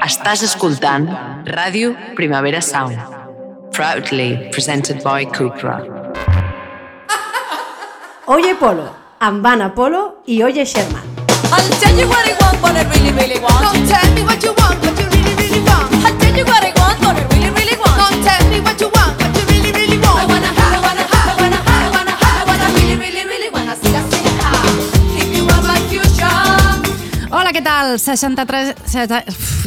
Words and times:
Estàs 0.00 0.40
escoltant 0.46 1.06
Ràdio 1.44 1.90
Primavera 2.16 2.60
Sound. 2.64 2.96
Proudly 3.76 4.48
presented 4.50 5.02
by 5.04 5.26
Cupra. 5.26 5.76
Oye 8.26 8.54
Polo, 8.56 8.88
amb 9.20 9.46
Anna 9.46 9.68
Polo 9.74 10.22
i 10.26 10.42
Oye 10.42 10.64
Sherman. 10.64 11.04
I'll 11.52 11.68
tell 11.80 11.98
you 11.98 12.08
what 12.08 12.26
I 12.26 12.34
want, 12.40 12.62
what 12.62 12.76
I 12.76 12.84
really, 12.94 13.12
really 13.12 13.40
want. 13.40 13.60
Don't 13.60 13.86
tell 13.86 14.14
me 14.14 14.22
what 14.22 14.42
you 14.42 14.54
want, 14.56 14.80
what 14.80 14.98
you 14.98 15.06
really, 15.14 15.34
really 15.36 15.60
want. 15.68 15.92
I'll 16.04 16.18
tell 16.18 16.36
you 16.36 16.44
what 16.44 16.62
I 16.64 16.68
want, 16.68 16.79
què 27.60 27.64
tal? 27.66 27.98
63, 28.00 28.70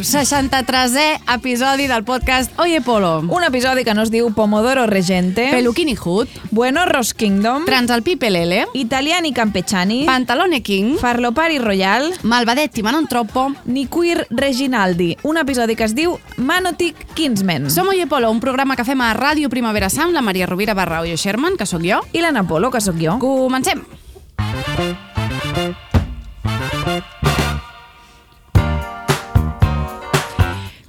63è 0.02 1.04
episodi 1.36 1.86
del 1.86 2.02
podcast 2.02 2.58
Oye 2.58 2.80
Polo. 2.82 3.22
Un 3.28 3.44
episodi 3.46 3.84
que 3.86 3.94
no 3.94 4.02
es 4.02 4.10
diu 4.10 4.32
Pomodoro 4.34 4.86
Regente, 4.90 5.46
Peluquini 5.52 5.94
Hood, 5.94 6.28
Bueno 6.50 6.86
Ross 6.86 7.14
Kingdom, 7.14 7.64
Transalpi 7.68 8.16
Pelele, 8.16 8.66
Italiani 8.74 9.32
Campechani, 9.32 10.04
Pantalone 10.06 10.62
King, 10.62 10.98
Farlopari 10.98 11.58
Royal, 11.58 12.10
Malvadetti 12.22 12.82
ma 12.82 12.90
non 12.90 13.06
troppo. 13.06 13.52
ni 13.64 13.86
Queer 13.86 14.26
Reginaldi. 14.30 15.16
Un 15.22 15.38
episodi 15.38 15.76
que 15.76 15.84
es 15.84 15.94
diu 15.94 16.18
Manotic 16.36 17.14
Kinsmen. 17.14 17.70
Som 17.70 17.88
Oye 17.88 18.08
Polo, 18.08 18.30
un 18.30 18.40
programa 18.40 18.74
que 18.74 18.84
fem 18.84 19.00
a 19.00 19.14
Ràdio 19.14 19.48
Primavera 19.48 19.90
Sound, 19.90 20.14
la 20.14 20.22
Maria 20.22 20.46
Rovira 20.46 20.74
barra 20.74 21.02
Oyo 21.02 21.16
Sherman, 21.16 21.56
que 21.56 21.66
sóc 21.66 21.82
jo. 21.84 22.02
I 22.12 22.26
l'Anna 22.26 22.42
Polo, 22.42 22.72
que 22.72 22.80
sóc 22.80 22.98
jo. 22.98 23.20
Comencem. 23.20 23.84
Comencem 24.34 25.13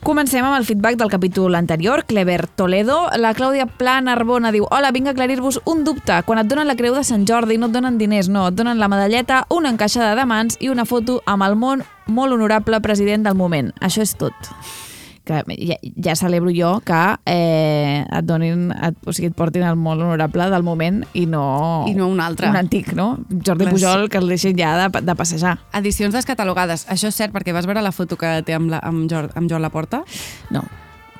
amb 0.05 0.57
el 0.57 0.65
feedback 0.65 0.97
del 0.97 1.09
capítol 1.09 1.55
anterior, 1.55 2.05
Clever 2.05 2.47
Toledo. 2.47 3.09
La 3.17 3.33
Clàudia 3.33 3.65
Pla 3.65 3.99
Narbona 4.01 4.51
diu 4.51 4.67
Hola, 4.69 4.91
vinc 4.91 5.07
a 5.07 5.15
aclarir-vos 5.15 5.61
un 5.65 5.83
dubte. 5.83 6.21
Quan 6.25 6.39
et 6.39 6.47
donen 6.47 6.67
la 6.67 6.75
creu 6.75 6.93
de 6.93 7.03
Sant 7.03 7.25
Jordi 7.25 7.57
no 7.57 7.71
et 7.71 7.73
donen 7.73 7.97
diners, 7.97 8.29
no. 8.29 8.47
Et 8.47 8.55
donen 8.55 8.77
la 8.77 8.87
medalleta, 8.87 9.45
una 9.49 9.73
encaixada 9.73 10.13
de 10.15 10.25
mans 10.25 10.57
i 10.61 10.69
una 10.69 10.85
foto 10.85 11.21
amb 11.25 11.43
el 11.43 11.55
món 11.55 11.83
molt 12.05 12.33
honorable 12.33 12.81
president 12.81 13.25
del 13.25 13.35
moment. 13.35 13.73
Això 13.81 14.05
és 14.05 14.13
tot. 14.13 14.53
Que 15.25 15.41
ja, 15.57 15.75
ja 16.05 16.13
celebro 16.15 16.51
jo 16.53 16.75
que 16.85 16.99
eh, 17.25 18.05
et 18.05 18.25
donin, 18.29 18.69
et, 18.71 18.95
o 19.09 19.13
sigui, 19.15 19.31
et 19.31 19.35
portin 19.35 19.65
el 19.65 19.75
molt 19.75 20.01
honorable 20.05 20.45
del 20.53 20.63
moment 20.63 21.01
i 21.17 21.25
no, 21.25 21.85
I 21.89 21.95
no 21.97 22.07
un 22.13 22.21
altre. 22.21 22.49
un 22.49 22.55
antic, 22.61 22.93
no? 22.93 23.17
Jordi 23.31 23.65
Les- 23.65 23.73
Pujol, 23.73 24.07
que 24.09 24.21
el 24.21 24.29
deixin 24.29 24.55
ja 24.57 24.75
de, 24.87 25.01
de 25.01 25.15
passejar. 25.17 25.57
Edicions 25.73 26.13
descatalogades. 26.13 26.85
Això 26.93 27.09
és 27.09 27.17
cert 27.17 27.33
perquè 27.33 27.53
vas 27.57 27.65
veure 27.65 27.81
la 27.81 27.91
foto 27.91 28.15
que 28.21 28.37
té 28.45 28.53
amb, 28.53 28.69
la, 28.69 28.79
amb, 28.85 29.09
Joan, 29.11 29.31
amb 29.35 29.49
Joan 29.49 29.65
Laporta? 29.65 30.03
No. 30.53 30.61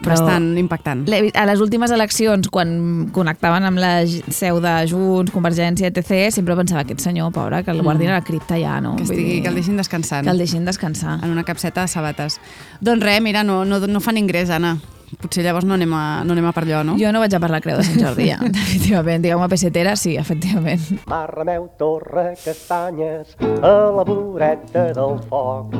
Bastant 0.04 0.58
impactant. 0.60 1.06
A 1.08 1.46
les 1.48 1.62
últimes 1.64 1.92
eleccions, 1.96 2.50
quan 2.52 3.10
connectaven 3.16 3.64
amb 3.70 3.80
la 3.80 3.94
seu 4.06 4.60
de 4.64 4.74
Junts, 4.92 5.32
Convergència, 5.36 5.92
etc., 5.92 6.34
sempre 6.36 6.58
pensava 6.60 6.84
aquest 6.84 7.06
senyor, 7.06 7.32
pobre, 7.36 7.64
que 7.64 7.72
el 7.72 7.82
guardin 7.86 8.12
a 8.12 8.20
la 8.20 8.26
cripta 8.26 8.60
ja, 8.60 8.80
no? 8.82 8.96
Mm. 8.96 8.98
Que, 8.98 9.08
estigui, 9.08 9.30
dir, 9.30 9.44
que 9.46 9.54
el 9.54 9.62
deixin 9.62 9.80
descansant. 9.80 10.28
Que 10.28 10.36
el 10.36 10.44
deixin 10.44 10.66
descansar. 10.68 11.20
en 11.24 11.32
una 11.32 11.44
capseta 11.44 11.82
de 11.82 11.88
sabates. 11.88 12.40
Doncs 12.82 13.04
res, 13.04 13.22
mira, 13.22 13.44
no, 13.44 13.64
no, 13.66 13.80
no 13.80 14.02
fan 14.02 14.18
ingrés, 14.18 14.50
Anna. 14.50 14.78
Potser 15.22 15.44
llavors 15.46 15.66
no 15.68 15.76
anem 15.78 15.94
a, 15.96 16.04
no 16.26 16.34
anem 16.36 16.48
a 16.50 16.54
per 16.56 16.64
allò, 16.66 16.82
no? 16.88 16.96
Jo 17.00 17.12
no 17.14 17.22
vaig 17.24 17.36
a 17.38 17.42
per 17.44 17.52
la 17.54 17.62
creu 17.64 17.78
de 17.80 17.86
Sant 17.88 18.02
Jordi, 18.02 18.30
ja, 18.32 18.40
definitivament. 18.60 19.24
Digueu-me 19.26 19.50
pesetera, 19.52 19.96
sí, 20.00 20.16
efectivament. 20.22 21.04
Marrameu, 21.12 21.70
torre, 21.80 22.32
castanyes, 22.44 23.36
a 23.62 23.76
la 23.96 24.08
voreta 24.08 24.90
del 24.98 25.20
foc. 25.30 25.76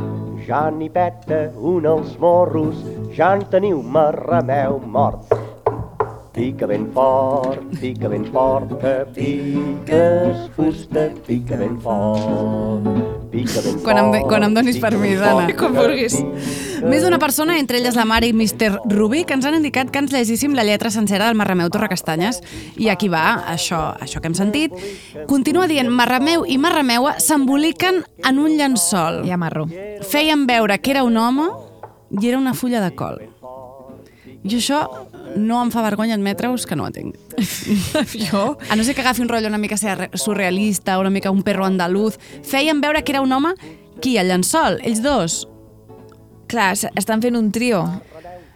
Ja 0.46 0.68
n'hi 0.70 0.92
peta 0.94 1.48
un 1.58 1.88
als 1.90 2.14
morros, 2.22 2.78
ja 3.18 3.34
en 3.34 3.46
teniu 3.50 3.82
marrameu 3.82 4.78
mort. 4.86 5.34
Pica 6.36 6.68
ben 6.68 6.92
fort, 6.92 7.62
pica 7.80 8.10
ben 8.10 8.26
forta, 8.30 9.06
piques 9.16 10.50
fusta, 10.54 11.08
pica 11.26 11.56
ben 11.56 11.80
fort. 11.80 12.84
Pica 13.32 13.62
ben 13.64 13.80
Quan 13.80 13.98
em- 14.02 14.10
fort, 14.12 14.28
quan 14.28 14.44
em 14.44 14.54
donis 14.54 14.78
permís, 14.84 15.18
fort, 15.18 15.46
Anna. 15.46 15.56
Com 15.56 15.72
vulguis. 15.74 16.18
Més 16.84 17.04
d'una 17.06 17.20
persona, 17.20 17.56
entre 17.58 17.78
elles 17.80 17.96
la 17.96 18.04
mare 18.04 18.28
i 18.28 18.34
Mr. 18.34 18.82
Rubí, 18.92 19.24
que 19.24 19.34
ens 19.34 19.46
han 19.48 19.56
indicat 19.56 19.90
que 19.92 20.00
ens 20.04 20.12
llegíssim 20.12 20.54
la 20.54 20.66
lletra 20.68 20.92
sencera 20.92 21.28
del 21.30 21.36
Marrameu 21.40 21.70
Torrecastanyes. 21.72 22.42
I 22.76 22.90
aquí 22.92 23.08
va, 23.08 23.46
això, 23.56 23.96
això 24.04 24.20
que 24.20 24.28
hem 24.28 24.36
sentit. 24.36 24.76
Continua 25.28 25.68
dient, 25.72 25.88
Marrameu 25.88 26.44
i 26.46 26.58
Marrameua 26.58 27.16
s'emboliquen 27.18 28.04
en 28.28 28.40
un 28.44 28.58
llençol. 28.60 29.24
Ja 29.26 29.38
marro. 29.38 29.70
Feien 30.04 30.46
veure 30.46 30.82
que 30.82 30.92
era 30.92 31.04
un 31.08 31.16
home 31.16 31.48
i 32.20 32.28
era 32.28 32.38
una 32.38 32.54
fulla 32.54 32.84
de 32.84 32.92
col. 32.94 33.22
I 34.46 34.60
això 34.60 34.84
no 35.36 35.62
em 35.64 35.72
fa 35.72 35.84
vergonya 35.86 36.16
admetre-us 36.16 36.66
que 36.66 36.76
no 36.76 36.86
ho 36.86 36.90
entenc. 36.90 37.16
jo? 38.30 38.58
A 38.70 38.76
no 38.76 38.84
ser 38.84 38.96
que 38.96 39.02
agafi 39.02 39.22
un 39.22 39.30
rotllo 39.30 39.48
una 39.52 39.60
mica 39.60 39.78
surrealista, 39.78 41.00
una 41.00 41.10
mica 41.10 41.32
un 41.32 41.44
perro 41.44 41.66
andaluz, 41.66 42.20
feien 42.44 42.82
veure 42.82 43.04
que 43.04 43.14
era 43.14 43.22
un 43.22 43.32
home 43.32 43.54
qui, 44.02 44.18
el 44.18 44.30
llençol, 44.32 44.80
ells 44.84 45.04
dos. 45.04 45.44
Clar, 46.52 46.74
estan 46.96 47.22
fent 47.22 47.36
un 47.36 47.52
trio. 47.52 47.84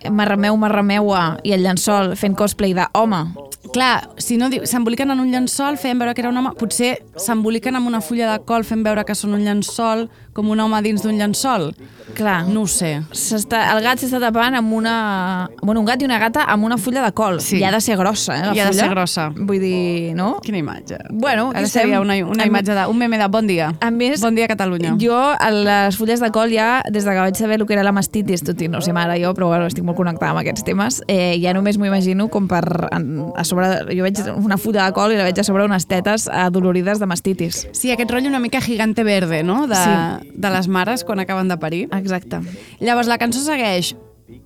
Marrameu, 0.09 0.56
marrameua 0.56 1.39
i 1.44 1.53
el 1.56 1.66
llençol 1.66 2.16
fent 2.16 2.38
cosplay 2.39 2.75
d'home. 2.78 3.25
Clar, 3.74 4.09
si 4.18 4.38
no 4.38 4.47
s'emboliquen 4.66 5.12
en 5.13 5.19
un 5.22 5.30
llençol, 5.31 5.78
feien 5.78 6.00
veure 6.00 6.16
que 6.18 6.24
era 6.24 6.31
un 6.31 6.38
home, 6.41 6.56
potser 6.57 7.03
s'emboliquen 7.22 7.75
amb 7.78 7.88
una 7.88 8.02
fulla 8.02 8.31
de 8.31 8.40
col 8.47 8.63
fent 8.66 8.81
veure 8.85 9.03
que 9.06 9.13
són 9.16 9.35
un 9.38 9.44
llençol, 9.46 10.07
com 10.34 10.47
un 10.50 10.59
home 10.63 10.80
dins 10.85 11.03
d'un 11.03 11.18
llençol. 11.19 11.74
Clar, 12.16 12.47
No 12.47 12.62
ho 12.63 12.68
sé. 12.68 12.94
el 12.96 13.81
gat 13.84 14.00
s'està 14.00 14.19
tapant 14.22 14.56
amb 14.56 14.74
una... 14.74 15.50
Bueno, 15.62 15.81
un 15.81 15.85
gat 15.85 16.02
i 16.02 16.06
una 16.06 16.18
gata 16.18 16.46
amb 16.50 16.63
una 16.66 16.78
fulla 16.78 17.03
de 17.06 17.12
col. 17.13 17.40
Sí. 17.41 17.57
I 17.59 17.63
ha 17.68 17.72
de 17.72 17.81
ser 17.81 17.97
grossa, 17.97 18.38
eh, 18.38 18.46
la 18.47 18.56
I 18.56 18.59
ha 18.59 18.66
de 18.66 18.72
fulla. 18.72 18.84
ser 18.85 18.90
grossa. 18.90 19.28
Vull 19.35 19.59
dir, 19.59 20.16
no? 20.16 20.40
Quina 20.41 20.57
imatge. 20.57 20.97
Bueno, 21.12 21.50
Ara 21.50 21.59
aquí 21.59 21.69
seria 21.69 22.00
estem. 22.00 22.01
una, 22.07 22.16
una 22.31 22.46
imatge 22.47 22.74
de... 22.74 22.86
Un 22.88 22.97
meme 22.97 23.18
de 23.19 23.28
bon 23.28 23.46
dia. 23.47 23.74
A 23.81 23.91
més, 23.91 24.22
bon 24.22 24.34
dia, 24.36 24.47
Catalunya. 24.47 24.96
Jo, 25.00 25.18
a 25.38 25.51
les 25.51 25.97
fulles 26.00 26.19
de 26.24 26.31
col, 26.31 26.50
ja, 26.56 26.81
des 26.90 27.03
de 27.06 27.12
que 27.12 27.19
vaig 27.19 27.36
saber 27.38 27.59
el 27.59 27.68
que 27.68 27.74
era 27.78 27.84
la 27.84 27.91
mastitis, 27.94 28.41
tot 28.47 28.62
i 28.62 28.68
no 28.72 28.81
sé 28.81 28.94
mare 28.96 29.19
jo, 29.22 29.34
però 29.38 29.51
bueno, 29.51 29.68
estic 29.69 29.84
molt 29.84 29.97
connectada 30.00 30.31
amb 30.31 30.41
aquests 30.41 30.63
temes, 30.66 31.01
eh, 31.07 31.36
ja 31.44 31.53
només 31.53 31.78
m'ho 31.78 31.86
imagino 31.91 32.30
com 32.31 32.47
per... 32.47 32.63
En, 32.96 33.09
a 33.36 33.44
sobre, 33.44 33.59
jo 33.90 34.03
veig 34.03 34.20
una 34.36 34.58
fulla 34.58 34.86
de 34.88 34.94
col 34.97 35.14
i 35.14 35.18
la 35.20 35.24
veig 35.28 35.40
a 35.40 35.44
sobre 35.47 35.66
unes 35.66 35.88
tetes 35.88 36.28
adolorides 36.28 37.00
de 37.00 37.06
mastitis. 37.09 37.68
Sí, 37.72 37.92
aquest 37.92 38.12
rotllo 38.12 38.30
una 38.30 38.40
mica 38.40 38.62
gigante 38.62 39.03
verde, 39.03 39.44
no?, 39.44 39.68
de, 39.68 39.75
Sí. 39.75 40.31
de 40.34 40.50
les 40.50 40.68
mares 40.68 41.03
quan 41.03 41.20
acaben 41.20 41.47
de 41.47 41.58
parir. 41.58 41.88
Exacte. 41.92 42.40
Llavors 42.80 43.08
la 43.08 43.18
cançó 43.18 43.40
segueix 43.44 43.96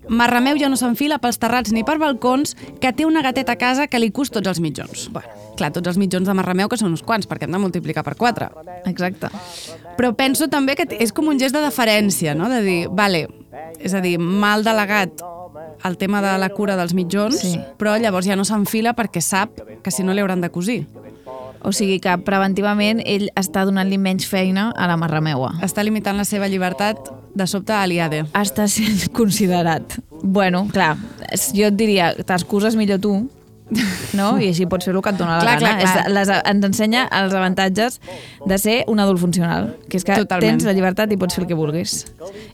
Marrameu 0.08 0.58
ja 0.60 0.70
no 0.72 0.78
s'enfila 0.80 1.18
pels 1.20 1.40
terrats 1.40 1.72
ni 1.76 1.84
per 1.84 1.98
balcons 2.00 2.56
que 2.80 2.92
té 2.96 3.06
una 3.08 3.22
gateta 3.24 3.56
a 3.56 3.60
casa 3.60 3.88
que 3.88 4.00
li 4.00 4.12
cus 4.16 4.32
tots 4.32 4.48
els 4.48 4.62
mitjons. 4.64 5.10
Bueno, 5.12 5.28
clar, 5.60 5.72
tots 5.76 5.92
els 5.92 6.00
mitjons 6.00 6.28
de 6.28 6.36
Marrameu 6.38 6.70
que 6.72 6.80
són 6.80 6.92
uns 6.92 7.04
quants, 7.04 7.28
perquè 7.28 7.48
hem 7.48 7.56
de 7.56 7.60
multiplicar 7.60 8.04
per 8.04 8.16
4. 8.20 8.50
Exacte. 8.90 9.28
Però 9.98 10.14
penso 10.16 10.48
també 10.52 10.76
que 10.80 10.88
és 11.04 11.12
com 11.12 11.28
un 11.28 11.40
gest 11.40 11.56
de 11.56 11.64
deferència, 11.64 12.36
no? 12.36 12.50
De 12.52 12.62
dir, 12.64 12.80
vale, 12.92 13.28
és 13.80 13.94
a 13.94 14.02
dir, 14.04 14.18
mal 14.20 14.64
delegat 14.64 15.20
el 15.84 15.98
tema 15.98 16.22
de 16.22 16.38
la 16.40 16.50
cura 16.50 16.76
dels 16.80 16.94
mitjons, 16.94 17.40
Sí. 17.40 17.60
però 17.78 17.98
llavors 18.00 18.26
ja 18.26 18.36
no 18.36 18.46
s'enfila 18.46 18.94
perquè 18.96 19.22
sap 19.22 19.50
que 19.84 19.92
si 19.92 20.04
no 20.04 20.14
li 20.14 20.22
hauran 20.22 20.42
de 20.42 20.50
cosir. 20.50 20.88
O 21.66 21.72
sigui 21.72 22.00
que 22.04 22.18
preventivament 22.18 23.00
ell 23.06 23.30
està 23.40 23.64
donant-li 23.64 23.98
menys 23.98 24.26
feina 24.28 24.72
a 24.76 24.88
la 24.88 24.98
marrameua. 24.98 25.54
Està 25.64 25.84
limitant 25.84 26.18
la 26.18 26.26
seva 26.26 26.50
llibertat 26.52 26.98
de 27.34 27.48
sobte 27.48 27.72
a 27.72 27.86
l'IAD. 27.88 28.26
Està 28.34 28.68
sent 28.68 29.08
considerat. 29.20 30.00
Bueno, 30.22 30.68
clar, 30.72 30.98
jo 31.56 31.66
et 31.68 31.76
diria, 31.80 32.14
t'excuses 32.26 32.76
millor 32.76 33.00
tu, 33.00 33.30
no? 34.18 34.38
I 34.42 34.50
així 34.52 34.66
pots 34.70 34.86
fer 34.86 34.94
el 34.94 35.02
que 35.02 35.10
et 35.14 35.18
dona 35.20 35.38
la 35.38 35.44
Clar, 35.46 35.56
gana. 35.60 35.78
clar, 35.80 35.94
clar. 35.94 36.06
És, 36.06 36.14
les, 36.14 36.32
ens 36.52 36.66
ensenya 36.70 37.06
els 37.20 37.34
avantatges 37.34 38.00
de 38.46 38.58
ser 38.62 38.76
un 38.92 39.00
adult 39.00 39.20
funcional, 39.22 39.72
que 39.90 39.98
és 39.98 40.04
que 40.06 40.18
Totalment. 40.20 40.60
tens 40.60 40.68
la 40.68 40.74
llibertat 40.76 41.12
i 41.12 41.18
pots 41.18 41.36
fer 41.36 41.44
el 41.44 41.48
que 41.50 41.58
vulguis. 41.58 42.06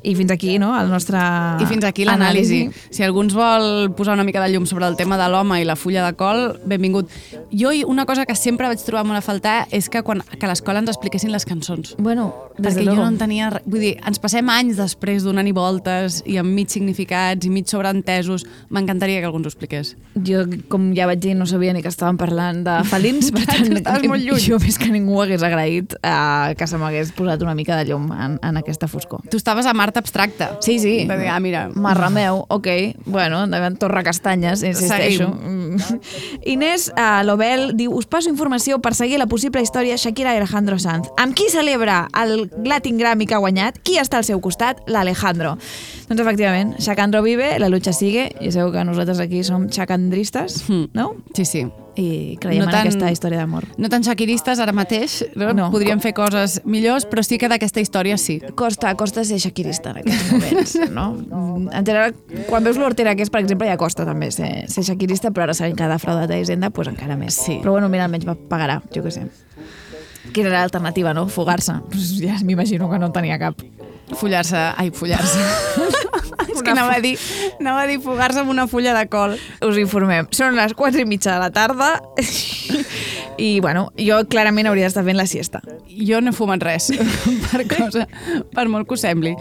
I 0.03 0.16
fins 0.16 0.31
aquí, 0.31 0.58
no?, 0.62 0.72
el 0.80 0.90
nostre 0.90 1.18
I 1.19 1.66
fins 1.69 1.84
aquí 1.88 2.06
l'anàlisi. 2.08 2.62
Si 2.92 3.04
algú 3.04 3.24
ens 3.25 3.33
vol 3.36 3.92
posar 3.98 4.13
una 4.16 4.24
mica 4.24 4.42
de 4.44 4.54
llum 4.54 4.66
sobre 4.69 4.88
el 4.88 4.95
tema 4.95 5.18
de 5.18 5.28
l'home 5.31 5.60
i 5.62 5.66
la 5.68 5.75
fulla 5.75 6.06
de 6.06 6.13
col, 6.19 6.60
benvingut. 6.66 7.10
Jo 7.51 7.72
una 7.88 8.06
cosa 8.06 8.25
que 8.25 8.36
sempre 8.36 8.68
vaig 8.68 8.80
trobar 8.86 9.06
molt 9.06 9.19
a 9.19 9.22
faltar 9.25 9.57
és 9.75 9.89
que, 9.89 10.01
quan, 10.04 10.22
que 10.22 10.45
a 10.45 10.50
l'escola 10.50 10.80
ens 10.80 10.89
expliquessin 10.94 11.31
les 11.31 11.45
cançons. 11.45 11.95
Bueno, 11.98 12.30
des 12.57 12.74
Perquè 12.75 12.86
de 12.86 12.92
jo 12.92 12.95
no 13.01 13.07
en 13.07 13.18
tenia... 13.18 13.50
Vull 13.66 13.81
dir, 13.83 13.94
ens 14.07 14.19
passem 14.22 14.48
anys 14.50 14.78
després 14.80 15.24
donant-hi 15.25 15.51
voltes 15.56 16.22
i 16.30 16.38
amb 16.42 16.54
mig 16.56 16.69
significats 16.74 17.45
i 17.45 17.51
mig 17.54 17.68
sobreentesos. 17.69 18.45
M'encantaria 18.69 19.19
que 19.19 19.25
algú 19.30 19.42
ens 19.42 19.50
ho 19.50 19.54
expliqués. 19.54 19.95
Jo, 20.25 20.45
com 20.72 20.92
ja 20.98 21.08
vaig 21.09 21.21
dir, 21.23 21.35
no 21.38 21.47
sabia 21.50 21.73
ni 21.75 21.81
que 21.85 21.91
estàvem 21.91 22.19
parlant 22.19 22.63
de 22.67 22.77
felins, 22.91 23.31
per 23.35 23.45
tant, 23.50 23.67
molt 24.07 24.23
lluny. 24.27 24.41
jo 24.45 24.59
més 24.61 24.77
que 24.79 24.89
ningú 24.94 25.19
hagués 25.23 25.44
agraït 25.45 25.95
eh, 26.00 26.56
que 26.59 26.67
se 26.69 26.79
m'hagués 26.81 27.13
posat 27.17 27.44
una 27.45 27.56
mica 27.57 27.77
de 27.79 27.89
llum 27.89 28.09
en, 28.13 28.38
en 28.45 28.61
aquesta 28.61 28.88
foscor. 28.91 29.25
Tu 29.29 29.38
estaves 29.41 29.67
a 29.69 29.73
Mart 29.73 29.97
abstracte. 29.97 30.47
Sí, 30.65 30.77
sí. 30.79 30.95
De 31.09 31.17
dir, 31.17 31.29
ah, 31.33 31.39
mira, 31.44 31.67
Marrameu, 31.73 32.45
ok. 32.50 32.67
Bueno, 33.06 33.45
de 33.47 33.59
Torre 33.79 34.03
Castanyes, 34.03 34.63
insisteixo. 34.63 35.29
Seguim. 35.29 35.77
Inés 36.50 36.89
uh, 36.95 37.21
Lobel 37.25 37.73
diu 37.77 37.94
us 37.95 38.07
passo 38.09 38.29
informació 38.31 38.79
per 38.83 38.94
seguir 38.97 39.19
la 39.19 39.27
possible 39.29 39.61
història 39.61 39.97
Shakira 39.97 40.33
Alejandro 40.35 40.79
Sanz. 40.79 41.09
Amb 41.21 41.35
qui 41.38 41.50
celebra 41.51 42.07
el 42.21 42.50
Latin 42.65 42.97
Grammy 43.00 43.27
que 43.29 43.38
ha 43.38 43.41
guanyat? 43.44 43.79
Qui 43.85 44.00
està 44.01 44.19
al 44.19 44.27
seu 44.27 44.41
costat? 44.44 44.81
L'Alejandro. 44.89 45.56
Doncs 46.09 46.23
efectivament, 46.23 46.73
Shakandro 46.81 47.21
vive, 47.25 47.51
la 47.61 47.69
lucha 47.69 47.94
sigue, 47.94 48.29
i 48.41 48.51
sabeu 48.51 48.71
que 48.73 48.83
nosaltres 48.88 49.19
aquí 49.21 49.44
som 49.45 49.67
xacandristes, 49.69 50.63
no? 50.94 51.15
Sí, 51.36 51.45
sí. 51.45 51.68
I 52.00 52.38
creiem 52.39 52.62
No 52.63 52.69
en 52.69 52.71
tan- 52.71 52.86
aquesta 52.88 53.09
història 53.12 53.39
d'amor. 53.41 53.65
No 53.77 53.89
tan 53.91 54.03
shakiristes 54.06 54.59
ara 54.63 54.71
mateix, 54.71 55.18
no? 55.36 55.50
No. 55.57 55.65
Podríem 55.74 56.00
fer 56.00 56.13
coses 56.15 56.62
millors, 56.63 57.03
però 57.09 57.24
sí 57.27 57.38
que 57.41 57.50
d'aquesta 57.51 57.81
història 57.83 58.15
sí. 58.18 58.38
Costa, 58.56 58.94
costa 58.95 59.25
ser 59.27 59.39
shakirista 59.44 59.91
en 59.91 59.97
aquests 60.06 60.31
moments, 60.31 60.75
no? 60.95 61.09
En 61.74 61.83
general, 61.83 62.15
quan 62.47 62.63
veus 62.63 62.77
l'Hortera, 62.80 63.15
que 63.19 63.25
és, 63.27 63.30
per 63.33 63.41
exemple, 63.44 63.68
ja 63.68 63.75
costa 63.81 64.06
també 64.07 64.31
ser, 64.31 64.69
ser 64.71 64.86
shakirista, 64.88 65.33
però 65.36 65.50
ara 65.50 65.57
sabem 65.57 65.75
que 65.75 65.83
ha 65.83 65.91
defraudat 65.91 66.31
a 66.31 66.39
Hisenda, 66.39 66.69
doncs 66.71 66.94
encara 66.94 67.18
més. 67.19 67.35
Sí. 67.35 67.59
Però 67.59 67.75
bueno, 67.75 67.89
mira, 67.92 68.06
almenys 68.07 68.30
pagarà, 68.47 68.80
jo 68.95 69.03
què 69.03 69.12
sé. 69.12 69.25
Quina 70.31 70.47
era 70.53 70.62
l'alternativa, 70.62 71.12
no? 71.18 71.27
Fugar-se. 71.27 71.74
Pues 71.89 72.13
ja 72.21 72.38
m'imagino 72.45 72.88
que 72.89 73.00
no 73.01 73.07
en 73.09 73.13
tenia 73.18 73.39
cap. 73.42 73.59
Follar-se... 74.15 74.56
Ai, 74.77 74.92
follar-se. 74.94 75.39
És 76.59 76.65
que 76.67 76.75
anava 76.75 76.97
a 77.00 77.03
dir, 77.03 77.15
anava 77.59 77.83
a 77.83 77.89
dir 77.89 78.00
fugar-se 78.03 78.44
amb 78.44 78.53
una 78.53 78.67
fulla 78.69 78.94
de 78.97 79.06
col. 79.11 79.35
Us 79.65 79.79
informem. 79.81 80.29
Són 80.35 80.57
les 80.59 80.75
4 80.77 81.03
i 81.03 81.07
mitja 81.09 81.33
de 81.35 81.41
la 81.41 81.50
tarda 81.56 81.94
i, 83.39 83.59
bueno, 83.63 83.89
jo 83.97 84.19
clarament 84.29 84.69
hauria 84.69 84.88
d'estar 84.89 85.06
fent 85.07 85.17
la 85.17 85.27
siesta. 85.29 85.61
Jo 85.88 86.19
no 86.21 86.33
he 86.33 86.35
fumat 86.35 86.63
res, 86.65 86.91
per, 87.50 87.63
cosa, 87.71 88.06
per 88.53 88.67
molt 88.71 88.89
que 88.89 89.00
us 89.00 89.06
sembli. 89.07 89.35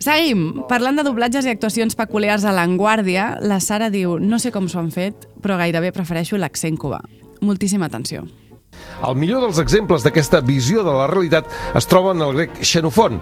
Seguim. 0.00 0.62
Parlant 0.68 0.96
de 0.96 1.04
doblatges 1.04 1.44
i 1.44 1.52
actuacions 1.52 1.96
peculiars 1.96 2.46
a 2.48 2.54
l'Anguàrdia, 2.56 3.34
la 3.44 3.60
Sara 3.60 3.90
diu 3.92 4.16
no 4.20 4.38
sé 4.40 4.52
com 4.54 4.68
s'ho 4.68 4.80
han 4.80 4.92
fet, 4.94 5.26
però 5.44 5.58
gairebé 5.60 5.92
prefereixo 5.96 6.40
l'accent 6.40 6.78
cubà. 6.80 7.02
Moltíssima 7.44 7.88
atenció. 7.90 8.24
El 9.06 9.16
millor 9.16 9.40
dels 9.44 9.58
exemples 9.62 10.04
d'aquesta 10.04 10.42
visió 10.44 10.82
de 10.84 10.92
la 10.92 11.06
realitat 11.08 11.48
es 11.78 11.88
troba 11.88 12.12
en 12.12 12.20
el 12.24 12.34
grec 12.36 12.58
Xenofont, 12.60 13.16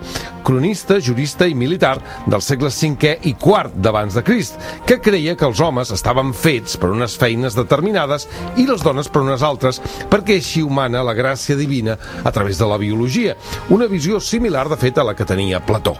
cronista, 0.47 0.99
jurista 1.05 1.47
i 1.47 1.55
militar 1.55 1.97
del 2.27 2.43
segle 2.43 2.71
V 2.75 3.15
i 3.23 3.35
IV 3.35 3.79
d'abans 3.79 4.17
de 4.19 4.25
Crist, 4.27 4.59
que 4.87 4.99
creia 5.01 5.37
que 5.37 5.47
els 5.47 5.61
homes 5.61 5.93
estaven 5.95 6.35
fets 6.35 6.77
per 6.77 6.91
unes 6.91 7.15
feines 7.19 7.55
determinades 7.55 8.27
i 8.57 8.67
les 8.67 8.83
dones 8.83 9.09
per 9.09 9.23
unes 9.23 9.43
altres, 9.47 9.81
perquè 10.11 10.39
així 10.39 10.65
humana 10.67 11.05
la 11.07 11.15
gràcia 11.15 11.57
divina 11.57 11.99
a 12.25 12.33
través 12.35 12.59
de 12.59 12.67
la 12.67 12.79
biologia, 12.79 13.37
una 13.71 13.87
visió 13.87 14.21
similar 14.21 14.69
de 14.69 14.77
fet 14.77 14.99
a 14.99 15.07
la 15.07 15.15
que 15.15 15.29
tenia 15.29 15.65
Plató. 15.65 15.97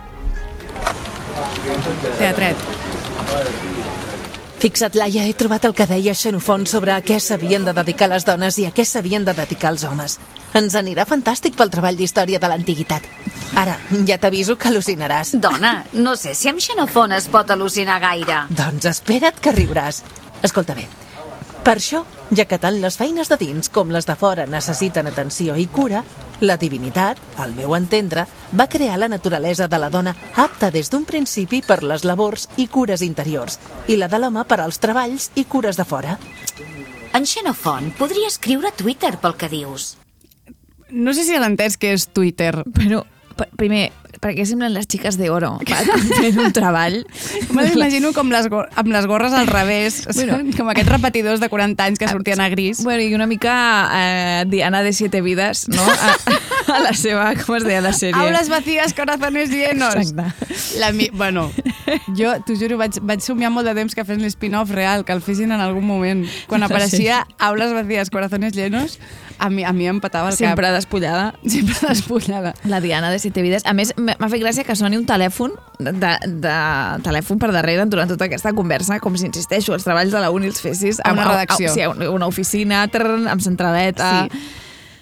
Teatret. 2.19 2.57
Fixa't, 4.59 4.97
Laia, 4.99 5.23
he 5.23 5.35
trobat 5.39 5.69
el 5.69 5.75
que 5.79 5.85
deia 5.87 6.17
Xenofont 6.19 6.65
sobre 6.67 6.91
a 6.91 6.99
què 6.99 7.21
s'havien 7.23 7.63
de 7.63 7.71
dedicar 7.77 8.09
les 8.11 8.25
dones 8.27 8.57
i 8.59 8.65
a 8.67 8.73
què 8.75 8.83
s'havien 8.83 9.23
de 9.23 9.31
dedicar 9.31 9.71
els 9.71 9.85
homes. 9.87 10.17
Ens 10.59 10.75
anirà 10.75 11.05
fantàstic 11.07 11.55
pel 11.55 11.71
treball 11.71 11.95
d'història 11.95 12.41
de 12.43 12.51
l'antiguitat. 12.51 13.07
Ara, 13.55 13.77
ja 14.09 14.19
t'aviso 14.19 14.57
que 14.59 14.73
al·lucinaràs. 14.73 15.37
Dona, 15.39 15.85
no 15.93 16.17
sé 16.19 16.35
si 16.35 16.51
amb 16.51 16.59
Xenofont 16.59 17.15
es 17.15 17.29
pot 17.31 17.55
al·lucinar 17.55 18.01
gaire. 18.03 18.41
Doncs 18.51 18.91
espera't 18.91 19.39
que 19.39 19.55
riuràs. 19.55 20.03
Escolta 20.43 20.75
bé. 20.75 20.89
Per 21.63 21.77
això, 21.77 22.03
ja 22.35 22.49
que 22.51 22.59
tant 22.59 22.81
les 22.83 22.99
feines 22.99 23.31
de 23.31 23.39
dins 23.39 23.71
com 23.71 23.95
les 23.95 24.11
de 24.11 24.19
fora 24.19 24.49
necessiten 24.51 25.07
atenció 25.07 25.55
i 25.55 25.69
cura, 25.71 26.03
la 26.41 26.57
divinitat, 26.57 27.19
al 27.37 27.55
meu 27.55 27.75
entendre, 27.77 28.27
va 28.53 28.69
crear 28.71 28.99
la 28.99 29.09
naturalesa 29.09 29.69
de 29.69 29.79
la 29.79 29.91
dona 29.91 30.15
apta 30.37 30.71
des 30.71 30.91
d'un 30.91 31.05
principi 31.05 31.63
per 31.67 31.83
les 31.83 32.05
labors 32.05 32.49
i 32.57 32.69
cures 32.69 33.03
interiors, 33.03 33.59
i 33.89 33.97
la 33.97 34.09
de 34.09 34.19
l'home 34.19 34.45
per 34.45 34.61
als 34.63 34.79
treballs 34.79 35.31
i 35.35 35.45
cures 35.45 35.77
de 35.77 35.85
fora. 35.85 36.19
En 37.15 37.27
Xenofont 37.27 37.91
podria 37.99 38.29
escriure 38.29 38.69
a 38.69 38.77
Twitter 38.77 39.17
pel 39.19 39.35
que 39.37 39.49
dius. 39.49 39.97
No 40.91 41.13
sé 41.13 41.25
si 41.25 41.35
han 41.37 41.45
entès 41.45 41.77
què 41.77 41.93
és 41.97 42.07
Twitter. 42.15 42.53
Però, 42.77 43.03
primer, 43.59 43.91
per 44.21 44.33
què 44.37 44.45
semblen 44.49 44.73
les 44.75 44.87
xiques 44.91 45.17
d'oro 45.21 45.55
fent 45.65 46.39
un 46.45 46.53
treball? 46.57 47.01
Me 47.55 47.65
l'imagino 47.69 48.13
com 48.17 48.31
les, 48.33 48.49
amb 48.51 48.91
les 48.93 49.07
gorres 49.07 49.33
al 49.37 49.47
revés, 49.51 50.03
Bueno. 50.15 50.39
com 50.57 50.69
aquests 50.73 50.91
repetidors 50.93 51.41
de 51.41 51.49
40 51.49 51.85
anys 51.85 51.99
que 52.03 52.09
sortien 52.09 52.41
a 52.41 52.49
gris. 52.53 52.83
Bueno, 52.85 53.03
i 53.03 53.15
una 53.15 53.27
mica 53.31 53.55
eh, 53.95 54.45
Diana 54.49 54.83
de 54.83 54.93
Siete 54.93 55.21
Vidas, 55.23 55.67
no? 55.69 55.83
A, 55.83 56.15
a 56.75 56.81
la 56.85 56.93
seva, 56.95 57.31
com 57.45 57.57
es 57.57 57.65
deia 57.65 57.81
la 57.85 57.93
sèrie? 57.97 58.17
Aules 58.19 58.49
vacías, 58.53 58.95
corazones 58.95 59.51
llenos. 59.51 59.95
Exacte. 59.95 60.47
La 60.79 60.93
mi... 60.93 61.09
Bueno, 61.13 61.51
jo 62.17 62.35
t'ho 62.47 62.57
juro, 62.59 62.77
vaig, 62.81 62.99
vaig 63.03 63.23
somiar 63.25 63.51
molt 63.55 63.67
de 63.69 63.75
temps 63.79 63.95
que 63.97 64.05
fes 64.05 64.19
l'spin-off 64.21 64.71
real, 64.75 65.05
que 65.09 65.15
el 65.17 65.23
fessin 65.25 65.53
en 65.55 65.63
algun 65.65 65.87
moment. 65.87 66.25
Quan 66.51 66.63
apareixia 66.67 67.25
Aules 67.39 67.73
vacías, 67.73 68.11
corazones 68.11 68.55
llenos, 68.57 68.99
a 69.39 69.49
mi, 69.51 69.63
a 69.65 69.73
mi 69.73 69.87
em 69.87 70.01
patava 70.03 70.31
el 70.33 70.37
Sempre 70.37 70.67
cap. 70.67 70.75
despullada. 70.77 71.29
Sempre 71.47 71.77
despullada. 71.89 72.55
La 72.65 72.81
Diana 72.81 73.11
de 73.11 73.19
Siete 73.23 73.43
Vides. 73.43 73.65
A 73.67 73.73
més, 73.73 73.95
m'ha 74.19 74.29
fet 74.33 74.41
gràcia 74.43 74.65
que 74.65 74.77
soni 74.79 74.97
un 74.97 75.05
telèfon 75.07 75.53
de, 75.79 75.93
de 76.43 76.55
telèfon 77.05 77.39
per 77.43 77.51
darrere 77.53 77.85
durant 77.91 78.09
tota 78.09 78.25
aquesta 78.29 78.53
conversa, 78.57 79.01
com 79.01 79.17
si, 79.19 79.27
insisteixo, 79.27 79.75
els 79.75 79.85
treballs 79.85 80.13
de 80.15 80.21
la 80.23 80.31
uni 80.31 80.47
els 80.49 80.61
fessis 80.63 81.01
A 81.05 81.13
una 81.13 81.25
amb- 81.27 81.33
redacció. 81.35 81.71
A, 81.71 81.75
sí, 81.75 81.83
a 81.83 81.91
una- 81.91 82.27
oficina, 82.31 82.87
trrr, 82.89 83.27
amb 83.29 83.41
centraleta... 83.45 84.29
Sí. 84.31 84.41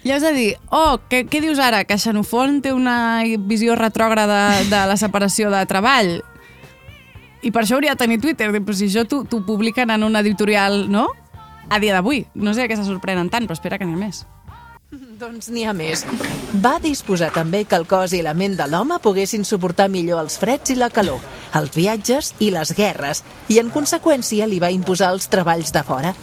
Llavors 0.07 0.23
de 0.23 0.31
dir, 0.37 0.51
oh, 0.71 0.99
què, 1.09 1.25
què 1.27 1.41
dius 1.43 1.59
ara? 1.59 1.81
Que 1.83 1.97
Xenofont 1.99 2.61
té 2.63 2.71
una 2.71 3.23
visió 3.49 3.75
retrògrada 3.75 4.61
de 4.69 4.81
la 4.87 4.95
separació 4.95 5.49
de 5.51 5.65
treball? 5.67 6.21
I 7.43 7.51
per 7.51 7.63
això 7.65 7.75
hauria 7.75 7.91
de 7.97 7.99
tenir 8.05 8.21
Twitter. 8.23 8.47
Però 8.55 8.75
si 8.77 8.87
això 8.87 9.03
t'ho 9.09 9.25
publiquen 9.43 9.91
en 9.91 10.05
una 10.07 10.21
editorial, 10.23 10.85
no? 10.89 11.09
A 11.67 11.81
dia 11.83 11.97
d'avui. 11.97 12.21
No 12.39 12.53
sé 12.55 12.69
què 12.69 12.77
se 12.79 12.85
sorprenen 12.87 13.27
tant, 13.33 13.49
però 13.49 13.57
espera 13.57 13.77
que 13.81 13.83
n'hi 13.89 13.97
ha 13.97 13.99
més. 14.05 14.21
Doncs 15.21 15.49
n'hi 15.51 15.65
ha 15.67 15.73
més. 15.75 16.03
Va 16.63 16.77
disposar 16.83 17.29
també 17.35 17.63
que 17.65 17.77
el 17.79 17.87
cos 17.89 18.13
i 18.15 18.21
la 18.23 18.35
ment 18.37 18.55
de 18.59 18.67
l'home 18.69 18.99
poguessin 19.03 19.45
suportar 19.47 19.89
millor 19.91 20.23
els 20.23 20.37
freds 20.41 20.73
i 20.73 20.77
la 20.79 20.89
calor, 20.93 21.21
els 21.57 21.75
viatges 21.75 22.33
i 22.39 22.51
les 22.55 22.73
guerres, 22.77 23.23
i 23.51 23.59
en 23.61 23.71
conseqüència 23.73 24.47
li 24.47 24.61
va 24.63 24.73
imposar 24.73 25.11
els 25.15 25.27
treballs 25.31 25.73
de 25.75 25.83
fora. 25.87 26.13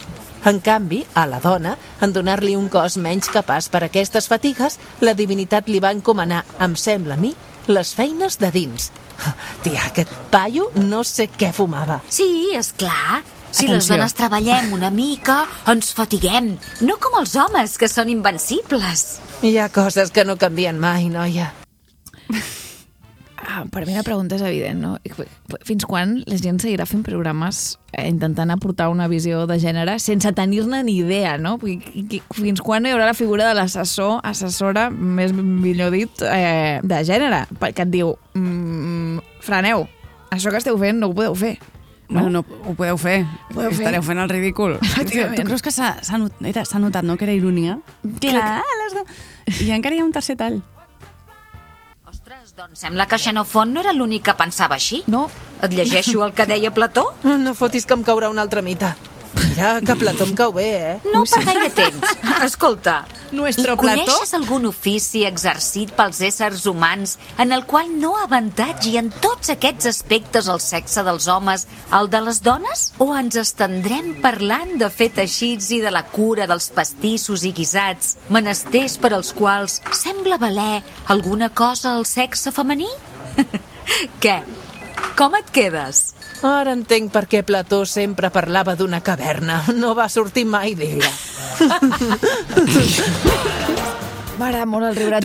En 0.45 0.59
canvi, 0.61 1.01
a 1.17 1.25
la 1.25 1.39
dona, 1.41 1.73
en 2.05 2.13
donar-li 2.13 2.53
un 2.57 2.67
cos 2.69 2.99
menys 3.01 3.31
capaç 3.33 3.69
per 3.73 3.81
aquestes 3.85 4.29
fatigues, 4.29 4.77
la 5.01 5.15
divinitat 5.17 5.69
li 5.69 5.81
va 5.81 5.93
encomanar, 5.95 6.43
em 6.61 6.75
sembla 6.77 7.17
a 7.17 7.21
mi, 7.21 7.33
les 7.65 7.95
feines 7.97 8.37
de 8.37 8.51
dins. 8.53 8.91
Tia, 9.63 9.87
aquest 9.89 10.11
paio 10.29 10.69
no 10.77 11.01
sé 11.07 11.31
què 11.33 11.49
fumava. 11.55 12.01
Sí, 12.13 12.51
és 12.53 12.73
clar. 12.77 13.23
Si 13.55 13.69
les 13.71 13.87
dones 13.87 14.11
treballem 14.11 14.73
una 14.75 14.89
mica, 14.91 15.45
ens 15.71 15.93
fatiguem. 15.95 16.49
No 16.83 16.97
com 16.99 17.13
els 17.21 17.37
homes, 17.39 17.77
que 17.79 17.87
són 17.87 18.09
invencibles. 18.11 19.05
Hi 19.47 19.53
ha 19.61 19.69
coses 19.71 20.11
que 20.11 20.25
no 20.27 20.35
canvien 20.35 20.75
mai, 20.81 21.07
noia. 21.07 21.53
Ah, 23.45 23.61
per 23.71 23.85
mi 23.85 23.93
la 23.95 24.03
pregunta 24.03 24.35
és 24.35 24.43
evident, 24.43 24.81
no? 24.81 24.95
Fins 25.63 25.85
quan 25.87 26.17
la 26.27 26.39
gent 26.41 26.57
seguirà 26.59 26.87
fent 26.89 27.03
programes 27.05 27.77
eh, 27.93 28.07
intentant 28.09 28.51
aportar 28.51 28.89
una 28.91 29.05
visió 29.07 29.45
de 29.47 29.55
gènere 29.61 29.99
sense 30.03 30.31
tenir-ne 30.35 30.81
ni 30.83 30.97
idea, 31.03 31.37
no? 31.39 31.53
Fins 31.61 32.63
quan 32.65 32.83
hi 32.83 32.91
haurà 32.91 33.05
la 33.07 33.15
figura 33.15 33.47
de 33.47 33.53
l'assessor, 33.55 34.17
assessora, 34.25 34.89
més 34.89 35.31
millor 35.37 35.93
dit, 35.95 36.25
eh, 36.27 36.81
de 36.83 36.99
gènere, 37.07 37.45
perquè 37.61 37.85
et 37.85 37.93
diu, 37.93 38.15
mm, 38.33 39.39
freneu, 39.45 39.87
això 40.33 40.51
que 40.51 40.59
esteu 40.59 40.81
fent 40.81 40.99
no 40.99 41.13
ho 41.13 41.15
podeu 41.15 41.39
fer. 41.39 41.55
No? 42.07 42.21
Bueno, 42.21 42.29
no, 42.41 42.45
ho 42.69 42.73
podeu 42.77 42.97
fer. 43.01 43.25
podeu 43.53 43.71
fer. 43.71 43.79
Estareu 43.87 44.03
fent 44.05 44.19
el 44.21 44.29
ridícul. 44.29 44.75
Efectivament. 44.81 45.39
Tu 45.41 45.45
creus 45.47 45.61
que 45.65 45.71
s'ha 45.71 45.95
s'ha 46.05 46.17
not, 46.21 46.33
era- 46.45 46.65
s'ha 46.65 46.77
notat, 46.79 47.03
no?, 47.03 47.17
que 47.17 47.25
era 47.25 47.33
ironia? 47.33 47.79
Clar, 48.21 48.61
les 48.83 48.93
do... 48.93 49.05
I 49.65 49.71
encara 49.71 49.95
hi 49.95 49.99
ha 49.99 50.05
un 50.05 50.11
tercer 50.13 50.35
tall. 50.37 50.61
Ostres, 52.05 52.53
doncs 52.55 52.79
sembla 52.85 53.07
que 53.09 53.17
Xenofont 53.17 53.73
no 53.73 53.81
era 53.81 53.91
l'únic 53.93 54.23
que 54.27 54.33
pensava 54.37 54.75
així. 54.77 55.01
No, 55.07 55.25
Et 55.65 55.73
llegeixo 55.73 56.23
el 56.25 56.33
que 56.37 56.45
deia 56.45 56.71
Plató? 56.73 57.07
No 57.23 57.53
fotis 57.57 57.85
que 57.89 57.93
em 57.97 58.03
caurà 58.05 58.29
una 58.29 58.43
altra 58.45 58.61
mita. 58.61 58.95
Mira, 59.35 59.81
que 59.81 59.95
Plató 59.95 60.25
em 60.25 60.33
cau 60.35 60.51
bé, 60.53 60.69
eh? 60.95 60.95
No 61.13 61.23
per 61.27 61.43
gaire 61.45 61.69
temps. 61.69 62.15
Escolta, 62.45 63.05
Nuestro 63.31 63.73
i 63.73 63.77
Plató? 63.77 64.05
coneixes 64.05 64.33
algun 64.37 64.67
ofici 64.69 65.25
exercit 65.27 65.91
pels 65.97 66.21
éssers 66.27 66.65
humans 66.69 67.17
en 67.41 67.51
el 67.55 67.65
qual 67.67 67.89
no 67.99 68.13
avantatgi 68.21 68.95
en 68.99 69.09
tots 69.23 69.51
aquests 69.53 69.89
aspectes 69.91 70.47
el 70.51 70.61
sexe 70.63 71.03
dels 71.07 71.27
homes 71.31 71.65
el 71.95 72.09
de 72.13 72.21
les 72.25 72.41
dones? 72.45 72.85
O 72.99 73.09
ens 73.17 73.35
estendrem 73.41 74.13
parlant 74.23 74.75
de 74.81 74.89
fer 74.89 75.09
teixits 75.15 75.71
i 75.75 75.81
de 75.83 75.91
la 75.91 76.05
cura 76.15 76.47
dels 76.51 76.69
pastissos 76.75 77.43
i 77.47 77.51
guisats, 77.55 78.15
menesters 78.29 78.99
per 79.01 79.13
als 79.15 79.33
quals 79.35 79.81
sembla 79.95 80.39
valer 80.41 80.81
alguna 81.11 81.49
cosa 81.49 81.95
al 81.95 82.05
sexe 82.07 82.51
femení? 82.55 82.89
Què? 84.23 84.39
Com 85.15 85.35
et 85.35 85.49
quedes? 85.55 86.13
Ara 86.43 86.73
entenc 86.75 87.11
per 87.13 87.25
què 87.31 87.43
Plató 87.47 87.85
sempre 87.85 88.29
parlava 88.29 88.75
d'una 88.75 88.99
caverna. 89.01 89.61
No 89.75 89.93
va 89.95 90.09
sortir 90.09 90.45
mai 90.45 90.75
d'ella. 90.75 91.09
M'agrada 94.35 94.65
molt 94.67 94.83
el 94.89 94.95
riure 94.97 95.21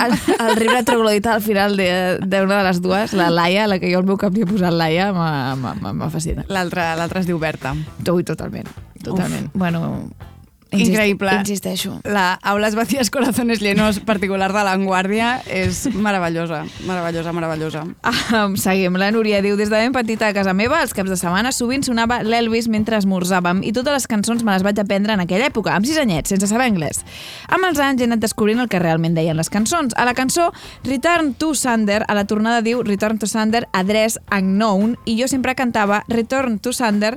el, 0.00 0.14
el 0.40 0.54
riure 0.56 0.82
troglodita 0.88 1.34
al 1.34 1.42
final 1.44 1.76
de- 1.76 2.16
d'una 2.24 2.62
de, 2.62 2.64
les 2.70 2.80
dues, 2.80 3.12
la 3.12 3.28
Laia, 3.30 3.66
la 3.68 3.76
que 3.78 3.90
jo 3.92 3.98
al 4.00 4.06
meu 4.08 4.16
cap 4.16 4.32
li 4.32 4.46
he 4.46 4.48
posat 4.48 4.72
Laia, 4.72 5.10
m'ha- 5.12 6.08
fascinat. 6.10 6.48
L'altra 6.48 6.94
l'altra 6.96 7.20
es 7.20 7.26
diu 7.28 7.38
Berta. 7.38 7.74
Ui, 8.08 8.24
totalment. 8.24 8.66
totalment. 9.04 9.50
Bueno, 9.52 9.84
insist- 10.08 10.29
Increïble. 10.72 11.32
Insisteixo. 11.40 12.00
La 12.04 12.38
Aules 12.42 12.74
Vacías 12.78 13.10
Corazones 13.10 13.60
Llenos 13.60 13.98
particular 14.06 14.52
de 14.54 14.62
l'Anguàrdia 14.66 15.30
és 15.50 15.82
meravellosa, 15.94 16.62
meravellosa, 16.86 17.32
meravellosa. 17.34 17.84
Ah, 18.06 18.46
seguim. 18.56 18.96
La 19.00 19.10
Núria 19.10 19.40
diu, 19.42 19.56
des 19.58 19.70
de 19.70 19.76
ben 19.76 19.94
petita 19.94 20.28
a 20.28 20.36
casa 20.36 20.54
meva, 20.54 20.80
els 20.84 20.94
caps 20.94 21.10
de 21.10 21.18
setmana 21.18 21.52
sovint 21.52 21.82
sonava 21.86 22.20
l'Elvis 22.22 22.68
mentre 22.70 22.98
esmorzàvem 23.00 23.64
i 23.66 23.74
totes 23.76 23.96
les 23.98 24.08
cançons 24.10 24.44
me 24.46 24.54
les 24.54 24.64
vaig 24.66 24.78
aprendre 24.82 25.16
en 25.16 25.24
aquella 25.24 25.50
època, 25.50 25.74
amb 25.74 25.88
sis 25.88 25.98
anyets, 26.00 26.30
sense 26.30 26.50
saber 26.50 26.70
anglès. 26.70 27.04
Amb 27.48 27.66
els 27.70 27.82
anys 27.82 28.02
he 28.02 28.08
anat 28.10 28.22
descobrint 28.22 28.62
el 28.62 28.70
que 28.70 28.82
realment 28.82 29.16
deien 29.18 29.38
les 29.38 29.50
cançons. 29.50 29.94
A 29.96 30.06
la 30.06 30.14
cançó 30.14 30.50
Return 30.84 31.34
to 31.34 31.54
Sander, 31.54 32.04
a 32.06 32.14
la 32.14 32.26
tornada 32.30 32.62
diu 32.62 32.84
Return 32.86 33.18
to 33.18 33.26
Sander, 33.26 33.66
Address 33.72 34.20
Unknown, 34.30 34.96
i 35.04 35.18
jo 35.20 35.28
sempre 35.28 35.56
cantava 35.58 36.04
Return 36.08 36.58
to 36.58 36.72
Sander, 36.72 37.16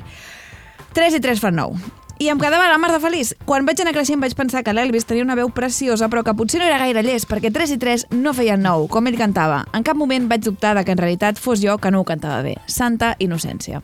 3 0.93 1.17
i 1.17 1.21
3 1.21 1.41
fan 1.41 1.55
9. 1.57 2.02
I 2.19 2.29
em 2.29 2.39
quedava 2.39 2.67
la 2.69 2.77
mar 2.77 2.91
de 2.93 2.99
feliç. 3.03 3.33
Quan 3.45 3.65
vaig 3.67 3.81
anar 3.81 3.91
creixent 3.95 4.21
vaig 4.21 4.35
pensar 4.37 4.61
que 4.63 4.71
l'Elvis 4.73 5.05
tenia 5.09 5.23
una 5.25 5.35
veu 5.35 5.49
preciosa, 5.49 6.07
però 6.09 6.23
que 6.23 6.33
potser 6.37 6.61
no 6.61 6.67
era 6.67 6.77
gaire 6.79 7.01
llest, 7.03 7.27
perquè 7.27 7.51
3 7.51 7.73
i 7.75 7.77
3 7.81 8.05
no 8.15 8.33
feien 8.37 8.61
9, 8.63 8.87
com 8.93 9.07
ell 9.09 9.17
cantava. 9.19 9.63
En 9.73 9.83
cap 9.83 9.97
moment 9.97 10.29
vaig 10.29 10.45
dubtar 10.45 10.75
de 10.77 10.85
que 10.85 10.93
en 10.93 11.01
realitat 11.01 11.41
fos 11.41 11.59
jo 11.63 11.77
que 11.81 11.91
no 11.91 11.99
ho 12.01 12.05
cantava 12.07 12.41
bé. 12.45 12.55
Santa 12.67 13.15
innocència. 13.19 13.81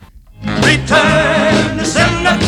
Return 0.62 1.76
to 1.78 1.84
sender. 1.84 2.38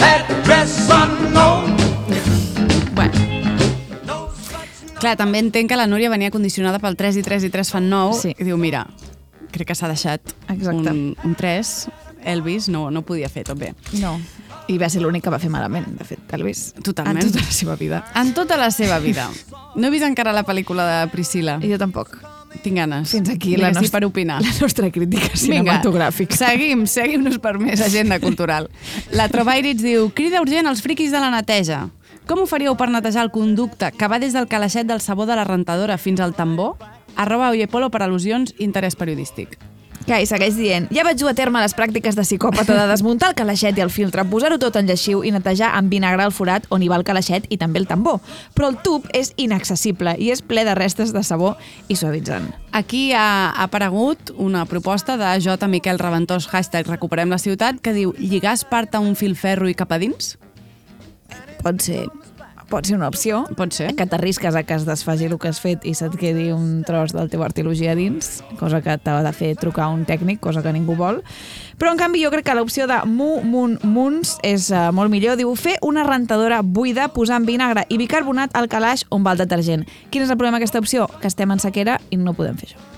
Address 0.00 0.88
unknown. 0.88 1.74
Clar, 4.96 5.12
també 5.20 5.42
entenc 5.44 5.68
que 5.68 5.76
la 5.76 5.84
Núria 5.86 6.08
venia 6.08 6.30
condicionada 6.32 6.78
pel 6.80 6.96
3 6.96 7.18
i 7.20 7.22
3 7.22 7.44
i 7.44 7.50
3 7.52 7.68
fan 7.74 7.90
9 7.90 8.14
Sí. 8.16 8.30
i 8.32 8.44
diu, 8.48 8.56
mira, 8.56 8.86
crec 9.52 9.68
que 9.68 9.74
s'ha 9.76 9.90
deixat 9.92 10.22
Exacte. 10.48 10.88
un, 10.90 11.14
un 11.22 11.34
3, 11.36 11.72
Elvis 12.26 12.68
no, 12.68 12.90
no 12.90 13.02
podia 13.06 13.28
fer 13.32 13.44
tot 13.46 13.58
bé. 13.58 13.72
No. 14.02 14.16
I 14.68 14.76
va 14.82 14.88
ser 14.90 15.00
l'únic 15.00 15.22
que 15.22 15.30
va 15.30 15.38
fer 15.38 15.48
malament, 15.52 15.86
de 15.98 16.04
fet, 16.04 16.24
Elvis. 16.34 16.72
Totalment. 16.82 17.20
En 17.22 17.30
tota 17.30 17.38
la 17.46 17.52
seva 17.54 17.76
vida. 17.78 18.04
En 18.22 18.32
tota 18.34 18.56
la 18.58 18.70
seva 18.74 18.98
vida. 18.98 19.28
No 19.76 19.86
he 19.86 19.90
vist 19.94 20.04
encara 20.04 20.32
la 20.34 20.42
pel·lícula 20.44 20.86
de 20.88 21.06
Priscila. 21.12 21.60
I 21.62 21.70
jo 21.70 21.78
tampoc. 21.78 22.16
Tinc 22.64 22.78
ganes. 22.78 23.10
Fins 23.12 23.28
aquí 23.28 23.50
Vinga, 23.54 23.68
la 23.68 23.72
nostra- 23.76 24.00
per 24.00 24.06
opinar. 24.08 24.40
La 24.42 24.52
nostra 24.60 24.90
crítica 24.90 25.36
cinematogràfica. 25.36 26.34
seguim, 26.36 26.86
seguim-nos 26.88 27.38
per 27.38 27.58
més 27.60 27.80
agenda 27.84 28.18
cultural. 28.18 28.70
La 29.12 29.28
Trovairitz 29.28 29.82
diu, 29.84 30.08
crida 30.16 30.40
urgent 30.40 30.66
als 30.66 30.80
friquis 30.82 31.12
de 31.12 31.20
la 31.20 31.30
neteja. 31.30 31.90
Com 32.26 32.40
ho 32.42 32.46
faríeu 32.50 32.74
per 32.76 32.88
netejar 32.90 33.22
el 33.22 33.30
conducte 33.30 33.92
que 33.92 34.08
va 34.08 34.18
des 34.18 34.32
del 34.32 34.48
calaixet 34.48 34.86
del 34.88 35.00
sabó 35.04 35.26
de 35.26 35.36
la 35.36 35.44
rentadora 35.44 35.98
fins 35.98 36.18
al 36.20 36.34
tambor? 36.34 36.74
Arroba 37.14 37.50
Oyepolo 37.50 37.90
per 37.90 38.02
al·lusions 38.02 38.50
i 38.58 38.64
interès 38.64 38.96
periodístic. 38.96 39.58
Que 40.06 40.20
i 40.22 40.26
segueix 40.28 40.54
dient, 40.54 40.84
ja 40.94 41.02
vaig 41.02 41.18
dur 41.18 41.32
a 41.32 41.34
terme 41.34 41.58
les 41.58 41.72
pràctiques 41.74 42.14
de 42.14 42.22
psicòpata 42.22 42.76
de 42.76 42.84
desmuntar 42.86 43.32
el 43.32 43.38
calaixet 43.38 43.74
i 43.74 43.82
el 43.82 43.90
filtre, 43.90 44.22
posar-ho 44.30 44.54
tot 44.62 44.76
en 44.78 44.86
lleixiu 44.86 45.24
i 45.26 45.32
netejar 45.34 45.72
amb 45.74 45.90
vinagre 45.90 46.22
el 46.22 46.30
forat 46.30 46.68
on 46.70 46.84
hi 46.84 46.90
va 46.92 47.00
el 47.00 47.04
calaixet 47.08 47.48
i 47.50 47.58
també 47.58 47.82
el 47.82 47.88
tambor. 47.90 48.20
Però 48.54 48.70
el 48.70 48.78
tub 48.86 49.08
és 49.10 49.32
inaccessible 49.34 50.14
i 50.22 50.30
és 50.30 50.44
ple 50.46 50.62
de 50.68 50.76
restes 50.78 51.10
de 51.10 51.24
sabó 51.26 51.56
i 51.90 51.98
suavitzant. 51.98 52.46
Aquí 52.70 53.10
ha 53.18 53.50
aparegut 53.64 54.30
una 54.36 54.62
proposta 54.70 55.16
de 55.18 55.32
J. 55.42 55.66
Miquel 55.72 55.98
Reventós, 55.98 56.46
hashtag 56.54 56.86
Recuperem 56.86 57.34
la 57.34 57.42
ciutat, 57.42 57.82
que 57.82 57.96
diu 57.96 58.14
lligar 58.20 58.54
espart 58.54 58.94
a 58.94 59.02
un 59.02 59.18
fil 59.18 59.34
ferro 59.34 59.66
i 59.66 59.74
cap 59.74 59.90
a 59.90 59.98
dins? 59.98 60.36
Pot 61.64 61.82
ser, 61.82 62.04
pot 62.68 62.86
ser 62.86 62.96
una 62.96 63.08
opció. 63.08 63.44
Pot 63.56 63.74
ser. 63.76 63.92
Que 63.96 64.06
t'arrisques 64.06 64.56
a 64.56 64.62
que 64.66 64.74
es 64.74 64.86
desfaci 64.86 65.28
el 65.28 65.36
que 65.38 65.50
has 65.50 65.60
fet 65.62 65.84
i 65.86 65.94
se't 65.94 66.16
quedi 66.18 66.50
un 66.54 66.82
tros 66.86 67.14
del 67.16 67.30
teu 67.32 67.44
artilogia 67.46 67.94
dins, 67.98 68.42
cosa 68.60 68.82
que 68.82 68.96
t'ha 68.98 69.20
de 69.22 69.32
fer 69.36 69.52
trucar 69.60 69.88
un 69.94 70.04
tècnic, 70.08 70.40
cosa 70.40 70.62
que 70.64 70.74
ningú 70.74 70.96
vol. 70.98 71.22
Però, 71.78 71.92
en 71.92 72.00
canvi, 72.00 72.24
jo 72.24 72.32
crec 72.34 72.48
que 72.48 72.56
l'opció 72.56 72.88
de 72.90 73.02
Mu 73.06 73.42
Mun 73.44 73.78
Muns 73.84 74.36
és 74.46 74.70
uh, 74.72 74.90
molt 74.96 75.12
millor. 75.12 75.38
Diu, 75.38 75.54
fer 75.54 75.76
una 75.86 76.06
rentadora 76.08 76.62
buida 76.62 77.08
posant 77.14 77.46
vinagre 77.46 77.86
i 77.88 78.00
bicarbonat 78.00 78.56
al 78.56 78.70
calaix 78.72 79.06
on 79.10 79.26
va 79.26 79.36
el 79.36 79.44
detergent. 79.44 79.86
Quin 80.10 80.26
és 80.26 80.30
el 80.30 80.38
problema 80.38 80.60
d'aquesta 80.60 80.82
opció? 80.82 81.10
Que 81.20 81.30
estem 81.30 81.52
en 81.52 81.62
sequera 81.62 82.00
i 82.10 82.20
no 82.20 82.34
podem 82.36 82.58
fer 82.58 82.72
això. 82.72 82.95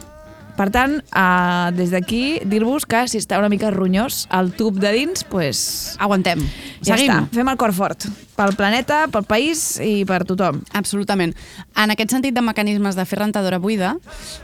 Per 0.59 0.67
tant, 0.75 0.97
uh, 1.15 1.71
des 1.71 1.93
d'aquí, 1.95 2.41
dir-vos 2.50 2.83
que 2.91 3.05
si 3.07 3.21
està 3.23 3.38
una 3.38 3.47
mica 3.49 3.71
ronyós 3.71 4.25
el 4.35 4.49
tub 4.59 4.81
de 4.83 4.91
dins, 4.91 5.23
pues, 5.31 5.95
Aguantem. 6.03 6.41
ja 6.83 6.97
Seguim. 6.97 7.12
està. 7.12 7.29
Fem 7.31 7.49
el 7.53 7.57
cor 7.61 7.71
fort. 7.73 8.09
Pel 8.35 8.57
planeta, 8.59 9.05
pel 9.11 9.23
país 9.23 9.79
i 9.83 10.05
per 10.05 10.25
tothom. 10.27 10.59
Absolutament. 10.75 11.37
En 11.79 11.91
aquest 11.95 12.11
sentit 12.11 12.35
de 12.35 12.43
mecanismes 12.43 12.97
de 12.99 13.05
fer 13.07 13.21
rentadora 13.21 13.59
buida, 13.62 13.93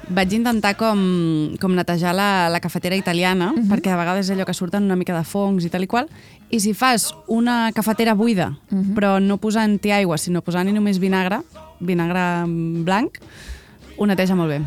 vaig 0.09 0.33
intentar 0.39 0.77
com, 0.79 1.57
com 1.61 1.75
netejar 1.75 2.15
la, 2.15 2.49
la 2.49 2.61
cafetera 2.61 2.95
italiana, 2.95 3.53
Mhm. 3.53 3.67
perquè 3.71 3.91
de 3.91 3.97
vegades 3.99 4.31
és 4.31 4.37
allò 4.37 4.47
que 4.47 4.55
surten 4.55 4.85
una 4.85 4.97
mica 4.97 5.17
de 5.19 5.25
fongs 5.25 5.65
i 5.65 5.69
tal 5.71 5.83
i 5.83 5.87
qual, 5.89 6.07
i 6.51 6.61
si 6.61 6.75
fas 6.75 7.13
una 7.27 7.73
cafetera 7.75 8.15
buida, 8.15 8.53
Mhm. 8.71 8.95
però 8.95 9.19
no 9.21 9.39
posant-hi 9.39 9.91
aigua, 9.91 10.17
sinó 10.19 10.43
posant-hi 10.43 10.73
només 10.73 10.99
vinagre, 11.01 11.43
vinagre 11.81 12.45
blanc, 12.85 13.19
ho 13.99 14.07
neteja 14.07 14.35
molt 14.37 14.51
bé. 14.51 14.61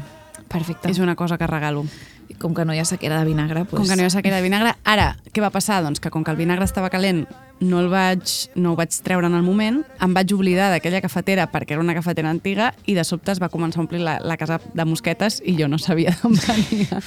Perfecte. 0.48 0.90
És 0.92 1.00
una 1.00 1.16
cosa 1.16 1.38
que 1.38 1.48
regalo. 1.48 1.86
I 2.28 2.36
com 2.36 2.54
que 2.56 2.66
no 2.68 2.76
hi 2.76 2.80
ha 2.80 2.86
sequera 2.86 3.20
de 3.20 3.26
vinagre, 3.28 3.66
pues... 3.66 3.80
Com 3.80 3.88
que 3.88 3.96
no 3.96 4.04
hi 4.04 4.08
ha 4.08 4.14
sequera 4.14 4.40
de 4.40 4.44
vinagre. 4.44 4.74
Ara, 4.84 5.14
què 5.32 5.44
va 5.44 5.52
passar? 5.52 5.82
Doncs 5.84 6.02
que 6.04 6.12
com 6.12 6.24
que 6.24 6.32
el 6.32 6.40
vinagre 6.40 6.68
estava 6.68 6.90
calent, 6.92 7.26
no, 7.60 7.80
el 7.80 7.88
vaig, 7.90 8.22
no 8.60 8.74
ho 8.74 8.78
vaig 8.78 8.94
treure 9.04 9.30
en 9.30 9.38
el 9.38 9.46
moment, 9.46 9.80
em 10.04 10.14
vaig 10.14 10.34
oblidar 10.36 10.68
d'aquella 10.74 11.02
cafetera 11.02 11.48
perquè 11.52 11.74
era 11.78 11.82
una 11.82 11.96
cafetera 11.98 12.30
antiga 12.30 12.74
i 12.86 12.94
de 12.98 13.06
sobte 13.08 13.32
es 13.34 13.42
va 13.42 13.50
començar 13.50 13.82
a 13.82 13.86
omplir 13.86 14.04
la, 14.04 14.18
la 14.22 14.38
casa 14.38 14.60
de 14.62 14.86
mosquetes 14.86 15.40
i 15.46 15.56
jo 15.58 15.70
no 15.72 15.80
sabia 15.82 16.14
d'on 16.22 16.36
venia. 16.38 17.02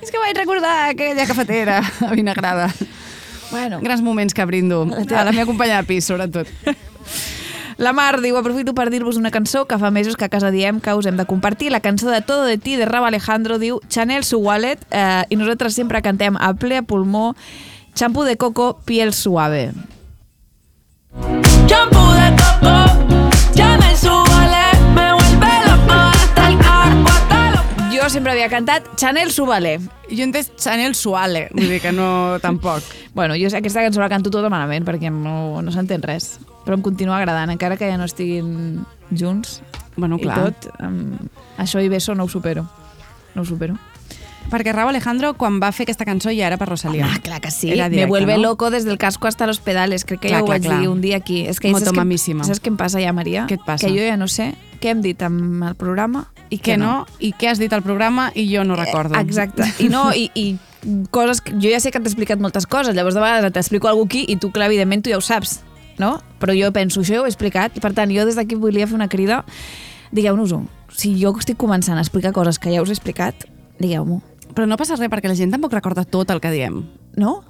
És 0.00 0.10
que 0.10 0.22
vaig 0.22 0.36
recordar 0.40 0.88
aquella 0.88 1.28
cafetera 1.28 1.82
vinagrada. 2.16 2.70
Bueno, 3.52 3.82
Grans 3.84 4.00
moments 4.02 4.32
que 4.32 4.44
brindo. 4.48 4.86
A 4.88 5.24
la 5.24 5.32
meva 5.32 5.46
companya 5.46 5.82
de 5.82 5.86
pis, 5.86 6.06
sobretot. 6.08 6.48
La 7.82 7.90
Mar 7.92 8.20
diu, 8.22 8.36
aprofito 8.38 8.76
per 8.78 8.92
dir-vos 8.94 9.16
una 9.18 9.32
cançó 9.34 9.64
que 9.66 9.74
fa 9.74 9.88
mesos 9.90 10.14
que 10.14 10.22
a 10.22 10.30
casa 10.30 10.52
diem 10.54 10.78
que 10.78 10.92
us 10.94 11.08
hem 11.10 11.16
de 11.18 11.24
compartir. 11.26 11.72
La 11.74 11.80
cançó 11.82 12.12
de 12.12 12.20
Todo 12.22 12.44
de 12.46 12.54
ti 12.56 12.76
de 12.78 12.86
Rabo 12.86 13.08
Alejandro 13.10 13.58
diu 13.58 13.80
Chanel 13.90 14.22
su 14.22 14.38
wallet 14.38 14.78
eh, 14.92 15.26
i 15.28 15.34
nosaltres 15.34 15.74
sempre 15.74 15.98
cantem 15.98 16.38
a 16.38 16.52
ple 16.54 16.84
pulmó 16.86 17.32
Champú 17.98 18.22
de 18.22 18.36
coco, 18.36 18.78
piel 18.86 19.12
suave. 19.12 19.72
Shampoo 21.66 22.12
de 22.14 22.21
sempre 28.12 28.32
havia 28.32 28.48
cantat 28.52 28.84
Chanel 28.96 29.30
su 29.32 29.46
ballet. 29.48 29.80
Jo 30.10 30.24
entès 30.26 30.50
Chanel 30.60 30.94
Suale, 30.94 31.46
vull 31.54 31.68
dir 31.70 31.80
que 31.80 31.92
no 31.92 32.38
tampoc. 32.44 32.84
Bueno, 33.14 33.34
jo 33.40 33.48
sé- 33.50 33.58
aquesta 33.62 33.80
cançó 33.84 34.00
la 34.02 34.10
canto 34.12 34.30
tota 34.30 34.50
malament 34.52 34.84
perquè 34.86 35.10
no, 35.10 35.62
no 35.64 35.72
s'entén 35.72 36.02
res. 36.04 36.34
Però 36.66 36.76
em 36.76 36.82
continua 36.84 37.16
agradant, 37.18 37.50
encara 37.50 37.76
que 37.80 37.88
ja 37.88 37.96
no 37.98 38.04
estiguin 38.06 38.84
junts 39.10 39.62
Bueno, 39.96 40.16
i 40.20 40.22
clar. 40.24 40.52
tot. 40.52 40.68
Um, 40.80 41.16
això 41.58 41.80
i 41.82 41.88
Beso 41.88 42.14
no 42.14 42.24
ho 42.24 42.28
supero. 42.28 42.66
No 43.34 43.42
ho 43.42 43.44
supero. 43.48 43.78
Perquè 44.50 44.72
Rabo 44.72 44.90
Alejandro, 44.90 45.34
quan 45.34 45.60
va 45.62 45.70
fer 45.72 45.86
aquesta 45.86 46.04
cançó, 46.04 46.30
ja 46.34 46.46
era 46.46 46.58
per 46.60 46.68
Rosalía. 46.68 47.06
Ah, 47.08 47.20
clar 47.22 47.40
que 47.40 47.50
sí. 47.50 47.70
Era 47.72 47.84
Me 47.88 47.96
directe, 47.96 48.08
vuelve 48.10 48.36
no? 48.36 48.42
loco 48.42 48.70
desde 48.70 48.90
el 48.90 48.98
casco 48.98 49.26
hasta 49.28 49.46
los 49.46 49.60
pedales. 49.60 50.04
Crec 50.04 50.20
que 50.20 50.28
Clar, 50.28 50.40
ja 50.40 50.44
ho 50.44 50.46
clar, 50.46 50.58
vaig 50.60 50.68
clar. 50.68 50.80
dir 50.80 50.88
un 50.88 51.00
dia 51.00 51.16
aquí. 51.16 51.46
És 51.46 51.60
que 51.60 51.70
Moto 51.70 51.86
saps, 51.86 51.96
mamíssima. 51.96 52.44
saps 52.44 52.60
què 52.60 52.68
em 52.68 52.76
passa 52.76 53.00
ja, 53.00 53.12
Maria? 53.12 53.46
Què 53.48 53.54
et 53.56 53.64
passa? 53.64 53.86
Que 53.86 53.92
jo 53.96 54.04
ja 54.04 54.16
no 54.16 54.28
sé 54.28 54.54
què 54.82 54.90
hem 54.90 55.00
dit 55.00 55.20
amb 55.22 55.62
el 55.62 55.76
programa 55.78 56.26
i 56.50 56.58
Què 56.58 56.76
no, 56.76 57.06
i 57.22 57.30
què 57.38 57.48
has 57.48 57.58
dit 57.62 57.72
al 57.72 57.82
programa 57.86 58.30
i 58.34 58.44
jo 58.52 58.64
no 58.64 58.76
recordo. 58.76 59.14
Eh, 59.14 59.20
exacte. 59.22 59.64
I 59.84 59.88
no, 59.88 60.10
i, 60.12 60.28
i 60.34 60.58
coses 61.14 61.40
que 61.40 61.54
jo 61.54 61.70
ja 61.70 61.78
sé 61.80 61.92
que 61.94 62.00
t'he 62.02 62.10
explicat 62.10 62.42
moltes 62.42 62.66
coses, 62.66 62.94
llavors 62.94 63.14
de 63.14 63.22
vegades 63.22 63.52
t'explico 63.54 63.88
alguna 63.88 64.10
aquí 64.10 64.24
i 64.28 64.36
tu, 64.36 64.50
clar, 64.50 64.66
evidentment, 64.66 65.04
tu 65.06 65.10
ja 65.14 65.16
ho 65.16 65.22
saps, 65.22 65.60
no? 66.02 66.16
Però 66.42 66.52
jo 66.58 66.72
penso, 66.74 67.00
això 67.00 67.14
ja 67.14 67.22
ho 67.22 67.24
he 67.24 67.30
explicat, 67.30 67.78
per 67.80 67.94
tant, 67.94 68.10
jo 68.10 68.26
des 68.26 68.34
d'aquí 68.36 68.58
volia 68.58 68.88
fer 68.90 68.98
una 68.98 69.08
crida, 69.08 69.44
digueu-nos-ho. 70.10 70.64
Si 70.92 71.14
jo 71.22 71.30
estic 71.38 71.56
començant 71.56 71.96
a 71.96 72.02
explicar 72.02 72.34
coses 72.36 72.58
que 72.58 72.74
ja 72.74 72.82
us 72.82 72.90
he 72.90 72.96
explicat, 72.98 73.46
digueu-m'ho. 73.78 74.20
Però 74.54 74.66
no 74.68 74.76
passa 74.76 74.96
res, 74.96 75.08
perquè 75.10 75.28
la 75.30 75.34
gent 75.38 75.50
tampoc 75.54 75.72
recorda 75.72 76.04
tot 76.04 76.30
el 76.30 76.40
que 76.40 76.50
diem. 76.52 76.82
No? 77.16 77.42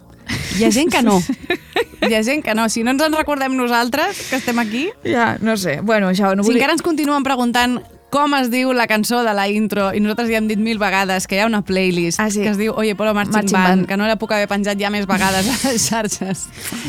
Hi 0.59 0.65
ha 0.65 0.71
gent 0.71 0.91
que 0.93 1.03
no. 1.03 1.17
Hi 2.09 2.15
ha 2.15 2.23
gent 2.23 2.43
que 2.45 2.55
no. 2.55 2.69
Si 2.71 2.83
no 2.85 2.93
ens 2.95 3.03
en 3.03 3.13
recordem 3.15 3.57
nosaltres, 3.57 4.29
que 4.31 4.37
estem 4.39 4.59
aquí... 4.63 4.89
Ja, 5.05 5.37
no 5.41 5.57
sé. 5.57 5.81
Bueno, 5.83 6.09
això 6.11 6.35
no 6.37 6.43
Si 6.45 6.49
volia... 6.53 6.61
encara 6.63 6.77
ens 6.79 6.83
continuen 6.87 7.23
preguntant 7.27 7.81
com 8.13 8.35
es 8.37 8.51
diu 8.53 8.75
la 8.77 8.85
cançó 8.87 9.23
de 9.25 9.33
la 9.33 9.47
intro 9.49 9.87
i 9.97 10.01
nosaltres 10.05 10.29
ja 10.29 10.37
hem 10.37 10.47
dit 10.51 10.61
mil 10.61 10.77
vegades 10.79 11.25
que 11.27 11.39
hi 11.39 11.41
ha 11.41 11.47
una 11.49 11.63
playlist 11.65 12.21
Ah, 12.21 12.27
sí. 12.29 12.43
que 12.45 12.51
es 12.51 12.59
diu 12.61 12.75
Oye 12.77 12.93
Polo 12.95 13.15
Marching, 13.17 13.33
Marching 13.39 13.57
Band, 13.57 13.69
Band. 13.71 13.87
que 13.89 13.97
no 13.97 14.05
la 14.07 14.19
puc 14.21 14.35
haver 14.37 14.51
penjat 14.51 14.77
ja 14.79 14.91
més 14.93 15.07
vegades 15.09 15.49
a 15.49 15.71
les 15.71 15.87
xarxes. 15.89 16.43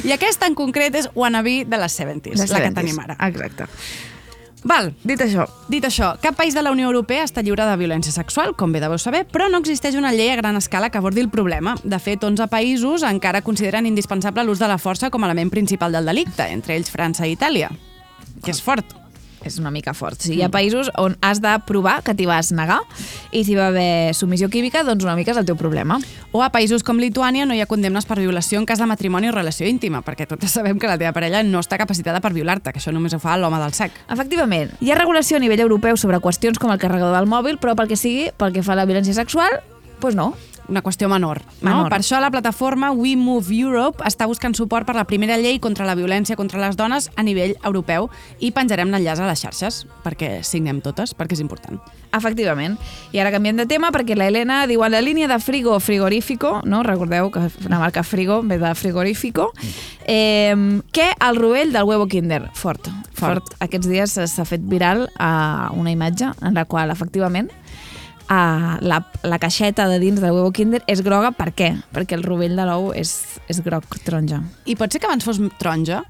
I 0.03 0.11
aquesta 0.11 0.49
en 0.51 0.53
concret 0.59 0.93
és 0.99 1.07
Wannabe 1.15 1.61
de 1.63 1.79
les 1.79 1.95
70s, 1.99 2.35
Les 2.35 2.51
la 2.51 2.59
que 2.59 2.67
70s. 2.73 2.75
tenim 2.81 2.99
ara. 3.05 3.15
Exacte. 3.29 3.69
Val, 4.63 4.93
Dit 5.03 5.21
això, 5.21 5.45
Dit 5.67 5.83
això, 5.83 6.13
cap 6.23 6.37
país 6.39 6.55
de 6.55 6.63
la 6.63 6.71
Unió 6.71 6.87
Europea 6.87 7.25
està 7.27 7.43
lliure 7.43 7.65
de 7.67 7.75
violència 7.79 8.13
sexual, 8.15 8.55
com 8.55 8.71
bé 8.71 8.79
deveu 8.79 8.99
saber, 9.01 9.25
però 9.27 9.49
no 9.51 9.59
existeix 9.59 9.97
una 9.99 10.13
llei 10.15 10.31
a 10.31 10.39
gran 10.39 10.55
escala 10.59 10.89
que 10.89 10.99
abordi 11.01 11.23
el 11.23 11.29
problema. 11.29 11.75
De 11.83 11.99
fet, 11.99 12.23
11 12.23 12.47
països 12.47 13.03
encara 13.03 13.43
consideren 13.43 13.89
indispensable 13.89 14.47
l'ús 14.47 14.63
de 14.63 14.71
la 14.71 14.79
força 14.79 15.11
com 15.11 15.23
a 15.23 15.31
element 15.31 15.51
principal 15.51 15.91
del 15.91 16.07
delicte, 16.07 16.47
entre 16.47 16.77
ells 16.77 16.91
França 16.91 17.27
i 17.27 17.35
Itàlia, 17.35 17.71
que 18.43 18.51
és 18.55 18.63
fort. 18.63 19.02
És 19.43 19.59
una 19.59 19.71
mica 19.71 19.93
fort. 19.93 20.19
Sí, 20.21 20.35
hi 20.37 20.43
ha 20.45 20.49
països 20.53 20.89
on 20.99 21.17
has 21.21 21.41
de 21.43 21.53
provar 21.67 21.99
que 22.03 22.15
t'hi 22.15 22.27
vas 22.29 22.51
negar 22.55 22.79
i 23.31 23.43
si 23.45 23.57
va 23.57 23.67
haver 23.71 24.13
submissió 24.15 24.49
química, 24.49 24.83
doncs 24.87 25.05
una 25.05 25.15
mica 25.19 25.33
és 25.33 25.39
el 25.41 25.47
teu 25.47 25.57
problema. 25.59 25.99
O 26.31 26.43
a 26.43 26.49
països 26.53 26.83
com 26.83 27.01
Lituània 27.01 27.47
no 27.49 27.55
hi 27.55 27.61
ha 27.63 27.69
condemnes 27.69 28.07
per 28.09 28.19
violació 28.21 28.61
en 28.61 28.67
cas 28.69 28.81
de 28.81 28.87
matrimoni 28.89 29.29
o 29.29 29.35
relació 29.35 29.67
íntima, 29.69 30.03
perquè 30.05 30.27
totes 30.29 30.53
sabem 30.55 30.79
que 30.79 30.89
la 30.89 30.97
teva 30.97 31.13
parella 31.15 31.43
no 31.43 31.61
està 31.63 31.77
capacitada 31.81 32.21
per 32.23 32.33
violar-te, 32.33 32.73
que 32.73 32.81
això 32.81 32.93
només 32.95 33.13
ho 33.13 33.21
fa 33.23 33.37
l'home 33.37 33.59
del 33.61 33.75
sec. 33.77 33.95
Efectivament, 34.13 34.73
hi 34.81 34.91
ha 34.91 34.99
regulació 34.99 35.37
a 35.37 35.43
nivell 35.43 35.65
europeu 35.65 35.97
sobre 35.97 36.21
qüestions 36.23 36.59
com 36.61 36.73
el 36.73 36.81
carregador 36.81 37.15
del 37.17 37.29
mòbil, 37.29 37.59
però 37.61 37.77
pel 37.77 37.91
que 37.91 37.99
sigui, 37.99 38.31
pel 38.37 38.55
que 38.55 38.65
fa 38.65 38.77
a 38.77 38.81
la 38.81 38.87
violència 38.89 39.15
sexual, 39.17 39.61
doncs 39.99 40.17
no. 40.19 40.33
Una 40.69 40.81
qüestió 40.81 41.09
menor. 41.11 41.41
No? 41.61 41.69
Menor. 41.69 41.89
Per 41.91 41.99
això 41.99 42.19
la 42.23 42.31
plataforma 42.31 42.91
We 42.91 43.15
Move 43.19 43.53
Europe 43.55 44.03
està 44.07 44.27
buscant 44.29 44.55
suport 44.55 44.87
per 44.87 44.95
la 44.95 45.05
primera 45.09 45.37
llei 45.37 45.59
contra 45.63 45.85
la 45.87 45.95
violència 45.95 46.37
contra 46.39 46.61
les 46.61 46.77
dones 46.79 47.09
a 47.15 47.23
nivell 47.23 47.55
europeu 47.63 48.09
i 48.39 48.53
penjarem 48.55 48.91
l'enllaç 48.93 49.23
a 49.23 49.27
les 49.27 49.43
xarxes 49.43 49.83
perquè 50.05 50.37
signem 50.47 50.81
totes, 50.83 51.15
perquè 51.17 51.37
és 51.37 51.43
important. 51.43 51.81
Efectivament. 52.13 52.77
I 53.11 53.19
ara 53.23 53.31
canviem 53.33 53.57
de 53.57 53.65
tema 53.69 53.89
perquè 53.93 54.15
la 54.17 54.27
Helena 54.29 54.63
diu 54.69 54.83
en 54.85 54.93
la 54.93 55.01
línia 55.01 55.27
de 55.27 55.39
frigo 55.41 55.79
frigorífico, 55.79 56.61
no? 56.63 56.83
recordeu 56.83 57.31
que 57.33 57.47
una 57.65 57.79
marca 57.79 58.03
frigo 58.03 58.41
ve 58.43 58.59
de 58.61 58.75
frigorífico, 58.75 59.51
eh, 60.05 60.81
que 60.91 61.09
el 61.19 61.35
rovell 61.35 61.73
del 61.73 61.83
huevo 61.83 62.07
kinder, 62.07 62.49
fort. 62.53 62.87
Fort. 63.13 63.55
Aquests 63.63 63.87
dies 63.89 64.17
s'ha 64.29 64.45
fet 64.45 64.63
viral 64.67 65.07
a 65.17 65.71
una 65.73 65.91
imatge 65.91 66.33
en 66.41 66.53
la 66.53 66.65
qual 66.65 66.91
efectivament 66.91 67.51
a 68.29 68.77
la, 68.81 69.01
la 69.23 69.39
caixeta 69.39 69.87
de 69.89 69.99
dins 69.99 70.21
del 70.21 70.31
huevo 70.31 70.51
kinder 70.55 70.83
és 70.87 71.01
groga, 71.03 71.31
per 71.35 71.51
què? 71.53 71.73
Perquè 71.93 72.15
el 72.17 72.23
rovell 72.23 72.55
de 72.55 72.65
l'ou 72.69 72.91
és, 72.95 73.15
és 73.51 73.61
groc 73.65 73.99
taronja. 74.05 74.41
I 74.65 74.75
pot 74.79 74.91
ser 74.93 75.01
que 75.03 75.07
abans 75.09 75.25
fos 75.27 75.41
taronja? 75.59 76.03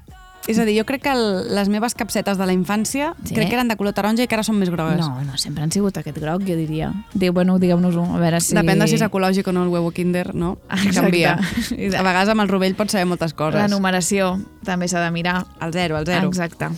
És 0.44 0.58
a 0.60 0.66
dir, 0.68 0.74
jo 0.76 0.82
crec 0.84 1.00
que 1.06 1.08
el, 1.08 1.54
les 1.56 1.70
meves 1.72 1.94
capsetes 1.96 2.36
de 2.36 2.44
la 2.44 2.52
infància 2.52 3.14
Sí? 3.24 3.32
crec 3.32 3.48
que 3.48 3.54
eren 3.56 3.68
de 3.70 3.78
color 3.80 3.94
taronja 3.96 4.26
i 4.26 4.28
que 4.28 4.36
ara 4.36 4.42
són 4.44 4.58
més 4.60 4.68
grogues. 4.68 4.98
No, 5.00 5.22
no, 5.24 5.38
sempre 5.40 5.62
han 5.64 5.72
sigut 5.72 5.96
aquest 5.96 6.18
groc, 6.20 6.42
jo 6.44 6.52
diria. 6.58 6.90
Diu, 7.14 7.32
bueno, 7.32 7.54
digueu-nos-ho, 7.58 8.04
a 8.12 8.20
veure 8.20 8.42
si... 8.44 8.52
Depèn 8.52 8.76
de 8.84 8.86
si 8.90 8.98
és 8.98 9.04
ecològic 9.06 9.48
o 9.48 9.54
no 9.56 9.62
el 9.64 9.70
huevo 9.72 9.88
kinder, 9.96 10.34
no? 10.36 10.58
Exacte. 10.68 11.00
Canvia. 11.00 11.38
De- 11.70 11.96
A 12.00 12.04
vegades 12.04 12.28
amb 12.34 12.44
el 12.44 12.52
rovell 12.52 12.76
pots 12.76 12.92
saber 12.92 13.06
moltes 13.08 13.32
coses. 13.32 13.56
La 13.56 13.70
numeració 13.72 14.34
també 14.68 14.84
s'ha 14.92 15.00
de 15.00 15.08
mirar. 15.16 15.46
El 15.64 15.72
zero, 15.72 15.96
el 15.96 16.04
zero. 16.04 16.28
Exacte. 16.28 16.68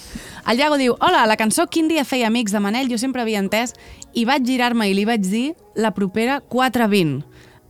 El 0.47 0.63
Iago 0.63 0.79
diu, 0.79 0.95
hola, 1.03 1.25
la 1.27 1.35
cançó 1.35 1.67
Quin 1.67 1.89
dia 1.91 2.05
feia 2.07 2.29
amics 2.31 2.55
de 2.55 2.61
Manel 2.63 2.87
jo 2.87 2.99
sempre 3.03 3.27
havia 3.27 3.43
entès 3.43 3.75
i 4.17 4.25
vaig 4.25 4.47
girar-me 4.49 4.89
i 4.89 4.97
li 4.97 5.05
vaig 5.09 5.25
dir 5.29 5.47
la 5.77 5.93
propera 5.95 6.41
420. 6.41 7.21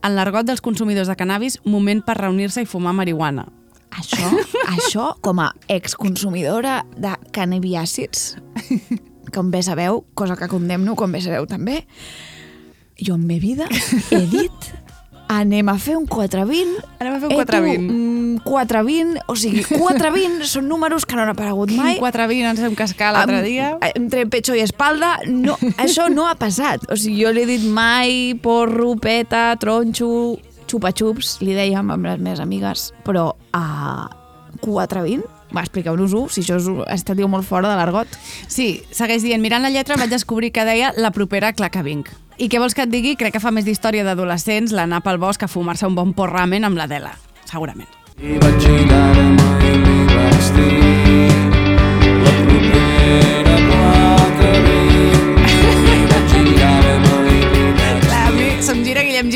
En 0.06 0.14
l'argot 0.14 0.46
dels 0.46 0.62
consumidors 0.62 1.10
de 1.10 1.16
cannabis, 1.18 1.58
moment 1.66 2.02
per 2.06 2.18
reunir-se 2.20 2.62
i 2.62 2.68
fumar 2.70 2.94
marihuana. 2.94 3.48
Això, 3.96 4.30
això 4.68 5.06
com 5.24 5.40
a 5.42 5.50
exconsumidora 5.72 6.80
de 7.00 7.14
cannabiàcids, 7.34 8.36
com 9.34 9.50
bé 9.50 9.62
sabeu, 9.66 10.04
cosa 10.14 10.36
que 10.38 10.50
condemno, 10.52 10.94
com 10.98 11.14
bé 11.14 11.22
sabeu 11.24 11.46
també, 11.50 11.82
jo 13.00 13.16
en 13.16 13.26
meva 13.26 13.42
vida 13.42 13.68
he 14.10 14.22
dit 14.30 14.70
anem 15.28 15.68
a 15.68 15.74
fer 15.78 15.96
un 15.98 16.06
420. 16.06 16.76
Anem 17.00 17.14
a 17.14 17.18
fer 17.20 17.28
un 17.28 17.32
Eh, 17.32 17.44
tu, 17.44 17.52
420. 17.52 17.92
mm, 17.92 18.40
420, 18.44 19.20
o 19.26 19.36
sigui, 19.36 19.64
420 19.82 20.46
són 20.46 20.68
números 20.68 21.04
que 21.06 21.16
no 21.16 21.22
han 21.24 21.32
aparegut 21.34 21.72
mai. 21.74 21.94
Quin 21.96 22.02
420 22.04 22.50
ens 22.50 22.60
vam 22.62 22.74
cascar 22.78 23.12
l'altre 23.16 23.42
dia. 23.42 23.72
Entre 23.94 24.26
pecho 24.30 24.54
i 24.54 24.60
espalda, 24.64 25.16
no, 25.26 25.56
això 25.78 26.08
no 26.12 26.26
ha 26.28 26.34
passat. 26.38 26.84
O 26.92 26.96
sigui, 26.96 27.22
jo 27.24 27.32
li 27.32 27.42
he 27.42 27.46
dit 27.56 27.64
mai 27.66 28.34
porro, 28.42 28.94
peta, 28.96 29.56
tronxo, 29.58 30.38
xupa-xups, 30.66 31.38
li 31.46 31.54
dèiem 31.54 31.90
amb 31.94 32.04
les 32.06 32.18
meves 32.20 32.40
amigues, 32.42 32.92
però 33.06 33.32
a 33.54 34.08
420? 34.60 35.22
Va, 35.54 35.62
expliqueu-nos-ho, 35.62 36.26
si 36.32 36.42
això 36.42 36.58
és, 36.58 36.66
està 36.92 37.14
diu 37.14 37.28
molt 37.30 37.46
fora 37.46 37.70
de 37.70 37.76
l'argot. 37.78 38.10
Sí, 38.50 38.82
segueix 38.90 39.22
dient, 39.22 39.42
mirant 39.42 39.62
la 39.62 39.70
lletra 39.70 39.98
vaig 40.00 40.10
descobrir 40.10 40.50
que 40.52 40.66
deia 40.66 40.92
la 40.98 41.12
propera 41.14 41.52
clar 41.56 41.70
que 41.70 41.84
vinc. 41.86 42.10
I 42.36 42.50
què 42.52 42.60
vols 42.60 42.74
que 42.76 42.84
et 42.84 42.92
digui? 42.92 43.14
Crec 43.16 43.36
que 43.36 43.40
fa 43.40 43.54
més 43.54 43.64
d'història 43.64 44.04
d'adolescents 44.04 44.74
l'anar 44.76 45.00
pel 45.06 45.22
bosc 45.22 45.46
a 45.46 45.48
fumar-se 45.48 45.86
un 45.88 45.96
bon 45.96 46.12
porramen 46.16 46.68
amb 46.68 46.76
l'Adela, 46.76 47.14
segurament. 47.48 47.88
I 48.20 48.36
vaig 48.42 48.60
girar-me 48.64 49.48
i 49.64 49.74
li 49.86 49.98
vaig 50.12 50.52
dir 50.58 51.32
la 52.26 52.38
propera 52.50 53.45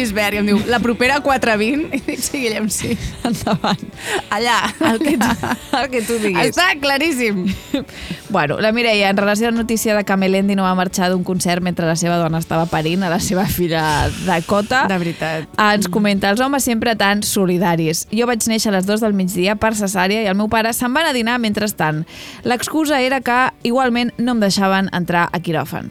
Gisbert 0.00 0.34
i 0.34 0.40
em 0.40 0.48
diu 0.48 0.60
la 0.70 0.80
propera 0.82 1.20
420 1.20 1.92
i 1.98 2.02
dic, 2.06 2.20
sí, 2.24 2.40
Guillem, 2.42 2.66
sí. 2.72 2.96
Endavant. 3.28 3.84
Allà. 4.32 4.58
El 4.90 4.98
que 5.04 5.14
tu, 5.20 5.30
el 5.78 5.88
que 5.92 6.02
tu 6.08 6.18
diguis. 6.22 6.50
Està 6.50 6.72
claríssim. 6.80 7.44
Bueno, 8.30 8.60
la 8.62 8.70
Mireia, 8.70 9.08
en 9.10 9.16
relació 9.16 9.48
a 9.48 9.50
la 9.50 9.56
notícia 9.56 9.92
de 9.96 10.04
que 10.06 10.16
Melendi 10.16 10.54
no 10.54 10.62
va 10.62 10.70
marxar 10.78 11.08
d'un 11.10 11.24
concert 11.26 11.64
mentre 11.66 11.82
la 11.88 11.96
seva 11.98 12.14
dona 12.20 12.38
estava 12.38 12.62
parint 12.70 13.02
a 13.02 13.08
la 13.10 13.18
seva 13.18 13.42
filla 13.50 14.06
Dakota, 14.22 14.84
De 14.86 14.98
veritat. 15.02 15.48
ens 15.58 15.88
comenta, 15.90 16.30
els 16.30 16.38
homes 16.38 16.62
sempre 16.62 16.94
tan 16.94 17.24
solidaris. 17.26 18.04
Jo 18.14 18.28
vaig 18.30 18.46
néixer 18.46 18.70
a 18.70 18.76
les 18.76 18.86
2 18.86 19.02
del 19.02 19.16
migdia 19.18 19.56
per 19.58 19.72
cesària 19.74 20.22
i 20.22 20.30
el 20.30 20.38
meu 20.38 20.46
pare 20.46 20.70
se'n 20.72 20.94
va 20.94 21.02
anar 21.02 21.10
a 21.10 21.18
dinar 21.18 21.40
mentrestant. 21.42 22.04
L'excusa 22.46 23.00
era 23.02 23.18
que 23.20 23.40
igualment 23.66 24.14
no 24.16 24.38
em 24.38 24.46
deixaven 24.46 24.94
entrar 24.94 25.26
a 25.32 25.42
quiròfan. 25.42 25.90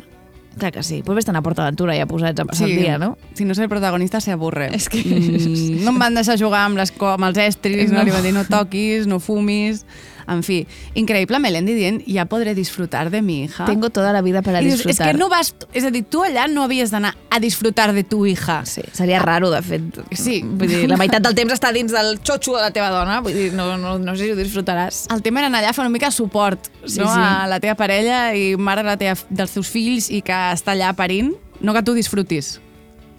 Clar 0.58 0.72
que 0.74 0.84
sí. 0.84 1.04
Pues 1.06 1.16
vés 1.16 1.30
a 1.30 1.42
Port 1.42 1.60
Aventura 1.60 1.96
ja 1.96 2.06
posats 2.06 2.40
a 2.40 2.46
passar 2.46 2.68
el 2.68 2.76
dia, 2.78 2.98
no? 2.98 3.18
Si 3.34 3.46
no 3.46 3.54
sé 3.56 3.64
el 3.64 3.70
protagonista, 3.70 4.20
se 4.20 4.32
avorre. 4.32 4.70
És 4.74 4.90
que- 4.90 5.04
Mm, 5.04 5.84
no 5.86 5.92
em 5.92 6.00
van 6.00 6.16
deixar 6.16 6.38
jugar 6.40 6.66
amb, 6.66 6.78
les, 6.78 6.92
amb 7.00 7.24
els 7.24 7.38
estris, 7.38 7.92
no. 7.92 7.98
No. 7.98 8.00
no 8.00 8.04
li 8.06 8.12
van 8.12 8.24
dir 8.24 8.34
no 8.34 8.44
toquis, 8.46 9.08
no 9.08 9.20
fumis... 9.20 9.86
En 10.30 10.44
fi, 10.46 10.60
increïble 10.94 11.40
Melendi 11.42 11.74
dient 11.74 12.00
ja 12.06 12.26
podré 12.30 12.54
disfrutar 12.56 13.10
de 13.10 13.22
mi 13.22 13.44
hija. 13.44 13.66
Tengo 13.66 13.90
toda 13.90 14.14
la 14.14 14.22
vida 14.22 14.42
para 14.42 14.62
I 14.62 14.66
dius, 14.68 14.78
disfrutar. 14.84 15.08
és 15.08 15.14
que 15.14 15.18
no 15.20 15.30
vas... 15.30 15.54
És 15.74 15.84
a 15.84 15.92
dir, 15.92 16.04
tu 16.06 16.22
allà 16.24 16.48
no 16.48 16.64
havies 16.64 16.92
d'anar 16.92 17.16
a 17.30 17.40
disfrutar 17.40 17.94
de 17.94 18.04
tu 18.04 18.26
hija. 18.26 18.62
Sí, 18.66 18.82
seria 18.94 19.20
raro, 19.20 19.50
de 19.52 19.62
fet. 19.62 20.00
Sí. 20.12 20.42
Vull 20.44 20.68
dir, 20.70 20.84
la 20.90 20.98
meitat 20.98 21.24
del 21.26 21.36
temps 21.36 21.54
està 21.54 21.72
dins 21.74 21.92
del 21.92 22.20
xotxo 22.22 22.56
de 22.56 22.62
la 22.62 22.72
teva 22.72 22.90
dona, 22.94 23.20
vull 23.26 23.34
dir, 23.34 23.52
no, 23.58 23.72
no, 23.78 23.98
no 24.00 24.16
sé 24.16 24.26
si 24.30 24.32
ho 24.32 24.38
disfrutaràs. 24.38 25.08
El 25.14 25.22
tema 25.26 25.42
era 25.42 25.48
anar 25.50 25.64
allà 25.64 25.74
a 25.74 25.78
fer 25.78 25.84
una 25.86 25.94
mica 25.94 26.12
suport 26.12 26.70
Sí, 26.86 27.00
no? 27.00 27.08
sí. 27.10 27.20
a 27.20 27.48
la 27.50 27.60
teva 27.60 27.76
parella 27.76 28.34
i 28.38 28.56
mare 28.58 28.84
de 28.86 28.90
la 28.94 28.98
teva, 28.98 29.18
dels 29.30 29.52
teus 29.58 29.68
fills 29.70 30.10
i 30.14 30.22
que 30.22 30.34
està 30.54 30.74
allà 30.78 30.94
parint, 30.94 31.34
no 31.62 31.74
que 31.74 31.82
tu 31.84 31.94
disfrutis. 31.98 32.60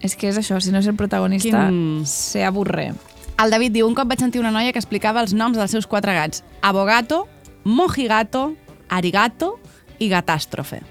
És 0.00 0.14
que 0.16 0.30
és 0.30 0.38
això, 0.40 0.56
si 0.64 0.70
no 0.72 0.78
és 0.80 0.86
el 0.88 0.94
protagonista, 0.96 1.66
Quin- 1.68 2.06
se 2.08 2.40
avorre. 2.46 2.92
El 3.40 3.50
David 3.50 3.72
diu, 3.72 3.86
un 3.88 3.94
cop 3.96 4.08
vaig 4.10 4.20
sentir 4.20 4.40
una 4.42 4.50
noia 4.52 4.72
que 4.74 4.80
explicava 4.82 5.22
els 5.24 5.32
noms 5.32 5.56
dels 5.56 5.72
seus 5.72 5.86
quatre 5.88 6.12
gats. 6.12 6.42
Abogato, 6.66 7.22
mojigato, 7.64 8.50
arigato 8.92 9.54
i 9.98 10.10
gatàstrofe. 10.12 10.82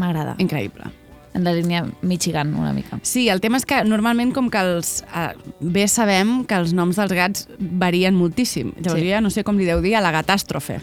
M'agrada. 0.00 0.36
Increïble. 0.40 0.88
En 1.34 1.44
la 1.44 1.52
línia 1.56 1.86
Michigan, 2.02 2.54
una 2.54 2.72
mica. 2.76 2.98
Sí, 3.08 3.26
el 3.32 3.40
tema 3.40 3.56
és 3.60 3.64
que 3.68 3.82
normalment 3.88 4.34
com 4.36 4.50
que 4.52 4.60
els... 4.60 4.98
Eh, 5.16 5.30
bé 5.60 5.86
sabem 5.88 6.42
que 6.48 6.56
els 6.60 6.74
noms 6.76 6.98
dels 7.00 7.12
gats 7.16 7.46
varien 7.58 8.16
moltíssim. 8.16 8.74
Llavors 8.78 9.00
Sí. 9.00 9.08
ja 9.08 9.20
no 9.24 9.30
sé 9.32 9.44
com 9.44 9.56
li 9.56 9.68
deu 9.68 9.80
dir 9.84 9.94
a 9.96 10.02
la 10.04 10.12
gatàstrofe. 10.12 10.80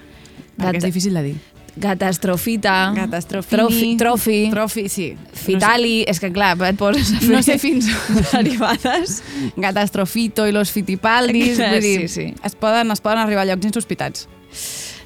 Perquè 0.58 0.82
és 0.82 0.88
difícil 0.90 1.14
de 1.14 1.24
dir. 1.24 1.36
Gatastrofita. 1.80 2.76
Gatastrofini. 2.96 3.58
Trofi. 3.58 3.90
Trofi. 3.98 4.40
Trofi, 4.52 4.86
sí. 4.92 5.08
Fitali. 5.34 6.04
És 6.10 6.20
que, 6.20 6.32
clar, 6.36 6.56
et 6.68 6.80
poses 6.80 7.14
a 7.16 7.22
fer 7.22 7.32
No 7.34 7.42
sé 7.46 7.58
fins 7.62 7.88
derivades. 8.34 9.22
Gatastrofito 9.66 10.48
i 10.50 10.56
los 10.56 10.74
fitipaldis. 10.76 11.56
Clar, 11.58 11.72
vull 11.78 11.88
dir, 11.88 11.96
sí, 12.08 12.14
sí. 12.14 12.28
Es, 12.44 12.58
poden, 12.60 12.92
es 12.92 13.02
poden 13.06 13.24
arribar 13.24 13.48
a 13.48 13.52
llocs 13.54 13.72
insospitats. 13.72 14.28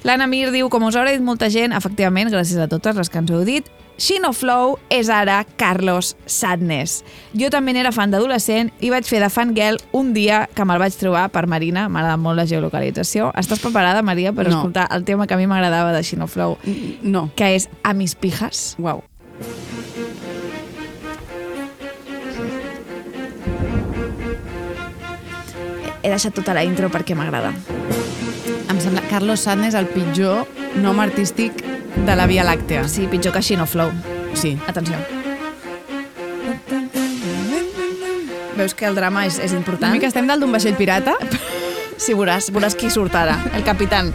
L'Anna 0.04 0.26
Mir 0.28 0.50
diu, 0.52 0.68
com 0.72 0.84
us 0.84 0.98
haurà 0.98 1.14
dit 1.14 1.24
molta 1.24 1.48
gent, 1.52 1.72
efectivament, 1.72 2.28
gràcies 2.32 2.60
a 2.60 2.68
totes 2.68 2.98
les 2.98 3.08
que 3.08 3.22
ens 3.22 3.30
heu 3.32 3.44
dit, 3.48 3.70
Xino 3.96 4.32
Flow 4.34 4.78
és 4.90 5.08
ara 5.08 5.44
Carlos 5.56 6.16
Sadness. 6.26 7.04
Jo 7.38 7.48
també 7.54 7.72
n'era 7.76 7.92
fan 7.94 8.10
d'adolescent 8.10 8.72
i 8.82 8.90
vaig 8.90 9.06
fer 9.06 9.20
de 9.22 9.30
fangirl 9.30 9.78
un 9.94 10.12
dia 10.16 10.48
que 10.54 10.66
me'l 10.66 10.82
vaig 10.82 10.96
trobar 10.98 11.28
per 11.34 11.46
Marina, 11.46 11.86
m'agrada 11.88 12.16
molt 12.18 12.36
la 12.42 12.46
geolocalització. 12.50 13.30
Estàs 13.38 13.62
preparada, 13.62 14.02
Maria, 14.02 14.32
per 14.32 14.48
No. 14.48 14.56
escoltar 14.56 14.88
el 14.90 15.04
tema 15.04 15.26
que 15.26 15.34
a 15.34 15.36
mi 15.36 15.46
m'agradava 15.46 15.92
de 15.92 16.02
Xino 16.02 16.26
Flow, 16.26 16.58
No. 17.02 17.30
que 17.36 17.54
és 17.54 17.68
A 17.82 17.92
mis 17.94 18.14
pijas? 18.14 18.74
Uau. 18.78 19.04
He 26.02 26.10
deixat 26.10 26.34
tota 26.36 26.52
la 26.56 26.64
intro 26.66 26.90
perquè 26.92 27.14
m'agrada. 27.16 27.52
Em 28.68 28.80
sembla 28.82 29.02
Carlos 29.08 29.40
Sadness 29.46 29.76
el 29.78 29.86
pitjor 29.88 30.44
nom 30.82 31.00
artístic 31.00 31.52
de 32.06 32.16
la 32.16 32.26
Via 32.26 32.44
Làctea. 32.44 32.88
Sí, 32.88 33.06
pitjor 33.10 33.32
que 33.32 33.42
Xino 33.42 33.66
Flow. 33.66 33.90
Sí. 34.34 34.58
Atenció. 34.66 34.96
Veus 38.56 38.74
que 38.74 38.86
el 38.86 38.94
drama 38.94 39.26
és, 39.26 39.38
és 39.38 39.50
Una 39.50 39.60
important? 39.60 39.92
mica 39.92 40.06
estem 40.06 40.26
dalt 40.30 40.40
d'un 40.42 40.52
vaixell 40.54 40.76
pirata. 40.78 41.16
Sí, 41.96 42.14
veuràs, 42.14 42.50
veuràs 42.54 42.76
qui 42.78 42.90
surt 42.90 43.14
ara, 43.14 43.38
el 43.54 43.64
capitán. 43.66 44.12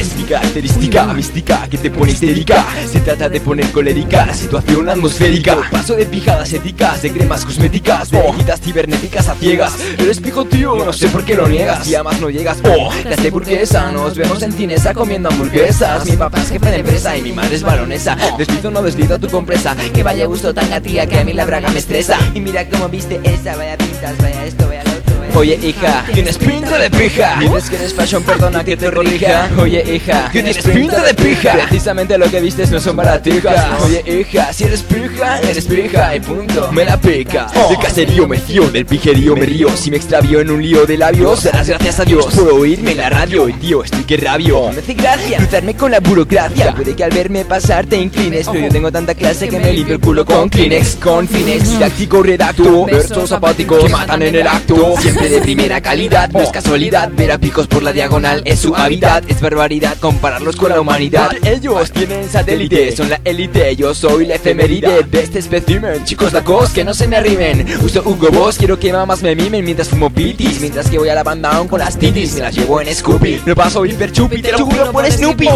El 0.00 0.06
Mística, 0.06 0.40
característica, 0.40 1.04
mística 1.12 1.68
que 1.68 1.76
te 1.76 1.90
pone 1.90 2.12
histérica. 2.12 2.64
Se 2.90 3.00
trata 3.00 3.28
de 3.28 3.38
poner 3.38 3.70
colérica 3.70 4.24
la 4.24 4.32
situación 4.32 4.88
atmosférica. 4.88 5.58
Paso 5.70 5.94
de 5.94 6.06
pijadas 6.06 6.50
éticas, 6.54 7.02
de 7.02 7.12
cremas 7.12 7.44
cosméticas, 7.44 8.10
de 8.10 8.18
cibernéticas 8.62 9.28
a 9.28 9.34
ciegas. 9.34 9.74
Eres 9.98 10.18
pijo 10.20 10.46
tío, 10.46 10.74
no 10.86 10.92
sé 10.94 11.08
por 11.08 11.22
qué 11.22 11.34
lo 11.34 11.46
niegas. 11.46 11.86
Y 11.86 11.94
además 11.96 12.18
no 12.18 12.30
llegas, 12.30 12.58
oh, 12.64 12.90
clase 13.02 13.30
burguesa. 13.30 13.92
Nos 13.92 14.16
vemos 14.16 14.40
en 14.42 14.52
cinesa 14.52 14.94
comiendo 14.94 15.28
hamburguesas. 15.28 16.06
Mi 16.06 16.16
papá 16.16 16.40
es 16.40 16.48
jefe 16.48 16.70
de 16.70 16.76
empresa 16.78 17.18
y 17.18 17.20
mi 17.20 17.32
madre 17.32 17.56
es 17.56 17.62
baronesa. 17.62 18.16
Deslizo 18.38 18.68
o 18.68 18.70
no 18.70 18.82
deslizo 18.82 19.18
tu 19.18 19.28
compresa. 19.28 19.76
Que 19.92 20.02
vaya 20.02 20.24
gusto 20.24 20.54
tan 20.54 20.70
gatía 20.70 21.06
que 21.06 21.18
a 21.18 21.24
mí 21.24 21.34
la 21.34 21.44
braga 21.44 21.68
me 21.68 21.78
estresa. 21.78 22.18
Y 22.34 22.40
mira 22.40 22.66
cómo 22.70 22.88
viste 22.88 23.20
esa, 23.22 23.54
vaya 23.54 23.76
pintas, 23.76 24.16
vaya 24.16 24.46
esto, 24.46 24.66
vaya- 24.66 24.89
Oye 25.34 25.58
hija, 25.62 26.04
tienes 26.12 26.38
pinta 26.38 26.78
de 26.78 26.90
pija. 26.90 27.36
Dices 27.40 27.70
que 27.70 27.76
eres 27.76 27.94
fashion, 27.94 28.22
perdona 28.22 28.64
que 28.64 28.76
te 28.76 28.90
corrija. 28.90 29.48
Oye 29.58 29.84
hija, 29.94 30.28
tienes 30.32 30.58
pinta 30.58 31.02
de 31.02 31.14
pija. 31.14 31.52
Precisamente 31.52 32.18
lo 32.18 32.30
que 32.30 32.40
vistes 32.40 32.70
no 32.70 32.80
son 32.80 32.96
baratijas 32.96 33.80
Oye 33.82 34.02
hija, 34.06 34.52
si 34.52 34.64
eres 34.64 34.82
pija, 34.82 35.40
eres 35.40 35.64
pija. 35.66 36.16
Y 36.16 36.20
punto. 36.20 36.70
Me 36.72 36.84
la 36.84 37.00
pica. 37.00 37.46
Del 37.68 37.78
caserío 37.78 38.26
me 38.26 38.38
fío, 38.38 38.68
del 38.70 38.86
pijerío 38.86 39.36
me 39.36 39.46
río 39.46 39.68
Si 39.76 39.90
me 39.90 39.96
extravío 39.96 40.40
en 40.40 40.50
un 40.50 40.62
lío 40.62 40.86
de 40.86 40.96
labios 40.96 41.44
Darás 41.44 41.68
gracias 41.68 42.00
a 42.00 42.04
Dios. 42.04 42.26
Por 42.26 42.52
oírme 42.52 42.92
en 42.92 42.98
la 42.98 43.10
radio. 43.10 43.48
Y 43.48 43.52
tío, 43.54 43.84
estoy 43.84 44.04
que 44.04 44.16
rabio. 44.16 44.70
Me 44.72 44.80
hace 44.80 44.94
gracia 44.94 45.38
cruzarme 45.38 45.74
con 45.74 45.90
la 45.90 46.00
burocracia. 46.00 46.74
Puede 46.74 46.94
que 46.94 47.04
al 47.04 47.10
verme 47.10 47.44
pasar 47.44 47.86
te 47.86 47.96
inclines 47.96 48.48
Pero 48.48 48.66
yo 48.66 48.72
tengo 48.72 48.92
tanta 48.92 49.14
clase 49.14 49.48
que 49.48 49.58
me 49.58 49.72
limpio 49.72 49.94
el 49.94 50.00
culo 50.00 50.24
con 50.24 50.48
Kleenex 50.48 50.96
Con 50.96 51.28
Finex, 51.28 51.70
didáctico 51.70 52.22
redacto. 52.22 52.84
Versos 52.86 53.32
apáticos 53.32 53.84
que 53.84 53.88
matan 53.88 54.22
en 54.22 54.34
el 54.34 54.46
acto. 54.46 54.94
Siempre 55.00 55.19
de 55.28 55.40
primera 55.40 55.80
calidad 55.80 56.30
No 56.30 56.40
es 56.40 56.50
casualidad 56.50 57.10
ver 57.12 57.32
a 57.32 57.38
picos 57.38 57.66
por 57.66 57.82
la 57.82 57.92
diagonal 57.92 58.42
Es 58.44 58.60
su 58.60 58.74
hábitat, 58.74 59.28
es 59.30 59.40
barbaridad 59.40 59.96
compararlos 59.98 60.56
con 60.56 60.70
la 60.70 60.80
humanidad. 60.80 61.30
Ellos 61.44 61.90
tienen 61.92 62.28
satélite, 62.28 62.94
son 62.96 63.10
la 63.10 63.20
élite 63.24 63.74
Yo 63.76 63.94
soy 63.94 64.26
la 64.26 64.36
efeméride 64.36 65.02
de 65.02 65.20
este 65.20 65.38
espécimen. 65.38 66.04
Chicos 66.04 66.32
lacos 66.32 66.70
que 66.70 66.84
no 66.84 66.94
se 66.94 67.06
me 67.06 67.16
arrimen 67.16 67.66
Uso 67.82 68.02
Hugo 68.04 68.30
Boss, 68.30 68.56
quiero 68.58 68.78
que 68.78 68.92
mamás 68.92 69.22
me 69.22 69.34
mimen 69.34 69.64
Mientras 69.64 69.88
fumo 69.88 70.10
pitis, 70.10 70.60
mientras 70.60 70.88
que 70.88 70.98
voy 70.98 71.08
a 71.08 71.14
la 71.14 71.22
banda 71.22 71.50
aún 71.50 71.68
con 71.68 71.80
las 71.80 71.98
titis 71.98 72.34
Me 72.34 72.40
las 72.40 72.54
llevo 72.54 72.80
en 72.80 72.94
Scoopy, 72.94 73.42
lo 73.44 73.54
paso 73.54 73.84
hiper 73.84 74.12
chupi 74.12 74.40
Te 74.42 74.52
lo 74.52 74.64
juro 74.64 74.92
por 74.92 75.10
Snoopy. 75.10 75.48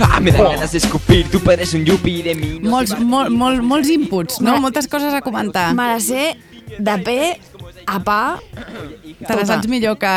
Ah, 0.00 0.20
Me 0.20 0.30
dan 0.30 0.44
ganas 0.44 0.72
de 0.72 0.78
escupir, 0.78 1.30
tu 1.30 1.40
padre 1.40 1.64
es 1.64 1.74
un 1.74 1.84
yuppie 1.84 2.22
de 2.22 2.34
mí. 2.34 2.58
No 2.60 2.70
Molts, 2.70 2.98
mol, 2.98 3.30
mol, 3.30 3.62
molts 3.62 3.88
inputs, 3.88 4.40
no? 4.40 4.60
Moltes 4.60 4.88
coses 4.88 5.14
a 5.14 5.20
comentar. 5.20 5.74
Me 5.74 5.82
la 5.82 6.00
sé 6.00 6.36
de 6.78 6.98
pe 6.98 7.40
a 7.86 7.98
pa. 8.02 8.40
Te 9.26 9.34
la 9.34 9.44
saps 9.46 9.68
millor 9.68 9.98
que 9.98 10.12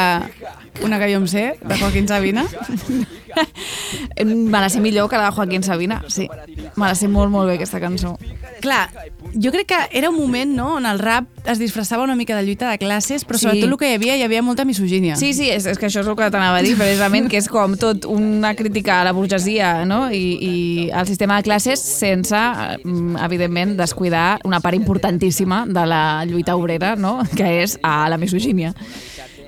una 0.85 0.99
que 0.99 1.09
jo 1.11 1.19
em 1.21 1.27
sé, 1.27 1.57
de 1.61 1.77
Joaquín 1.77 2.07
Sabina? 2.07 2.45
Me 4.25 4.59
la 4.59 4.69
sé 4.69 4.81
millor 4.81 5.09
que 5.09 5.17
la 5.17 5.29
de 5.29 5.31
Joaquín 5.31 5.63
Sabina, 5.63 6.03
sí. 6.07 6.27
Me 6.75 6.85
la 6.85 6.95
sé 6.95 7.07
molt, 7.07 7.31
molt 7.31 7.49
bé, 7.49 7.55
aquesta 7.59 7.79
cançó. 7.81 8.17
Clar, 8.61 8.89
jo 9.33 9.51
crec 9.51 9.67
que 9.67 9.77
era 9.97 10.09
un 10.09 10.17
moment 10.17 10.51
no, 10.55 10.75
on 10.75 10.85
el 10.85 10.99
rap 10.99 11.27
es 11.47 11.59
disfressava 11.59 12.03
una 12.03 12.15
mica 12.15 12.35
de 12.35 12.43
lluita 12.45 12.69
de 12.69 12.77
classes, 12.77 13.25
però 13.25 13.37
Sí. 13.37 13.45
sobretot 13.47 13.69
el 13.69 13.77
que 13.77 13.89
hi 13.91 13.95
havia, 13.95 14.15
hi 14.17 14.23
havia 14.23 14.41
molta 14.41 14.65
misogínia. 14.65 15.15
Sí, 15.15 15.33
sí, 15.33 15.49
és, 15.49 15.65
és 15.65 15.77
que 15.79 15.87
això 15.87 16.01
és 16.01 16.07
el 16.07 16.15
que 16.15 16.29
t'anava 16.29 16.57
a 16.57 16.61
dir, 16.61 16.75
precisament, 16.77 17.29
que 17.29 17.37
és 17.37 17.47
com 17.49 17.75
tot 17.77 18.05
una 18.05 18.53
crítica 18.55 19.01
a 19.01 19.03
la 19.07 19.11
burgesia 19.13 19.85
no? 19.85 20.11
I, 20.11 20.37
i 20.41 20.89
al 20.91 21.07
sistema 21.07 21.37
de 21.37 21.43
classes 21.43 21.79
sense, 21.79 22.35
mm, 22.83 23.17
evidentment, 23.23 23.77
descuidar 23.77 24.39
una 24.43 24.59
part 24.59 24.75
importantíssima 24.75 25.65
de 25.67 25.85
la 25.85 26.25
lluita 26.25 26.55
obrera, 26.55 26.95
no? 26.95 27.21
que 27.35 27.61
és 27.63 27.79
a 27.81 28.09
la 28.09 28.17
misogínia. 28.17 28.73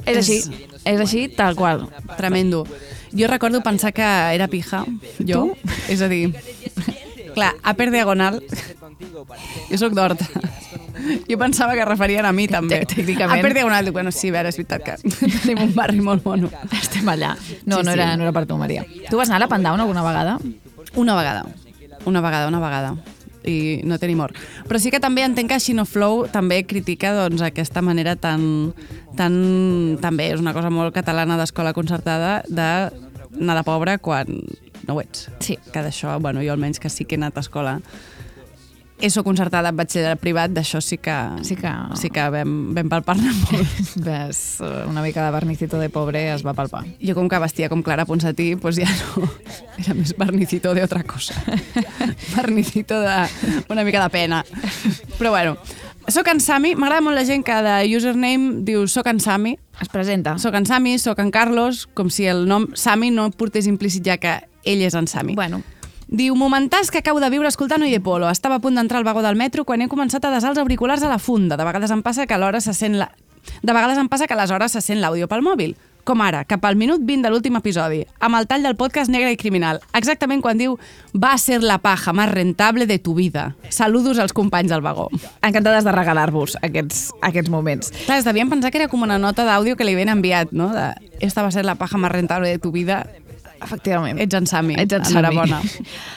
És 0.05 0.17
així, 0.17 0.41
és 0.83 0.99
així 0.99 1.29
tal 1.29 1.55
qual. 1.55 1.89
Tremendo. 2.17 2.65
Jo 3.15 3.27
recordo 3.27 3.61
pensar 3.61 3.93
que 3.93 4.01
era 4.33 4.47
pija, 4.49 4.83
jo. 5.19 5.55
És 5.87 6.01
a 6.01 6.07
dir, 6.09 6.33
clar, 7.35 7.53
Upper 7.69 7.89
Diagonal... 7.93 8.39
Jo 9.69 9.77
sóc 9.81 9.93
d'Horta. 9.97 10.25
Jo 11.27 11.37
pensava 11.41 11.73
que 11.75 11.83
referien 11.85 12.25
a 12.25 12.31
mi, 12.35 12.45
també. 12.47 12.83
Tècnicament. 12.87 13.39
Upper 13.41 13.53
Diagonal, 13.57 13.85
dic, 13.89 13.93
bueno, 13.95 14.11
sí, 14.15 14.29
a 14.31 14.37
veure, 14.37 14.51
és 14.53 14.59
veritat 14.59 14.83
que 14.85 14.95
tenim 15.43 15.63
un 15.65 15.73
barri 15.75 15.99
molt 16.03 16.23
mono. 16.25 16.51
Estem 16.77 17.09
allà. 17.11 17.33
No, 17.65 17.81
Sí, 17.81 17.87
no, 17.87 17.91
sí. 17.91 17.97
era, 17.97 18.11
no 18.17 18.23
era 18.27 18.31
per 18.35 18.45
tu, 18.49 18.57
Maria. 18.61 18.85
Tu 19.09 19.17
vas 19.19 19.27
anar 19.29 19.41
a 19.41 19.45
la 19.45 19.49
Pandown 19.51 19.81
alguna 19.83 20.03
vegada? 20.05 20.37
Una 20.95 21.15
vegada. 21.17 21.43
Una 22.05 22.21
vegada, 22.21 22.47
una 22.51 22.59
vegada. 22.63 22.93
I 23.43 23.81
no 23.83 23.97
té 23.99 24.07
ni 24.07 24.15
mort. 24.15 24.37
Però 24.69 24.79
sí 24.79 24.87
que 24.93 25.01
també 25.03 25.25
entenc 25.27 25.49
que 25.51 25.59
Xino 25.59 25.83
Flow 25.89 26.27
també 26.31 26.61
critica 26.63 27.11
doncs, 27.17 27.41
aquesta 27.43 27.81
manera 27.83 28.15
tan, 28.15 28.71
tan... 29.19 29.33
També 30.03 30.29
és 30.31 30.39
una 30.39 30.53
cosa 30.55 30.69
molt 30.71 30.93
catalana 30.95 31.35
d'escola 31.41 31.73
concertada 31.75 32.37
d'anar 32.47 33.57
de 33.59 33.63
pobre 33.67 33.97
quan 33.99 34.39
no 34.87 34.95
ho 34.95 35.01
ets. 35.01 35.29
Sí. 35.39 35.57
Que 35.71 35.81
d'això, 35.85 36.17
bueno, 36.19 36.41
jo 36.43 36.51
almenys 36.53 36.79
que 36.79 36.89
sí 36.89 37.05
que 37.05 37.15
he 37.15 37.21
anat 37.21 37.37
a 37.37 37.41
escola 37.45 37.79
ESO 39.03 39.19
concertada, 39.25 39.73
batxillerat 39.75 40.19
privat, 40.21 40.51
d'això 40.55 40.79
sí 40.79 40.95
que, 41.01 41.11
Sí 41.43 41.57
que- 41.59 41.71
sí 41.99 42.07
que 42.13 42.23
vam, 42.31 42.73
vam 42.75 42.87
palpar-ne 42.87 43.33
molt. 43.33 43.81
Ves, 44.05 44.61
eh, 44.63 44.85
una 44.87 45.01
mica 45.03 45.25
de 45.25 45.31
barnicito 45.33 45.79
de 45.81 45.89
pobre 45.89 46.21
es 46.31 46.45
va 46.45 46.53
palpar. 46.53 46.85
Jo 47.01 47.15
com 47.17 47.27
que 47.27 47.39
vestia 47.41 47.67
com 47.67 47.81
Clara 47.83 48.05
Ponsatí, 48.05 48.55
pues 48.55 48.77
ja 48.79 48.87
no... 48.87 49.27
Era 49.81 49.93
més 49.97 50.13
barnicito 50.15 50.71
de 50.73 50.83
otra 50.85 51.03
cosa. 51.03 51.33
barnicito 52.37 53.01
de 53.01 53.27
una 53.67 53.83
mica 53.83 54.03
de 54.03 54.09
pena. 54.09 54.45
Però 55.19 55.31
bueno, 55.31 55.57
soc 56.07 56.27
en 56.27 56.39
Sami, 56.43 56.73
m'agrada 56.75 57.03
molt 57.05 57.15
la 57.15 57.25
gent 57.27 57.43
que 57.45 57.55
de 57.63 57.75
username 57.95 58.63
diu 58.67 58.87
soc 58.87 59.07
en 59.07 59.21
Sami. 59.23 59.57
Es 59.81 59.89
presenta. 59.89 60.37
Soc 60.39 60.55
en 60.55 60.65
Sami, 60.65 60.97
soc 60.99 61.19
en 61.19 61.31
Carlos, 61.31 61.87
com 61.93 62.09
si 62.09 62.27
el 62.27 62.47
nom 62.49 62.67
Sami 62.75 63.11
no 63.11 63.29
portés 63.31 63.67
implícit 63.69 64.05
ja 64.05 64.17
que 64.17 64.41
ell 64.65 64.83
és 64.83 64.95
en 64.95 65.07
Sami. 65.07 65.35
Bueno, 65.35 65.63
Diu, 66.13 66.35
momentàs 66.37 66.91
que 66.91 66.99
acabo 66.99 67.17
de 67.23 67.29
viure 67.33 67.49
escoltant 67.49 67.81
Oye 67.81 67.97
Polo. 68.03 68.27
Estava 68.29 68.59
a 68.59 68.61
punt 68.61 68.75
d'entrar 68.77 68.99
al 68.99 69.07
vagó 69.07 69.23
del 69.25 69.39
metro 69.39 69.63
quan 69.65 69.81
he 69.81 69.87
començat 69.89 70.25
a 70.27 70.29
desar 70.29 70.51
els 70.51 70.59
auriculars 70.61 71.01
a 71.01 71.09
la 71.09 71.17
funda. 71.17 71.57
De 71.57 71.65
vegades 71.65 71.89
em 71.89 72.03
passa 72.05 72.27
que 72.27 72.35
a 72.35 72.37
l'hora 72.37 72.61
se 72.61 72.75
sent 72.77 72.99
la... 72.99 73.07
De 73.63 73.73
vegades 73.73 73.97
em 73.97 74.09
passa 74.11 74.27
que 74.27 74.35
a 74.35 74.37
les 74.37 74.51
hores 74.51 74.75
se 74.75 74.81
sent 74.85 75.01
l'àudio 75.01 75.25
pel 75.31 75.41
mòbil. 75.41 75.73
Com 76.03 76.19
ara, 76.19 76.41
cap 76.43 76.65
al 76.67 76.75
minut 76.75 76.99
20 77.07 77.23
de 77.23 77.29
l'últim 77.31 77.55
episodi, 77.55 78.01
amb 78.19 78.35
el 78.35 78.47
tall 78.49 78.65
del 78.67 78.75
podcast 78.75 79.07
Negre 79.11 79.29
i 79.31 79.37
Criminal, 79.39 79.77
exactament 79.95 80.41
quan 80.43 80.59
diu 80.59 80.73
va 81.15 81.37
ser 81.39 81.61
la 81.63 81.77
paja 81.79 82.11
més 82.11 82.27
rentable 82.27 82.83
de 82.89 82.97
tu 82.99 83.13
vida. 83.15 83.53
Saludos 83.71 84.19
als 84.19 84.35
companys 84.35 84.73
del 84.73 84.83
vagó. 84.83 85.07
encantades 85.41 85.85
de 85.87 85.93
regalar-vos 85.95 86.57
aquests, 86.61 87.13
aquests 87.21 87.49
moments. 87.49 87.93
Clar, 88.03 88.17
es 88.19 88.27
devien 88.27 88.49
pensar 88.49 88.71
que 88.71 88.79
era 88.83 88.89
com 88.91 89.01
una 89.01 89.17
nota 89.17 89.45
d'àudio 89.47 89.77
que 89.77 89.87
li 89.87 89.93
havien 89.95 90.11
enviat, 90.11 90.51
no? 90.51 90.73
De, 90.75 90.91
esta 91.21 91.41
va 91.41 91.51
ser 91.51 91.63
la 91.63 91.75
paja 91.75 91.97
més 91.97 92.11
rentable 92.11 92.49
de 92.49 92.59
tu 92.59 92.71
vida. 92.75 93.05
Efectivament. 93.61 94.19
Ets 94.19 94.35
en 94.35 94.47
Sami. 94.47 94.75
Ets 94.79 94.93
en 94.97 95.05
Sami. 95.05 95.19
Enhorabona. 95.19 95.61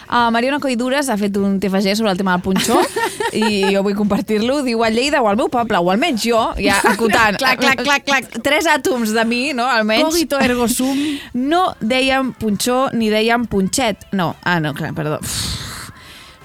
Uh, 0.07 0.31
Mariona 0.35 0.59
Coidures 0.62 1.11
ha 1.11 1.16
fet 1.20 1.37
un 1.37 1.59
TFG 1.61 1.96
sobre 1.99 2.12
el 2.12 2.18
tema 2.18 2.37
del 2.37 2.44
punxó 2.44 2.81
i 3.37 3.62
jo 3.75 3.83
vull 3.87 3.96
compartir-lo. 3.99 4.62
Diu 4.66 4.83
a 4.87 4.90
Lleida 4.90 5.22
o 5.22 5.31
al 5.31 5.38
meu 5.38 5.51
poble, 5.53 5.79
o 5.79 5.92
almenys 5.92 6.25
jo, 6.27 6.40
ja 6.61 6.81
acotant. 6.92 7.38
Clac, 7.42 7.61
clac, 7.61 7.83
clac, 7.85 8.05
clac. 8.07 8.40
Tres 8.46 8.68
àtoms 8.70 9.12
de 9.14 9.25
mi, 9.29 9.42
no? 9.57 9.68
Almenys. 9.68 10.09
Cogito 10.09 10.40
ergo 10.42 10.68
sum. 10.72 10.99
No 11.35 11.68
dèiem 11.81 12.33
punxó 12.40 12.87
ni 12.96 13.11
dèiem 13.12 13.46
punxet. 13.51 14.09
No, 14.16 14.35
ah, 14.42 14.61
no, 14.61 14.75
clar, 14.75 14.94
perdó. 14.96 15.20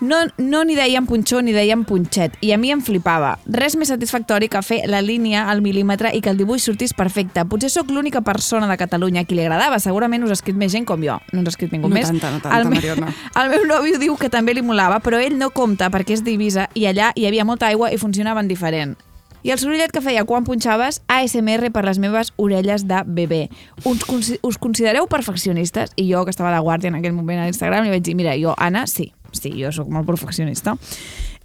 No, 0.01 0.17
no 0.41 0.63
ni 0.65 0.73
dèiem 0.73 1.05
punxó 1.05 1.43
ni 1.45 1.53
dèiem 1.53 1.83
punxet. 1.85 2.33
I 2.41 2.51
a 2.53 2.57
mi 2.57 2.71
em 2.73 2.79
flipava. 2.81 3.35
Res 3.45 3.75
més 3.77 3.91
satisfactori 3.93 4.47
que 4.49 4.61
fer 4.65 4.79
la 4.89 4.97
línia 5.05 5.43
al 5.51 5.61
mil·límetre 5.61 6.09
i 6.17 6.21
que 6.25 6.31
el 6.33 6.39
dibuix 6.39 6.63
sortís 6.65 6.95
perfecte. 6.97 7.43
Potser 7.45 7.69
sóc 7.69 7.91
l'única 7.93 8.21
persona 8.25 8.65
de 8.67 8.77
Catalunya 8.81 9.21
a 9.21 9.25
qui 9.29 9.35
li 9.37 9.43
agradava. 9.45 9.77
Segurament 9.79 10.23
us 10.25 10.33
ha 10.33 10.39
escrit 10.39 10.57
més 10.57 10.73
gent 10.73 10.87
com 10.89 11.05
jo. 11.05 11.19
No 11.31 11.43
ens 11.43 11.51
ha 11.51 11.53
escrit 11.53 11.71
ningú 11.75 11.87
No 11.87 11.93
més. 11.93 12.09
tanta, 12.09 12.31
no 12.33 12.41
tanta, 12.41 12.57
el, 12.57 12.65
me- 12.67 12.79
Mariona. 12.81 13.13
el 13.43 13.53
meu 13.53 13.67
nòvio 13.69 13.99
diu 14.01 14.17
que 14.17 14.29
també 14.33 14.55
li 14.57 14.63
molava, 14.65 14.97
però 15.05 15.21
ell 15.21 15.37
no 15.37 15.51
compta 15.53 15.91
perquè 15.93 16.17
és 16.17 16.25
d'Eivissa 16.25 16.67
i 16.73 16.87
allà 16.89 17.11
hi 17.15 17.27
havia 17.29 17.45
molta 17.45 17.67
aigua 17.69 17.93
i 17.93 18.01
funcionaven 18.01 18.47
diferent. 18.49 18.97
I 19.43 19.49
el 19.53 19.57
sorollet 19.61 19.89
que 19.93 20.01
feia 20.01 20.25
quan 20.25 20.43
punxaves, 20.45 20.99
ASMR 21.09 21.69
per 21.73 21.81
les 21.85 21.97
meves 22.01 22.33
orelles 22.37 22.83
de 22.89 22.99
bebè. 23.05 23.47
Us, 23.85 24.01
consi- 24.05 24.37
us 24.41 24.57
considereu 24.57 25.05
perfeccionistes? 25.09 25.93
I 25.95 26.09
jo, 26.11 26.25
que 26.25 26.29
estava 26.33 26.51
de 26.53 26.59
guàrdia 26.61 26.89
en 26.89 26.95
aquell 26.99 27.13
moment 27.13 27.39
a 27.41 27.47
Instagram, 27.49 27.85
li 27.85 27.89
vaig 27.93 28.03
dir, 28.05 28.13
mira, 28.15 28.35
jo, 28.37 28.53
Anna, 28.57 28.85
sí, 28.87 29.11
sí, 29.35 29.53
jo 29.57 29.71
sóc 29.75 29.91
molt 29.91 30.07
perfeccionista. 30.09 30.77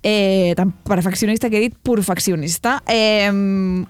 Eh, 0.09 0.55
tan 0.55 0.71
perfeccionista 0.71 1.51
que 1.51 1.57
he 1.57 1.61
dit 1.61 1.75
perfeccionista. 1.83 2.83
Eh, 2.87 3.27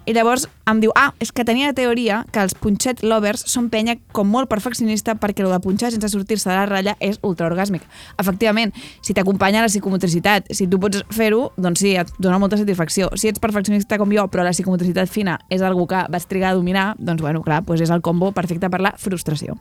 I 0.07 0.13
llavors 0.15 0.47
em 0.65 0.81
diu, 0.81 0.95
ah, 0.97 1.13
és 1.21 1.29
que 1.29 1.45
tenia 1.45 1.69
la 1.69 1.77
teoria 1.77 2.23
que 2.33 2.41
els 2.41 2.55
punxet 2.57 3.03
lovers 3.05 3.45
són 3.53 3.69
penya 3.69 3.99
com 4.17 4.31
molt 4.33 4.49
perfeccionista 4.49 5.19
perquè 5.21 5.45
el 5.45 5.53
de 5.53 5.61
punxar 5.61 5.93
sense 5.93 6.09
sortir-se 6.09 6.49
de 6.49 6.57
la 6.57 6.65
ratlla 6.71 6.97
és 7.05 7.21
ultraorgàsmic. 7.21 7.85
Efectivament, 8.17 8.73
si 9.05 9.13
t'acompanya 9.13 9.61
la 9.61 9.69
psicomotricitat, 9.69 10.49
si 10.57 10.71
tu 10.73 10.81
pots 10.81 11.05
fer-ho, 11.13 11.51
doncs 11.61 11.85
sí, 11.85 11.93
et 12.01 12.09
dona 12.19 12.41
molta 12.41 12.57
satisfacció. 12.57 13.13
Si 13.15 13.29
ets 13.29 13.43
perfeccionista 13.43 14.01
com 14.01 14.09
jo, 14.09 14.25
però 14.33 14.47
la 14.47 14.57
psicomotricitat 14.57 15.13
fina 15.13 15.37
és 15.51 15.61
algú 15.61 15.85
que 15.91 16.07
vas 16.09 16.31
trigar 16.31 16.55
a 16.55 16.57
dominar, 16.57 16.95
doncs 16.97 17.21
bueno, 17.21 17.45
clar, 17.45 17.61
doncs 17.67 17.85
és 17.85 17.93
el 17.93 18.01
combo 18.01 18.33
perfecte 18.33 18.73
per 18.73 18.81
la 18.81 18.97
frustració. 18.97 19.61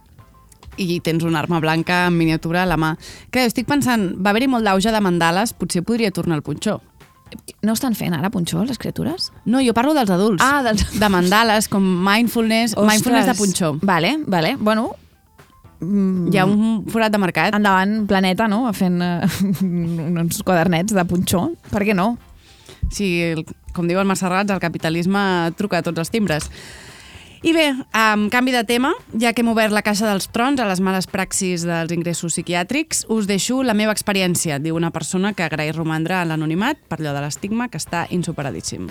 I 0.78 1.00
tens 1.04 1.24
una 1.24 1.40
arma 1.40 1.60
blanca 1.64 2.06
en 2.08 2.18
miniatura 2.18 2.64
a 2.64 2.70
la 2.70 2.78
mà. 2.78 2.96
Clar, 3.30 3.46
jo 3.46 3.54
estic 3.54 3.70
pensant, 3.70 4.12
va 4.20 4.34
haver-hi 4.34 4.50
molt 4.52 4.68
d'auge 4.68 4.92
de 4.92 5.02
mandales, 5.02 5.54
potser 5.54 5.84
podria 5.86 6.12
tornar 6.12 6.40
al 6.40 6.44
punxó. 6.46 6.82
No 7.66 7.74
estan 7.74 7.96
fent 7.98 8.14
ara 8.14 8.30
punxó, 8.32 8.62
les 8.64 8.78
criatures? 8.80 9.32
No, 9.46 9.60
jo 9.64 9.74
parlo 9.74 9.96
dels 9.98 10.12
adults. 10.14 10.44
Ah, 10.46 10.62
dels... 10.64 10.86
De 11.02 11.10
mandales, 11.10 11.68
com 11.68 11.84
mindfulness, 11.84 12.78
mindfulness 12.78 13.32
de 13.32 13.36
punxó. 13.36 13.74
Vale, 13.82 14.20
vale. 14.28 14.56
Bueno, 14.60 14.94
Mm, 15.80 16.32
Hi 16.32 16.40
ha 16.40 16.46
un 16.48 16.86
forat 16.92 17.12
de 17.12 17.20
mercat. 17.20 17.56
Endavant, 17.56 18.06
Planeta, 18.08 18.48
no? 18.48 18.64
Fent 18.74 19.02
uh, 19.04 19.28
uns 20.24 20.42
quadernets 20.48 20.96
de 20.96 21.04
punxó. 21.08 21.50
Per 21.72 21.84
què 21.86 21.96
no? 21.98 22.14
Sí, 22.94 23.10
com 23.76 23.88
diu 23.90 24.00
el 24.00 24.08
Masserrats, 24.08 24.54
el 24.54 24.62
capitalisme 24.64 25.20
truca 25.60 25.82
a 25.82 25.86
tots 25.86 26.06
els 26.06 26.14
timbres. 26.14 26.50
I 27.46 27.52
bé, 27.54 27.68
amb 27.94 28.32
canvi 28.34 28.50
de 28.56 28.64
tema, 28.66 28.90
ja 29.22 29.30
que 29.38 29.44
hem 29.44 29.52
obert 29.52 29.70
la 29.70 29.84
caixa 29.86 30.08
dels 30.10 30.26
trons 30.34 30.58
a 30.58 30.66
les 30.66 30.80
males 30.82 31.06
praxis 31.06 31.62
dels 31.62 31.92
ingressos 31.94 32.34
psiquiàtrics, 32.34 33.04
us 33.14 33.28
deixo 33.30 33.60
la 33.62 33.76
meva 33.78 33.94
experiència, 33.94 34.58
diu 34.58 34.74
una 34.74 34.90
persona 34.90 35.36
que 35.38 35.46
agraeix 35.46 35.76
romandre 35.78 36.18
en 36.18 36.32
l'anonimat 36.34 36.82
per 36.90 36.98
allò 36.98 37.14
de 37.14 37.22
l'estigma 37.22 37.70
que 37.70 37.78
està 37.78 38.08
insuperadíssim. 38.10 38.90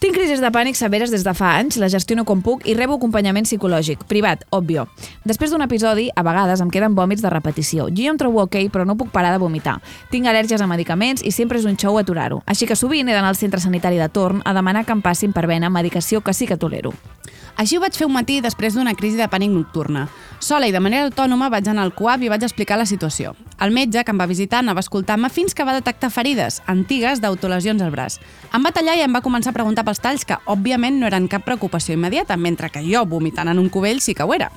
Tinc 0.00 0.14
crisis 0.16 0.40
de 0.40 0.48
pànic 0.48 0.78
severes 0.78 1.10
des 1.12 1.26
de 1.26 1.32
fa 1.36 1.50
anys, 1.58 1.76
la 1.76 1.90
gestiono 1.92 2.22
com 2.24 2.40
puc 2.40 2.62
i 2.64 2.72
rebo 2.72 2.94
acompanyament 2.96 3.44
psicològic, 3.44 4.06
privat, 4.08 4.46
òbvio. 4.48 4.86
Després 5.28 5.52
d'un 5.52 5.60
episodi, 5.60 6.06
a 6.16 6.24
vegades 6.24 6.62
em 6.64 6.70
queden 6.72 6.94
vòmits 6.96 7.20
de 7.20 7.28
repetició. 7.28 7.90
Jo 7.92 8.06
ja 8.06 8.14
em 8.14 8.16
trobo 8.16 8.40
ok, 8.40 8.56
però 8.72 8.86
no 8.88 8.96
puc 8.96 9.10
parar 9.12 9.34
de 9.34 9.42
vomitar. 9.42 9.76
Tinc 10.08 10.24
al·lèrgies 10.24 10.64
a 10.64 10.70
medicaments 10.70 11.20
i 11.20 11.34
sempre 11.36 11.60
és 11.60 11.68
un 11.68 11.76
xou 11.76 12.00
aturar-ho. 12.00 12.40
Així 12.48 12.64
que 12.64 12.80
sovint 12.80 13.10
he 13.10 13.12
d'anar 13.12 13.34
al 13.34 13.36
centre 13.36 13.60
sanitari 13.60 14.00
de 14.00 14.08
torn 14.08 14.40
a 14.46 14.56
demanar 14.56 14.86
que 14.86 14.96
em 14.96 15.04
passin 15.04 15.36
per 15.36 15.44
vena 15.44 15.68
medicació 15.68 16.24
que 16.24 16.32
sí 16.32 16.48
que 16.48 16.56
tolero. 16.56 16.94
Així 17.56 17.76
ho 17.76 17.80
vaig 17.82 17.96
fer 17.96 18.06
un 18.06 18.14
matí 18.14 18.40
després 18.40 18.74
d'una 18.74 18.94
crisi 18.94 19.18
de 19.18 19.28
pànic 19.28 19.50
nocturna. 19.52 20.06
Sola 20.40 20.68
i 20.68 20.72
de 20.72 20.80
manera 20.80 21.08
autònoma 21.08 21.50
vaig 21.52 21.68
anar 21.68 21.84
al 21.84 21.94
CUAP 21.94 22.22
i 22.24 22.30
vaig 22.32 22.44
explicar 22.46 22.78
la 22.80 22.86
situació. 22.86 23.34
El 23.60 23.74
metge 23.76 24.04
que 24.04 24.14
em 24.14 24.20
va 24.20 24.28
visitar 24.30 24.62
anava 24.64 24.80
escoltant-me 24.80 25.28
fins 25.28 25.54
que 25.54 25.66
va 25.68 25.76
detectar 25.76 26.10
ferides 26.10 26.62
antigues 26.66 27.20
d'autolesions 27.20 27.82
al 27.82 27.92
braç. 27.92 28.20
Em 28.54 28.64
va 28.64 28.72
tallar 28.72 28.96
i 28.96 29.04
em 29.04 29.12
va 29.12 29.24
començar 29.24 29.52
a 29.52 29.58
preguntar 29.58 29.84
pels 29.84 30.00
talls 30.00 30.24
que, 30.24 30.38
òbviament, 30.46 31.00
no 31.00 31.10
eren 31.10 31.28
cap 31.28 31.44
preocupació 31.44 31.94
immediata, 31.94 32.36
mentre 32.36 32.70
que 32.70 32.84
jo, 32.86 33.04
vomitant 33.04 33.48
en 33.52 33.58
un 33.58 33.68
cubell, 33.68 34.00
sí 34.00 34.14
que 34.14 34.24
ho 34.24 34.32
era. 34.34 34.50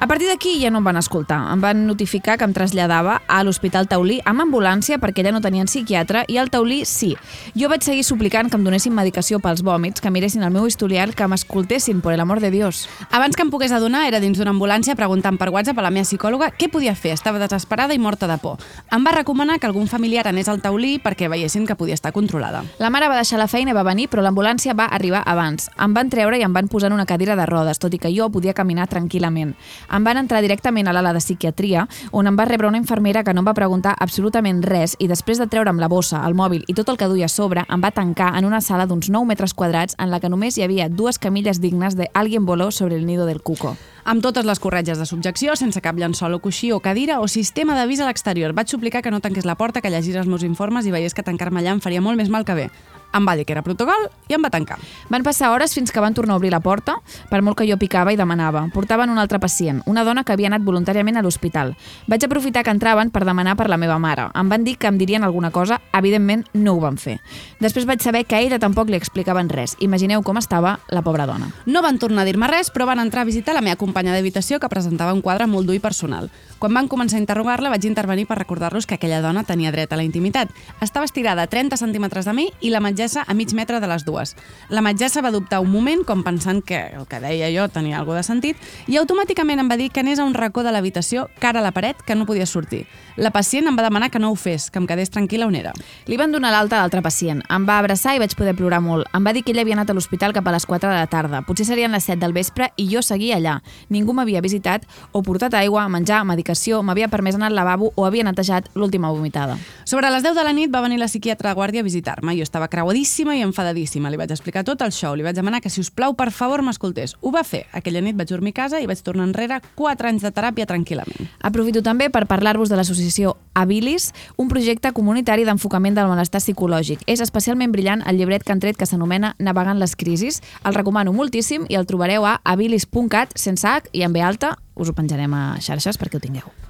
A 0.00 0.06
partir 0.06 0.28
d'aquí 0.28 0.60
ja 0.62 0.70
no 0.70 0.78
em 0.78 0.84
van 0.86 0.96
escoltar. 0.96 1.40
Em 1.50 1.58
van 1.58 1.80
notificar 1.88 2.36
que 2.38 2.46
em 2.46 2.52
traslladava 2.54 3.16
a 3.26 3.40
l'Hospital 3.42 3.88
Taulí 3.90 4.20
amb 4.22 4.44
ambulància 4.44 4.94
perquè 5.02 5.24
allà 5.24 5.32
no 5.34 5.40
tenien 5.42 5.66
psiquiatre 5.66 6.20
i 6.30 6.36
al 6.38 6.52
Taulí 6.54 6.84
sí. 6.86 7.16
Jo 7.58 7.66
vaig 7.66 7.82
seguir 7.82 8.04
suplicant 8.06 8.46
que 8.46 8.54
em 8.54 8.62
donessin 8.62 8.94
medicació 8.94 9.40
pels 9.42 9.64
vòmits, 9.66 9.98
que 9.98 10.12
miressin 10.14 10.44
el 10.46 10.52
meu 10.54 10.68
historial, 10.70 11.16
que 11.18 11.26
m'escoltessin, 11.26 11.98
per 11.98 12.14
l'amor 12.14 12.38
de 12.38 12.52
Dios. 12.54 12.84
Abans 13.10 13.34
que 13.34 13.42
em 13.42 13.50
pogués 13.50 13.74
adonar, 13.74 14.04
era 14.06 14.20
dins 14.22 14.38
d'una 14.38 14.52
ambulància 14.54 14.94
preguntant 14.94 15.34
per 15.34 15.48
WhatsApp 15.50 15.82
a 15.82 15.88
la 15.88 15.90
meva 15.90 16.06
psicòloga 16.06 16.52
què 16.54 16.70
podia 16.70 16.94
fer. 16.94 17.16
Estava 17.18 17.42
desesperada 17.42 17.92
i 17.92 17.98
morta 17.98 18.30
de 18.30 18.38
por. 18.38 18.62
Em 18.94 19.02
va 19.02 19.16
recomanar 19.18 19.58
que 19.58 19.66
algun 19.66 19.90
familiar 19.90 20.28
anés 20.30 20.46
al 20.46 20.62
taulí 20.62 21.00
perquè 21.02 21.26
veiessin 21.26 21.66
que 21.66 21.74
podia 21.74 21.98
estar 21.98 22.14
controlada. 22.14 22.62
La 22.78 22.92
mare 22.94 23.10
va 23.10 23.18
deixar 23.18 23.42
la 23.42 23.50
feina 23.50 23.74
i 23.74 23.74
va 23.74 23.82
venir, 23.82 24.06
però 24.06 24.22
l'ambulància 24.22 24.78
va 24.78 24.86
arribar 24.86 25.26
abans. 25.26 25.72
Em 25.74 25.90
van 25.90 26.06
treure 26.06 26.38
i 26.38 26.46
em 26.46 26.54
van 26.54 26.70
posar 26.70 26.92
en 26.92 27.00
una 27.00 27.10
cadira 27.10 27.34
de 27.34 27.50
rodes, 27.50 27.82
tot 27.82 27.98
i 27.98 27.98
que 27.98 28.14
jo 28.14 28.30
podia 28.30 28.54
caminar 28.54 28.86
tranquil·lament. 28.86 29.56
Em 29.88 30.04
van 30.04 30.18
entrar 30.20 30.42
directament 30.44 30.88
a 30.88 30.92
l'ala 30.92 31.14
de 31.16 31.22
psiquiatria, 31.22 31.86
on 32.12 32.26
em 32.28 32.36
va 32.36 32.44
rebre 32.44 32.68
una 32.68 32.76
infermera 32.76 33.22
que 33.24 33.32
no 33.32 33.40
em 33.40 33.48
va 33.48 33.56
preguntar 33.56 33.94
absolutament 33.98 34.60
res 34.62 34.96
i 35.00 35.08
després 35.08 35.40
de 35.40 35.46
treure'm 35.48 35.80
la 35.80 35.88
bossa, 35.88 36.20
el 36.28 36.36
mòbil 36.36 36.66
i 36.68 36.74
tot 36.76 36.90
el 36.92 36.98
que 37.00 37.08
duia 37.08 37.24
a 37.24 37.32
sobre, 37.32 37.64
em 37.68 37.80
va 37.80 37.90
tancar 37.90 38.34
en 38.36 38.44
una 38.44 38.60
sala 38.60 38.86
d'uns 38.86 39.08
9 39.08 39.24
metres 39.24 39.54
quadrats 39.54 39.96
en 39.98 40.12
la 40.12 40.20
que 40.20 40.28
només 40.28 40.58
hi 40.58 40.66
havia 40.66 40.90
dues 40.90 41.18
camilles 41.18 41.60
dignes 41.60 41.96
de 41.96 42.10
Alguien 42.12 42.44
voló 42.44 42.70
sobre 42.70 42.96
el 42.96 43.06
nido 43.06 43.24
del 43.26 43.40
cuco. 43.40 43.76
amb 44.08 44.22
totes 44.24 44.46
les 44.48 44.58
corretges 44.58 44.98
de 44.98 45.04
subjecció, 45.04 45.54
sense 45.56 45.82
cap 45.84 45.96
llençol 46.00 46.32
o 46.32 46.38
coixí 46.40 46.70
o 46.72 46.80
cadira 46.80 47.20
o 47.20 47.28
sistema 47.28 47.74
d'avís 47.76 48.00
a 48.00 48.06
l'exterior. 48.08 48.54
Vaig 48.56 48.68
suplicar 48.72 49.02
que 49.02 49.10
no 49.12 49.20
tanqués 49.20 49.44
la 49.44 49.58
porta, 49.60 49.82
que 49.82 49.90
llegís 49.92 50.16
els 50.16 50.26
meus 50.26 50.46
informes 50.48 50.86
i 50.86 50.94
veiés 50.94 51.12
que 51.12 51.22
tancar-me 51.22 51.60
allà 51.60 51.76
em 51.76 51.84
faria 51.84 52.00
molt 52.00 52.16
més 52.16 52.32
mal 52.32 52.48
que 52.48 52.56
bé. 52.56 52.70
Em 53.12 53.24
va 53.26 53.34
dir 53.36 53.46
que 53.46 53.54
era 53.54 53.62
protocol 53.64 54.08
i 54.28 54.36
em 54.36 54.42
va 54.44 54.50
tancar. 54.52 54.76
Van 55.08 55.24
passar 55.24 55.50
hores 55.50 55.72
fins 55.74 55.92
que 55.92 56.00
van 56.00 56.14
tornar 56.14 56.34
a 56.34 56.36
obrir 56.36 56.50
la 56.52 56.60
porta, 56.60 56.98
per 57.30 57.40
molt 57.42 57.56
que 57.58 57.66
jo 57.68 57.78
picava 57.80 58.12
i 58.12 58.18
demanava. 58.20 58.66
Portaven 58.74 59.10
un 59.10 59.18
altre 59.18 59.40
pacient, 59.40 59.80
una 59.86 60.04
dona 60.04 60.24
que 60.24 60.34
havia 60.34 60.50
anat 60.50 60.64
voluntàriament 60.66 61.16
a 61.16 61.22
l'hospital. 61.24 61.74
Vaig 62.06 62.24
aprofitar 62.24 62.64
que 62.64 62.74
entraven 62.74 63.10
per 63.10 63.24
demanar 63.24 63.56
per 63.56 63.68
la 63.68 63.78
meva 63.80 63.98
mare. 63.98 64.28
Em 64.34 64.48
van 64.48 64.64
dir 64.64 64.76
que 64.76 64.90
em 64.90 64.98
dirien 64.98 65.24
alguna 65.24 65.50
cosa, 65.50 65.80
evidentment 65.92 66.44
no 66.52 66.76
ho 66.76 66.82
van 66.84 66.98
fer. 67.00 67.18
Després 67.60 67.86
vaig 67.88 68.04
saber 68.04 68.24
que 68.26 68.36
a 68.36 68.42
ella 68.44 68.60
tampoc 68.60 68.90
li 68.90 68.98
explicaven 69.00 69.48
res. 69.48 69.76
Imagineu 69.80 70.22
com 70.22 70.36
estava 70.36 70.78
la 70.88 71.02
pobra 71.02 71.26
dona. 71.26 71.50
No 71.66 71.82
van 71.82 71.98
tornar 71.98 72.22
a 72.22 72.28
dir-me 72.28 72.48
res, 72.48 72.70
però 72.70 72.86
van 72.86 73.00
entrar 73.00 73.22
a 73.22 73.30
visitar 73.30 73.54
la 73.56 73.64
meva 73.64 73.80
companya 73.80 74.12
d'habitació 74.12 74.60
que 74.60 74.68
presentava 74.68 75.14
un 75.16 75.22
quadre 75.22 75.46
molt 75.46 75.66
dur 75.66 75.78
i 75.78 75.82
personal. 75.82 76.28
Quan 76.58 76.74
van 76.74 76.88
començar 76.90 77.16
a 77.18 77.22
interrogar-la, 77.22 77.70
vaig 77.70 77.84
intervenir 77.86 78.26
per 78.26 78.38
recordar-los 78.38 78.86
que 78.86 78.98
aquella 78.98 79.22
dona 79.22 79.44
tenia 79.46 79.72
dret 79.72 79.92
a 79.92 79.96
la 79.96 80.04
intimitat. 80.04 80.50
Estava 80.82 81.06
estirada 81.06 81.42
a 81.42 81.46
30 81.46 81.76
centímetres 81.78 82.26
de 82.26 82.34
mi 82.34 82.48
i 82.60 82.70
la 82.74 82.80
metgessa 82.98 83.22
a 83.24 83.34
mig 83.34 83.52
metre 83.54 83.78
de 83.78 83.86
les 83.86 84.04
dues. 84.04 84.34
La 84.68 84.82
metgessa 84.82 85.22
va 85.22 85.30
dubtar 85.30 85.60
un 85.60 85.70
moment, 85.70 86.02
com 86.04 86.24
pensant 86.26 86.64
que 86.66 86.80
el 86.98 87.06
que 87.06 87.20
deia 87.22 87.46
jo 87.54 87.68
tenia 87.70 88.00
alguna 88.00 88.18
de 88.18 88.26
sentit, 88.26 88.56
i 88.88 88.98
automàticament 88.98 89.62
em 89.62 89.68
va 89.70 89.76
dir 89.78 89.92
que 89.92 90.00
anés 90.00 90.18
a 90.18 90.24
un 90.26 90.34
racó 90.34 90.64
de 90.66 90.72
l'habitació, 90.74 91.28
cara 91.38 91.60
a 91.60 91.62
la 91.62 91.70
paret, 91.70 92.02
que 92.02 92.16
no 92.16 92.26
podia 92.26 92.46
sortir. 92.46 92.86
La 93.18 93.30
pacient 93.30 93.66
em 93.66 93.76
va 93.78 93.82
demanar 93.82 94.10
que 94.10 94.18
no 94.18 94.30
ho 94.30 94.34
fes, 94.38 94.68
que 94.70 94.78
em 94.78 94.86
quedés 94.86 95.10
tranquil·la 95.10 95.46
on 95.46 95.54
era. 95.58 95.72
Li 96.06 96.16
van 96.16 96.30
donar 96.34 96.50
l'alta 96.54 96.76
a 96.76 96.82
l'altre 96.82 97.02
pacient. 97.02 97.42
Em 97.50 97.64
va 97.66 97.78
abraçar 97.78 98.14
i 98.14 98.20
vaig 98.22 98.34
poder 98.38 98.54
plorar 98.54 98.78
molt. 98.82 99.06
Em 99.14 99.24
va 99.26 99.32
dir 99.34 99.42
que 99.42 99.50
ell 99.50 99.58
havia 99.58 99.74
anat 99.74 99.90
a 99.90 99.96
l'hospital 99.96 100.34
cap 100.34 100.46
a 100.46 100.54
les 100.54 100.66
4 100.66 100.90
de 100.90 100.94
la 100.94 101.06
tarda. 101.10 101.42
Potser 101.42 101.66
serien 101.66 101.94
les 101.94 102.06
7 102.06 102.18
del 102.22 102.34
vespre 102.34 102.70
i 102.76 102.86
jo 102.90 103.02
seguia 103.02 103.38
allà. 103.38 103.56
Ningú 103.90 104.14
m'havia 104.14 104.42
visitat 104.42 104.86
o 105.10 105.22
portat 105.26 105.54
aigua, 105.58 105.88
menjar, 105.90 106.24
medicació, 106.26 106.82
m'havia 106.82 107.10
permès 107.10 107.34
anar 107.34 107.50
al 107.50 107.58
lavabo 107.58 107.92
o 107.96 108.06
havia 108.06 108.26
netejat 108.26 108.70
l'última 108.74 109.10
vomitada. 109.10 109.58
Sobre 109.84 110.10
les 110.14 110.22
10 110.22 110.38
de 110.38 110.46
la 110.46 110.54
nit 110.54 110.70
va 110.70 110.82
venir 110.86 110.98
la 111.02 111.10
psiquiatra 111.10 111.50
de 111.50 111.58
guàrdia 111.58 111.82
a 111.82 111.88
visitar-me. 111.90 112.36
Jo 112.38 112.46
estava 112.46 112.68
creuadíssima 112.88 113.36
i 113.36 113.42
enfadadíssima. 113.42 114.08
Li 114.08 114.16
vaig 114.16 114.30
explicar 114.32 114.64
tot 114.64 114.80
el 114.80 114.92
show. 114.92 115.14
Li 115.14 115.22
vaig 115.22 115.36
demanar 115.36 115.60
que, 115.60 115.68
si 115.68 115.80
us 115.80 115.90
plau, 115.90 116.14
per 116.16 116.30
favor, 116.32 116.62
m'escoltés. 116.64 117.16
Ho 117.20 117.30
va 117.30 117.44
fer. 117.44 117.66
Aquella 117.76 118.00
nit 118.00 118.16
vaig 118.16 118.28
dormir 118.30 118.54
a 118.54 118.58
casa 118.62 118.80
i 118.80 118.86
vaig 118.86 119.02
tornar 119.04 119.26
enrere 119.28 119.60
4 119.76 120.08
anys 120.08 120.22
de 120.24 120.30
teràpia 120.32 120.66
tranquil·lament. 120.66 121.28
Aprofito 121.44 121.82
també 121.82 122.08
per 122.08 122.24
parlar-vos 122.26 122.70
de 122.70 122.78
l'associació 122.78 123.36
Habilis, 123.54 124.12
un 124.36 124.48
projecte 124.48 124.92
comunitari 124.92 125.44
d'enfocament 125.44 125.98
del 125.98 126.08
malestar 126.08 126.40
psicològic. 126.40 127.02
És 127.06 127.20
especialment 127.20 127.74
brillant 127.74 128.04
el 128.06 128.16
llibret 128.16 128.44
que 128.44 128.52
han 128.52 128.62
tret 128.62 128.78
que 128.78 128.86
s'anomena 128.86 129.34
Navegant 129.38 129.78
les 129.78 129.96
crisis. 129.96 130.40
El 130.64 130.78
recomano 130.78 131.12
moltíssim 131.12 131.66
i 131.68 131.76
el 131.76 131.86
trobareu 131.86 132.24
a 132.24 132.38
habilis.cat 132.44 133.36
sense 133.36 133.68
H 133.68 133.92
i 133.92 134.06
en 134.06 134.16
B 134.16 134.24
alta. 134.24 134.56
Us 134.78 134.88
ho 134.88 134.96
penjarem 134.96 135.34
a 135.34 135.58
xarxes 135.60 136.00
perquè 136.00 136.16
ho 136.16 136.24
tingueu. 136.24 136.67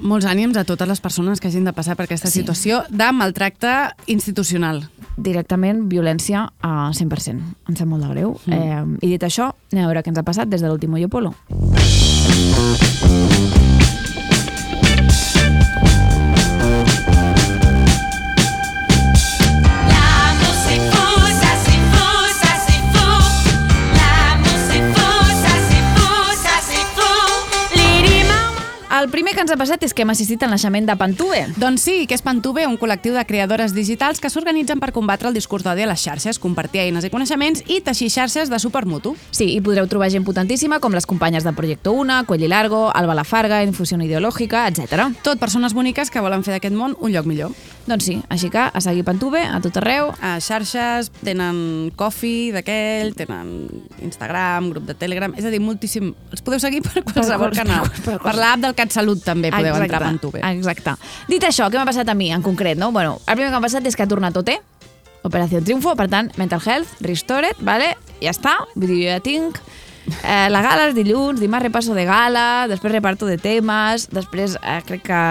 Molts 0.00 0.26
ànims 0.28 0.56
a 0.60 0.64
totes 0.68 0.88
les 0.88 1.00
persones 1.00 1.40
que 1.40 1.48
hagin 1.48 1.64
de 1.64 1.72
passar 1.72 1.96
per 1.96 2.04
aquesta 2.04 2.28
Sí. 2.28 2.40
situació 2.40 2.84
de 2.90 3.10
maltracte 3.12 3.94
institucional. 4.06 4.88
Directament 5.16 5.88
violència 5.88 6.52
a 6.60 6.90
100%. 6.92 7.40
Em 7.68 7.76
sap 7.76 7.88
molt 7.88 8.02
de 8.04 8.10
greu. 8.10 8.38
Mm. 8.46 8.52
Eh, 8.52 9.06
I 9.06 9.08
dit 9.16 9.22
això, 9.22 9.54
anem 9.72 9.84
a 9.84 9.88
veure 9.88 10.02
què 10.02 10.08
ens 10.08 10.18
ha 10.18 10.22
passat 10.22 10.48
des 10.48 10.60
de 10.60 10.68
l'últim 10.68 10.96
Yo 10.98 11.08
Polo. 11.08 11.34
El 29.06 29.12
primer 29.12 29.36
que 29.36 29.42
ens 29.44 29.52
ha 29.54 29.56
passat 29.60 29.84
és 29.86 29.92
que 29.94 30.02
hem 30.02 30.10
assistit 30.10 30.42
al 30.42 30.50
naixement 30.50 30.88
de 30.88 30.94
Pantube. 30.98 31.44
Doncs 31.62 31.84
sí, 31.86 31.92
que 32.10 32.16
és 32.16 32.24
Pantube, 32.26 32.64
un 32.66 32.74
col·lectiu 32.74 33.14
de 33.14 33.22
creadores 33.28 33.70
digitals 33.70 34.18
que 34.18 34.26
s'organitzen 34.34 34.82
per 34.82 34.88
combatre 34.96 35.30
el 35.30 35.38
discurs 35.38 35.62
d'odi 35.62 35.84
a 35.84 35.90
les 35.92 36.02
xarxes, 36.02 36.40
compartir 36.42 36.82
eines 36.82 37.06
i 37.06 37.12
coneixements 37.14 37.62
i 37.70 37.78
teixir 37.86 38.10
xarxes 38.10 38.50
de 38.50 38.58
suport 38.58 38.90
mutu. 38.90 39.14
Sí, 39.30 39.52
hi 39.52 39.62
podreu 39.62 39.86
trobar 39.86 40.10
gent 40.10 40.26
potentíssima 40.26 40.80
com 40.82 40.98
les 40.98 41.06
companyes 41.06 41.46
de 41.46 41.54
Proyecto 41.54 41.94
Una, 41.94 42.24
Cuelli 42.26 42.50
Largo, 42.50 42.88
Alba 42.90 43.14
Lafarga, 43.14 43.62
Infusió 43.62 43.94
Ideològica, 43.94 44.66
etc. 44.66 45.12
Tot 45.22 45.38
persones 45.38 45.70
boniques 45.70 46.10
que 46.10 46.26
volen 46.26 46.42
fer 46.42 46.58
d'aquest 46.58 46.74
món 46.74 46.98
un 46.98 47.14
lloc 47.14 47.30
millor. 47.30 47.54
Doncs 47.86 48.02
sí, 48.04 48.16
així 48.34 48.48
que 48.50 48.58
a 48.66 48.80
seguir 48.82 49.04
Pantube 49.06 49.38
a 49.46 49.60
tot 49.62 49.76
arreu. 49.78 50.08
A 50.20 50.40
xarxes, 50.42 51.12
tenen 51.22 51.92
Coffee 51.94 52.50
d'aquell, 52.54 53.12
tenen 53.14 53.52
Instagram, 54.02 54.70
grup 54.72 54.88
de 54.88 54.96
Telegram, 54.98 55.30
és 55.38 55.46
a 55.46 55.52
dir, 55.54 55.60
moltíssim. 55.62 56.08
Els 56.34 56.42
podeu 56.42 56.58
seguir 56.58 56.82
per 56.82 57.04
qualsevol 57.06 57.50
per- 57.52 57.60
canal. 57.62 57.86
per- 57.90 58.16
per- 58.16 58.18
Per 58.26 58.34
l'app 58.34 58.64
del 58.64 58.74
CatSalut 58.74 59.22
també 59.22 59.52
podeu 59.54 59.70
Exacte, 59.70 59.86
entrar 59.86 60.02
a 60.02 60.06
Pantube. 60.10 60.42
Exacte. 60.50 60.96
Dit 61.30 61.46
això, 61.46 61.70
què 61.70 61.78
m'ha 61.78 61.86
passat 61.86 62.10
a 62.10 62.14
mi 62.18 62.32
en 62.34 62.42
concret, 62.42 62.76
no? 62.78 62.90
Bueno, 62.90 63.20
el 63.26 63.34
primer 63.38 63.52
que 63.52 63.56
m'ha 63.60 63.66
passat 63.68 63.86
és 63.86 63.94
que 63.94 64.02
ha 64.02 64.10
tornat 64.10 64.36
OT, 64.36 64.56
Operació 65.26 65.62
Triunfo, 65.62 65.94
per 65.98 66.08
tant, 66.10 66.28
Mental 66.38 66.60
Health, 66.64 66.98
Restored, 67.02 67.56
vale? 67.66 67.94
ja 68.22 68.30
està, 68.32 68.52
vull 68.74 68.88
dir, 68.88 69.00
jo 69.04 69.08
ja 69.14 69.20
tinc. 69.20 69.58
Eh, 70.22 70.46
la 70.50 70.62
gala 70.62 70.88
és 70.90 70.94
dilluns, 70.96 71.40
dimarts 71.42 71.66
repasso 71.66 71.94
de 71.96 72.04
gala, 72.06 72.66
després 72.70 72.94
reparto 72.94 73.26
de 73.28 73.36
temes, 73.42 74.08
després 74.14 74.56
eh, 74.60 74.78
crec 74.86 75.02
que 75.08 75.22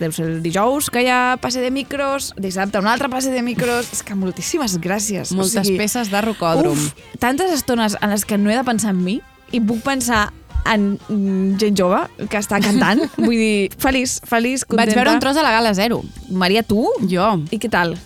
deu 0.00 0.14
ser 0.14 0.26
el 0.26 0.40
dijous 0.44 0.90
que 0.94 1.04
hi 1.04 1.10
ha 1.12 1.36
passe 1.42 1.62
de 1.62 1.70
micros, 1.74 2.32
dissabte 2.38 2.82
un 2.82 2.90
altre 2.90 3.10
passe 3.12 3.32
de 3.34 3.42
micros, 3.46 3.92
és 3.94 4.02
que 4.02 4.18
moltíssimes 4.18 4.78
gràcies. 4.82 5.34
Moltes 5.38 5.70
peces 5.78 6.10
de 6.12 6.22
rocòdrom. 6.24 6.74
Uf, 6.74 7.16
tantes 7.22 7.54
estones 7.54 7.96
en 8.02 8.14
les 8.14 8.26
que 8.26 8.38
no 8.38 8.50
he 8.50 8.58
de 8.58 8.66
pensar 8.66 8.94
en 8.96 9.02
mi 9.04 9.20
i 9.54 9.62
puc 9.64 9.80
pensar 9.86 10.28
en 10.68 10.98
mm, 11.08 11.56
gent 11.60 11.78
jove 11.78 12.02
que 12.28 12.40
està 12.40 12.60
cantant. 12.62 13.04
Vull 13.16 13.38
dir, 13.38 13.70
feliç, 13.80 14.18
feliç, 14.28 14.66
contenta. 14.66 14.90
Vaig 14.90 14.98
veure 14.98 15.16
un 15.16 15.22
tros 15.22 15.38
de 15.38 15.46
la 15.46 15.54
gala 15.54 15.72
zero. 15.78 16.02
Maria, 16.28 16.64
tu? 16.66 16.84
Jo. 17.08 17.36
I 17.54 17.60
què 17.62 17.70
tal? 17.72 17.96